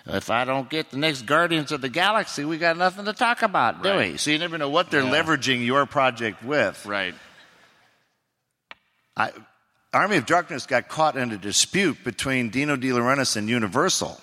if 0.08 0.30
I 0.32 0.46
don't 0.46 0.70
get 0.70 0.90
the 0.92 0.98
next 0.98 1.24
Guardians 1.24 1.72
of 1.72 1.82
the 1.82 1.90
Galaxy, 1.90 2.44
we 2.46 2.58
got 2.58 2.76
nothing 2.78 3.06
to 3.06 3.14
talk 3.14 3.42
about, 3.44 3.82
do 3.84 3.90
Right. 3.90 4.12
we? 4.14 4.18
So 4.18 4.32
you 4.32 4.40
never 4.40 4.58
know 4.58 4.70
what 4.70 4.90
they're 4.92 5.04
Yeah. 5.04 5.12
leveraging 5.12 5.66
your 5.66 5.86
project 5.86 6.44
with. 6.44 6.84
Right. 6.86 7.14
I, 9.16 9.32
Army 9.94 10.18
of 10.18 10.26
Darkness 10.26 10.66
got 10.66 10.88
caught 10.90 11.16
in 11.16 11.32
a 11.32 11.38
dispute 11.38 12.04
between 12.04 12.50
Dino 12.50 12.76
De 12.76 12.90
Laurentiis 12.90 13.36
and 13.38 13.48
Universal. 13.48 14.20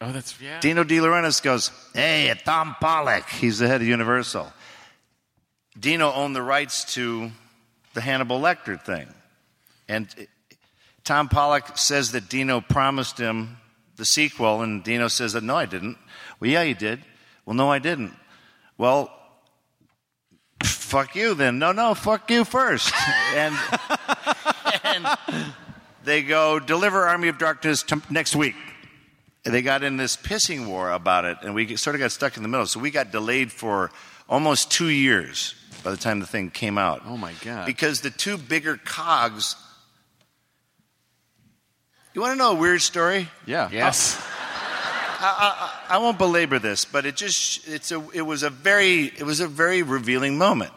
Oh, 0.00 0.12
that's 0.12 0.40
yeah. 0.40 0.60
Dino 0.60 0.84
De 0.84 0.98
Laurentiis 0.98 1.42
goes, 1.42 1.70
"Hey, 1.92 2.32
Tom 2.44 2.76
Pollock, 2.80 3.28
he's 3.28 3.58
the 3.58 3.66
head 3.66 3.80
of 3.80 3.86
Universal." 3.86 4.52
Dino 5.78 6.12
owned 6.12 6.36
the 6.36 6.42
rights 6.42 6.94
to 6.94 7.30
the 7.94 8.00
Hannibal 8.00 8.40
Lecter 8.40 8.80
thing, 8.80 9.12
and 9.88 10.08
Tom 11.04 11.28
Pollock 11.28 11.78
says 11.78 12.12
that 12.12 12.28
Dino 12.28 12.60
promised 12.60 13.18
him 13.18 13.56
the 13.96 14.04
sequel, 14.04 14.62
and 14.62 14.84
Dino 14.84 15.08
says 15.08 15.32
that 15.32 15.42
no, 15.42 15.56
I 15.56 15.66
didn't. 15.66 15.98
Well, 16.38 16.50
yeah, 16.50 16.62
you 16.62 16.74
did. 16.74 17.02
Well, 17.44 17.54
no, 17.54 17.70
I 17.70 17.78
didn't. 17.78 18.14
Well, 18.76 19.10
fuck 20.62 21.16
you 21.16 21.34
then. 21.34 21.58
No, 21.58 21.72
no, 21.72 21.94
fuck 21.94 22.30
you 22.30 22.44
first. 22.44 22.92
and, 23.34 23.54
and 24.84 25.06
they 26.04 26.22
go 26.22 26.60
deliver 26.60 27.06
Army 27.06 27.28
of 27.28 27.38
Darkness 27.38 27.82
t- 27.82 27.96
next 28.10 28.36
week. 28.36 28.54
And 29.48 29.54
they 29.54 29.62
got 29.62 29.82
in 29.82 29.96
this 29.96 30.14
pissing 30.14 30.66
war 30.66 30.90
about 30.92 31.24
it, 31.24 31.38
and 31.42 31.54
we 31.54 31.74
sort 31.76 31.96
of 31.96 32.00
got 32.00 32.12
stuck 32.12 32.36
in 32.36 32.42
the 32.42 32.48
middle. 32.50 32.66
So 32.66 32.80
we 32.80 32.90
got 32.90 33.10
delayed 33.10 33.50
for 33.50 33.90
almost 34.28 34.70
two 34.70 34.90
years 34.90 35.54
by 35.82 35.90
the 35.90 35.96
time 35.96 36.20
the 36.20 36.26
thing 36.26 36.50
came 36.50 36.76
out. 36.76 37.00
Oh 37.06 37.16
my 37.16 37.32
god. 37.42 37.64
Because 37.64 38.02
the 38.02 38.10
two 38.10 38.36
bigger 38.36 38.76
cogs. 38.76 39.56
You 42.12 42.20
want 42.20 42.34
to 42.34 42.38
know 42.38 42.52
a 42.52 42.56
weird 42.56 42.82
story? 42.82 43.28
Yeah. 43.46 43.70
Yes. 43.72 44.22
I, 45.20 45.80
I, 45.88 45.94
I 45.94 45.98
won't 45.98 46.18
belabor 46.18 46.58
this, 46.58 46.84
but 46.84 47.06
it 47.06 47.16
just 47.16 47.66
it's 47.66 47.90
a 47.90 48.04
it 48.12 48.22
was 48.22 48.42
a 48.42 48.50
very 48.50 49.04
it 49.04 49.22
was 49.22 49.40
a 49.40 49.48
very 49.48 49.82
revealing 49.82 50.36
moment. 50.36 50.72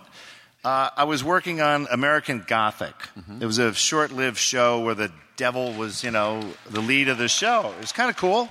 Uh, 0.64 0.90
I 0.96 1.06
was 1.06 1.24
working 1.24 1.60
on 1.60 1.88
American 1.90 2.44
Gothic. 2.48 2.94
It 3.40 3.46
was 3.46 3.58
a 3.58 3.74
short-lived 3.74 4.38
show 4.38 4.82
where 4.82 4.94
the 4.94 5.12
devil 5.36 5.74
was, 5.74 6.04
you 6.04 6.12
know, 6.12 6.44
the 6.70 6.82
lead 6.82 7.08
of 7.08 7.18
the 7.18 7.28
show. 7.28 7.74
It 7.78 7.82
was 7.82 7.92
kind 7.92 8.12
of 8.12 8.16
cool. 8.16 8.48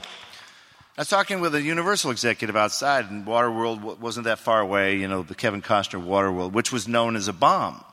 I 0.99 1.03
was 1.03 1.09
talking 1.09 1.41
with 1.41 1.55
a 1.55 1.62
Universal 1.62 2.11
executive 2.11 2.57
outside, 2.57 3.09
and 3.11 3.24
Waterworld 3.24 4.01
wasn't 4.01 4.24
that 4.24 4.41
far 4.41 4.61
away. 4.61 4.97
You 4.97 5.07
know, 5.07 5.23
the 5.23 5.37
Kevin 5.37 5.62
Costner 5.62 6.05
Waterworld, 6.05 6.51
which 6.51 6.73
was 6.73 6.89
known 6.89 7.15
as 7.15 7.28
a 7.28 7.32
bomb. 7.32 7.85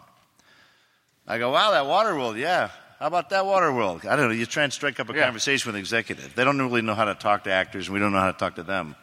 I 1.27 1.38
go, 1.38 1.52
wow, 1.52 1.72
that 1.72 1.84
Waterworld, 1.84 2.39
yeah. 2.39 2.72
How 2.99 3.06
about 3.06 3.30
that 3.30 3.44
Waterworld? 3.44 4.07
I 4.07 4.15
don't 4.15 4.30
know. 4.30 4.34
You 4.34 4.48
try 4.48 4.64
and 4.64 4.73
strike 4.73 4.99
up 4.99 5.10
a 5.10 5.14
conversation 5.14 5.69
with 5.69 5.76
an 5.76 5.80
executive. 5.80 6.34
They 6.34 6.44
don't 6.44 6.57
really 6.57 6.81
know 6.81 6.95
how 6.95 7.06
to 7.06 7.14
talk 7.14 7.44
to 7.44 7.52
actors, 7.52 7.88
and 7.88 7.94
we 7.94 7.99
don't 7.99 8.11
know 8.14 8.19
how 8.19 8.31
to 8.31 8.38
talk 8.38 8.56
to 8.56 8.64
them. 8.64 8.95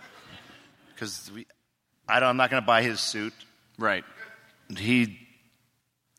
Because 0.92 1.30
I 2.08 2.18
don't, 2.18 2.30
I'm 2.30 2.36
not 2.36 2.50
going 2.50 2.60
to 2.60 2.66
buy 2.66 2.82
his 2.82 2.98
suit. 2.98 3.32
Right. 3.78 4.04
He 4.78 5.18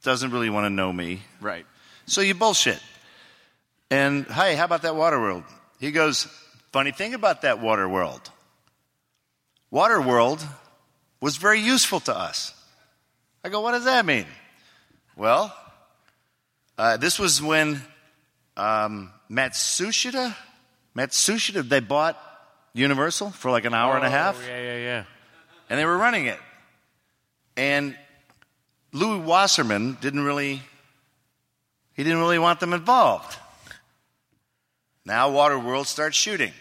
doesn't 0.04 0.32
really 0.32 0.50
want 0.50 0.66
to 0.66 0.70
know 0.70 0.92
me. 0.92 1.22
Right. 1.42 1.66
So 2.06 2.22
you 2.22 2.34
bullshit. 2.36 2.80
And 3.90 4.26
hey, 4.28 4.56
how 4.56 4.66
about 4.66 4.82
that 4.84 4.96
water 4.96 5.20
world? 5.20 5.44
He 5.80 5.92
goes, 5.92 6.28
funny 6.72 6.92
thing 6.92 7.14
about 7.14 7.42
that 7.44 7.60
water 7.60 7.88
world. 7.88 8.30
Water 9.72 10.00
world 10.02 10.46
was 11.22 11.38
very 11.38 11.60
useful 11.60 12.00
to 12.02 12.16
us. 12.16 12.54
I 13.44 13.50
go, 13.50 13.62
what 13.62 13.72
does 13.72 13.86
that 13.86 14.06
mean? 14.06 14.26
Well, 15.16 15.56
uh, 16.78 16.98
this 16.98 17.18
was 17.20 17.42
when 17.42 17.82
um, 18.58 19.12
Matsushita, 19.30 20.36
Matsushita, 20.96 21.68
they 21.68 21.80
bought 21.80 22.18
Universal 22.74 23.32
for 23.32 23.52
like 23.52 23.66
an 23.66 23.74
hour 23.74 23.96
and 23.96 24.06
a 24.06 24.10
half, 24.10 24.38
Oh, 24.38 24.48
Yeah, 24.48 24.62
yeah, 24.62 24.78
yeah. 24.78 25.04
and 25.70 25.80
they 25.80 25.86
were 25.86 25.98
running 25.98 26.26
it. 26.26 26.40
And 27.56 27.96
Louis 28.96 29.20
Wasserman 29.20 29.98
didn't 30.00 30.24
really, 30.24 30.62
he 31.96 32.04
didn't 32.04 32.20
really 32.20 32.40
want 32.40 32.62
them 32.62 32.72
involved. 32.72 33.38
Now 35.04 35.30
Waterworld 35.32 35.86
starts 35.86 36.16
shooting. 36.16 36.54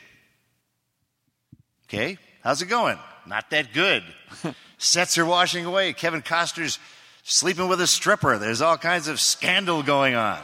Okay, 1.87 2.19
how's 2.43 2.61
it 2.61 2.67
going? 2.67 2.99
Not 3.25 3.51
that 3.51 3.73
good. 3.73 4.03
Sets 4.79 5.17
are 5.17 5.25
washing 5.25 5.65
away. 5.65 5.93
Kevin 5.93 6.23
Costner's 6.23 6.81
sleeping 7.23 7.69
with 7.69 7.81
a 7.81 7.87
stripper. 7.87 8.37
There's 8.37 8.61
all 8.61 8.79
kinds 8.79 9.07
of 9.07 9.21
scandal 9.21 9.85
going 9.85 10.17
on. 10.17 10.41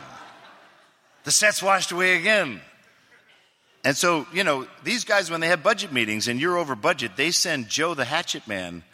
The 1.24 1.32
set's 1.32 1.60
washed 1.60 1.90
away 1.90 2.16
again. 2.16 2.60
And 3.82 3.96
so, 3.96 4.28
you 4.32 4.44
know, 4.44 4.68
these 4.84 5.02
guys, 5.02 5.28
when 5.28 5.40
they 5.40 5.48
have 5.48 5.64
budget 5.64 5.92
meetings 5.92 6.28
and 6.28 6.40
you're 6.40 6.56
over 6.56 6.76
budget, 6.76 7.16
they 7.16 7.32
send 7.32 7.68
Joe 7.68 7.94
the 7.94 8.04
Hatchet 8.04 8.46
Man 8.46 8.84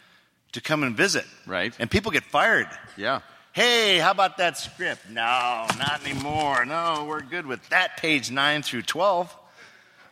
to 0.53 0.61
come 0.61 0.83
and 0.83 0.95
visit. 0.95 1.25
Right. 1.45 1.73
And 1.79 1.89
people 1.89 2.11
get 2.11 2.23
fired. 2.23 2.67
Yeah. 2.95 3.21
Hey, 3.53 3.97
how 3.97 4.11
about 4.11 4.37
that 4.37 4.57
script? 4.57 5.09
No, 5.09 5.65
not 5.79 6.05
anymore. 6.05 6.63
No, 6.65 7.05
we're 7.09 7.21
good 7.21 7.47
with 7.47 7.67
that 7.69 7.97
page 7.97 8.29
9 8.29 8.61
through 8.61 8.83
12. 8.83 9.35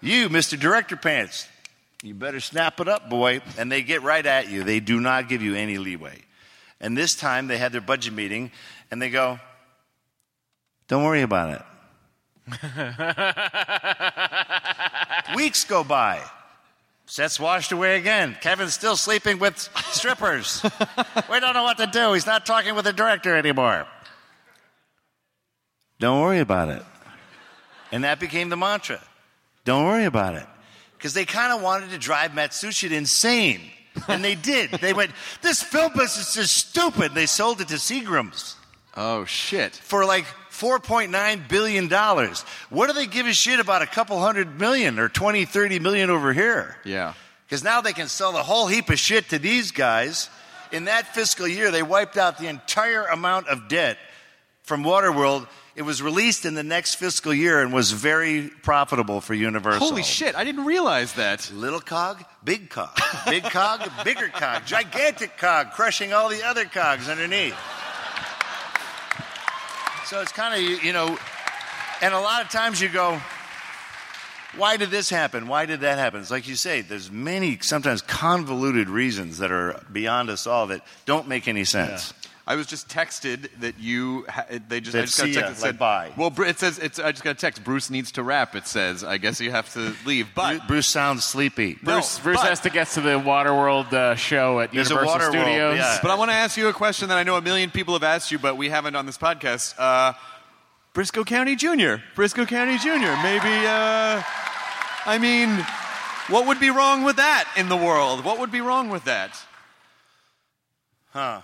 You, 0.01 0.29
Mr. 0.29 0.59
Director 0.59 0.95
Pants, 0.95 1.47
You 2.01 2.13
better 2.13 2.39
snap 2.39 2.79
it 2.79 2.87
up, 2.87 3.09
boy. 3.09 3.41
And 3.57 3.71
they 3.71 3.83
get 3.83 4.01
right 4.01 4.25
at 4.25 4.49
you. 4.49 4.63
They 4.63 4.79
do 4.79 4.99
not 4.99 5.29
give 5.29 5.41
you 5.41 5.55
any 5.55 5.77
leeway. 5.77 6.19
And 6.81 6.97
this 6.97 7.15
time 7.15 7.47
they 7.47 7.57
had 7.57 7.71
their 7.71 7.81
budget 7.81 8.13
meeting 8.13 8.51
and 8.91 9.01
they 9.01 9.09
go, 9.09 9.39
Don't 10.87 11.03
worry 11.03 11.21
about 11.21 11.51
it. 11.51 11.61
Weeks 15.35 15.63
go 15.65 15.83
by. 15.83 16.21
Set's 17.07 17.39
washed 17.39 17.71
away 17.71 17.97
again. 17.97 18.35
Kevin's 18.41 18.73
still 18.73 18.95
sleeping 18.95 19.37
with 19.37 19.57
strippers. 19.91 20.63
we 21.31 21.39
don't 21.39 21.53
know 21.53 21.63
what 21.63 21.77
to 21.77 21.87
do. 21.87 22.13
He's 22.13 22.25
not 22.25 22.45
talking 22.45 22.73
with 22.75 22.85
the 22.85 22.93
director 22.93 23.35
anymore. 23.35 23.85
Don't 25.99 26.21
worry 26.21 26.39
about 26.39 26.69
it. 26.69 26.83
And 27.91 28.03
that 28.03 28.19
became 28.19 28.49
the 28.49 28.57
mantra. 28.57 28.99
Don't 29.63 29.85
worry 29.85 30.05
about 30.05 30.35
it. 30.35 30.45
Because 30.97 31.13
they 31.13 31.25
kind 31.25 31.53
of 31.53 31.61
wanted 31.61 31.91
to 31.91 31.97
drive 31.97 32.31
Matsushita 32.31 32.91
insane. 32.91 33.61
And 34.07 34.23
they 34.23 34.35
did. 34.35 34.71
They 34.71 34.93
went, 34.93 35.11
this 35.41 35.63
film 35.63 35.93
business 35.93 36.35
is 36.35 36.51
stupid. 36.51 37.13
They 37.13 37.27
sold 37.27 37.61
it 37.61 37.69
to 37.69 37.75
Seagram's. 37.75 38.57
Oh, 38.97 39.25
shit. 39.25 39.75
For 39.75 40.05
like 40.05 40.25
$4.9 40.59 41.47
billion. 41.47 41.89
What 42.69 42.87
do 42.87 42.93
they 42.93 43.07
give 43.07 43.27
a 43.27 43.33
shit 43.33 43.59
about 43.59 43.81
a 43.81 43.87
couple 43.87 44.19
hundred 44.19 44.59
million 44.59 44.99
or 44.99 45.09
20, 45.09 45.45
30 45.45 45.79
million 45.79 46.09
over 46.09 46.33
here? 46.33 46.77
Yeah. 46.85 47.13
Because 47.45 47.63
now 47.63 47.81
they 47.81 47.93
can 47.93 48.07
sell 48.07 48.31
the 48.31 48.43
whole 48.43 48.67
heap 48.67 48.89
of 48.89 48.97
shit 48.97 49.29
to 49.29 49.39
these 49.39 49.71
guys. 49.71 50.29
In 50.71 50.85
that 50.85 51.13
fiscal 51.13 51.47
year, 51.47 51.71
they 51.71 51.83
wiped 51.83 52.17
out 52.17 52.37
the 52.37 52.47
entire 52.47 53.05
amount 53.05 53.47
of 53.47 53.67
debt 53.67 53.97
from 54.63 54.83
Waterworld. 54.83 55.47
It 55.75 55.83
was 55.83 56.01
released 56.01 56.45
in 56.45 56.53
the 56.55 56.63
next 56.63 56.95
fiscal 56.95 57.33
year 57.33 57.61
and 57.61 57.73
was 57.73 57.91
very 57.91 58.49
profitable 58.63 59.19
for 59.19 59.33
Universal. 59.33 59.85
Holy 59.85 60.03
shit, 60.03 60.33
I 60.33 60.45
didn't 60.45 60.65
realize 60.65 61.13
that. 61.13 61.51
Little 61.53 61.81
cog, 61.81 62.23
big 62.43 62.69
cog. 62.69 62.97
Big 63.29 63.43
cog, 63.43 63.87
bigger 64.05 64.29
cog. 64.29 64.65
Gigantic 64.65 65.37
cog, 65.37 65.71
crushing 65.71 66.13
all 66.13 66.29
the 66.29 66.43
other 66.43 66.63
cogs 66.65 67.09
underneath. 67.09 67.55
So 70.05 70.21
it's 70.21 70.31
kind 70.31 70.53
of, 70.53 70.83
you 70.83 70.93
know, 70.93 71.17
and 72.01 72.13
a 72.13 72.19
lot 72.19 72.43
of 72.43 72.51
times 72.51 72.79
you 72.79 72.89
go, 72.89 73.19
why 74.55 74.77
did 74.77 74.91
this 74.91 75.09
happen? 75.09 75.47
Why 75.47 75.65
did 75.65 75.81
that 75.81 75.97
happen? 75.97 76.21
It's 76.21 76.29
like 76.29 76.47
you 76.47 76.55
say, 76.55 76.81
there's 76.81 77.09
many 77.11 77.57
sometimes 77.59 78.03
convoluted 78.03 78.87
reasons 78.87 79.39
that 79.39 79.51
are 79.51 79.81
beyond 79.91 80.29
us 80.29 80.45
all 80.45 80.67
that 80.67 80.81
don't 81.05 81.27
make 81.27 81.47
any 81.47 81.63
sense. 81.65 82.13
I 82.47 82.53
was 82.55 82.67
just 82.67 82.87
texted 82.87 83.49
that 83.61 83.79
you. 83.79 84.23
Ha- 84.29 84.45
they 84.67 84.79
just. 84.79 84.95
I 84.95 85.01
just 85.01 85.17
got 85.17 85.25
a 85.25 85.29
see 85.29 85.33
text 85.33 85.61
that 85.61 85.65
like 85.65 85.71
said, 85.73 85.79
bye. 85.79 86.11
Well, 86.15 86.31
it 86.47 86.59
says 86.59 86.77
it's. 86.77 86.99
I 86.99 87.11
just 87.11 87.23
got 87.23 87.31
a 87.31 87.33
text. 87.39 87.63
Bruce 87.63 87.89
needs 87.89 88.11
to 88.13 88.23
wrap. 88.23 88.55
It 88.55 88.67
says. 88.67 89.03
I 89.03 89.17
guess 89.17 89.41
you 89.41 89.49
have 89.49 89.73
to 89.73 89.95
leave. 90.05 90.27
But 90.35 90.67
Bruce 90.67 90.85
sounds 90.85 91.23
sleepy. 91.23 91.73
Bruce, 91.81 92.19
No, 92.19 92.23
Bruce 92.23 92.37
but- 92.41 92.49
has 92.49 92.59
to 92.61 92.69
get 92.69 92.87
to 92.89 93.01
the 93.01 93.19
Waterworld 93.19 93.91
uh, 93.93 94.13
show 94.15 94.59
at 94.59 94.71
There's 94.71 94.91
a 94.91 94.93
Universal 94.93 95.19
Waterworld, 95.19 95.41
Studios. 95.41 95.77
yeah. 95.77 95.97
But 96.03 96.11
I 96.11 96.15
want 96.15 96.29
to 96.29 96.35
ask 96.35 96.55
you 96.55 96.67
a 96.67 96.73
question 96.73 97.09
that 97.09 97.17
I 97.17 97.23
know 97.23 97.35
a 97.35 97.41
million 97.41 97.71
people 97.71 97.95
have 97.95 98.03
asked 98.03 98.31
you, 98.31 98.37
but 98.37 98.57
we 98.57 98.69
haven't 98.69 98.95
on 98.95 99.07
this 99.07 99.17
podcast. 99.17 99.73
Uh, 99.79 100.13
Brisco 100.93 101.25
County 101.25 101.55
Jr. 101.55 102.01
Brisco 102.15 102.47
County 102.47 102.77
Jr. 102.77 103.19
Maybe. 103.23 103.65
Uh, 103.65 104.21
I 105.07 105.17
mean, 105.19 105.49
what 106.29 106.45
would 106.47 106.59
be 106.59 106.69
wrong 106.69 107.03
with 107.03 107.15
that 107.15 107.51
in 107.57 107.69
the 107.69 107.75
world? 107.75 108.23
What 108.23 108.37
would 108.39 108.51
be 108.51 108.61
wrong 108.61 108.89
with 108.89 109.05
that? 109.05 109.35
Huh. 111.11 111.41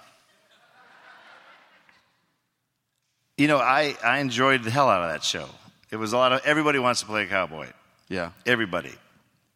You 3.37 3.47
know, 3.47 3.57
I, 3.57 3.95
I 4.03 4.19
enjoyed 4.19 4.63
the 4.63 4.71
hell 4.71 4.89
out 4.89 5.03
of 5.03 5.11
that 5.11 5.23
show. 5.23 5.47
It 5.89 5.97
was 5.97 6.13
a 6.13 6.17
lot 6.17 6.31
of 6.31 6.41
everybody 6.45 6.79
wants 6.79 7.01
to 7.01 7.05
play 7.05 7.23
a 7.23 7.27
cowboy. 7.27 7.67
Yeah. 8.07 8.31
Everybody. 8.45 8.93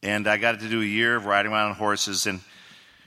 And 0.01 0.27
I 0.27 0.37
got 0.37 0.59
to 0.59 0.69
do 0.69 0.81
a 0.81 0.85
year 0.85 1.15
of 1.15 1.25
riding 1.25 1.51
around 1.51 1.71
on 1.71 1.75
horses 1.75 2.25
and 2.25 2.41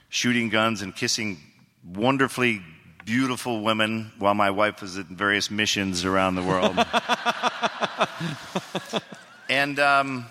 shooting 0.09 0.49
guns 0.49 0.81
and 0.81 0.95
kissing 0.95 1.39
wonderfully 1.83 2.61
beautiful 3.05 3.61
women 3.61 4.11
while 4.19 4.35
my 4.35 4.51
wife 4.51 4.81
was 4.81 4.97
at 4.97 5.07
various 5.07 5.49
missions 5.49 6.05
around 6.05 6.35
the 6.35 6.43
world. 6.43 6.77
and, 9.49 9.79
um, 9.79 10.25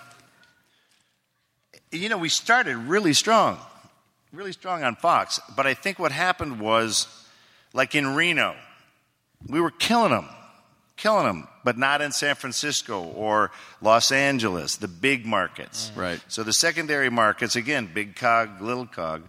you 1.91 2.09
know, 2.09 2.17
we 2.17 2.29
started 2.29 2.77
really 2.77 3.13
strong, 3.13 3.57
really 4.31 4.51
strong 4.51 4.83
on 4.83 4.95
Fox. 4.95 5.39
But 5.55 5.67
I 5.67 5.73
think 5.73 5.99
what 5.99 6.11
happened 6.11 6.59
was, 6.59 7.07
like 7.73 7.95
in 7.95 8.15
Reno, 8.15 8.55
we 9.47 9.61
were 9.61 9.71
killing 9.71 10.11
them, 10.11 10.27
killing 10.97 11.25
them, 11.25 11.47
but 11.63 11.77
not 11.77 12.01
in 12.01 12.11
San 12.11 12.35
Francisco 12.35 13.03
or 13.03 13.51
Los 13.81 14.11
Angeles, 14.11 14.77
the 14.77 14.87
big 14.87 15.25
markets. 15.25 15.91
Right. 15.95 16.21
So 16.27 16.43
the 16.43 16.53
secondary 16.53 17.09
markets, 17.09 17.55
again, 17.55 17.89
big 17.93 18.15
cog, 18.15 18.61
little 18.61 18.87
cog. 18.87 19.23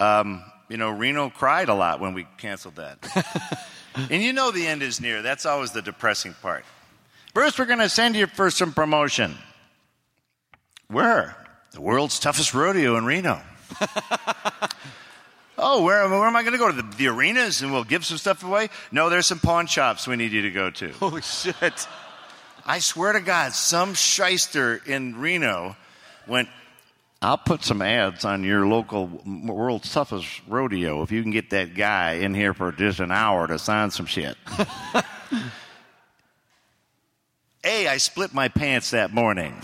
Um, 0.00 0.44
you 0.68 0.76
know, 0.76 0.90
Reno 0.90 1.30
cried 1.30 1.68
a 1.68 1.74
lot 1.74 2.00
when 2.00 2.14
we 2.14 2.26
canceled 2.36 2.76
that. 2.76 3.66
and 4.10 4.22
you 4.22 4.32
know 4.32 4.50
the 4.50 4.66
end 4.66 4.82
is 4.82 5.00
near. 5.00 5.22
That's 5.22 5.46
always 5.46 5.72
the 5.72 5.82
depressing 5.82 6.34
part. 6.42 6.64
Bruce, 7.34 7.58
we're 7.58 7.66
going 7.66 7.78
to 7.78 7.88
send 7.88 8.16
you 8.16 8.26
for 8.26 8.50
some 8.50 8.72
promotion. 8.72 9.36
Where? 10.88 11.36
The 11.72 11.80
world's 11.80 12.18
toughest 12.18 12.54
rodeo 12.54 12.96
in 12.96 13.04
Reno. 13.04 13.40
oh, 15.58 15.82
where, 15.82 16.08
where 16.08 16.26
am 16.26 16.36
I 16.36 16.42
going 16.42 16.52
to 16.52 16.58
go? 16.58 16.70
To 16.70 16.82
the, 16.82 16.96
the 16.96 17.08
arenas 17.08 17.62
and 17.62 17.72
we'll 17.72 17.84
give 17.84 18.04
some 18.04 18.16
stuff 18.16 18.44
away? 18.44 18.68
No, 18.92 19.08
there's 19.10 19.26
some 19.26 19.38
pawn 19.38 19.66
shops 19.66 20.06
we 20.06 20.16
need 20.16 20.32
you 20.32 20.42
to 20.42 20.50
go 20.50 20.70
to. 20.70 20.88
Holy 20.92 21.22
shit. 21.22 21.86
I 22.64 22.78
swear 22.78 23.12
to 23.12 23.20
God, 23.20 23.52
some 23.52 23.94
shyster 23.94 24.80
in 24.86 25.18
Reno 25.18 25.76
went, 26.26 26.48
I'll 27.20 27.38
put 27.38 27.64
some 27.64 27.82
ads 27.82 28.24
on 28.24 28.44
your 28.44 28.66
local 28.66 29.06
world's 29.06 29.92
toughest 29.92 30.40
rodeo 30.46 31.02
if 31.02 31.10
you 31.10 31.20
can 31.22 31.32
get 31.32 31.50
that 31.50 31.74
guy 31.74 32.12
in 32.12 32.32
here 32.34 32.54
for 32.54 32.70
just 32.70 33.00
an 33.00 33.10
hour 33.10 33.46
to 33.48 33.58
sign 33.58 33.90
some 33.90 34.06
shit. 34.06 34.36
A, 37.64 37.88
I 37.88 37.96
split 37.96 38.32
my 38.32 38.48
pants 38.48 38.92
that 38.92 39.12
morning. 39.12 39.54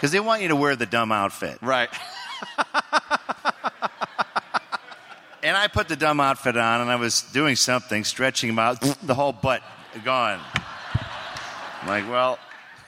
Because 0.00 0.12
they 0.12 0.20
want 0.20 0.40
you 0.40 0.48
to 0.48 0.56
wear 0.56 0.76
the 0.76 0.86
dumb 0.86 1.12
outfit. 1.12 1.58
Right. 1.60 1.90
And 5.42 5.56
I 5.56 5.68
put 5.68 5.88
the 5.88 5.96
dumb 5.96 6.20
outfit 6.20 6.56
on 6.56 6.80
and 6.82 6.90
I 6.90 6.96
was 6.96 7.22
doing 7.22 7.56
something, 7.56 8.04
stretching 8.04 8.48
them 8.48 8.58
out, 8.58 8.80
the 9.02 9.14
whole 9.14 9.32
butt 9.32 9.62
gone. 10.04 10.40
I'm 11.82 11.88
like, 11.88 12.08
well, 12.10 12.38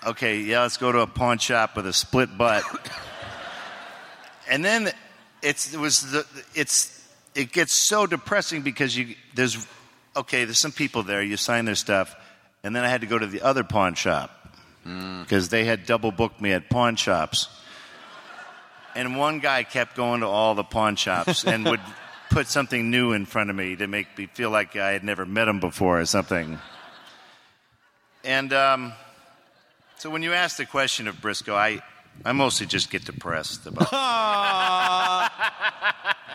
okay, 0.06 0.40
yeah, 0.40 0.62
let's 0.62 0.76
go 0.76 0.92
to 0.92 1.00
a 1.00 1.06
pawn 1.06 1.38
shop 1.38 1.76
with 1.76 1.86
a 1.86 1.92
split 1.92 2.36
butt. 2.36 2.62
and 4.48 4.64
then 4.64 4.90
it's 5.40 5.72
it 5.72 5.80
was 5.80 6.10
the 6.10 6.26
it's 6.54 7.08
it 7.34 7.52
gets 7.52 7.72
so 7.72 8.06
depressing 8.06 8.62
because 8.62 8.96
you 8.96 9.14
there's 9.34 9.66
okay, 10.14 10.44
there's 10.44 10.60
some 10.60 10.72
people 10.72 11.02
there, 11.02 11.22
you 11.22 11.38
sign 11.38 11.64
their 11.64 11.74
stuff, 11.74 12.14
and 12.62 12.76
then 12.76 12.84
I 12.84 12.88
had 12.88 13.00
to 13.00 13.06
go 13.06 13.18
to 13.18 13.26
the 13.26 13.40
other 13.40 13.64
pawn 13.64 13.94
shop 13.94 14.30
hmm. 14.84 15.22
because 15.22 15.48
they 15.48 15.64
had 15.64 15.86
double 15.86 16.12
booked 16.12 16.40
me 16.40 16.52
at 16.52 16.68
pawn 16.68 16.96
shops. 16.96 17.48
And 18.94 19.16
one 19.16 19.38
guy 19.38 19.62
kept 19.62 19.96
going 19.96 20.20
to 20.20 20.26
all 20.26 20.54
the 20.54 20.64
pawn 20.64 20.96
shops 20.96 21.44
and 21.44 21.64
would 21.64 21.80
put 22.32 22.48
something 22.48 22.90
new 22.90 23.12
in 23.12 23.26
front 23.26 23.50
of 23.50 23.56
me 23.56 23.76
to 23.76 23.86
make 23.86 24.16
me 24.16 24.26
feel 24.26 24.48
like 24.48 24.74
I 24.74 24.92
had 24.92 25.04
never 25.04 25.26
met 25.26 25.48
him 25.48 25.60
before 25.60 26.00
or 26.00 26.06
something. 26.06 26.59
And 28.24 28.52
um, 28.54 28.94
so 29.98 30.09
when 30.09 30.22
you 30.22 30.32
ask 30.32 30.56
the 30.56 30.64
question 30.64 31.09
of 31.09 31.16
Brisco, 31.16 31.52
I, 31.52 31.82
I 32.24 32.32
mostly 32.32 32.66
just 32.66 32.90
get 32.90 33.04
depressed 33.04 33.66
about 33.66 33.92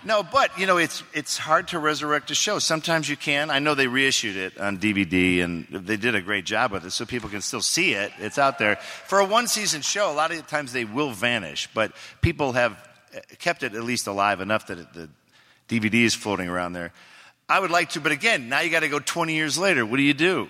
No, 0.06 0.22
but 0.22 0.58
you 0.60 0.68
know, 0.68 0.78
it's 0.78 1.02
it's 1.14 1.38
hard 1.38 1.70
to 1.70 1.80
resurrect 1.80 2.30
a 2.30 2.36
show. 2.36 2.60
Sometimes 2.60 3.10
you 3.10 3.18
can. 3.18 3.50
I 3.50 3.58
know 3.58 3.74
they 3.74 3.88
reissued 3.88 4.38
it 4.38 4.58
on 4.60 4.78
DVD 4.78 5.44
and 5.44 5.66
they 5.68 5.98
did 5.98 6.14
a 6.14 6.22
great 6.22 6.46
job 6.46 6.72
with 6.72 6.86
it 6.86 6.92
so 6.92 7.06
people 7.06 7.30
can 7.30 7.42
still 7.42 7.62
see 7.62 7.94
it. 7.94 8.12
It's 8.20 8.38
out 8.38 8.60
there. 8.60 8.76
For 8.76 9.20
a 9.20 9.26
one 9.26 9.48
season 9.48 9.82
show, 9.82 10.12
a 10.12 10.14
lot 10.14 10.30
of 10.30 10.38
the 10.38 10.44
times 10.44 10.72
they 10.72 10.86
will 10.86 11.10
vanish, 11.10 11.68
but 11.74 11.94
people 12.22 12.54
have 12.54 12.74
uh, 13.16 13.20
kept 13.40 13.64
it 13.64 13.74
at 13.74 13.84
least 13.84 14.06
alive 14.06 14.40
enough 14.40 14.68
that 14.68 14.78
it, 14.78 14.94
the 14.94 15.10
DVD 15.68 16.04
is 16.04 16.16
floating 16.16 16.48
around 16.48 16.74
there. 16.74 16.94
I 17.50 17.60
would 17.60 17.72
like 17.72 17.92
to, 17.92 18.02
but 18.02 18.12
again, 18.12 18.50
now 18.50 18.60
you 18.62 18.70
got 18.70 18.82
to 18.82 18.90
go 18.90 19.00
20 19.00 19.34
years 19.34 19.58
later. 19.58 19.86
What 19.86 19.98
do 19.98 20.04
you 20.04 20.14
do? 20.14 20.50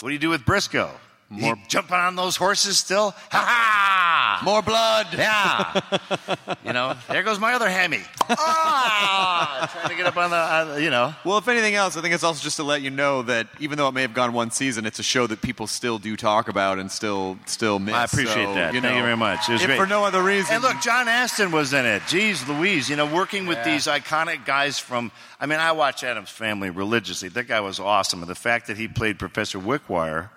What 0.00 0.08
do 0.08 0.12
you 0.12 0.18
do 0.18 0.30
with 0.30 0.42
Brisco? 0.42 0.90
More 1.28 1.56
jumping 1.68 1.94
on 1.94 2.16
those 2.16 2.36
horses 2.36 2.78
still? 2.78 3.10
Ha 3.10 3.38
ha! 3.38 4.09
More 4.42 4.62
blood. 4.62 5.08
Yeah. 5.12 5.80
you 6.64 6.72
know, 6.72 6.94
there 7.08 7.22
goes 7.22 7.38
my 7.38 7.54
other 7.54 7.68
hammy. 7.68 8.00
Ah! 8.32 9.68
Trying 9.72 9.88
to 9.88 9.96
get 9.96 10.06
up 10.06 10.16
on 10.16 10.30
the, 10.30 10.36
uh, 10.36 10.76
you 10.80 10.90
know. 10.90 11.12
Well, 11.24 11.38
if 11.38 11.48
anything 11.48 11.74
else, 11.74 11.96
I 11.96 12.00
think 12.00 12.14
it's 12.14 12.22
also 12.22 12.42
just 12.42 12.56
to 12.56 12.62
let 12.62 12.80
you 12.82 12.90
know 12.90 13.22
that 13.22 13.48
even 13.58 13.76
though 13.76 13.88
it 13.88 13.92
may 13.92 14.02
have 14.02 14.14
gone 14.14 14.32
one 14.32 14.50
season, 14.50 14.86
it's 14.86 14.98
a 14.98 15.02
show 15.02 15.26
that 15.26 15.42
people 15.42 15.66
still 15.66 15.98
do 15.98 16.16
talk 16.16 16.48
about 16.48 16.78
and 16.78 16.90
still 16.90 17.38
still 17.46 17.78
miss. 17.80 17.94
I 17.94 18.04
appreciate 18.04 18.44
So, 18.46 18.54
that. 18.54 18.72
You 18.74 18.80
Thank 18.80 18.92
know, 18.92 18.98
you 18.98 19.02
very 19.04 19.16
much. 19.16 19.48
It 19.48 19.52
was 19.52 19.62
if 19.62 19.66
great. 19.66 19.78
for 19.78 19.86
no 19.86 20.04
other 20.04 20.22
reason. 20.22 20.54
And 20.54 20.62
look, 20.62 20.80
John 20.80 21.08
Astin 21.08 21.50
was 21.50 21.72
in 21.72 21.84
it. 21.86 22.02
Jeez 22.02 22.46
Louise, 22.46 22.88
you 22.88 22.96
know, 22.96 23.06
working 23.06 23.46
with 23.46 23.58
Yeah. 23.58 23.64
these 23.72 23.86
iconic 23.86 24.44
guys 24.44 24.78
from, 24.78 25.10
I 25.40 25.46
mean, 25.46 25.58
I 25.58 25.72
watch 25.72 26.04
Addams 26.04 26.30
Family 26.30 26.70
religiously. 26.70 27.28
That 27.30 27.48
guy 27.48 27.60
was 27.60 27.80
awesome. 27.80 28.20
And 28.22 28.30
the 28.30 28.34
fact 28.36 28.68
that 28.68 28.76
he 28.76 28.86
played 28.88 29.18
Professor 29.18 29.58
Wickwire 29.58 30.28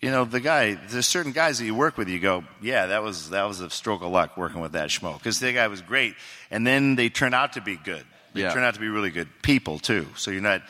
you 0.00 0.10
know, 0.10 0.24
the 0.24 0.40
guy. 0.40 0.74
There's 0.74 1.06
certain 1.06 1.32
guys 1.32 1.58
that 1.58 1.64
you 1.64 1.74
work 1.74 1.96
with. 1.96 2.08
You 2.08 2.20
go, 2.20 2.44
yeah, 2.60 2.86
that 2.86 3.02
was 3.02 3.30
that 3.30 3.44
was 3.44 3.60
a 3.60 3.70
stroke 3.70 4.02
of 4.02 4.10
luck 4.10 4.36
working 4.36 4.60
with 4.60 4.72
that 4.72 4.88
schmo 4.90 5.16
because 5.18 5.40
the 5.40 5.52
guy 5.52 5.68
was 5.68 5.80
great, 5.80 6.14
and 6.50 6.66
then 6.66 6.96
they 6.96 7.08
turn 7.08 7.32
out 7.34 7.54
to 7.54 7.60
be 7.60 7.76
good. 7.76 8.04
They 8.34 8.42
Yeah. 8.42 8.52
turn 8.52 8.64
out 8.64 8.74
to 8.74 8.80
be 8.80 8.88
really 8.88 9.10
good 9.10 9.28
people 9.42 9.78
too. 9.78 10.06
So 10.16 10.30
you're 10.30 10.42
not. 10.42 10.60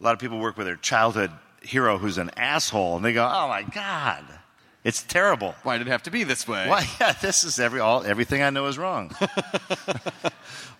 A 0.00 0.02
lot 0.04 0.12
of 0.12 0.18
people 0.18 0.38
work 0.38 0.56
with 0.58 0.66
their 0.66 0.76
childhood 0.76 1.30
hero 1.62 1.96
who's 1.96 2.18
an 2.18 2.30
asshole, 2.36 2.96
and 2.96 3.04
they 3.04 3.12
go, 3.14 3.24
oh 3.24 3.48
my 3.48 3.62
god, 3.62 4.24
it's 4.82 5.02
terrible. 5.02 5.54
Why 5.62 5.78
did 5.78 5.86
it 5.86 5.90
have 5.90 6.02
to 6.02 6.10
be 6.10 6.24
this 6.24 6.46
way? 6.46 6.68
Why? 6.68 6.86
Yeah, 7.00 7.12
this 7.12 7.42
is 7.44 7.58
every 7.58 7.80
all 7.80 8.02
everything 8.04 8.42
I 8.42 8.50
know 8.50 8.66
is 8.66 8.76
wrong. 8.76 9.14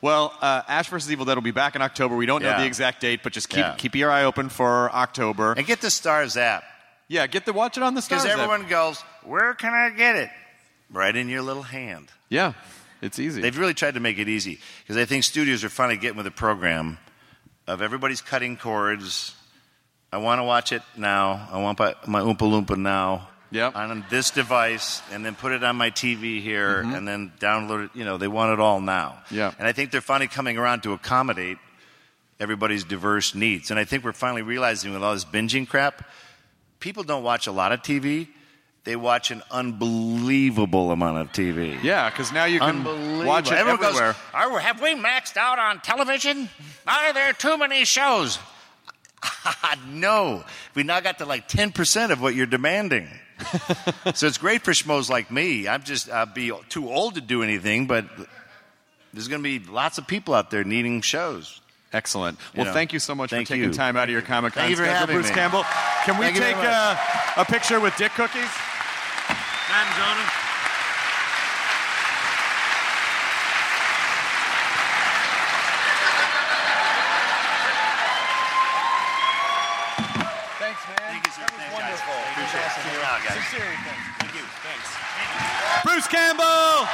Well, 0.01 0.35
uh, 0.43 0.61
Ash 0.69 0.89
vs. 0.89 1.11
Evil 1.11 1.25
Dead 1.25 1.35
will 1.35 1.41
be 1.43 1.51
back 1.51 1.77
in 1.77 1.81
October. 1.81 2.15
We 2.15 2.27
don't 2.27 2.43
know 2.43 2.51
Yeah. 2.51 2.61
the 2.61 2.67
exact 2.67 3.01
date, 3.01 3.21
but 3.23 3.33
just 3.33 3.49
keep 3.49 3.61
Yeah. 3.61 3.75
keep 3.79 3.95
your 3.95 4.11
eye 4.11 4.25
open 4.25 4.51
for 4.51 4.95
October. 4.95 5.55
And 5.57 5.67
get 5.67 5.81
the 5.81 5.89
Starz 5.89 6.37
app. 6.37 6.63
Yeah, 7.09 7.27
get 7.27 7.45
the 7.47 7.53
watch 7.53 7.77
it 7.77 7.83
on 7.83 7.95
the 7.95 8.01
Starz 8.01 8.09
Because 8.09 8.25
app. 8.27 8.33
everyone 8.39 8.67
goes, 8.69 9.01
where 9.25 9.55
can 9.55 9.75
I 9.75 9.91
get 9.91 10.17
it? 10.17 10.31
Right 10.91 11.15
in 11.15 11.29
your 11.29 11.43
little 11.43 11.63
hand. 11.63 12.09
Yeah, 12.29 12.53
it's 13.03 13.19
easy. 13.19 13.41
They've 13.43 13.57
really 13.59 13.75
tried 13.75 13.95
to 13.95 14.01
make 14.01 14.19
it 14.19 14.29
easy 14.29 14.59
because 14.83 14.97
I 14.97 15.05
think 15.05 15.25
studios 15.25 15.65
are 15.65 15.69
finally 15.69 15.97
getting 15.99 16.17
with 16.17 16.27
a 16.27 16.31
program 16.31 16.99
of 17.67 17.83
everybody's 17.83 18.21
cutting 18.21 18.57
cords. 18.57 19.35
I 20.13 20.19
want 20.19 20.39
to 20.39 20.45
watch 20.45 20.73
it 20.73 20.83
now. 20.97 21.49
I 21.51 21.61
want 21.61 21.79
my, 21.79 21.95
my 22.07 22.21
Oompa 22.21 22.39
Loompa 22.39 22.77
now. 22.77 23.29
Yep. 23.51 23.77
On 23.77 24.05
this 24.11 24.31
device, 24.33 25.01
and 25.13 25.25
then 25.25 25.37
put 25.37 25.53
it 25.53 25.63
on 25.63 25.77
my 25.77 25.91
TV 25.91 26.41
here, 26.43 26.83
Mhm. 26.83 26.97
and 26.97 27.07
then 27.07 27.33
download 27.39 27.85
it. 27.85 27.91
You 27.95 28.05
know, 28.05 28.17
they 28.19 28.27
want 28.27 28.53
it 28.53 28.59
all 28.59 28.81
now. 28.81 29.19
Yeah. 29.31 29.53
And 29.61 29.69
I 29.69 29.73
think 29.73 29.93
they're 29.93 30.01
finally 30.01 30.27
coming 30.27 30.59
around 30.59 30.83
to 30.85 30.93
accommodate 30.93 31.59
everybody's 32.41 32.83
diverse 32.83 33.33
needs. 33.33 33.71
And 33.71 33.79
I 33.79 33.85
think 33.85 34.03
we're 34.03 34.13
finally 34.13 34.43
realizing 34.43 34.93
with 34.93 35.05
all 35.05 35.15
this 35.15 35.25
binging 35.25 35.69
crap, 35.69 36.03
people 36.85 37.03
don't 37.03 37.23
watch 37.23 37.47
a 37.47 37.53
lot 37.53 37.73
of 37.73 37.81
TV. 37.81 38.29
They 38.85 38.95
watch 38.95 39.31
an 39.31 39.43
unbelievable 39.51 40.91
amount 40.91 41.17
of 41.17 41.33
TV. 41.33 41.83
Yeah, 41.83 42.11
because 42.11 42.31
now 42.31 42.45
you 42.45 42.61
can 42.61 42.85
watch 43.25 43.51
it 43.51 43.55
Everyone 43.55 43.81
goes, 43.81 43.95
everywhere. 43.95 44.15
Are, 44.35 44.59
have 44.59 44.83
we 44.83 44.95
maxed 44.95 45.39
out 45.39 45.59
on 45.59 45.81
television? 45.81 46.51
Are 46.87 47.15
there 47.15 47.33
too 47.33 47.57
many 47.57 47.87
shows? 47.87 48.39
no. 49.89 50.45
We 50.75 50.83
now 50.83 51.01
got 51.01 51.17
to 51.19 51.25
like 51.25 51.49
10% 51.49 52.11
of 52.11 52.21
what 52.21 52.35
you're 52.35 52.45
demanding. 52.45 53.09
so 54.15 54.27
it's 54.27 54.37
great 54.37 54.61
for 54.61 54.73
schmoes 54.73 55.09
like 55.09 55.31
me. 55.31 55.67
I'm 55.67 55.85
just, 55.85 56.11
I'll 56.11 56.27
be 56.27 56.53
too 56.69 56.91
old 56.91 57.15
to 57.15 57.23
do 57.23 57.43
anything, 57.43 57.87
but 57.87 58.05
there's 59.15 59.29
going 59.29 59.43
to 59.43 59.59
be 59.59 59.59
lots 59.73 59.97
of 59.97 60.07
people 60.07 60.35
out 60.35 60.51
there 60.51 60.65
needing 60.65 61.01
shows. 61.01 61.63
Excellent. 61.95 62.39
You 62.53 62.59
Well, 62.59 62.67
know. 62.67 62.73
thank 62.73 62.93
you 62.93 62.99
so 62.99 63.15
much 63.15 63.31
for 63.31 63.37
taking 63.37 63.63
you. 63.63 63.73
time 63.73 63.97
out 63.97 64.05
of 64.05 64.11
your 64.11 64.21
Comic 64.21 64.53
Con 64.53 64.63
Thank 64.63 64.71
you 64.71 64.77
for 64.77 64.83
schedule, 64.83 64.99
having 64.99 65.15
Bruce 65.17 65.29
me. 65.29 65.35
Campbell. 65.35 65.65
Can 66.05 66.19
we 66.19 66.27
Thank 66.27 66.39
take 66.39 66.57
much. 66.57 66.67
uh, 66.67 66.97
a 67.37 67.45
picture 67.45 67.79
with 67.79 67.97
Dick 67.97 68.11
Cookies? 68.13 68.51
Thanks, 80.59 80.81
man. 80.89 80.97
Thank 81.11 81.27
you, 81.27 81.33
sir. 81.35 81.45
That 81.45 81.69
was 81.71 81.83
wonderful. 81.83 82.19
Appreciate 82.33 82.65
it. 82.65 82.73
Keep 82.83 82.95
it 82.95 83.05
out, 83.05 83.21
guys. 83.27 83.37
Sincerely, 83.43 83.79
thanks. 83.85 84.05
Thank 84.19 84.33
you. 84.39 84.45
Thanks. 84.65 84.89
Bruce 85.85 86.09
Campbell! 86.09 86.89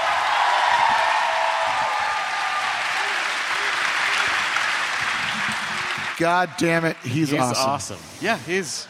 God 6.21 6.51
damn 6.59 6.85
it, 6.85 6.99
he's, 6.99 7.31
He's 7.31 7.41
awesome. 7.41 7.71
awesome. 7.71 7.99
Yeah, 8.21 8.37
he's 8.37 8.87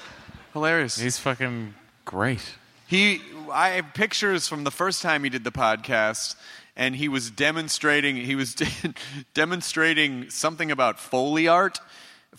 hilarious. 0.52 0.98
He's 0.98 1.16
fucking 1.16 1.74
great. 2.05 2.43
He, 2.89 3.20
I 3.52 3.69
have 3.70 3.94
pictures 3.94 4.48
from 4.48 4.65
the 4.65 4.73
first 4.73 5.01
time 5.01 5.23
he 5.23 5.31
did 5.31 5.44
the 5.44 5.52
podcast, 5.52 6.35
and 6.74 6.97
he 6.97 7.07
was 7.09 7.31
demonstrating. 7.31 8.16
He 8.16 8.35
was 8.35 8.57
demonstrating 9.35 10.28
something 10.28 10.73
about 10.73 10.98
Foley 10.98 11.47
art, 11.47 11.78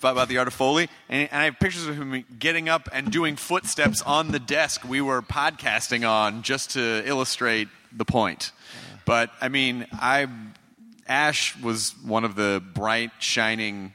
about 0.04 0.28
the 0.28 0.40
art 0.40 0.50
of 0.50 0.54
Foley, 0.54 0.90
and, 1.08 1.30
and 1.32 1.42
I 1.42 1.46
have 1.46 1.58
pictures 1.58 1.88
of 1.88 1.96
him 1.96 2.26
getting 2.38 2.68
up 2.68 2.90
and 2.92 3.10
doing 3.14 3.38
footsteps 3.38 4.02
on 4.02 4.34
the 4.34 4.40
desk 4.40 4.84
we 4.86 5.00
were 5.00 5.22
podcasting 5.22 6.06
on, 6.06 6.44
just 6.44 6.72
to 6.72 7.02
illustrate 7.06 7.70
the 7.94 8.04
point. 8.04 8.52
But 9.06 9.30
I 9.40 9.48
mean, 9.48 9.88
I 9.94 10.28
Ash 11.08 11.58
was 11.62 11.96
one 12.04 12.26
of 12.26 12.36
the 12.36 12.62
bright, 12.74 13.12
shining. 13.20 13.94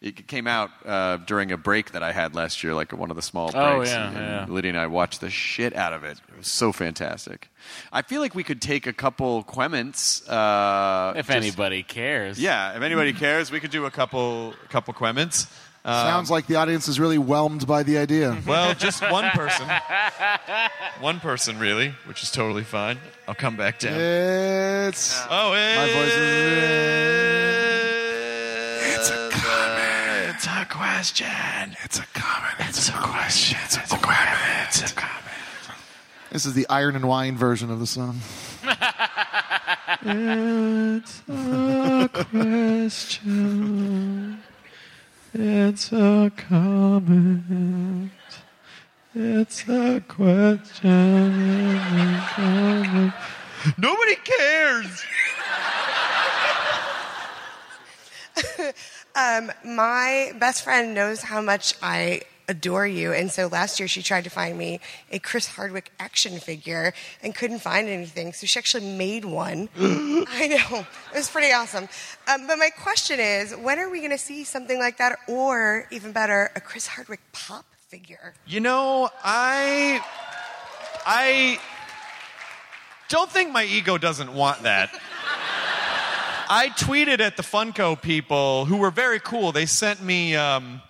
It 0.00 0.28
came 0.28 0.46
out 0.46 0.70
uh, 0.86 1.16
during 1.16 1.50
a 1.50 1.56
break 1.56 1.90
that 1.90 2.04
I 2.04 2.12
had 2.12 2.36
last 2.36 2.62
year, 2.62 2.72
like 2.72 2.92
one 2.92 3.10
of 3.10 3.16
the 3.16 3.22
small 3.22 3.50
breaks. 3.50 3.56
Oh, 3.58 3.82
yeah, 3.82 4.06
and, 4.08 4.16
yeah. 4.16 4.46
Lydia 4.48 4.70
and 4.70 4.78
I 4.78 4.86
watched 4.86 5.20
the 5.20 5.28
shit 5.28 5.74
out 5.74 5.92
of 5.92 6.04
it. 6.04 6.20
It 6.28 6.36
was 6.38 6.46
so 6.46 6.70
fantastic. 6.70 7.48
I 7.92 8.02
feel 8.02 8.20
like 8.20 8.32
we 8.32 8.44
could 8.44 8.62
take 8.62 8.86
a 8.86 8.92
couple 8.92 9.42
Quemments. 9.42 10.22
Uh, 10.28 11.14
If 11.18 11.26
just- 11.26 11.36
anybody 11.36 11.82
cares. 11.82 12.38
Yeah, 12.40 12.76
if 12.76 12.82
anybody 12.82 13.12
cares, 13.12 13.50
we 13.50 13.58
could 13.58 13.72
do 13.72 13.86
a 13.86 13.90
couple 13.90 14.54
couple 14.68 14.94
Quemments. 14.94 15.48
Um, 15.84 15.94
Sounds 15.94 16.30
like 16.30 16.46
the 16.46 16.56
audience 16.56 16.86
is 16.86 17.00
really 17.00 17.18
whelmed 17.18 17.66
by 17.66 17.82
the 17.82 17.98
idea. 17.98 18.36
well, 18.46 18.74
just 18.74 19.00
one 19.10 19.30
person. 19.30 19.66
One 21.00 21.20
person, 21.20 21.58
really, 21.60 21.94
which 22.06 22.22
is 22.24 22.30
totally 22.32 22.64
fine. 22.64 22.98
I'll 23.28 23.34
come 23.34 23.56
back 23.56 23.78
down. 23.78 23.94
It's 23.98 25.16
Oh, 25.30 25.50
my 25.52 25.86
voice 25.92 26.12
It's 26.12 27.87
question. 30.78 31.26
It's 31.82 31.98
a 31.98 32.06
comment. 32.14 32.54
It's 32.60 32.88
a 32.88 32.92
question. 32.92 33.58
It's 33.64 33.76
a 33.76 33.80
comment. 33.80 34.68
It's 34.68 34.92
a 34.92 34.94
comment. 34.94 35.24
This 36.30 36.46
is 36.46 36.54
the 36.54 36.68
Iron 36.70 36.94
and 36.94 37.08
Wine 37.08 37.36
version 37.36 37.68
of 37.72 37.80
the 37.80 37.86
song. 37.86 38.20
It's 40.02 41.22
a 41.28 42.08
question. 42.12 43.58
It's 45.34 45.92
a 45.92 46.30
comment. 46.36 48.12
It's 49.16 49.68
a 49.68 50.00
question. 50.06 51.34
It's 51.74 52.32
a 52.32 52.34
comment. 52.36 53.14
Nobody 53.78 54.14
cares. 54.14 55.04
um, 59.18 59.50
my 59.64 60.32
best 60.38 60.62
friend 60.62 60.94
knows 60.94 61.22
how 61.22 61.40
much 61.40 61.74
I 61.82 62.22
adore 62.48 62.86
you, 62.86 63.12
and 63.12 63.30
so 63.30 63.46
last 63.48 63.78
year 63.78 63.88
she 63.88 64.02
tried 64.02 64.24
to 64.24 64.30
find 64.30 64.56
me 64.56 64.80
a 65.12 65.18
Chris 65.18 65.46
Hardwick 65.48 65.92
action 65.98 66.38
figure 66.38 66.94
and 67.22 67.34
couldn't 67.34 67.58
find 67.58 67.88
anything, 67.88 68.32
so 68.32 68.46
she 68.46 68.58
actually 68.58 68.86
made 68.96 69.24
one. 69.24 69.68
I 69.78 70.46
know 70.48 70.78
it 71.12 71.16
was 71.16 71.28
pretty 71.28 71.52
awesome. 71.52 71.88
Um, 72.26 72.46
but 72.46 72.58
my 72.58 72.70
question 72.70 73.20
is, 73.20 73.54
when 73.54 73.78
are 73.78 73.90
we 73.90 73.98
going 73.98 74.12
to 74.12 74.18
see 74.18 74.44
something 74.44 74.78
like 74.78 74.96
that, 74.98 75.18
or 75.28 75.86
even 75.90 76.12
better, 76.12 76.50
a 76.56 76.60
Chris 76.60 76.86
Hardwick 76.86 77.20
pop 77.32 77.66
figure? 77.88 78.34
You 78.46 78.60
know, 78.60 79.10
I 79.22 80.00
I 81.04 81.58
don't 83.08 83.30
think 83.30 83.52
my 83.52 83.64
ego 83.64 83.98
doesn't 83.98 84.32
want 84.32 84.62
that. 84.62 84.90
I 86.50 86.70
tweeted 86.70 87.20
at 87.20 87.36
the 87.36 87.42
Funko 87.42 88.00
people 88.00 88.64
who 88.64 88.78
were 88.78 88.90
very 88.90 89.20
cool. 89.20 89.52
They 89.52 89.66
sent 89.66 90.02
me 90.02 90.34
um, 90.34 90.80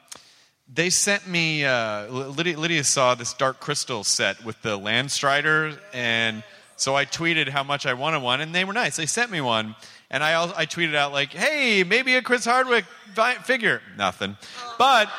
they 0.73 0.89
sent 0.89 1.27
me 1.27 1.65
uh, 1.65 2.07
Lydia, 2.07 2.57
Lydia 2.57 2.85
saw 2.85 3.17
this 3.17 3.35
Dark 3.35 3.59
Crystal 3.59 4.05
set 4.05 4.45
with 4.45 4.63
the 4.63 4.79
Landstrider 4.79 5.77
and 5.93 6.45
so 6.77 6.95
I 6.95 7.07
tweeted 7.07 7.49
how 7.49 7.65
much 7.65 7.87
I 7.87 7.95
wanted 7.95 8.23
one 8.23 8.41
and 8.41 8.55
they 8.55 8.65
were 8.65 8.73
nice. 8.73 8.95
They 8.95 9.07
sent 9.07 9.33
me 9.33 9.41
one 9.41 9.75
and 10.11 10.23
I 10.23 10.31
al- 10.31 10.55
I 10.57 10.65
tweeted 10.65 10.95
out 10.95 11.13
like, 11.13 11.33
"Hey, 11.33 11.83
maybe 11.83 12.15
a 12.15 12.23
Chris 12.23 12.45
Hardwick 12.45 12.85
figure." 13.43 13.83
Nothing. 13.97 14.37
But 14.79 15.11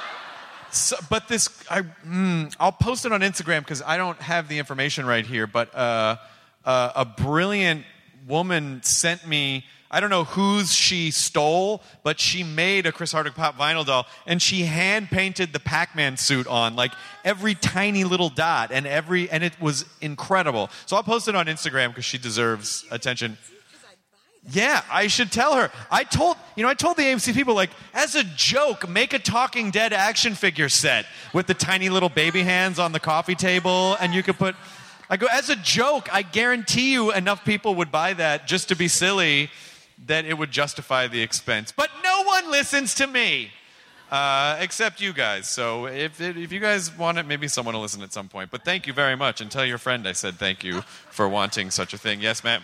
so, 0.72 0.96
but 1.10 1.28
this, 1.28 1.50
I, 1.70 1.82
mm, 1.82 2.56
I'll 2.62 2.72
post 2.72 3.06
it 3.06 3.12
on 3.12 3.20
Instagram 3.20 3.60
because 3.60 3.82
I 3.82 3.98
don't 3.98 4.20
have 4.22 4.48
the 4.48 4.58
information 4.58 5.06
right 5.06 5.26
here. 5.26 5.48
But 5.48 5.76
uh, 5.76 6.16
uh, 6.64 6.92
a 6.96 7.04
brilliant 7.04 7.84
woman 8.26 8.82
sent 8.84 9.28
me. 9.28 9.66
I 9.92 10.00
don't 10.00 10.12
know 10.12 10.24
whose 10.24 10.72
she 10.72 11.10
stole, 11.10 11.82
but 12.04 12.20
she 12.20 12.44
made 12.44 12.86
a 12.86 12.92
Chris 12.92 13.12
Hardwick 13.12 13.34
pop 13.34 13.58
vinyl 13.58 13.86
doll, 13.86 14.06
and 14.28 14.40
she 14.40 14.62
hand 14.62 15.10
painted 15.10 15.52
the 15.52 15.60
Pac-Man 15.60 16.16
suit 16.16 16.46
on, 16.46 16.76
like 16.76 16.92
every 17.26 17.56
tiny 17.56 18.04
little 18.04 18.30
dot, 18.30 18.72
and 18.72 18.86
every, 18.86 19.32
and 19.32 19.44
it 19.44 19.60
was 19.60 19.86
incredible. 20.00 20.70
So 20.86 20.96
I'll 20.96 21.04
post 21.04 21.28
it 21.28 21.36
on 21.36 21.48
Instagram 21.48 21.88
because 21.90 22.06
she 22.06 22.20
deserves 22.20 22.86
attention. 22.92 23.38
Yeah, 24.52 24.84
I 24.92 25.08
should 25.08 25.32
tell 25.32 25.56
her. 25.56 25.72
I 25.92 26.04
told, 26.04 26.38
you 26.56 26.64
know, 26.64 26.70
I 26.70 26.74
told 26.76 26.98
the 26.98 27.04
AMC 27.04 27.34
people, 27.34 27.56
like, 27.56 27.72
as 27.94 28.16
a 28.16 28.24
joke, 28.24 28.88
make 28.88 29.14
a 29.14 29.20
Talking 29.20 29.72
Dead 29.72 29.92
action 29.92 30.36
figure 30.36 30.70
set 30.70 31.06
with 31.34 31.48
the 31.48 31.54
tiny 31.54 31.90
little 31.90 32.10
baby 32.10 32.44
hands 32.44 32.80
on 32.80 32.92
the 32.92 33.00
coffee 33.00 33.36
table, 33.36 33.98
and 34.00 34.14
you 34.14 34.24
could 34.24 34.38
put. 34.38 34.56
I 35.10 35.18
go, 35.18 35.26
as 35.32 35.50
a 35.50 35.56
joke, 35.56 36.08
I 36.14 36.22
guarantee 36.22 36.94
you 36.94 37.12
enough 37.12 37.44
people 37.44 37.76
would 37.76 37.92
buy 37.92 38.14
that 38.14 38.48
just 38.48 38.70
to 38.70 38.76
be 38.76 38.88
silly 38.88 39.50
that 40.08 40.26
it 40.26 40.38
would 40.38 40.52
justify 40.52 41.08
the 41.08 41.22
expense. 41.22 41.72
But 41.72 41.90
no 42.04 42.24
one 42.24 42.50
listens 42.52 42.94
to 42.96 43.08
me. 43.08 43.52
uh, 44.12 44.58
except 44.60 45.02
you 45.02 45.14
guys. 45.14 45.48
So 45.48 45.86
if 45.86 46.20
if 46.20 46.52
you 46.52 46.60
guys 46.60 46.96
want 46.98 47.18
it, 47.20 47.28
maybe 47.28 47.48
someone 47.48 47.76
will 47.76 47.82
listen 47.84 48.02
at 48.02 48.12
some 48.12 48.28
point. 48.28 48.50
But 48.50 48.66
thank 48.66 48.88
you 48.88 48.94
very 48.94 49.16
much, 49.16 49.40
and 49.42 49.52
tell 49.52 49.66
your 49.66 49.78
friend 49.78 50.08
I 50.08 50.14
said 50.14 50.36
thank 50.36 50.64
you 50.64 50.82
for 51.12 51.30
wanting 51.30 51.70
such 51.70 51.94
a 51.94 51.98
thing. 51.98 52.20
Yes, 52.22 52.44
ma'am. 52.44 52.64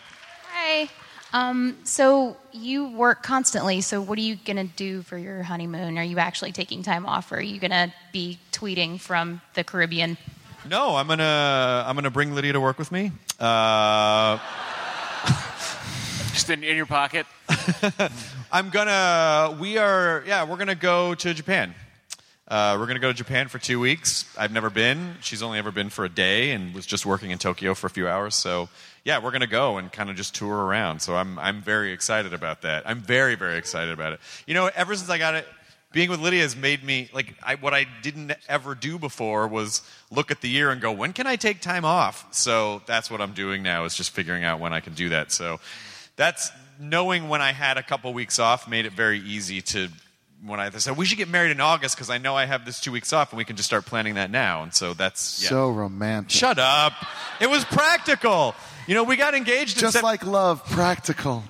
Hi. 0.53 0.89
Um, 1.33 1.77
so 1.83 2.37
you 2.51 2.89
work 2.97 3.21
constantly. 3.21 3.81
So 3.81 4.01
what 4.01 4.17
are 4.17 4.21
you 4.21 4.37
gonna 4.37 4.63
do 4.63 5.01
for 5.03 5.17
your 5.17 5.43
honeymoon? 5.43 5.97
Are 5.97 6.03
you 6.03 6.17
actually 6.17 6.51
taking 6.51 6.81
time 6.81 7.05
off, 7.05 7.31
or 7.31 7.35
are 7.35 7.41
you 7.41 7.59
gonna 7.59 7.93
be 8.11 8.39
tweeting 8.51 8.99
from 8.99 9.41
the 9.53 9.63
Caribbean? 9.63 10.17
No, 10.67 10.95
I'm 10.95 11.07
gonna 11.07 11.83
I'm 11.85 11.93
gonna 11.95 12.09
bring 12.09 12.33
Lydia 12.33 12.53
to 12.53 12.61
work 12.61 12.79
with 12.79 12.91
me. 12.91 13.11
Uh, 13.39 14.39
Just 16.35 16.49
in, 16.49 16.65
in 16.65 16.75
your 16.75 16.85
pocket. 16.85 17.25
I'm 18.51 18.69
gonna. 18.69 19.57
We 19.57 19.77
are. 19.77 20.21
Yeah, 20.27 20.43
we're 20.43 20.57
gonna 20.57 20.75
go 20.75 21.15
to 21.15 21.33
Japan. 21.33 21.73
Uh, 22.45 22.75
we're 22.77 22.87
gonna 22.87 22.99
go 22.99 23.07
to 23.07 23.13
Japan 23.13 23.47
for 23.47 23.57
two 23.57 23.79
weeks. 23.79 24.25
I've 24.37 24.51
never 24.51 24.69
been. 24.69 25.15
She's 25.21 25.41
only 25.41 25.59
ever 25.59 25.71
been 25.71 25.89
for 25.89 26.03
a 26.03 26.09
day 26.09 26.51
and 26.51 26.75
was 26.75 26.85
just 26.85 27.05
working 27.05 27.31
in 27.31 27.37
Tokyo 27.37 27.73
for 27.73 27.87
a 27.87 27.89
few 27.89 28.09
hours. 28.09 28.35
So 28.35 28.67
yeah, 29.05 29.23
we're 29.23 29.31
gonna 29.31 29.47
go 29.47 29.77
and 29.77 29.89
kind 29.89 30.09
of 30.09 30.17
just 30.17 30.35
tour 30.35 30.53
around. 30.53 30.99
So 30.99 31.15
I'm 31.15 31.39
I'm 31.39 31.61
very 31.61 31.93
excited 31.93 32.33
about 32.33 32.63
that. 32.63 32.83
I'm 32.85 32.99
very 32.99 33.35
very 33.35 33.57
excited 33.57 33.93
about 33.93 34.11
it. 34.11 34.19
You 34.45 34.55
know, 34.55 34.69
ever 34.75 34.93
since 34.93 35.09
I 35.09 35.17
got 35.17 35.35
it. 35.35 35.47
Being 35.93 36.09
with 36.09 36.19
Lydia 36.19 36.41
has 36.41 36.57
made 36.57 36.83
me 36.83 37.09
like 37.13 37.33
I, 37.41 37.55
what 37.55 37.73
I 37.73 37.85
didn't 38.01 38.33
ever 38.49 38.75
do 38.75 38.99
before 38.99 39.47
was 39.47 39.81
look 40.11 40.31
at 40.31 40.41
the 40.41 40.49
year 40.49 40.69
and 40.69 40.81
go, 40.81 40.91
when 40.91 41.13
can 41.13 41.27
I 41.27 41.37
take 41.37 41.61
time 41.61 41.85
off? 41.85 42.27
So 42.35 42.81
that's 42.85 43.09
what 43.09 43.21
I'm 43.21 43.31
doing 43.31 43.63
now 43.63 43.85
is 43.85 43.95
just 43.95 44.11
figuring 44.11 44.43
out 44.43 44.59
when 44.59 44.73
I 44.73 44.81
can 44.81 44.93
do 44.93 45.07
that. 45.09 45.31
So 45.31 45.61
that's 46.15 46.51
knowing 46.79 47.29
when 47.29 47.41
I 47.41 47.51
had 47.51 47.77
a 47.77 47.83
couple 47.83 48.13
weeks 48.13 48.39
off 48.39 48.67
made 48.67 48.85
it 48.85 48.93
very 48.93 49.19
easy 49.19 49.61
to 49.61 49.89
when 50.45 50.59
I 50.59 50.69
said 50.69 50.97
we 50.97 51.05
should 51.05 51.17
get 51.17 51.29
married 51.29 51.51
in 51.51 51.59
August 51.61 51.95
because 51.95 52.09
I 52.09 52.17
know 52.17 52.35
I 52.35 52.45
have 52.45 52.65
this 52.65 52.79
two 52.79 52.91
weeks 52.91 53.13
off 53.13 53.31
and 53.31 53.37
we 53.37 53.45
can 53.45 53.55
just 53.55 53.67
start 53.67 53.85
planning 53.85 54.15
that 54.15 54.29
now. 54.29 54.63
And 54.63 54.73
so 54.73 54.93
that's 54.93 55.41
yeah. 55.41 55.49
So 55.49 55.69
romantic. 55.69 56.31
Shut 56.31 56.59
up! 56.59 56.93
It 57.39 57.49
was 57.49 57.65
practical. 57.65 58.55
You 58.87 58.93
know, 58.93 59.03
we 59.03 59.15
got 59.15 59.33
engaged. 59.33 59.77
in 59.77 59.81
Just 59.81 59.93
Sep- 59.93 60.03
like 60.03 60.25
love, 60.25 60.63
practical. 60.65 61.43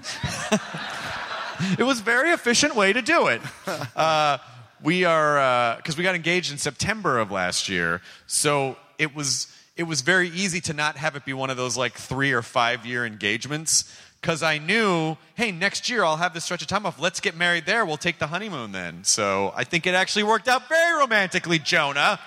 it 1.78 1.84
was 1.84 2.00
very 2.00 2.32
efficient 2.32 2.76
way 2.76 2.94
to 2.94 3.02
do 3.02 3.28
it. 3.28 3.42
Uh, 3.96 4.38
we 4.84 5.06
are 5.06 5.76
because 5.78 5.98
we 5.98 6.04
got 6.04 6.16
engaged 6.16 6.52
in 6.52 6.58
September 6.58 7.18
of 7.18 7.32
last 7.32 7.70
year, 7.70 8.02
so 8.28 8.78
it 8.98 9.16
was 9.16 9.48
it 9.76 9.84
was 9.84 10.02
very 10.02 10.30
easy 10.30 10.62
to 10.62 10.74
not 10.74 10.96
have 10.98 11.16
it 11.16 11.26
be 11.26 11.34
one 11.34 11.50
of 11.50 11.58
those 11.58 11.78
like 11.78 11.94
three 11.94 12.32
or 12.32 12.42
five 12.42 12.86
year 12.86 13.06
engagements. 13.06 13.84
Because 14.26 14.42
I 14.42 14.58
knew, 14.58 15.18
hey, 15.36 15.52
next 15.52 15.88
year 15.88 16.04
I'll 16.04 16.18
have 16.18 16.34
this 16.34 16.46
stretch 16.46 16.64
of 16.64 16.68
time 16.68 16.88
off. 16.88 17.00
Let's 17.00 17.20
get 17.20 17.38
married 17.38 17.68
there. 17.68 17.86
We'll 17.86 17.96
take 17.96 18.18
the 18.18 18.26
honeymoon 18.26 18.72
then. 18.72 19.04
So 19.04 19.54
I 19.56 19.66
think 19.66 19.86
it 19.86 19.94
actually 19.94 20.24
worked 20.24 20.48
out 20.48 20.68
very 20.68 21.00
romantically, 21.00 21.60
Jonah. 21.60 22.20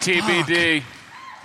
TBD. 0.00 0.82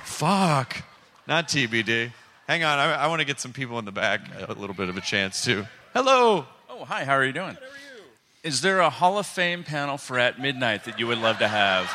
Fuck. 0.05 0.81
Not 1.27 1.47
TBD. 1.49 2.11
Hang 2.47 2.63
on, 2.63 2.79
I, 2.79 2.95
I 2.95 3.07
want 3.09 3.19
to 3.19 3.25
get 3.25 3.39
some 3.39 3.53
people 3.53 3.77
in 3.77 3.85
the 3.85 3.91
back 3.91 4.21
a 4.47 4.53
little 4.53 4.75
bit 4.75 4.89
of 4.89 4.97
a 4.97 5.01
chance 5.01 5.45
too. 5.45 5.67
Hello. 5.93 6.47
Oh, 6.67 6.83
hi. 6.83 7.05
How 7.05 7.13
are 7.13 7.23
you 7.23 7.31
doing? 7.31 7.53
Good, 7.53 7.61
are 7.61 7.97
you? 7.97 8.03
Is 8.41 8.61
there 8.61 8.79
a 8.79 8.89
Hall 8.89 9.19
of 9.19 9.27
Fame 9.27 9.63
panel 9.63 9.99
for 9.99 10.17
at 10.17 10.41
midnight 10.41 10.85
that 10.85 10.97
you 10.97 11.05
would 11.05 11.19
love 11.19 11.37
to 11.37 11.47
have? 11.47 11.85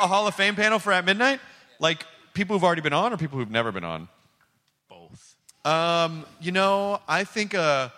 A 0.00 0.06
Hall 0.06 0.26
of 0.26 0.34
Fame 0.34 0.56
panel 0.56 0.78
for 0.78 0.90
at 0.90 1.04
midnight? 1.04 1.40
Like 1.78 2.06
people 2.32 2.56
who've 2.56 2.64
already 2.64 2.80
been 2.80 2.94
on 2.94 3.12
or 3.12 3.18
people 3.18 3.38
who've 3.38 3.50
never 3.50 3.72
been 3.72 3.84
on? 3.84 4.08
Um, 5.64 6.26
you 6.40 6.52
know, 6.52 7.00
I 7.08 7.24
think 7.24 7.54
uh, 7.54 7.88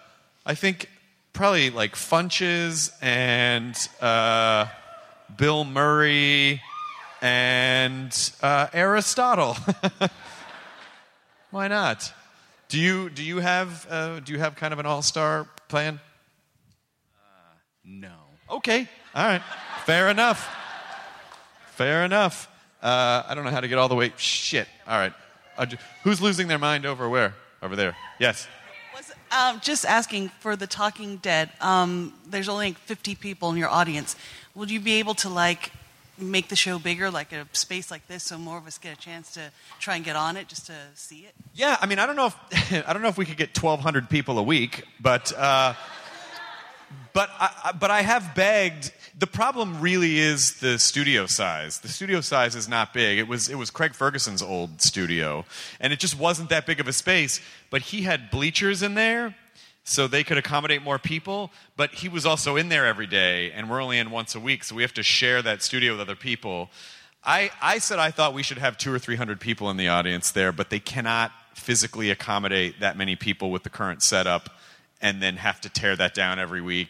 I 0.45 0.55
think 0.55 0.89
probably 1.33 1.71
like 1.71 1.95
Funches 1.97 2.93
and 3.03 3.77
uh, 4.01 4.67
Bill 5.37 5.65
Murray 5.65 6.63
and 7.21 8.33
uh, 8.43 8.69
Aristotle. 8.73 9.57
Why 11.51 11.67
not? 11.67 12.13
Do 12.69 12.79
you 12.79 13.11
do 13.11 13.25
you 13.25 13.39
have 13.39 13.87
uh, 13.91 14.21
do 14.21 14.33
you 14.33 14.39
have 14.39 14.55
kind 14.55 14.73
of 14.73 14.79
an 14.79 14.87
all 14.87 15.03
star 15.03 15.49
plan? 15.69 15.99
No. 17.85 18.15
Okay. 18.49 18.89
All 19.15 19.27
right. 19.27 19.43
Fair 19.85 20.09
enough. 20.09 20.49
Fair 21.73 22.05
enough. 22.05 22.49
Uh, 22.81 23.25
I 23.27 23.35
don't 23.35 23.45
know 23.45 23.51
how 23.51 23.61
to 23.61 23.69
get 23.69 23.79
all 23.79 23.89
the 23.89 23.95
way. 23.97 24.13
Shit. 24.17 24.69
All 24.87 24.99
right. 24.99 25.13
Uh, 25.59 25.67
who's 26.05 26.21
losing 26.21 26.47
their 26.47 26.59
mind 26.59 26.87
over 26.87 27.09
where? 27.09 27.35
Over 27.63 27.77
there. 27.77 27.97
Yes. 28.19 28.49
Um, 29.31 29.61
just 29.61 29.85
asking 29.85 30.29
for 30.41 30.57
the 30.57 30.67
Talking 30.67 31.17
Dead. 31.17 31.51
Um, 31.61 32.15
there's 32.27 32.49
only 32.49 32.69
like 32.69 32.79
50 32.79 33.17
people 33.17 33.51
in 33.51 33.57
your 33.57 33.69
audience. 33.69 34.17
Would 34.55 34.71
you 34.71 34.81
be 34.81 34.95
able 34.95 35.15
to 35.15 35.29
like 35.29 35.73
make 36.17 36.49
the 36.49 36.57
show 36.57 36.79
bigger, 36.79 37.11
like 37.11 37.33
a 37.33 37.47
space 37.53 37.91
like 37.91 38.07
this, 38.09 38.23
so 38.23 38.39
more 38.39 38.57
of 38.57 38.67
us 38.67 38.79
get 38.79 38.97
a 38.97 39.01
chance 39.01 39.33
to 39.35 39.51
try 39.81 39.97
and 39.97 40.05
get 40.05 40.17
on 40.17 40.37
it, 40.37 40.49
just 40.49 40.67
to 40.67 40.75
see 40.95 41.21
it? 41.21 41.35
Yeah. 41.55 41.77
I 41.81 41.87
mean, 41.87 41.99
I 41.99 42.07
don't 42.07 42.17
know 42.17 42.27
if 42.27 42.73
I 42.89 42.93
don't 42.93 43.03
know 43.03 43.09
if 43.09 43.19
we 43.19 43.27
could 43.27 43.37
get 43.37 43.61
1,200 43.61 44.09
people 44.09 44.39
a 44.39 44.43
week, 44.43 44.85
but 45.01 45.33
uh, 45.37 45.75
but 47.17 47.31
I, 47.41 47.73
but 47.73 47.91
I 47.91 48.03
have 48.03 48.35
begged. 48.35 48.93
The 49.19 49.27
problem 49.27 49.81
really 49.81 50.19
is 50.19 50.61
the 50.61 50.79
studio 50.79 51.25
size. 51.25 51.79
The 51.79 51.89
studio 51.89 52.21
size 52.21 52.55
is 52.55 52.69
not 52.69 52.93
big. 52.93 53.19
It 53.19 53.27
was 53.27 53.49
it 53.49 53.55
was 53.55 53.71
Craig 53.71 53.95
Ferguson's 53.95 54.43
old 54.43 54.83
studio, 54.83 55.47
and 55.81 55.95
it 55.95 55.99
just 55.99 56.19
wasn't 56.19 56.51
that 56.51 56.67
big 56.67 56.79
of 56.79 56.89
a 56.89 56.93
space. 56.93 57.41
But 57.71 57.81
he 57.81 58.03
had 58.03 58.31
bleachers 58.31 58.83
in 58.83 58.93
there, 58.93 59.35
so 59.83 60.07
they 60.07 60.25
could 60.25 60.37
accommodate 60.37 60.83
more 60.83 60.99
people. 60.99 61.51
But 61.75 61.95
he 61.95 62.11
was 62.11 62.27
also 62.27 62.57
in 62.57 62.69
there 62.69 62.85
every 62.85 63.07
day, 63.07 63.51
and 63.51 63.71
we're 63.71 63.83
only 63.83 63.97
in 63.97 64.11
once 64.11 64.35
a 64.35 64.41
week, 64.41 64.63
so 64.63 64.75
we 64.75 64.83
have 64.83 64.93
to 64.93 65.03
share 65.03 65.41
that 65.41 65.63
studio 65.63 65.93
with 65.93 66.03
other 66.03 66.17
people. 66.17 66.69
I, 67.25 67.51
I 67.63 67.79
said 67.79 67.99
I 67.99 68.11
thought 68.11 68.35
we 68.35 68.43
should 68.43 68.59
have 68.59 68.77
two 68.77 68.93
or 68.93 68.99
three 68.99 69.17
hundred 69.17 69.41
people 69.41 69.71
in 69.71 69.79
the 69.79 69.89
audience 69.89 70.33
there, 70.33 70.53
but 70.53 70.69
they 70.69 70.81
cannot 70.81 71.33
physically 71.55 72.11
accommodate 72.11 72.81
that 72.81 72.99
many 72.99 73.17
people 73.17 73.51
with 73.51 73.63
the 73.63 73.71
current 73.71 74.03
setup 74.03 74.51
and 75.01 75.23
then 75.23 75.37
have 75.37 75.63
to 75.63 75.71
tear 75.71 75.97
that 75.97 76.13
down 76.13 76.39
every 76.39 76.61
week 76.61 76.89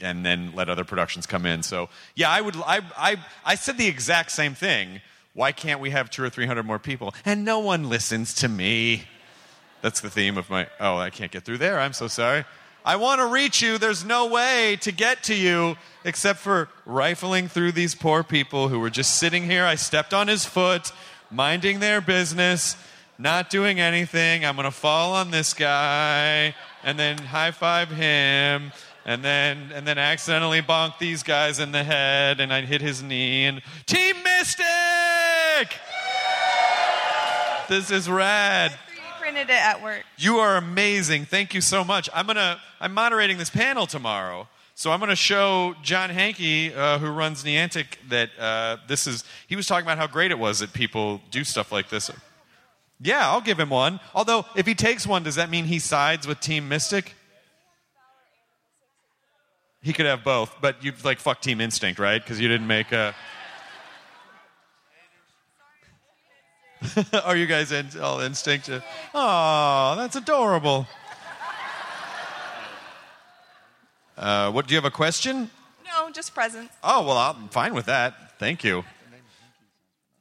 and 0.00 0.24
then 0.24 0.52
let 0.54 0.68
other 0.68 0.84
productions 0.84 1.26
come 1.26 1.46
in. 1.46 1.62
So 1.62 1.88
yeah, 2.14 2.30
I 2.30 2.40
would 2.40 2.56
I 2.56 2.80
I, 2.96 3.16
I 3.44 3.54
said 3.54 3.78
the 3.78 3.86
exact 3.86 4.30
same 4.32 4.54
thing. 4.54 5.00
Why 5.34 5.52
can't 5.52 5.80
we 5.80 5.90
have 5.90 6.10
two 6.10 6.22
or 6.22 6.30
three 6.30 6.46
hundred 6.46 6.64
more 6.64 6.78
people? 6.78 7.14
And 7.24 7.44
no 7.44 7.58
one 7.58 7.88
listens 7.88 8.34
to 8.34 8.48
me. 8.48 9.04
That's 9.82 10.00
the 10.00 10.10
theme 10.10 10.36
of 10.38 10.50
my 10.50 10.68
oh, 10.80 10.96
I 10.96 11.10
can't 11.10 11.30
get 11.30 11.44
through 11.44 11.58
there. 11.58 11.80
I'm 11.80 11.92
so 11.92 12.08
sorry. 12.08 12.44
I 12.84 12.94
want 12.96 13.20
to 13.20 13.26
reach 13.26 13.62
you. 13.62 13.78
There's 13.78 14.04
no 14.04 14.26
way 14.26 14.78
to 14.82 14.92
get 14.92 15.24
to 15.24 15.34
you 15.34 15.76
except 16.04 16.38
for 16.38 16.68
rifling 16.84 17.48
through 17.48 17.72
these 17.72 17.96
poor 17.96 18.22
people 18.22 18.68
who 18.68 18.78
were 18.78 18.90
just 18.90 19.16
sitting 19.16 19.44
here. 19.44 19.64
I 19.64 19.74
stepped 19.74 20.14
on 20.14 20.28
his 20.28 20.44
foot, 20.44 20.92
minding 21.28 21.80
their 21.80 22.00
business, 22.00 22.76
not 23.18 23.50
doing 23.50 23.80
anything. 23.80 24.44
I'm 24.44 24.54
going 24.54 24.66
to 24.66 24.70
fall 24.70 25.14
on 25.14 25.32
this 25.32 25.52
guy 25.52 26.54
and 26.84 26.96
then 26.96 27.18
high 27.18 27.50
five 27.50 27.90
him 27.90 28.70
and 29.06 29.24
then 29.24 29.70
and 29.72 29.86
then 29.86 29.96
accidentally 29.96 30.60
bonked 30.60 30.98
these 30.98 31.22
guys 31.22 31.58
in 31.58 31.72
the 31.72 31.82
head 31.82 32.40
and 32.40 32.52
I 32.52 32.60
hit 32.62 32.82
his 32.82 33.02
knee 33.02 33.46
and 33.46 33.62
Team 33.86 34.16
Mystic! 34.22 35.78
This 37.68 37.90
is 37.90 38.10
rad. 38.10 38.78
printed 39.18 39.48
it 39.48 39.50
at 39.50 39.82
work. 39.82 40.04
You 40.18 40.38
are 40.38 40.56
amazing. 40.56 41.24
Thank 41.24 41.54
you 41.54 41.60
so 41.60 41.82
much. 41.82 42.10
I'm 42.12 42.26
gonna 42.26 42.60
I'm 42.80 42.92
moderating 42.92 43.38
this 43.38 43.50
panel 43.50 43.86
tomorrow. 43.86 44.48
So 44.78 44.92
I'm 44.92 45.00
going 45.00 45.08
to 45.08 45.16
show 45.16 45.74
John 45.82 46.10
Hanke, 46.10 46.76
uh, 46.76 46.98
who 46.98 47.08
runs 47.10 47.42
Niantic, 47.42 47.96
that 48.10 48.28
uh, 48.38 48.76
this 48.86 49.06
is. 49.06 49.24
He 49.46 49.56
was 49.56 49.66
talking 49.66 49.86
about 49.86 49.96
how 49.96 50.06
great 50.06 50.30
it 50.30 50.38
was 50.38 50.58
that 50.58 50.74
people 50.74 51.22
do 51.30 51.44
stuff 51.44 51.72
like 51.72 51.88
this. 51.88 52.10
Yeah, 53.00 53.26
I'll 53.30 53.40
give 53.40 53.58
him 53.58 53.70
one. 53.70 54.00
Although, 54.14 54.44
if 54.54 54.66
he 54.66 54.74
takes 54.74 55.06
one, 55.06 55.22
does 55.22 55.36
that 55.36 55.48
mean 55.48 55.64
he 55.64 55.78
sides 55.78 56.26
with 56.26 56.40
Team 56.40 56.68
Mystic? 56.68 57.14
He 59.86 59.92
could 59.92 60.06
have 60.06 60.24
both, 60.24 60.52
but 60.60 60.82
you've 60.82 61.04
like 61.04 61.20
fuck 61.20 61.40
Team 61.40 61.60
Instinct, 61.60 62.00
right? 62.00 62.20
Because 62.20 62.40
you 62.40 62.48
didn't 62.48 62.66
make 62.66 62.90
a. 62.90 63.14
Are 67.24 67.36
you 67.36 67.46
guys 67.46 67.70
in, 67.70 67.86
all 68.02 68.18
instinct? 68.18 68.68
Oh, 69.14 69.94
that's 69.96 70.16
adorable. 70.16 70.88
Uh, 74.18 74.50
what 74.50 74.66
do 74.66 74.74
you 74.74 74.76
have 74.76 74.84
a 74.84 74.90
question? 74.90 75.52
No, 75.86 76.10
just 76.10 76.34
presents. 76.34 76.74
Oh 76.82 77.06
well, 77.06 77.16
I'm 77.16 77.48
fine 77.50 77.72
with 77.72 77.86
that. 77.86 78.40
Thank 78.40 78.64
you. 78.64 78.82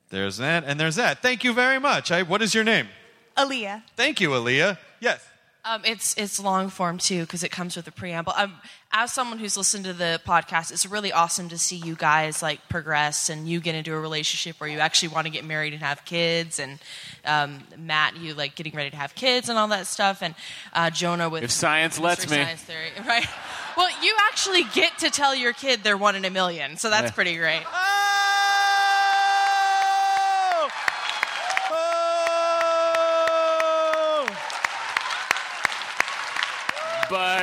There's 0.10 0.38
that, 0.38 0.64
and 0.64 0.80
there's 0.80 0.98
that. 0.98 1.24
Thank 1.24 1.44
you 1.44 1.54
very 1.54 1.80
much. 1.80 2.12
I, 2.12 2.22
what 2.22 2.44
is 2.44 2.54
your 2.54 2.64
name? 2.64 2.88
Aaliyah. 3.36 3.82
Thank 3.96 4.22
you, 4.22 4.30
Aaliyah. 4.30 4.78
Yes. 5.00 5.28
Um, 5.68 5.82
it's 5.84 6.14
it's 6.16 6.40
long 6.40 6.70
form 6.70 7.00
too 7.00 7.22
because 7.22 7.44
it 7.44 7.50
comes 7.50 7.76
with 7.76 7.88
a 7.88 7.92
preamble. 7.92 8.34
Um, 8.38 8.54
as 8.94 9.12
someone 9.12 9.40
who's 9.40 9.58
listened 9.58 9.84
to 9.86 9.94
the 9.94 10.22
podcast, 10.26 10.72
it's 10.72 10.86
really 10.86 11.12
awesome 11.12 11.50
to 11.50 11.58
see 11.58 11.76
you 11.76 11.96
guys 11.96 12.44
like 12.44 12.60
progress 12.70 13.30
and 13.30 13.50
you 13.50 13.60
get 13.60 13.74
into 13.74 13.92
a 13.94 14.00
relationship 14.00 14.60
where 14.62 14.70
you 14.70 14.78
actually 14.78 15.08
want 15.10 15.26
to 15.26 15.32
get 15.32 15.44
married 15.44 15.74
and 15.74 15.82
have 15.82 16.06
kids, 16.06 16.60
and 16.60 16.78
um, 17.26 17.64
Matt, 17.80 18.16
you 18.16 18.36
like 18.36 18.54
getting 18.54 18.74
ready 18.76 18.92
to 18.92 18.96
have 18.96 19.16
kids 19.16 19.50
and 19.50 19.58
all 19.58 19.68
that 19.70 19.88
stuff, 19.88 20.22
and 20.22 20.36
uh, 20.74 20.92
Jonah 20.92 21.30
with 21.30 21.44
If 21.44 21.52
science 21.52 22.00
lets 22.00 22.30
me. 22.30 22.38
Science 22.38 22.62
Theory, 22.62 22.92
right? 23.08 23.26
Well, 23.76 23.90
you 24.04 24.14
actually 24.28 24.66
get 24.76 25.00
to 25.00 25.10
tell 25.10 25.34
your 25.34 25.52
kid 25.54 25.84
they're 25.84 25.98
one 25.98 26.16
in 26.16 26.26
a 26.26 26.30
million, 26.30 26.78
so 26.78 26.92
that's 26.92 27.06
Yeah. 27.10 27.16
pretty 27.16 27.36
great. 27.38 27.64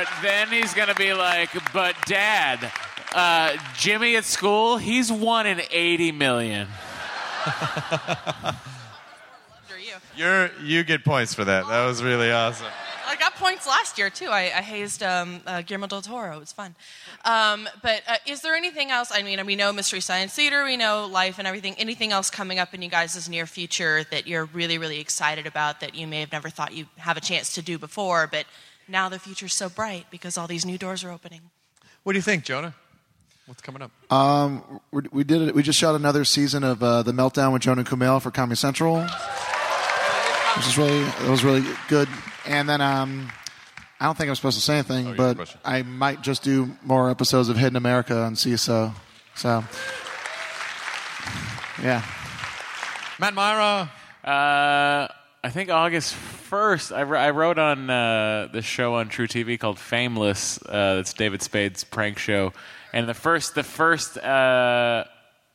But 0.03 0.11
then 0.21 0.49
he's 0.49 0.73
going 0.73 0.89
to 0.89 0.95
be 0.95 1.13
like, 1.13 1.49
but 1.71 1.95
dad, 2.05 2.69
uh, 3.15 3.55
Jimmy 3.77 4.17
at 4.17 4.25
school, 4.25 4.75
he's 4.75 5.09
one 5.09 5.47
in 5.47 5.61
80 5.71 6.11
million. 6.11 6.67
You're, 10.17 10.51
you 10.61 10.83
get 10.83 11.05
points 11.05 11.33
for 11.33 11.45
that. 11.45 11.67
That 11.67 11.85
was 11.85 12.03
really 12.03 12.33
awesome. 12.33 12.67
I 13.07 13.15
got 13.15 13.35
points 13.35 13.65
last 13.65 13.97
year 13.97 14.09
too. 14.09 14.27
I, 14.27 14.41
I 14.41 14.61
hazed 14.61 15.03
um, 15.03 15.39
uh, 15.47 15.61
Guillermo 15.61 15.87
del 15.87 16.01
Toro. 16.01 16.35
It 16.35 16.39
was 16.39 16.51
fun. 16.51 16.75
Um, 17.23 17.69
but 17.81 18.01
uh, 18.07 18.17
is 18.27 18.41
there 18.41 18.55
anything 18.55 18.91
else? 18.91 19.09
I 19.13 19.23
mean, 19.23 19.43
we 19.45 19.55
know 19.55 19.71
Mystery 19.71 20.01
Science 20.01 20.33
Theater, 20.33 20.65
we 20.65 20.75
know 20.75 21.07
life 21.09 21.39
and 21.39 21.47
everything. 21.47 21.75
Anything 21.77 22.11
else 22.11 22.29
coming 22.29 22.59
up 22.59 22.73
in 22.73 22.81
you 22.81 22.89
guys' 22.89 23.29
near 23.29 23.45
future 23.45 24.03
that 24.11 24.27
you're 24.27 24.45
really, 24.45 24.77
really 24.77 24.99
excited 24.99 25.47
about 25.47 25.79
that 25.79 25.95
you 25.95 26.07
may 26.07 26.19
have 26.19 26.31
never 26.33 26.49
thought 26.49 26.73
you'd 26.73 26.89
have 26.97 27.15
a 27.15 27.21
chance 27.21 27.55
to 27.55 27.61
do 27.61 27.77
before, 27.77 28.27
but 28.27 28.45
now 28.87 29.09
the 29.09 29.19
future's 29.19 29.53
so 29.53 29.69
bright 29.69 30.05
because 30.11 30.37
all 30.37 30.47
these 30.47 30.65
new 30.65 30.77
doors 30.77 31.03
are 31.03 31.11
opening? 31.11 31.41
What 32.03 32.13
do 32.13 32.17
you 32.17 32.23
think, 32.23 32.43
Jonah? 32.43 32.73
What's 33.45 33.61
coming 33.61 33.81
up? 33.81 33.91
Um, 34.11 34.63
we, 34.91 35.03
we 35.11 35.23
did 35.23 35.41
it. 35.41 35.55
We 35.55 35.63
just 35.63 35.77
shot 35.77 35.95
another 35.95 36.23
season 36.23 36.63
of 36.63 36.81
uh, 36.81 37.03
the 37.03 37.11
Meltdown 37.11 37.51
with 37.51 37.61
Jonah 37.61 37.83
Kumail 37.83 38.21
for 38.21 38.31
Comedy 38.31 38.55
Central, 38.55 39.01
which 39.01 40.67
is 40.67 40.77
really 40.77 41.01
it 41.01 41.29
was 41.29 41.43
really 41.43 41.63
good. 41.89 42.07
And 42.45 42.69
then 42.69 42.79
um, 42.79 43.29
I 43.99 44.05
don't 44.05 44.17
think 44.17 44.29
I'm 44.29 44.35
supposed 44.35 44.57
to 44.57 44.63
say 44.63 44.75
anything, 44.75 45.15
but 45.15 45.55
I 45.65 45.81
might 45.81 46.21
just 46.21 46.43
do 46.43 46.71
more 46.83 47.09
episodes 47.09 47.49
of 47.49 47.57
Hidden 47.57 47.75
America 47.75 48.17
on 48.17 48.35
Seeso. 48.35 48.93
So, 49.35 49.63
yeah. 51.81 52.03
Matt 53.19 53.33
Mira. 53.33 53.91
Uh, 54.23 55.07
I 55.45 55.49
think 55.49 55.69
August 55.69 56.15
1st, 56.15 56.95
I, 56.95 57.01
I 57.01 57.31
wrote 57.31 57.59
on 57.59 57.89
uh, 57.89 58.47
this 58.53 58.63
show 58.63 58.95
on 58.95 59.09
truTV 59.09 59.59
called 59.59 59.77
Fameless. 59.77 60.57
Uh, 60.61 60.99
it's 61.01 61.11
David 61.13 61.41
Spade's 61.41 61.83
prank 61.83 62.17
show. 62.17 62.53
And 62.93 63.09
the 63.09 63.13
first, 63.13 63.53
the 63.53 63.63
first, 63.63 64.17
uh, 64.17 65.03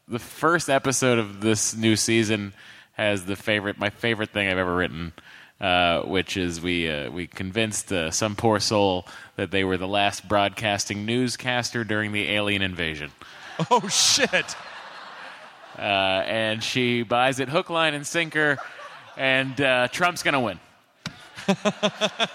the 0.06 0.18
first 0.18 0.68
episode 0.68 1.18
of 1.18 1.40
this 1.40 1.74
new 1.74 1.96
season 1.96 2.52
has 2.92 3.24
the 3.24 3.34
favorite, 3.34 3.78
my 3.78 3.88
favorite 3.88 4.28
thing 4.28 4.46
I've 4.46 4.58
ever 4.58 4.76
written, 4.76 5.14
uh, 5.58 6.02
which 6.02 6.36
is 6.36 6.60
we 6.60 6.90
uh, 6.90 7.10
we 7.10 7.26
convinced 7.26 7.90
uh, 7.90 8.10
some 8.10 8.36
poor 8.36 8.60
soul 8.60 9.06
that 9.36 9.50
they 9.50 9.64
were 9.64 9.78
the 9.78 9.88
last 9.88 10.28
broadcasting 10.28 11.06
newscaster 11.06 11.82
during 11.82 12.12
the 12.12 12.28
alien 12.30 12.60
invasion. 12.60 13.10
Oh 13.70 13.88
shit! 13.88 14.54
Uh, 15.76 15.80
and 15.80 16.62
she 16.62 17.02
buys 17.02 17.40
it 17.40 17.48
hook, 17.48 17.70
line, 17.70 17.94
and 17.94 18.06
sinker, 18.06 18.58
and 19.18 19.60
uh, 19.60 19.88
Trump's 19.88 20.22
gonna 20.22 20.40
win. 20.40 20.58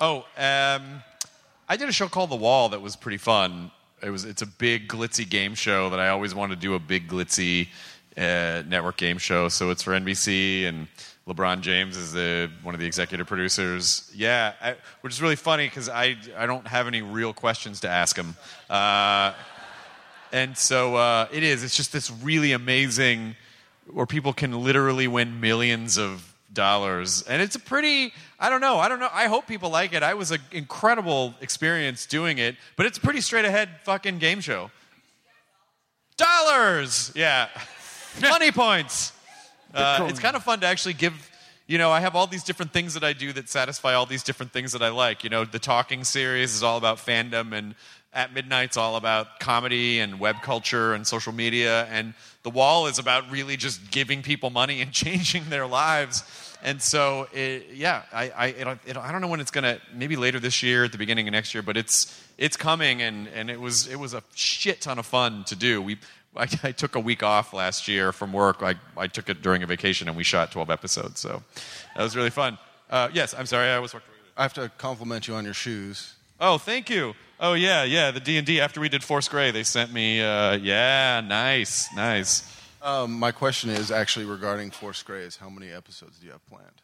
Oh, 0.00 0.26
um, 0.36 1.02
I 1.68 1.76
did 1.78 1.88
a 1.88 1.92
show 1.92 2.08
called 2.08 2.30
The 2.30 2.36
Wall 2.36 2.68
that 2.70 2.82
was 2.82 2.96
pretty 2.96 3.16
fun. 3.16 3.70
It 4.02 4.10
was 4.10 4.24
it's 4.24 4.42
a 4.42 4.46
big 4.46 4.88
glitzy 4.88 5.28
game 5.28 5.54
show 5.54 5.88
that 5.88 5.98
I 5.98 6.10
always 6.10 6.34
wanted 6.34 6.56
to 6.56 6.60
do 6.60 6.74
a 6.74 6.78
big 6.78 7.08
glitzy 7.08 7.68
uh, 8.16 8.62
network 8.66 8.98
game 8.98 9.16
show. 9.16 9.48
So 9.48 9.70
it's 9.70 9.82
for 9.82 9.92
NBC 9.92 10.66
and 10.66 10.86
LeBron 11.26 11.62
James 11.62 11.96
is 11.96 12.12
the 12.12 12.50
one 12.62 12.74
of 12.74 12.80
the 12.80 12.86
executive 12.86 13.26
producers. 13.26 14.10
Yeah, 14.14 14.52
I, 14.60 14.76
which 15.00 15.14
is 15.14 15.22
really 15.22 15.36
funny 15.36 15.66
because 15.66 15.88
I 15.88 16.16
I 16.36 16.44
don't 16.44 16.66
have 16.66 16.86
any 16.86 17.00
real 17.00 17.32
questions 17.32 17.80
to 17.80 17.88
ask 17.88 18.16
him. 18.16 18.36
Uh, 18.68 19.32
and 20.30 20.58
so 20.58 20.96
uh, 20.96 21.26
it 21.32 21.42
is. 21.42 21.64
It's 21.64 21.76
just 21.76 21.90
this 21.90 22.10
really 22.10 22.52
amazing 22.52 23.34
where 23.90 24.06
people 24.06 24.32
can 24.32 24.52
literally 24.62 25.08
win 25.08 25.40
millions 25.40 25.98
of 25.98 26.34
dollars, 26.52 27.22
and 27.22 27.40
it's 27.40 27.54
a 27.54 27.60
pretty. 27.60 28.12
I 28.38 28.50
don't 28.50 28.60
know. 28.60 28.78
I 28.78 28.88
don't 28.88 28.98
know. 28.98 29.08
I 29.12 29.26
hope 29.26 29.46
people 29.46 29.70
like 29.70 29.92
it. 29.92 30.02
I 30.02 30.14
was 30.14 30.30
an 30.30 30.40
incredible 30.52 31.34
experience 31.40 32.06
doing 32.06 32.38
it, 32.38 32.56
but 32.76 32.86
it's 32.86 32.98
a 32.98 33.00
pretty 33.00 33.20
straight 33.20 33.44
ahead 33.44 33.68
fucking 33.84 34.18
game 34.18 34.40
show. 34.40 34.70
Dollars, 36.16 37.12
yeah, 37.14 37.48
money 38.20 38.50
points. 38.50 39.12
Uh, 39.74 40.06
it's 40.08 40.20
kind 40.20 40.34
of 40.34 40.42
fun 40.42 40.60
to 40.60 40.66
actually 40.66 40.94
give. 40.94 41.30
You 41.68 41.78
know, 41.78 41.90
I 41.90 41.98
have 41.98 42.14
all 42.14 42.28
these 42.28 42.44
different 42.44 42.72
things 42.72 42.94
that 42.94 43.02
I 43.02 43.12
do 43.12 43.32
that 43.32 43.48
satisfy 43.48 43.94
all 43.94 44.06
these 44.06 44.22
different 44.22 44.52
things 44.52 44.70
that 44.72 44.82
I 44.82 44.88
like. 44.88 45.24
You 45.24 45.30
know, 45.30 45.44
the 45.44 45.58
talking 45.58 46.04
series 46.04 46.54
is 46.54 46.62
all 46.62 46.78
about 46.78 46.98
fandom, 46.98 47.52
and 47.52 47.74
at 48.12 48.32
midnight's 48.32 48.76
all 48.76 48.96
about 48.96 49.40
comedy 49.40 49.98
and 49.98 50.18
web 50.18 50.36
culture 50.42 50.94
and 50.94 51.06
social 51.06 51.32
media, 51.32 51.84
and 51.86 52.14
the 52.46 52.50
wall 52.50 52.86
is 52.86 53.00
about 53.00 53.28
really 53.28 53.56
just 53.56 53.90
giving 53.90 54.22
people 54.22 54.50
money 54.50 54.80
and 54.80 54.92
changing 55.04 55.50
their 55.50 55.66
lives. 55.66 56.22
And 56.62 56.80
so, 56.80 57.26
it, 57.32 57.70
yeah, 57.74 58.02
I, 58.12 58.30
I, 58.30 58.46
it, 58.46 58.78
it, 58.86 58.96
I 58.96 59.10
don't 59.10 59.20
know 59.20 59.26
when 59.26 59.40
it's 59.40 59.50
gonna. 59.50 59.80
Maybe 59.92 60.14
later 60.14 60.38
this 60.38 60.62
year, 60.62 60.84
at 60.84 60.92
the 60.92 60.98
beginning 60.98 61.26
of 61.26 61.32
next 61.32 61.54
year, 61.54 61.62
but 61.62 61.76
it's 61.76 62.24
it's 62.38 62.56
coming, 62.56 63.02
and, 63.02 63.26
and 63.34 63.50
it 63.50 63.60
was 63.60 63.88
it 63.88 63.96
was 63.96 64.14
a 64.14 64.22
shit 64.34 64.80
ton 64.80 65.00
of 65.00 65.06
fun 65.06 65.42
to 65.44 65.56
do. 65.56 65.82
We 65.82 65.98
I, 66.36 66.46
I 66.62 66.70
took 66.70 66.94
a 66.94 67.00
week 67.00 67.24
off 67.24 67.52
last 67.52 67.88
year 67.88 68.12
from 68.12 68.32
work. 68.32 68.62
I, 68.62 68.76
I 68.96 69.08
took 69.08 69.28
it 69.28 69.42
during 69.42 69.64
a 69.64 69.66
vacation, 69.66 70.06
and 70.06 70.16
we 70.16 70.22
shot 70.22 70.52
12 70.52 70.70
episodes. 70.70 71.18
So 71.18 71.42
that 71.96 72.02
was 72.02 72.14
really 72.14 72.30
fun. 72.30 72.58
Uh, 72.88 73.08
yes, 73.12 73.34
I'm 73.36 73.46
sorry. 73.46 73.70
I 73.70 73.80
was. 73.80 73.92
I 74.36 74.42
have 74.42 74.54
to 74.54 74.70
compliment 74.78 75.26
you 75.26 75.34
on 75.34 75.44
your 75.44 75.54
shoes. 75.54 76.14
Oh, 76.40 76.58
thank 76.58 76.90
you. 76.90 77.14
Oh 77.38 77.52
yeah, 77.52 77.84
yeah. 77.84 78.10
The 78.10 78.20
D 78.20 78.38
and 78.38 78.46
D 78.46 78.60
after 78.60 78.80
we 78.80 78.88
did 78.88 79.04
Force 79.04 79.28
Grey, 79.28 79.50
they 79.50 79.62
sent 79.62 79.92
me. 79.92 80.22
Uh, 80.22 80.52
yeah, 80.56 81.20
nice, 81.20 81.94
nice. 81.94 82.52
Um, 82.82 83.18
my 83.18 83.32
question 83.32 83.70
is 83.70 83.90
actually 83.90 84.24
regarding 84.24 84.70
Force 84.70 85.02
Greys. 85.02 85.36
How 85.36 85.50
many 85.50 85.70
episodes 85.70 86.18
do 86.18 86.26
you 86.26 86.32
have 86.32 86.46
planned? 86.46 86.82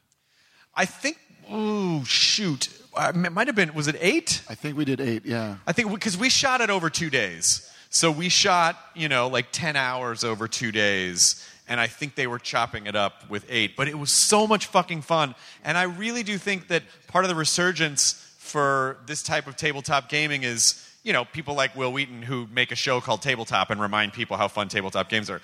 I 0.75 0.85
think. 0.85 1.19
Ooh, 1.53 2.05
shoot. 2.05 2.69
Uh, 2.95 3.13
it 3.15 3.33
might 3.33 3.47
have 3.47 3.57
been. 3.57 3.73
Was 3.75 3.89
it 3.89 3.97
eight? 4.01 4.43
I 4.49 4.55
think 4.55 4.77
we 4.77 4.85
did 4.85 5.01
eight. 5.01 5.25
Yeah. 5.25 5.57
I 5.67 5.73
think 5.73 5.91
because 5.91 6.17
we 6.17 6.29
shot 6.29 6.61
it 6.61 6.71
over 6.71 6.91
two 6.91 7.09
days. 7.09 7.69
So 7.89 8.11
we 8.11 8.31
shot, 8.31 8.79
you 8.95 9.09
know, 9.09 9.29
like 9.29 9.49
10 9.53 9.77
hours 9.77 10.25
over 10.25 10.49
two 10.49 10.73
days. 10.73 11.47
And 11.69 11.79
I 11.79 11.89
think 11.89 12.15
they 12.15 12.27
were 12.27 12.39
chopping 12.39 12.87
it 12.87 12.97
up 12.97 13.29
with 13.29 13.45
eight. 13.51 13.77
But 13.77 13.87
it 13.87 13.99
was 13.99 14.11
so 14.11 14.47
much 14.47 14.67
fucking 14.67 15.03
fun. 15.03 15.35
And 15.63 15.77
I 15.77 15.83
really 15.83 16.23
do 16.23 16.39
think 16.39 16.69
that 16.69 16.85
part 17.09 17.25
of 17.25 17.29
the 17.29 17.35
resurgence 17.35 18.22
for 18.53 18.99
this 19.07 19.23
type 19.23 19.47
of 19.47 19.57
tabletop 19.57 20.11
gaming 20.11 20.43
is, 20.43 20.87
you 21.03 21.13
know, 21.15 21.25
people 21.25 21.55
like 21.55 21.75
Wil 21.75 21.91
Wheaton 21.91 22.21
who 22.21 22.47
make 22.53 22.71
a 22.71 22.77
show 22.77 23.01
called 23.01 23.23
Tabletop 23.23 23.71
and 23.71 23.81
remind 23.81 24.13
people 24.13 24.37
how 24.37 24.47
fun 24.47 24.69
tabletop 24.69 25.09
games 25.09 25.31
are. 25.31 25.41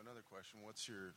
Another 0.00 0.22
question: 0.30 0.60
What's 0.62 0.88
your 0.88 1.12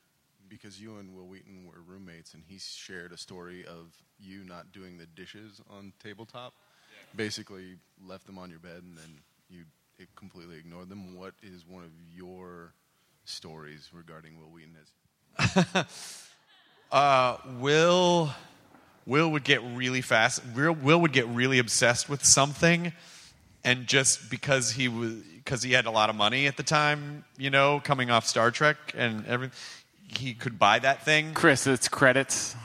because 0.50 0.80
you 0.80 0.98
and 0.98 1.16
Wil 1.16 1.26
Wheaton 1.26 1.66
were 1.66 1.82
roommates, 1.88 2.34
and 2.34 2.44
he 2.46 2.60
shared 2.60 3.14
a 3.14 3.18
story 3.18 3.66
of 3.66 3.96
you 4.20 4.44
not 4.44 4.72
doing 4.74 4.98
the 4.98 5.06
dishes 5.06 5.62
on 5.70 5.94
tabletop. 6.04 6.54
Basically, 7.16 7.78
left 8.06 8.28
them 8.28 8.38
on 8.38 8.50
your 8.50 8.60
bed, 8.60 8.84
and 8.84 8.98
then 8.98 9.20
you 9.50 9.64
completely 10.16 10.58
ignored 10.58 10.90
them. 10.90 11.18
What 11.18 11.34
is 11.42 11.66
one 11.68 11.84
of 11.84 11.92
your 12.14 12.74
stories 13.26 13.90
regarding 13.94 14.38
Wil 14.38 14.50
Wheaton? 14.50 14.76
As 15.40 15.86
Uh, 16.92 17.38
Wil 17.60 18.32
Wil 19.06 19.32
would 19.32 19.44
get 19.44 19.62
really 19.64 20.02
fast. 20.02 20.42
Wil, 20.56 21.00
would 21.02 21.14
get 21.14 21.28
really 21.28 21.60
obsessed 21.60 22.10
with 22.10 22.24
something, 22.24 22.94
and 23.64 23.88
just 23.88 24.30
because 24.30 24.72
he 24.72 24.88
was 24.88 25.14
because 25.44 25.62
he 25.62 25.74
had 25.74 25.86
a 25.86 25.92
lot 25.92 26.10
of 26.10 26.16
money 26.16 26.48
at 26.48 26.56
the 26.56 26.64
time, 26.64 27.26
you 27.38 27.50
know, 27.50 27.82
coming 27.84 28.10
off 28.10 28.26
Star 28.26 28.50
Trek 28.50 28.78
and 28.96 29.26
everything, 29.28 29.58
he 30.08 30.34
could 30.34 30.58
buy 30.58 30.80
that 30.80 31.04
thing. 31.04 31.34
Chris, 31.34 31.68
it's 31.68 31.90
credits. 31.90 32.56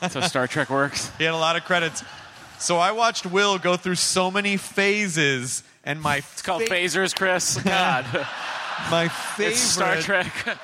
That's 0.00 0.14
how 0.14 0.20
Star 0.20 0.46
Trek 0.46 0.70
works. 0.70 1.10
He 1.18 1.24
had 1.24 1.34
a 1.34 1.36
lot 1.36 1.56
of 1.56 1.64
credits. 1.64 2.04
So 2.58 2.76
I 2.76 2.92
watched 2.92 3.26
Wil 3.26 3.58
go 3.58 3.76
through 3.76 3.96
so 3.96 4.30
many 4.30 4.56
phases, 4.56 5.62
and 5.84 6.00
my 6.00 6.18
It's 6.18 6.42
called 6.42 6.62
phasers, 6.62 7.14
Chris. 7.14 7.56
God. 7.62 8.04
my 8.90 9.08
favorite 9.08 9.52
It's 9.52 9.60
Star 9.60 9.96
Trek. 9.96 10.58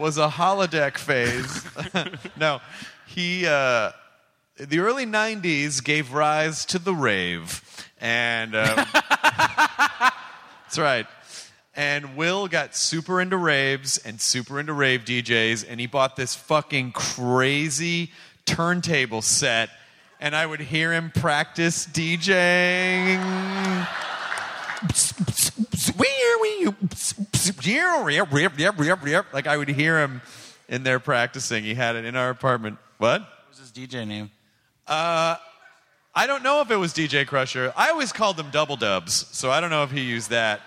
Was 0.00 0.16
a 0.16 0.28
holodeck 0.28 0.96
phase. 0.96 1.62
no, 2.38 2.62
he 3.06 3.46
uh, 3.46 3.90
the 4.56 4.78
early 4.78 5.04
'90s 5.04 5.84
gave 5.84 6.14
rise 6.14 6.64
to 6.66 6.78
the 6.78 6.94
rave, 6.94 7.62
and 8.00 8.56
um, 8.56 8.76
that's 8.94 10.78
right. 10.78 11.06
And 11.76 12.16
Wil 12.16 12.48
got 12.48 12.74
super 12.74 13.20
into 13.20 13.36
raves 13.36 13.98
and 13.98 14.18
super 14.18 14.58
into 14.58 14.72
rave 14.72 15.04
DJs, 15.04 15.66
and 15.68 15.78
he 15.78 15.86
bought 15.86 16.16
this 16.16 16.34
fucking 16.34 16.92
crazy 16.92 18.10
turntable 18.46 19.20
set. 19.20 19.68
And 20.18 20.34
I 20.34 20.46
would 20.46 20.60
hear 20.60 20.94
him 20.94 21.10
practice 21.10 21.86
DJing. 21.86 23.18
Like 29.32 29.46
I 29.46 29.56
would 29.56 29.68
hear 29.68 30.00
him 30.00 30.22
in 30.68 30.82
there 30.82 31.00
practicing. 31.00 31.64
He 31.64 31.74
had 31.74 31.96
it 31.96 32.04
in 32.04 32.16
our 32.16 32.30
apartment. 32.30 32.78
What? 32.98 33.20
What 33.20 33.28
was 33.48 33.58
his 33.58 33.70
DJ 33.70 34.06
name? 34.06 34.30
Uh, 34.86 35.36
I 36.14 36.26
don't 36.26 36.42
know 36.42 36.60
if 36.60 36.70
it 36.70 36.76
was 36.76 36.92
DJ 36.92 37.26
Crusher. 37.26 37.72
I 37.76 37.90
always 37.90 38.12
called 38.12 38.36
them 38.36 38.50
Double 38.50 38.76
Dubs, 38.76 39.26
so 39.30 39.50
I 39.50 39.60
don't 39.60 39.70
know 39.70 39.84
if 39.84 39.90
he 39.90 40.00
used 40.00 40.30
that. 40.30 40.60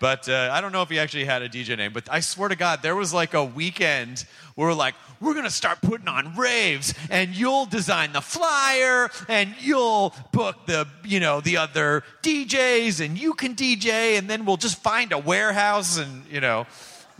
But 0.00 0.30
uh, 0.30 0.48
I 0.50 0.62
don't 0.62 0.72
know 0.72 0.80
if 0.80 0.88
he 0.88 0.98
actually 0.98 1.26
had 1.26 1.42
a 1.42 1.48
DJ 1.48 1.76
name. 1.76 1.92
But 1.92 2.08
I 2.10 2.20
swear 2.20 2.48
to 2.48 2.56
God, 2.56 2.82
there 2.82 2.96
was 2.96 3.12
like 3.12 3.34
a 3.34 3.44
weekend 3.44 4.24
where 4.54 4.68
we're 4.68 4.74
like, 4.74 4.94
we're 5.20 5.34
gonna 5.34 5.50
start 5.50 5.82
putting 5.82 6.08
on 6.08 6.34
raves, 6.36 6.94
and 7.10 7.36
you'll 7.36 7.66
design 7.66 8.14
the 8.14 8.22
flyer, 8.22 9.10
and 9.28 9.54
you'll 9.60 10.14
book 10.32 10.64
the, 10.66 10.88
you 11.04 11.20
know, 11.20 11.42
the 11.42 11.58
other 11.58 12.02
DJs, 12.22 13.04
and 13.04 13.18
you 13.18 13.34
can 13.34 13.54
DJ, 13.54 14.18
and 14.18 14.28
then 14.28 14.46
we'll 14.46 14.56
just 14.56 14.82
find 14.82 15.12
a 15.12 15.18
warehouse, 15.18 15.98
and 15.98 16.24
you 16.30 16.40
know, 16.40 16.66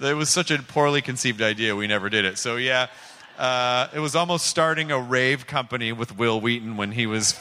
it 0.00 0.14
was 0.14 0.30
such 0.30 0.50
a 0.50 0.58
poorly 0.62 1.02
conceived 1.02 1.42
idea. 1.42 1.76
We 1.76 1.86
never 1.86 2.08
did 2.08 2.24
it. 2.24 2.38
So 2.38 2.56
yeah, 2.56 2.86
uh, 3.38 3.88
it 3.94 4.00
was 4.00 4.16
almost 4.16 4.46
starting 4.46 4.90
a 4.90 4.98
rave 4.98 5.46
company 5.46 5.92
with 5.92 6.16
Wil 6.16 6.40
Wheaton 6.40 6.78
when 6.78 6.92
he 6.92 7.06
was 7.06 7.38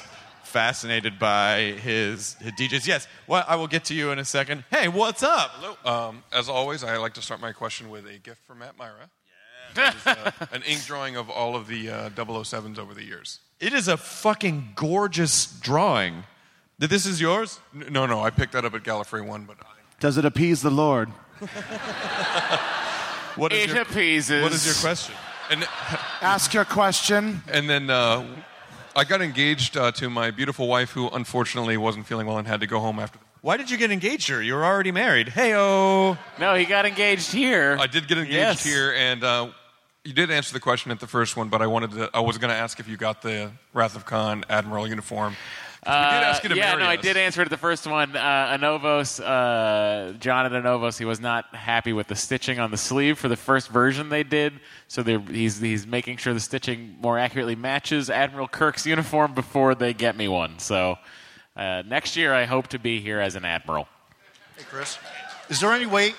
fascinated 0.49 1.17
by 1.19 1.73
his, 1.81 2.33
his 2.41 2.51
DJs. 2.53 2.87
Yes, 2.87 3.07
well, 3.27 3.45
I 3.47 3.55
will 3.55 3.67
get 3.67 3.85
to 3.85 3.93
you 3.93 4.11
in 4.11 4.19
a 4.19 4.25
second. 4.25 4.63
Hey, 4.71 4.87
what's 4.87 5.23
up? 5.23 5.51
Hello. 5.53 6.09
Um, 6.09 6.23
as 6.33 6.49
always, 6.49 6.83
I 6.83 6.97
like 6.97 7.13
to 7.13 7.21
start 7.21 7.39
my 7.39 7.51
question 7.53 7.89
with 7.89 8.05
a 8.07 8.17
gift 8.17 8.45
from 8.45 8.59
Matt 8.59 8.73
Mira. 8.77 9.09
Yeah. 9.77 9.93
uh, 10.05 10.31
an 10.51 10.63
ink 10.63 10.83
drawing 10.85 11.15
of 11.15 11.29
all 11.29 11.55
of 11.55 11.67
the 11.67 11.89
uh, 11.89 12.09
007s 12.09 12.79
over 12.79 12.93
the 12.93 13.03
years. 13.05 13.39
It 13.59 13.73
is 13.73 13.87
a 13.87 13.97
fucking 13.97 14.73
gorgeous 14.75 15.45
drawing. 15.59 16.23
Th- 16.79 16.89
This 16.89 17.05
is 17.05 17.21
yours? 17.21 17.59
N- 17.75 17.87
No, 17.91 18.05
no, 18.07 18.21
I 18.21 18.31
picked 18.31 18.53
that 18.53 18.65
up 18.65 18.73
at 18.73 18.83
Gallifrey 18.83 19.25
One, 19.25 19.45
but 19.45 19.57
Does 19.99 20.17
it 20.17 20.25
appease 20.25 20.61
the 20.61 20.71
Lord? 20.71 21.09
What 23.35 23.53
is 23.53 23.63
It 23.65 23.69
your- 23.69 23.81
appeases. 23.83 24.41
What 24.43 24.51
is 24.51 24.65
your 24.65 24.75
question? 24.75 25.15
And 25.49 25.65
Ask 26.21 26.53
your 26.53 26.65
question. 26.65 27.41
and 27.51 27.69
then 27.69 27.89
uh, 27.89 28.25
I 28.95 29.03
got 29.03 29.21
engaged 29.21 29.77
uh, 29.77 29.91
to 29.93 30.09
my 30.09 30.31
beautiful 30.31 30.67
wife, 30.67 30.91
who 30.91 31.09
unfortunately 31.09 31.77
wasn't 31.77 32.05
feeling 32.07 32.27
well 32.27 32.37
and 32.37 32.47
had 32.47 32.59
to 32.61 32.67
go 32.67 32.79
home 32.79 32.99
after. 32.99 33.19
Why 33.41 33.55
did 33.55 33.69
you 33.71 33.77
get 33.77 33.91
engaged 33.91 34.27
here? 34.27 34.41
You 34.41 34.53
were 34.55 34.65
already 34.65 34.91
married. 34.91 35.29
Hey, 35.29 35.53
oh. 35.55 36.17
No, 36.39 36.55
he 36.55 36.65
got 36.65 36.85
engaged 36.85 37.31
here. 37.31 37.77
I 37.79 37.87
did 37.87 38.07
get 38.07 38.17
engaged 38.17 38.33
Yes. 38.35 38.63
here, 38.63 38.93
and 38.93 39.23
uh, 39.23 39.47
you 40.03 40.11
did 40.13 40.29
answer 40.29 40.53
the 40.53 40.59
question 40.59 40.91
at 40.91 40.99
the 40.99 41.07
first 41.07 41.37
one, 41.37 41.47
but 41.49 41.61
I 41.61 41.67
wanted 41.67 41.91
to. 41.91 42.09
I 42.13 42.19
was 42.19 42.37
going 42.37 42.49
to 42.49 42.55
ask 42.57 42.79
if 42.79 42.87
you 42.89 42.97
got 42.97 43.21
the 43.21 43.51
Wrath 43.73 43.95
of 43.95 44.05
Khan 44.05 44.43
Admiral 44.49 44.87
uniform. 44.87 45.35
'Cause 45.83 45.95
we 45.95 46.17
did 46.17 46.23
ask 46.25 46.43
you 46.43 46.49
to 46.49 46.55
Uh, 46.55 46.57
yeah, 46.57 46.69
marry 46.71 46.83
no, 46.83 46.89
I 46.89 46.95
did 46.97 47.15
answer 47.15 47.43
to 47.43 47.49
the 47.49 47.55
first 47.57 47.87
one. 47.87 48.15
Uh, 48.15 48.57
Anovos, 48.57 49.21
uh, 49.23 50.11
John 50.17 50.45
at 50.45 50.51
Anovos, 50.51 50.97
he 50.99 51.05
was 51.05 51.21
not 51.21 51.55
happy 51.55 51.93
with 51.93 52.07
the 52.07 52.15
stitching 52.15 52.59
on 52.59 52.69
the 52.71 52.77
sleeve 52.77 53.17
for 53.17 53.29
the 53.29 53.37
first 53.37 53.69
version 53.69 54.09
they 54.09 54.23
did. 54.23 54.59
So 54.89 55.03
he's 55.03 55.59
he's 55.59 55.87
making 55.87 56.17
sure 56.17 56.33
the 56.33 56.39
stitching 56.41 56.97
more 56.99 57.17
accurately 57.17 57.55
matches 57.55 58.09
Admiral 58.09 58.47
Kirk's 58.49 58.85
uniform 58.85 59.33
before 59.33 59.73
they 59.73 59.93
get 59.93 60.17
me 60.17 60.27
one. 60.27 60.59
So 60.59 60.97
uh, 61.55 61.83
next 61.85 62.17
year, 62.17 62.33
I 62.33 62.43
hope 62.45 62.67
to 62.67 62.79
be 62.79 62.99
here 62.99 63.21
as 63.21 63.35
an 63.35 63.45
admiral. 63.45 63.87
Hey, 64.57 64.63
Chris, 64.69 64.97
is 65.47 65.61
there 65.61 65.71
any 65.71 65.85
way? 65.85 66.13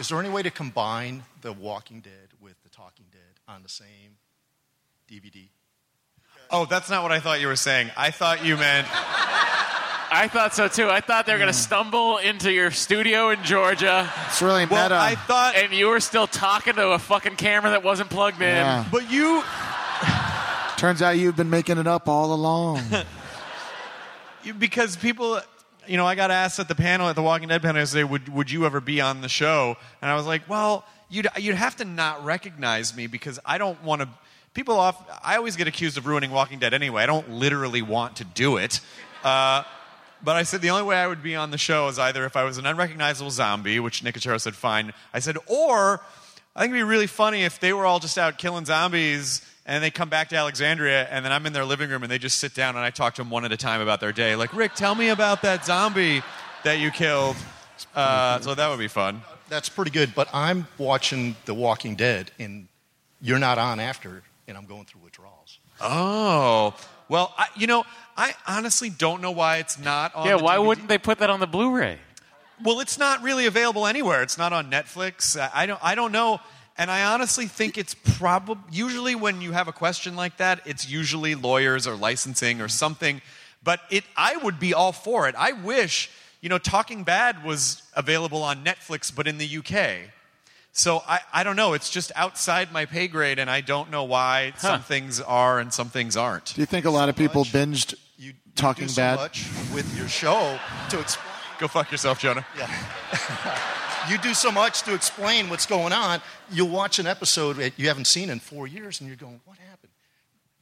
Is 0.00 0.08
there 0.08 0.18
any 0.18 0.28
way 0.30 0.42
to 0.42 0.50
combine 0.50 1.22
The 1.42 1.52
Walking 1.52 2.00
Dead 2.00 2.30
with 2.40 2.60
The 2.64 2.68
Talking 2.70 3.06
Dead 3.12 3.20
on 3.46 3.62
the 3.62 3.68
same 3.68 4.16
DVD? 5.08 5.50
Oh, 6.54 6.66
that's 6.66 6.90
not 6.90 7.02
what 7.02 7.12
I 7.12 7.18
thought 7.18 7.40
you 7.40 7.46
were 7.46 7.56
saying. 7.56 7.90
I 7.96 8.10
thought 8.10 8.44
you 8.44 8.58
meant. 8.58 8.86
I 10.14 10.28
thought 10.28 10.54
so 10.54 10.68
too. 10.68 10.90
I 10.90 11.00
thought 11.00 11.24
they 11.24 11.32
were 11.32 11.38
going 11.38 11.50
to 11.50 11.58
hmm. 11.58 11.62
stumble 11.62 12.18
into 12.18 12.52
your 12.52 12.70
studio 12.70 13.30
in 13.30 13.42
Georgia. 13.42 14.12
It's 14.26 14.42
really 14.42 14.66
Well, 14.66 14.84
meta. 14.84 14.96
I 15.00 15.14
thought. 15.14 15.56
And 15.56 15.72
you 15.72 15.88
were 15.88 16.00
still 16.00 16.26
talking 16.26 16.74
to 16.74 16.90
a 16.90 16.98
fucking 16.98 17.36
camera 17.36 17.70
that 17.70 17.82
wasn't 17.82 18.10
plugged 18.10 18.42
in. 18.42 18.48
Yeah. 18.48 18.84
But 18.92 19.10
you. 19.10 19.42
Turns 20.76 21.00
out 21.00 21.16
you've 21.16 21.36
been 21.36 21.48
making 21.48 21.78
it 21.78 21.86
up 21.86 22.06
all 22.08 22.34
along. 22.34 22.80
You- 24.44 24.54
because 24.54 24.96
people 24.96 25.40
you 25.86 25.96
know 25.96 26.04
i 26.04 26.16
got 26.16 26.32
asked 26.32 26.58
at 26.58 26.66
the 26.66 26.74
panel 26.74 27.08
at 27.08 27.14
the 27.14 27.22
walking 27.22 27.46
dead 27.46 27.62
panel 27.62 27.80
yesterday 27.80 28.02
would, 28.02 28.28
would 28.28 28.50
you 28.50 28.66
ever 28.66 28.80
be 28.80 29.00
on 29.00 29.20
the 29.20 29.28
show 29.28 29.76
and 30.00 30.10
i 30.10 30.16
was 30.16 30.26
like 30.26 30.48
well 30.48 30.84
you'd, 31.08 31.28
you'd 31.38 31.54
have 31.54 31.76
to 31.76 31.84
not 31.84 32.24
recognize 32.24 32.96
me 32.96 33.06
because 33.06 33.38
i 33.44 33.56
don't 33.56 33.80
want 33.84 34.02
to 34.02 34.08
people 34.54 34.78
off 34.78 35.02
i 35.24 35.36
always 35.36 35.56
get 35.56 35.66
accused 35.66 35.96
of 35.98 36.06
ruining 36.06 36.30
walking 36.30 36.58
dead 36.58 36.74
anyway 36.74 37.02
i 37.02 37.06
don't 37.06 37.30
literally 37.30 37.82
want 37.82 38.16
to 38.16 38.24
do 38.24 38.56
it 38.56 38.80
uh, 39.24 39.62
but 40.24 40.36
I 40.36 40.44
said 40.44 40.60
the 40.60 40.70
only 40.70 40.84
way 40.84 40.96
I 40.96 41.06
would 41.06 41.22
be 41.22 41.34
on 41.34 41.50
the 41.50 41.58
show 41.58 41.88
is 41.88 41.98
either 41.98 42.24
if 42.24 42.36
I 42.36 42.44
was 42.44 42.58
an 42.58 42.66
unrecognizable 42.66 43.30
zombie, 43.30 43.80
which 43.80 44.04
Nicotero 44.04 44.40
said 44.40 44.54
fine. 44.54 44.92
I 45.12 45.18
said, 45.18 45.36
or 45.46 46.00
I 46.54 46.60
think 46.60 46.72
it'd 46.72 46.78
be 46.78 46.88
really 46.88 47.06
funny 47.06 47.42
if 47.42 47.58
they 47.58 47.72
were 47.72 47.84
all 47.84 47.98
just 47.98 48.16
out 48.18 48.38
killing 48.38 48.64
zombies 48.64 49.42
and 49.66 49.82
they 49.82 49.90
come 49.90 50.08
back 50.08 50.28
to 50.28 50.36
Alexandria 50.36 51.08
and 51.10 51.24
then 51.24 51.32
I'm 51.32 51.44
in 51.46 51.52
their 51.52 51.64
living 51.64 51.90
room 51.90 52.02
and 52.02 52.10
they 52.10 52.18
just 52.18 52.38
sit 52.38 52.54
down 52.54 52.76
and 52.76 52.84
I 52.84 52.90
talk 52.90 53.14
to 53.14 53.22
them 53.22 53.30
one 53.30 53.44
at 53.44 53.52
a 53.52 53.56
time 53.56 53.80
about 53.80 54.00
their 54.00 54.12
day. 54.12 54.36
Like, 54.36 54.54
Rick, 54.54 54.74
tell 54.74 54.94
me 54.94 55.08
about 55.08 55.42
that 55.42 55.64
zombie 55.64 56.22
that 56.62 56.78
you 56.78 56.90
killed. 56.90 57.36
Uh, 57.94 58.38
so 58.40 58.54
that 58.54 58.68
would 58.68 58.78
be 58.78 58.88
fun. 58.88 59.22
That's 59.48 59.68
pretty 59.68 59.90
good, 59.90 60.14
but 60.14 60.28
I'm 60.32 60.66
watching 60.78 61.36
The 61.46 61.54
Walking 61.54 61.96
Dead, 61.96 62.30
and 62.38 62.68
you're 63.20 63.40
not 63.40 63.58
on 63.58 63.80
after, 63.80 64.22
and 64.48 64.56
I'm 64.56 64.66
going 64.66 64.84
through 64.84 65.02
withdrawals. 65.02 65.58
Oh, 65.80 66.74
well, 67.08 67.34
I, 67.36 67.46
you 67.56 67.66
know, 67.66 67.84
I 68.16 68.34
honestly 68.46 68.90
don't 68.90 69.20
know 69.22 69.30
why 69.30 69.58
it's 69.58 69.78
not 69.78 70.14
on 70.14 70.26
Yeah, 70.26 70.36
the 70.36 70.44
why 70.44 70.56
DVD. 70.56 70.66
wouldn't 70.66 70.88
they 70.88 70.98
put 70.98 71.18
that 71.18 71.30
on 71.30 71.40
the 71.40 71.46
Blu-ray? 71.46 71.98
Well, 72.62 72.80
it's 72.80 72.98
not 72.98 73.22
really 73.22 73.46
available 73.46 73.86
anywhere. 73.86 74.22
It's 74.22 74.38
not 74.38 74.52
on 74.52 74.70
Netflix. 74.70 75.38
I- 75.40 75.50
I 75.62 75.66
don't. 75.66 75.80
I 75.82 75.94
don't 75.94 76.12
know. 76.12 76.40
And 76.78 76.90
I 76.90 77.04
honestly 77.12 77.46
think 77.46 77.76
it's 77.76 77.94
probably 77.94 78.56
usually 78.70 79.14
when 79.14 79.42
you 79.42 79.52
have 79.52 79.68
a 79.68 79.72
question 79.72 80.16
like 80.16 80.38
that, 80.38 80.60
it's 80.64 80.88
usually 80.88 81.34
lawyers 81.34 81.86
or 81.86 81.96
licensing 81.96 82.60
or 82.62 82.68
something. 82.68 83.20
But 83.62 83.80
it, 83.90 84.04
I 84.16 84.36
would 84.36 84.58
be 84.58 84.72
all 84.74 84.92
for 84.92 85.28
it. 85.28 85.34
I 85.36 85.52
wish, 85.52 86.10
you 86.40 86.48
know, 86.48 86.58
Talking 86.58 87.04
Bad 87.04 87.44
was 87.44 87.82
available 87.94 88.42
on 88.42 88.64
Netflix, 88.64 89.14
but 89.14 89.26
in 89.28 89.38
the 89.38 89.58
UK. 89.58 90.10
So 90.72 91.02
I, 91.06 91.20
I 91.32 91.44
don't 91.44 91.56
know. 91.56 91.74
It's 91.74 91.90
just 91.90 92.12
outside 92.16 92.72
my 92.72 92.86
pay 92.86 93.06
grade, 93.06 93.38
and 93.38 93.50
I 93.50 93.60
don't 93.60 93.90
know 93.90 94.04
why 94.04 94.54
some 94.56 94.80
things 94.80 95.20
are 95.20 95.60
and 95.60 95.72
some 95.72 95.90
things 95.90 96.16
aren't. 96.16 96.54
Do 96.54 96.62
you 96.62 96.66
think 96.66 96.86
a 96.86 96.90
lot 96.90 97.10
of 97.10 97.16
people 97.16 97.44
binged 97.44 97.94
you 98.16 98.32
Talking 98.54 98.86
do 98.86 98.92
so 98.92 99.02
Bad? 99.02 99.16
much 99.18 99.46
with 99.74 99.96
your 99.96 100.08
show 100.08 100.58
to 100.90 100.98
explain. 101.00 101.28
Go 101.58 101.68
fuck 101.68 101.90
yourself, 101.92 102.18
Jonah. 102.18 102.44
Yeah. 102.58 103.58
you 104.10 104.18
do 104.18 104.34
so 104.34 104.50
much 104.50 104.82
to 104.82 104.94
explain 104.94 105.48
what's 105.48 105.66
going 105.66 105.92
on. 105.92 106.20
You'll 106.50 106.68
watch 106.68 106.98
an 106.98 107.06
episode 107.06 107.56
that 107.56 107.78
you 107.78 107.88
haven't 107.88 108.06
seen 108.06 108.30
in 108.30 108.40
four 108.40 108.66
years, 108.66 109.00
and 109.00 109.08
you're 109.08 109.16
going, 109.16 109.40
"What 109.44 109.58
happened?" 109.58 109.92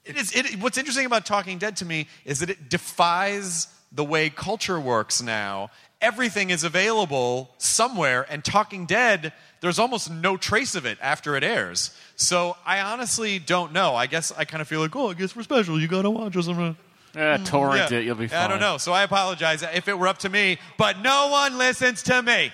It 0.05 0.17
is. 0.17 0.35
It, 0.35 0.61
what's 0.61 0.77
interesting 0.77 1.07
about 1.07 1.25
Talking 1.25 1.59
Dead 1.59 1.77
to 1.79 1.85
me 1.85 2.09
is 2.25 2.41
that 2.41 2.51
it 2.51 2.69
defies 2.69 3.69
the 3.93 4.05
way 4.05 4.29
culture 4.29 4.79
works 4.79 5.23
now. 5.23 5.71
Everything 6.01 6.51
is 6.51 6.65
available 6.65 7.51
somewhere, 7.59 8.27
and 8.31 8.43
Talking 8.45 8.87
Dead, 8.87 9.33
there's 9.61 9.79
almost 9.79 10.11
no 10.11 10.37
trace 10.39 10.75
of 10.75 10.87
it 10.87 10.97
after 11.03 11.37
it 11.37 11.45
airs. 11.45 11.95
So 12.17 12.57
I 12.65 12.81
honestly 12.81 13.39
don't 13.39 13.73
know. 13.73 13.95
I 13.95 14.07
guess 14.07 14.33
I 14.37 14.45
kind 14.47 14.63
of 14.63 14.69
feel 14.69 14.81
like, 14.81 14.97
oh, 14.97 15.11
I 15.11 15.15
guess 15.15 15.37
we're 15.37 15.43
special. 15.43 15.79
You 15.81 15.89
gotta 15.89 16.11
watch 16.11 16.37
us. 16.37 16.49
I'm 16.49 16.77
Uh, 17.15 17.39
torrent 17.39 17.91
Yeah. 17.91 17.99
it, 17.99 18.05
you'll 18.05 18.15
be 18.15 18.29
fine. 18.29 18.39
I 18.39 18.49
don't 18.49 18.61
know. 18.61 18.79
So 18.79 18.93
I 18.93 19.03
apologize 19.03 19.63
if 19.63 19.89
it 19.89 19.99
were 19.99 20.09
up 20.09 20.19
to 20.19 20.29
me, 20.29 20.59
but 20.79 21.01
no 21.01 21.29
one 21.29 21.59
listens 21.59 22.03
to 22.05 22.23
me. 22.23 22.51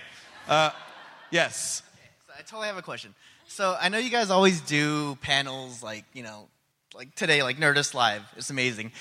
Uh, 0.49 0.71
yes. 1.31 1.83
I 2.37 2.43
totally 2.43 2.67
have 2.67 2.77
a 2.79 2.83
question. 2.83 3.15
So 3.49 3.77
I 3.81 3.89
know 3.91 3.99
you 3.99 4.11
guys 4.11 4.31
always 4.31 4.61
do 4.63 5.17
panels 5.21 5.83
like, 5.83 6.05
you 6.15 6.23
know, 6.23 6.49
like 6.95 7.15
today, 7.15 7.43
like 7.43 7.59
Nerdist 7.59 7.95
Live. 7.95 8.23
It's 8.37 8.51
amazing. 8.51 8.93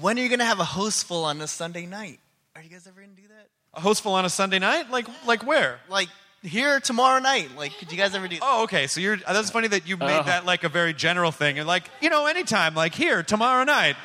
When 0.00 0.18
are 0.18 0.22
you 0.22 0.28
going 0.28 0.38
to 0.38 0.44
have 0.44 0.60
a 0.60 0.64
host 0.64 1.06
full 1.06 1.24
on 1.24 1.38
this 1.38 1.50
Sunday 1.50 1.86
night? 1.86 2.20
Are 2.56 2.62
you 2.62 2.68
guys 2.68 2.86
ever 2.86 3.00
going 3.00 3.14
to 3.14 3.20
do 3.22 3.28
that? 3.28 3.29
A 3.74 3.80
hostful 3.80 4.12
on 4.14 4.24
a 4.24 4.30
Sunday 4.30 4.58
night? 4.58 4.90
Like, 4.90 5.06
like 5.26 5.46
where? 5.46 5.78
Like 5.88 6.08
here 6.42 6.80
tomorrow 6.80 7.20
night. 7.20 7.50
Like, 7.56 7.78
could 7.78 7.92
you 7.92 7.98
guys 7.98 8.14
ever 8.14 8.26
do 8.26 8.36
that? 8.36 8.42
Oh, 8.44 8.64
okay. 8.64 8.86
So 8.88 9.00
you're. 9.00 9.16
That's 9.18 9.50
funny 9.50 9.68
that 9.68 9.86
you 9.86 9.96
made 9.96 10.18
Oh. 10.20 10.22
that 10.24 10.44
like 10.44 10.64
a 10.64 10.68
very 10.68 10.92
general 10.92 11.30
thing. 11.30 11.56
You're 11.56 11.64
like, 11.64 11.84
you 12.00 12.10
know, 12.10 12.26
anytime, 12.26 12.74
like 12.74 12.94
here, 12.94 13.22
tomorrow 13.22 13.62
night. 13.64 13.96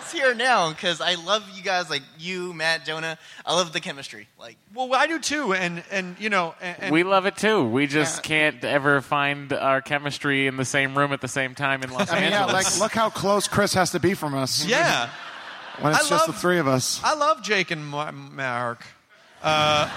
It's 0.00 0.12
here 0.12 0.34
now 0.34 0.68
because 0.68 1.00
I 1.00 1.14
love 1.14 1.42
you 1.54 1.62
guys, 1.62 1.88
like 1.88 2.02
you, 2.18 2.52
Matt, 2.52 2.84
Jonah. 2.84 3.16
I 3.46 3.54
love 3.54 3.72
the 3.72 3.80
chemistry. 3.80 4.28
Like, 4.38 4.58
Well, 4.74 4.92
I 4.94 5.06
do 5.06 5.18
too, 5.18 5.54
and 5.54 5.82
and 5.90 6.16
you 6.18 6.28
know, 6.28 6.54
and, 6.60 6.76
and 6.82 6.92
we 6.92 7.02
love 7.04 7.24
it 7.24 7.36
too. 7.36 7.64
We 7.66 7.86
just 7.86 8.22
can't 8.22 8.62
ever 8.62 9.00
find 9.00 9.50
our 9.54 9.80
chemistry 9.80 10.46
in 10.46 10.58
the 10.58 10.66
same 10.66 10.96
room 10.98 11.14
at 11.14 11.22
the 11.22 11.28
same 11.28 11.54
time 11.54 11.82
in 11.82 11.90
Los 11.90 12.10
I 12.10 12.20
mean, 12.20 12.30
yeah, 12.32 12.42
Angeles. 12.44 12.78
like 12.78 12.82
look 12.82 12.92
how 12.92 13.08
close 13.08 13.48
Chris 13.48 13.72
has 13.72 13.92
to 13.92 13.98
be 14.00 14.12
from 14.12 14.34
us. 14.34 14.66
Yeah. 14.66 15.08
When 15.80 15.92
it's 15.92 16.06
I 16.06 16.08
just 16.08 16.26
the 16.26 16.32
love- 16.32 16.40
three 16.40 16.58
of 16.58 16.68
us. 16.68 17.00
I 17.02 17.14
love 17.14 17.42
Jake 17.42 17.70
and 17.70 17.86
Ma- 17.86 18.12
Mark. 18.12 18.84
Uh, 19.42 19.90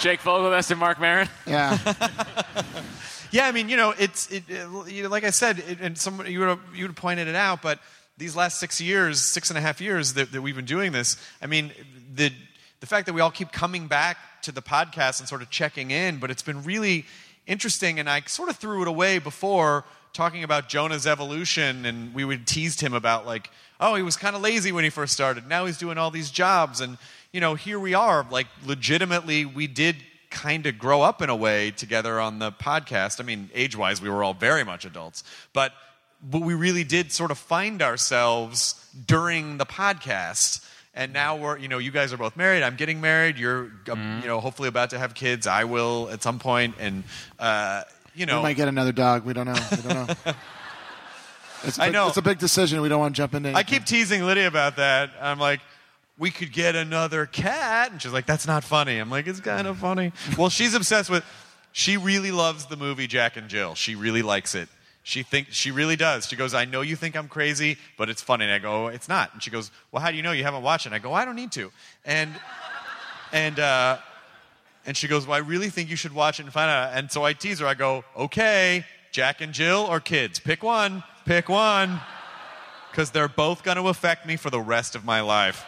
Jake 0.00 0.20
Fogelnest 0.20 0.70
and 0.70 0.80
Marc 0.80 1.00
Maron. 1.00 1.28
Yeah. 1.46 1.78
yeah, 3.30 3.46
I 3.46 3.52
mean, 3.52 3.68
you 3.68 3.76
know, 3.76 3.94
it's 3.98 4.30
it, 4.30 4.44
it- 4.48 4.68
you 4.92 5.02
know, 5.04 5.08
like 5.08 5.24
I 5.24 5.30
said, 5.30 5.58
it, 5.60 5.78
and 5.80 5.96
some 5.96 6.26
you 6.26 6.40
would 6.40 6.48
have, 6.48 6.60
you 6.74 6.86
would 6.86 6.96
pointed 6.96 7.28
it 7.28 7.34
out, 7.34 7.62
but 7.62 7.78
these 8.18 8.34
last 8.36 8.58
six 8.60 8.80
years, 8.80 9.20
six 9.22 9.50
and 9.50 9.58
a 9.58 9.60
half 9.60 9.80
years 9.80 10.14
that, 10.14 10.32
that 10.32 10.42
we've 10.42 10.56
been 10.56 10.64
doing 10.64 10.92
this, 10.92 11.16
I 11.40 11.46
mean, 11.46 11.72
the 12.14 12.32
the 12.80 12.86
fact 12.86 13.06
that 13.06 13.14
we 13.14 13.20
all 13.20 13.30
keep 13.30 13.52
coming 13.52 13.86
back 13.86 14.18
to 14.42 14.52
the 14.52 14.62
podcast 14.62 15.20
and 15.20 15.28
sort 15.28 15.42
of 15.42 15.48
checking 15.50 15.90
in, 15.90 16.18
but 16.18 16.30
it's 16.30 16.42
been 16.42 16.62
really 16.62 17.06
interesting, 17.46 17.98
and 17.98 18.08
I 18.10 18.20
sort 18.26 18.48
of 18.50 18.56
threw 18.56 18.82
it 18.82 18.88
away 18.88 19.18
before 19.18 19.84
talking 20.16 20.42
about 20.42 20.68
Jonah's 20.68 21.06
evolution, 21.06 21.86
and 21.86 22.14
we 22.14 22.24
would 22.24 22.46
tease 22.46 22.80
him 22.80 22.94
about 22.94 23.26
like, 23.26 23.50
oh, 23.78 23.94
he 23.94 24.02
was 24.02 24.16
kind 24.16 24.34
of 24.34 24.42
lazy 24.42 24.72
when 24.72 24.82
he 24.82 24.90
first 24.90 25.12
started. 25.12 25.46
Now 25.46 25.66
he's 25.66 25.78
doing 25.78 25.98
all 25.98 26.10
these 26.10 26.30
jobs, 26.30 26.80
and 26.80 26.98
you 27.32 27.40
know, 27.40 27.54
here 27.54 27.78
we 27.78 27.94
are. 27.94 28.26
Like, 28.30 28.46
legitimately, 28.64 29.44
we 29.44 29.66
did 29.66 29.96
kind 30.30 30.66
of 30.66 30.78
grow 30.78 31.02
up 31.02 31.20
in 31.22 31.28
a 31.28 31.36
way 31.36 31.70
together 31.70 32.18
on 32.18 32.38
the 32.38 32.50
podcast. 32.50 33.20
I 33.20 33.24
mean, 33.24 33.50
age-wise, 33.54 34.00
we 34.00 34.08
were 34.08 34.24
all 34.24 34.34
very 34.34 34.64
much 34.64 34.84
adults, 34.84 35.22
but 35.52 35.72
but 36.22 36.40
we 36.40 36.54
really 36.54 36.82
did 36.82 37.12
sort 37.12 37.30
of 37.30 37.38
find 37.38 37.82
ourselves 37.82 38.74
during 39.06 39.58
the 39.58 39.66
podcast. 39.66 40.64
And 40.94 41.12
now 41.12 41.36
we're, 41.36 41.58
you 41.58 41.68
know, 41.68 41.76
you 41.76 41.90
guys 41.90 42.14
are 42.14 42.16
both 42.16 42.38
married. 42.38 42.62
I'm 42.62 42.76
getting 42.76 43.02
married. 43.02 43.36
You're, 43.36 43.70
um, 43.90 44.20
you 44.22 44.28
know, 44.28 44.40
hopefully 44.40 44.68
about 44.68 44.90
to 44.90 44.98
have 44.98 45.12
kids. 45.12 45.46
I 45.46 45.64
will 45.64 46.08
at 46.08 46.22
some 46.22 46.38
point, 46.38 46.74
and 46.80 47.04
uh, 47.38 47.82
you 48.16 48.26
know, 48.26 48.38
we 48.38 48.42
might 48.42 48.56
get 48.56 48.68
another 48.68 48.92
dog. 48.92 49.24
We 49.24 49.32
don't 49.32 49.46
know. 49.46 49.54
We 49.70 49.76
don't 49.88 50.08
know. 50.08 50.14
It's 51.64 51.78
a 51.78 51.82
I 51.82 51.86
big, 51.86 51.94
know. 51.94 52.08
It's 52.08 52.16
a 52.16 52.22
big 52.22 52.38
decision. 52.38 52.80
We 52.80 52.88
don't 52.88 53.00
want 53.00 53.16
to 53.16 53.16
jump 53.16 53.34
into. 53.34 53.52
I 53.52 53.62
keep 53.62 53.84
teasing 53.84 54.22
Lydia 54.24 54.46
about 54.46 54.76
that. 54.76 55.10
I'm 55.20 55.38
like, 55.40 55.60
we 56.18 56.30
could 56.30 56.52
get 56.52 56.76
another 56.76 57.26
cat. 57.26 57.90
And 57.90 58.00
she's 58.00 58.12
like, 58.12 58.26
that's 58.26 58.46
not 58.46 58.62
funny. 58.62 58.98
I'm 58.98 59.10
like, 59.10 59.26
it's 59.26 59.40
kind 59.40 59.66
of 59.66 59.78
funny. 59.78 60.12
well, 60.38 60.48
she's 60.48 60.74
obsessed 60.74 61.10
with, 61.10 61.24
she 61.72 61.96
really 61.96 62.30
loves 62.30 62.66
the 62.66 62.76
movie 62.76 63.06
Jack 63.06 63.36
and 63.36 63.48
Jill. 63.48 63.74
She 63.74 63.94
really 63.96 64.22
likes 64.22 64.54
it. 64.54 64.68
She 65.02 65.22
thinks 65.22 65.54
she 65.54 65.70
really 65.70 65.96
does. 65.96 66.26
She 66.26 66.36
goes, 66.36 66.52
I 66.52 66.64
know 66.64 66.80
you 66.80 66.96
think 66.96 67.16
I'm 67.16 67.28
crazy, 67.28 67.78
but 67.96 68.08
it's 68.10 68.22
funny. 68.22 68.44
And 68.44 68.52
I 68.52 68.58
go, 68.58 68.88
it's 68.88 69.08
not. 69.08 69.32
And 69.32 69.42
she 69.42 69.50
goes, 69.50 69.70
Well, 69.92 70.02
how 70.02 70.10
do 70.10 70.16
you 70.16 70.22
know 70.22 70.32
you 70.32 70.42
haven't 70.42 70.62
watched 70.62 70.86
it? 70.86 70.88
And 70.88 70.96
I 70.96 70.98
go, 70.98 71.12
I 71.12 71.24
don't 71.24 71.36
need 71.36 71.52
to. 71.52 71.70
And 72.04 72.30
and 73.32 73.60
uh, 73.60 73.98
and 74.86 74.96
she 74.96 75.08
goes, 75.08 75.26
Well, 75.26 75.36
I 75.36 75.40
really 75.40 75.68
think 75.68 75.90
you 75.90 75.96
should 75.96 76.12
watch 76.14 76.38
it 76.40 76.44
and 76.44 76.52
find 76.52 76.70
out. 76.70 76.92
And 76.96 77.10
so 77.10 77.24
I 77.24 77.32
tease 77.32 77.58
her. 77.60 77.66
I 77.66 77.74
go, 77.74 78.04
Okay, 78.16 78.84
Jack 79.12 79.40
and 79.40 79.52
Jill 79.52 79.86
or 79.88 80.00
kids? 80.00 80.38
Pick 80.38 80.62
one. 80.62 81.02
Pick 81.24 81.48
one. 81.48 82.00
Because 82.90 83.10
they're 83.10 83.28
both 83.28 83.62
going 83.62 83.76
to 83.76 83.88
affect 83.88 84.24
me 84.26 84.36
for 84.36 84.48
the 84.48 84.60
rest 84.60 84.94
of 84.94 85.04
my 85.04 85.20
life. 85.20 85.64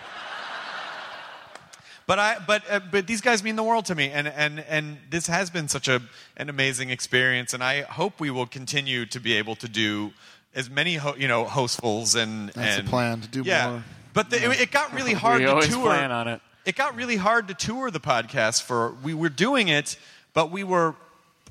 But 2.06 2.18
I, 2.18 2.38
but, 2.46 2.62
uh, 2.70 2.80
but 2.90 3.06
these 3.06 3.20
guys 3.20 3.44
mean 3.44 3.56
the 3.56 3.62
world 3.62 3.84
to 3.86 3.94
me, 3.94 4.10
and, 4.10 4.26
and, 4.26 4.60
and 4.60 4.96
this 5.10 5.26
has 5.26 5.50
been 5.50 5.68
such 5.68 5.88
a, 5.88 6.00
an 6.38 6.48
amazing 6.48 6.88
experience, 6.88 7.52
and 7.52 7.62
I 7.62 7.82
hope 7.82 8.18
we 8.18 8.30
will 8.30 8.46
continue 8.46 9.04
to 9.04 9.20
be 9.20 9.34
able 9.34 9.56
to 9.56 9.68
do 9.68 10.12
as 10.54 10.70
many, 10.70 10.94
ho- 10.94 11.16
you 11.18 11.28
know, 11.28 11.44
hostfuls 11.44 12.16
and 12.16 12.48
That's 12.54 12.76
the 12.76 12.80
and, 12.80 12.88
plan, 12.88 13.20
to 13.20 13.28
do 13.28 13.42
yeah. 13.44 13.70
more. 13.70 13.84
But 14.14 14.30
the, 14.30 14.42
it, 14.52 14.58
it 14.62 14.70
got 14.70 14.94
really 14.94 15.12
hard 15.24 15.40
We 15.40 15.44
to 15.44 15.50
always 15.52 15.68
tour. 15.68 15.84
plan 15.84 16.10
on 16.10 16.28
it. 16.28 16.40
It 16.68 16.76
got 16.76 16.94
really 16.96 17.16
hard 17.16 17.48
to 17.48 17.54
tour 17.54 17.90
the 17.90 17.98
podcast 17.98 18.62
for. 18.62 18.92
We 19.02 19.14
were 19.14 19.30
doing 19.30 19.68
it, 19.68 19.96
but 20.34 20.50
we 20.50 20.64
were 20.64 20.96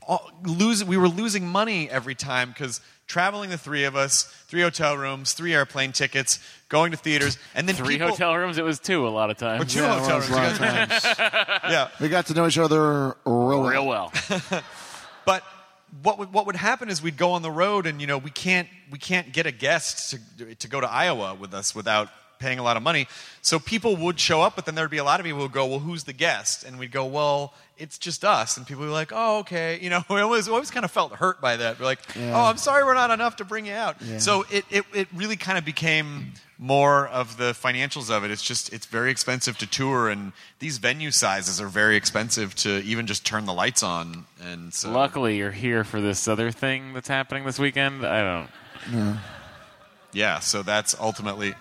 all- 0.08 0.30
losing. 0.44 0.88
We 0.88 0.96
were 0.96 1.08
losing 1.10 1.48
money 1.48 1.90
every 1.90 2.14
time 2.14 2.50
because 2.50 2.82
traveling 3.08 3.50
the 3.50 3.58
three 3.58 3.84
of 3.86 3.96
us, 3.96 4.26
three 4.48 4.62
hotel 4.62 4.96
rooms, 4.96 5.34
three 5.34 5.56
airplane 5.56 5.92
tickets, 5.92 6.38
going 6.70 6.92
to 6.92 6.98
theaters, 6.98 7.40
and 7.56 7.68
then 7.68 7.76
Three 7.76 7.96
people, 7.96 8.10
hotel 8.10 8.38
rooms. 8.38 8.60
It 8.60 8.64
was 8.64 8.80
two 8.80 9.08
a 9.08 9.10
lot 9.10 9.32
of 9.32 9.38
times. 9.38 9.64
Or 9.64 9.66
two 9.66 9.80
Yeah, 9.80 10.00
hotel 10.00 10.18
was 10.18 10.30
a 10.30 10.34
lot 10.36 10.52
of 10.52 10.58
times. 10.60 11.04
yeah. 11.68 11.90
We 12.00 12.10
got 12.10 12.28
to 12.28 12.36
know 12.36 12.46
each 12.46 12.60
other 12.60 13.16
real, 13.26 13.64
Real 13.64 13.88
well. 13.88 14.14
but 15.26 15.44
what 16.04 16.20
would, 16.20 16.32
what 16.32 16.46
would 16.46 16.56
happen 16.58 16.90
is 16.90 17.02
we'd 17.02 17.18
go 17.18 17.32
on 17.32 17.42
the 17.42 17.50
road, 17.50 17.88
and 17.88 18.00
you 18.00 18.06
know 18.06 18.20
we 18.20 18.30
can't 18.30 18.68
we 18.92 19.00
can't 19.00 19.32
get 19.32 19.48
a 19.48 19.52
guest 19.52 20.16
to 20.38 20.54
to 20.54 20.68
go 20.68 20.80
to 20.80 20.88
Iowa 20.88 21.34
with 21.34 21.56
us 21.56 21.74
without 21.74 22.10
paying 22.40 22.60
a 22.60 22.64
lot 22.64 22.78
of 22.78 22.84
money. 22.84 23.08
So 23.42 23.60
people 23.60 23.96
would 23.98 24.20
show 24.20 24.42
up, 24.42 24.56
but 24.56 24.66
then 24.66 24.76
there'd 24.76 24.92
be 24.92 24.98
a 24.98 25.04
lot 25.04 25.20
of 25.20 25.26
people 25.26 25.40
who 25.40 25.44
would 25.46 25.52
go, 25.54 25.66
"Well, 25.66 25.80
who's 25.80 26.04
the 26.04 26.14
guest?" 26.14 26.64
And 26.64 26.78
we'd 26.78 26.92
go, 26.92 27.06
"Well, 27.06 27.54
it's 27.78 27.98
just 27.98 28.26
us." 28.26 28.58
And 28.58 28.66
people 28.68 28.82
would 28.82 28.88
be 28.88 28.94
like, 28.94 29.12
"Oh, 29.14 29.40
okay." 29.40 29.80
You 29.82 29.90
know, 29.90 30.04
we 30.10 30.20
always 30.20 30.48
always 30.50 30.70
kind 30.72 30.84
of 30.84 30.92
felt 30.92 31.14
hurt 31.14 31.40
by 31.42 31.56
that. 31.58 31.80
We're 31.80 31.86
like, 31.86 32.00
Yeah. 32.16 32.34
"Oh, 32.36 32.46
I'm 32.46 32.58
sorry, 32.58 32.84
we're 32.84 32.94
not 32.94 33.12
enough 33.12 33.38
to 33.38 33.46
bring 33.46 33.66
you 33.66 33.74
out." 33.74 34.02
Yeah. 34.02 34.20
So 34.20 34.46
it, 34.52 34.66
it 34.70 34.86
it 34.94 35.08
really 35.16 35.38
kind 35.38 35.58
of 35.58 35.66
became 35.66 36.34
more 36.60 37.08
of 37.08 37.38
the 37.38 37.52
financials 37.54 38.10
of 38.10 38.24
it. 38.24 38.32
It's 38.32 38.42
just 38.44 38.74
it's 38.74 38.88
very 38.88 39.12
expensive 39.12 39.58
to 39.60 39.68
tour, 39.68 40.10
and 40.10 40.34
these 40.60 40.78
venue 40.80 41.12
sizes 41.12 41.62
are 41.62 41.68
very 41.68 41.96
expensive 41.96 42.54
to 42.56 42.82
even 42.84 43.06
just 43.08 43.26
turn 43.26 43.46
the 43.46 43.54
lights 43.54 43.84
on. 43.84 44.26
And 44.44 44.74
so 44.74 44.92
Luckily, 44.92 45.38
you're 45.38 45.52
here 45.52 45.84
for 45.84 46.02
this 46.02 46.28
other 46.28 46.52
thing 46.52 46.94
that's 46.94 47.08
happening 47.08 47.46
this 47.46 47.60
weekend. 47.60 48.06
I 48.06 48.22
don't. 48.24 48.50
Yeah. 48.92 49.18
Yeah, 50.14 50.40
so 50.40 50.64
that's 50.64 50.96
ultimately. 51.00 51.54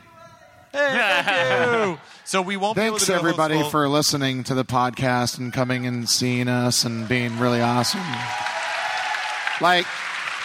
Hey, 0.77 1.23
thank 1.25 1.87
you. 1.87 1.99
So 2.27 2.43
we 2.43 2.57
won't. 2.57 2.75
be 2.75 2.83
able 2.83 2.97
Thanks 2.99 3.07
to 3.07 3.15
everybody 3.15 3.55
hostful- 3.55 3.71
for 3.71 3.89
listening 3.89 4.43
to 4.45 4.55
the 4.55 4.65
podcast 4.65 5.39
and 5.39 5.53
coming 5.53 5.87
and 5.87 6.09
seeing 6.09 6.49
us 6.49 6.85
and 6.85 7.07
being 7.09 7.39
really 7.39 7.61
awesome. 7.61 8.01
Like, 9.61 9.87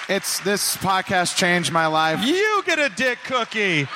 it's 0.07 0.39
this 0.41 0.77
podcast 0.77 1.35
changed 1.37 1.71
my 1.71 1.87
life. 1.87 2.23
You 2.23 2.61
get 2.67 2.77
a 2.77 2.89
dick 2.89 3.17
cookie. 3.25 3.87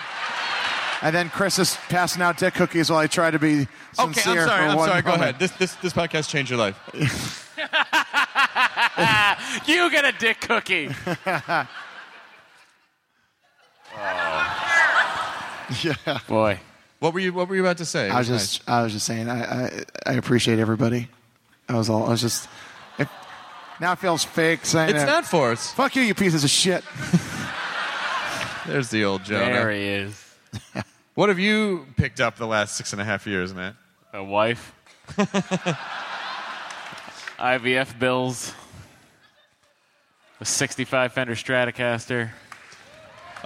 And 1.03 1.15
then 1.15 1.29
Chris 1.29 1.59
is 1.59 1.77
passing 1.89 2.23
out 2.23 2.39
dick 2.39 2.55
cookies 2.55 2.89
while 2.89 2.97
I 2.97 3.05
try 3.05 3.29
to 3.29 3.37
be 3.37 3.67
Okay, 3.99 4.13
sincere. 4.13 4.41
I'm 4.41 4.47
sorry. 4.47 4.63
for 4.63 4.69
I'm 4.71 4.75
one 4.77 4.89
sorry. 4.89 5.01
Go 5.03 5.11
moment. 5.11 5.37
ahead. 5.37 5.39
This 5.39 5.51
this 5.51 5.75
this 5.75 5.93
podcast 5.93 6.27
changed 6.27 6.49
your 6.49 6.57
life. 6.57 7.53
you 9.67 9.91
get 9.91 10.05
a 10.05 10.11
dick 10.17 10.41
cookie. 10.41 10.89
yeah. 15.83 16.19
Boy. 16.27 16.59
What 16.99 17.13
were 17.13 17.19
you 17.19 17.33
What 17.33 17.47
were 17.49 17.55
you 17.55 17.61
about 17.61 17.77
to 17.77 17.85
say? 17.85 18.09
I 18.09 18.19
was 18.19 18.29
was 18.29 18.41
just, 18.41 18.69
I 18.69 18.81
was 18.83 18.93
just 18.93 19.05
saying, 19.05 19.29
I, 19.29 19.65
I, 19.65 19.83
I 20.05 20.13
appreciate 20.13 20.59
everybody. 20.59 21.09
I 21.67 21.75
was 21.77 21.89
all, 21.89 22.05
I 22.05 22.09
was 22.09 22.21
just. 22.21 22.47
It, 22.97 23.07
now 23.79 23.91
it 23.93 23.99
feels 23.99 24.23
fake 24.23 24.65
saying 24.65 24.91
It's 24.95 25.03
it. 25.03 25.07
not 25.07 25.25
forced. 25.25 25.75
Fuck 25.75 25.95
you, 25.95 26.03
you 26.03 26.13
pieces 26.15 26.43
of 26.43 26.49
shit. 26.49 26.83
There's 28.65 28.89
the 28.89 29.03
old 29.05 29.23
Jonah. 29.23 29.45
There 29.45 29.71
he 29.71 29.87
is. 29.87 30.21
What 31.15 31.29
have 31.29 31.39
you 31.39 31.85
picked 31.95 32.19
up 32.19 32.35
the 32.35 32.45
last 32.45 32.75
six 32.75 32.91
and 32.91 33.01
a 33.01 33.05
half 33.05 33.25
years, 33.25 33.53
Matt? 33.53 33.75
A 34.11 34.21
wife. 34.21 34.73
IVF 37.39 37.97
bills. 37.97 38.53
A 40.41 40.45
65 40.45 41.13
Fender 41.13 41.35
Stratocaster. 41.35 42.31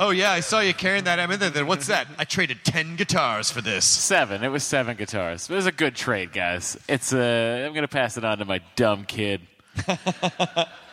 Oh 0.01 0.11
yeah, 0.11 0.31
I 0.31 0.39
saw 0.39 0.61
you 0.61 0.73
carrying 0.73 1.03
that. 1.03 1.19
I'm 1.19 1.29
in 1.29 1.39
there. 1.41 1.65
What's 1.65 1.87
that? 1.87 2.07
I 2.17 2.23
traded 2.23 2.63
ten 2.63 2.95
guitars 2.95 3.51
for 3.51 3.59
this. 3.61 3.83
Seven. 3.85 4.43
It 4.45 4.47
was 4.47 4.63
seven 4.63 4.95
guitars. 4.95 5.49
It 5.49 5.53
was 5.53 5.65
a 5.65 5.73
good 5.73 5.93
trade, 5.93 6.31
guys. 6.31 6.77
It's 6.87 7.11
uh, 7.11 7.63
I'm 7.67 7.73
gonna 7.73 7.89
pass 7.89 8.15
it 8.15 8.23
on 8.23 8.37
to 8.37 8.45
my 8.45 8.61
dumb 8.77 9.03
kid. 9.03 9.41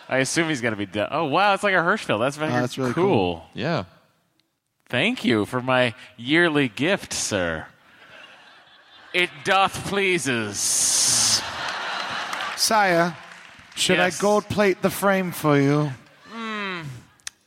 I 0.09 0.19
assume 0.19 0.49
he's 0.49 0.61
gonna 0.61 0.75
be 0.77 0.87
dumb. 0.87 1.07
Oh 1.13 1.25
wow, 1.27 1.55
it's 1.55 1.63
like 1.63 1.75
a 1.75 1.79
Hirschfeld. 1.79 2.19
That's 2.19 2.37
very 2.37 2.51
Oh, 2.53 2.61
that's 2.61 2.77
really 2.77 2.93
cool. 2.95 3.05
cool. 3.07 3.45
Yeah. 3.55 3.85
Thank 4.89 5.25
you 5.25 5.47
for 5.47 5.63
my 5.63 5.95
yearly 6.17 6.69
gift, 6.69 7.13
sir. 7.13 7.67
It 9.15 9.31
doth 9.45 9.87
pleases. 9.87 10.59
Saya, 12.57 13.13
should 13.75 13.99
Yes. 13.99 14.19
I 14.19 14.21
gold 14.23 14.49
plate 14.49 14.83
the 14.83 14.91
frame 14.91 15.31
for 15.33 15.59
you? 15.61 15.91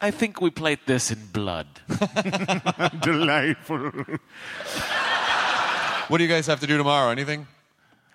I 0.02 0.12
think 0.12 0.40
we 0.42 0.50
played 0.50 0.80
this 0.86 1.12
in 1.12 1.20
blood. 1.34 1.68
Delightful. 3.02 3.92
What 6.08 6.18
do 6.18 6.24
you 6.24 6.30
guys 6.30 6.48
have 6.48 6.62
to 6.62 6.68
do 6.68 6.78
tomorrow? 6.78 7.12
Anything? 7.12 7.46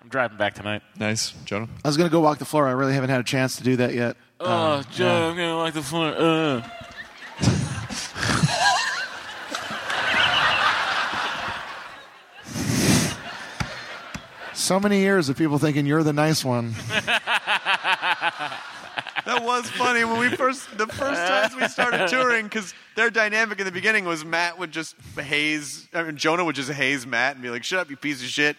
I'm 0.01 0.09
driving 0.09 0.37
back 0.37 0.55
tonight. 0.55 0.81
Nice, 0.97 1.31
Jonah. 1.45 1.67
I 1.83 1.87
was 1.87 1.95
going 1.97 2.09
to 2.09 2.11
go 2.11 2.19
walk 2.21 2.39
the 2.39 2.45
floor. 2.45 2.67
I 2.67 2.71
really 2.71 2.93
haven't 2.93 3.09
had 3.11 3.19
a 3.19 3.23
chance 3.23 3.55
to 3.57 3.63
do 3.63 3.75
that 3.77 3.93
yet. 3.93 4.17
Oh, 4.39 4.77
Um, 4.77 4.85
Joe, 4.91 5.05
yeah. 5.05 5.25
I'm 5.27 5.35
gonna 5.37 5.57
like 5.57 5.73
the 5.73 5.81
floor. 5.81 6.13
Uh. 6.17 6.61
So 14.53 14.79
many 14.79 14.99
years 15.01 15.27
of 15.29 15.37
people 15.37 15.59
thinking 15.59 15.85
you're 15.85 16.03
the 16.03 16.13
nice 16.13 16.43
one. 16.45 16.73
That 19.25 19.43
was 19.43 19.69
funny 19.71 20.03
when 20.05 20.19
we 20.19 20.29
first 20.29 20.77
the 20.77 20.87
first 20.87 21.21
times 21.21 21.55
we 21.55 21.67
started 21.67 22.07
touring 22.09 22.45
because 22.45 22.73
their 22.95 23.09
dynamic 23.09 23.59
in 23.59 23.65
the 23.65 23.71
beginning 23.71 24.05
was 24.05 24.23
Matt 24.23 24.59
would 24.59 24.71
just 24.71 24.95
haze, 25.17 25.87
I 25.93 26.03
mean, 26.03 26.15
Jonah 26.15 26.45
would 26.45 26.55
just 26.55 26.71
haze 26.71 27.07
Matt 27.07 27.35
and 27.35 27.41
be 27.41 27.49
like, 27.49 27.63
"Shut 27.63 27.79
up, 27.79 27.89
you 27.89 27.97
piece 27.97 28.21
of 28.21 28.27
shit," 28.27 28.55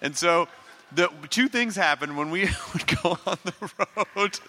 and 0.00 0.16
so. 0.16 0.48
The 0.90 1.10
two 1.28 1.48
things 1.48 1.76
happened 1.76 2.16
when 2.16 2.30
we 2.30 2.48
would 2.72 2.86
go 3.02 3.18
on 3.26 3.36
the 3.44 3.52
road. 4.16 4.40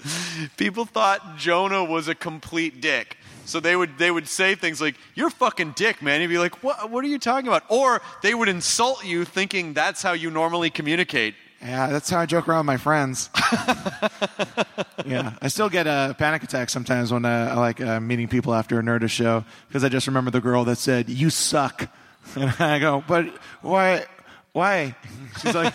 People 0.55 0.85
thought 0.85 1.35
Jonah 1.35 1.83
was 1.83 2.07
a 2.07 2.15
complete 2.15 2.79
dick, 2.79 3.17
so 3.43 3.59
they 3.59 3.75
would 3.75 3.97
they 3.97 4.09
would 4.09 4.25
say 4.25 4.55
things 4.55 4.79
like, 4.79 4.95
"You're 5.15 5.31
fucking 5.31 5.73
dick, 5.75 6.01
man." 6.01 6.21
He'd 6.21 6.27
be 6.27 6.37
like, 6.37 6.63
"What? 6.63 6.89
What 6.89 7.03
are 7.03 7.09
you 7.09 7.19
talking 7.19 7.49
about?" 7.49 7.63
Or 7.67 8.01
they 8.21 8.33
would 8.33 8.47
insult 8.47 9.03
you, 9.03 9.25
thinking 9.25 9.73
that's 9.73 10.01
how 10.01 10.13
you 10.13 10.31
normally 10.31 10.69
communicate. 10.69 11.35
Yeah, 11.61 11.87
that's 11.87 12.09
how 12.09 12.19
I 12.19 12.25
joke 12.25 12.47
around 12.47 12.59
with 12.59 12.65
my 12.67 12.77
friends. 12.77 13.29
yeah, 15.05 15.33
I 15.41 15.47
still 15.49 15.69
get 15.69 15.87
a 15.87 16.15
panic 16.17 16.43
attack 16.43 16.69
sometimes 16.69 17.11
when 17.11 17.25
uh, 17.25 17.49
I 17.51 17.55
like 17.59 17.81
uh, 17.81 17.99
meeting 17.99 18.27
people 18.29 18.53
after 18.53 18.79
a 18.79 18.81
Nerdist 18.83 19.09
show 19.11 19.43
because 19.67 19.83
I 19.83 19.89
just 19.89 20.07
remember 20.07 20.31
the 20.31 20.39
girl 20.41 20.63
that 20.65 20.77
said 20.77 21.09
"you 21.09 21.29
suck," 21.29 21.89
and 22.35 22.49
I 22.59 22.79
go, 22.79 23.03
"But 23.07 23.27
why? 23.61 24.05
Why?" 24.53 24.95
She's 25.41 25.53
like, 25.53 25.73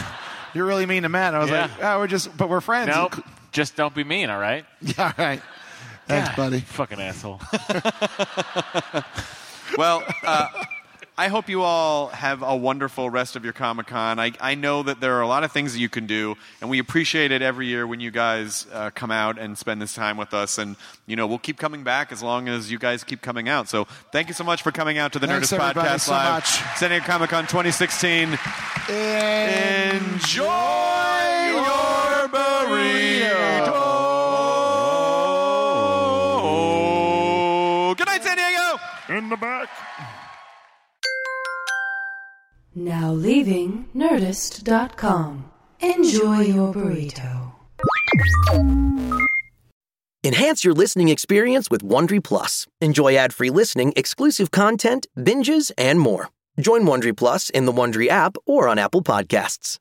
"You're 0.54 0.66
really 0.66 0.84
mean 0.86 1.04
to 1.04 1.08
Matt." 1.08 1.34
I 1.34 1.38
was 1.38 1.48
Yeah. 1.50 1.62
like, 1.62 1.70
"Oh, 1.82 1.98
we're 2.00 2.06
just, 2.08 2.36
but 2.36 2.48
we're 2.50 2.60
friends." 2.60 2.88
Nope. 2.88 3.24
Just 3.52 3.74
don't 3.76 3.94
be 3.94 4.04
mean, 4.04 4.28
all 4.30 4.38
right? 4.38 4.64
Yeah, 4.80 5.12
all 5.18 5.24
right. 5.24 5.42
Thanks, 6.08 6.34
buddy. 6.36 6.60
Fucking 6.60 7.00
asshole. 7.00 7.40
well, 9.78 10.02
uh, 10.24 10.48
I 11.22 11.28
hope 11.28 11.48
you 11.48 11.62
all 11.62 12.08
have 12.08 12.42
a 12.42 12.56
wonderful 12.56 13.08
rest 13.08 13.36
of 13.36 13.44
your 13.44 13.52
Comic 13.52 13.86
Con. 13.86 14.18
I, 14.18 14.32
I 14.40 14.56
know 14.56 14.82
that 14.82 15.00
there 15.00 15.14
are 15.18 15.20
a 15.20 15.26
lot 15.28 15.44
of 15.44 15.52
things 15.52 15.72
that 15.72 15.78
you 15.78 15.88
can 15.88 16.08
do, 16.08 16.34
and 16.60 16.68
we 16.68 16.80
appreciate 16.80 17.30
it 17.30 17.42
every 17.42 17.68
year 17.68 17.86
when 17.86 18.00
you 18.00 18.10
guys 18.10 18.66
uh, 18.72 18.90
come 18.92 19.12
out 19.12 19.38
and 19.38 19.56
spend 19.56 19.80
this 19.80 19.94
time 19.94 20.16
with 20.16 20.34
us. 20.34 20.58
And, 20.58 20.74
you 21.06 21.14
know, 21.14 21.28
we'll 21.28 21.38
keep 21.38 21.58
coming 21.58 21.84
back 21.84 22.10
as 22.10 22.24
long 22.24 22.48
as 22.48 22.72
you 22.72 22.78
guys 22.80 23.04
keep 23.04 23.22
coming 23.22 23.48
out. 23.48 23.68
So 23.68 23.84
thank 24.10 24.26
you 24.26 24.34
so 24.34 24.42
much 24.42 24.62
for 24.62 24.72
coming 24.72 24.98
out 24.98 25.12
to 25.12 25.20
the 25.20 25.28
Thanks, 25.28 25.52
Nerdist 25.52 25.60
everybody, 25.60 25.88
Podcast 25.90 26.00
so 26.00 26.10
Live. 26.10 26.32
much. 26.34 26.46
San 26.76 26.90
Diego 26.90 27.04
Comic 27.06 27.30
Con 27.30 27.46
2016. 27.46 28.30
Enjoy 30.08 30.42
your 31.54 32.28
burrito. 32.32 33.78
Good 37.96 38.06
night, 38.08 38.24
San 38.24 38.36
Diego. 38.36 39.18
In 39.18 39.28
the 39.28 39.36
back. 39.36 39.68
Now 42.74 43.12
leaving 43.12 43.88
Nerdist.com. 43.94 45.50
Enjoy 45.80 46.40
your 46.40 46.72
burrito. 46.72 47.52
Enhance 50.24 50.64
your 50.64 50.72
listening 50.72 51.08
experience 51.08 51.68
with 51.70 51.82
Wondery 51.82 52.22
Plus. 52.22 52.66
Enjoy 52.80 53.16
ad-free 53.16 53.50
listening, 53.50 53.92
exclusive 53.96 54.50
content, 54.52 55.06
binges, 55.18 55.72
and 55.76 55.98
more. 55.98 56.30
Join 56.60 56.82
Wondery 56.82 57.16
Plus 57.16 57.50
in 57.50 57.66
the 57.66 57.72
Wondery 57.72 58.08
app 58.08 58.36
or 58.46 58.68
on 58.68 58.78
Apple 58.78 59.02
Podcasts. 59.02 59.78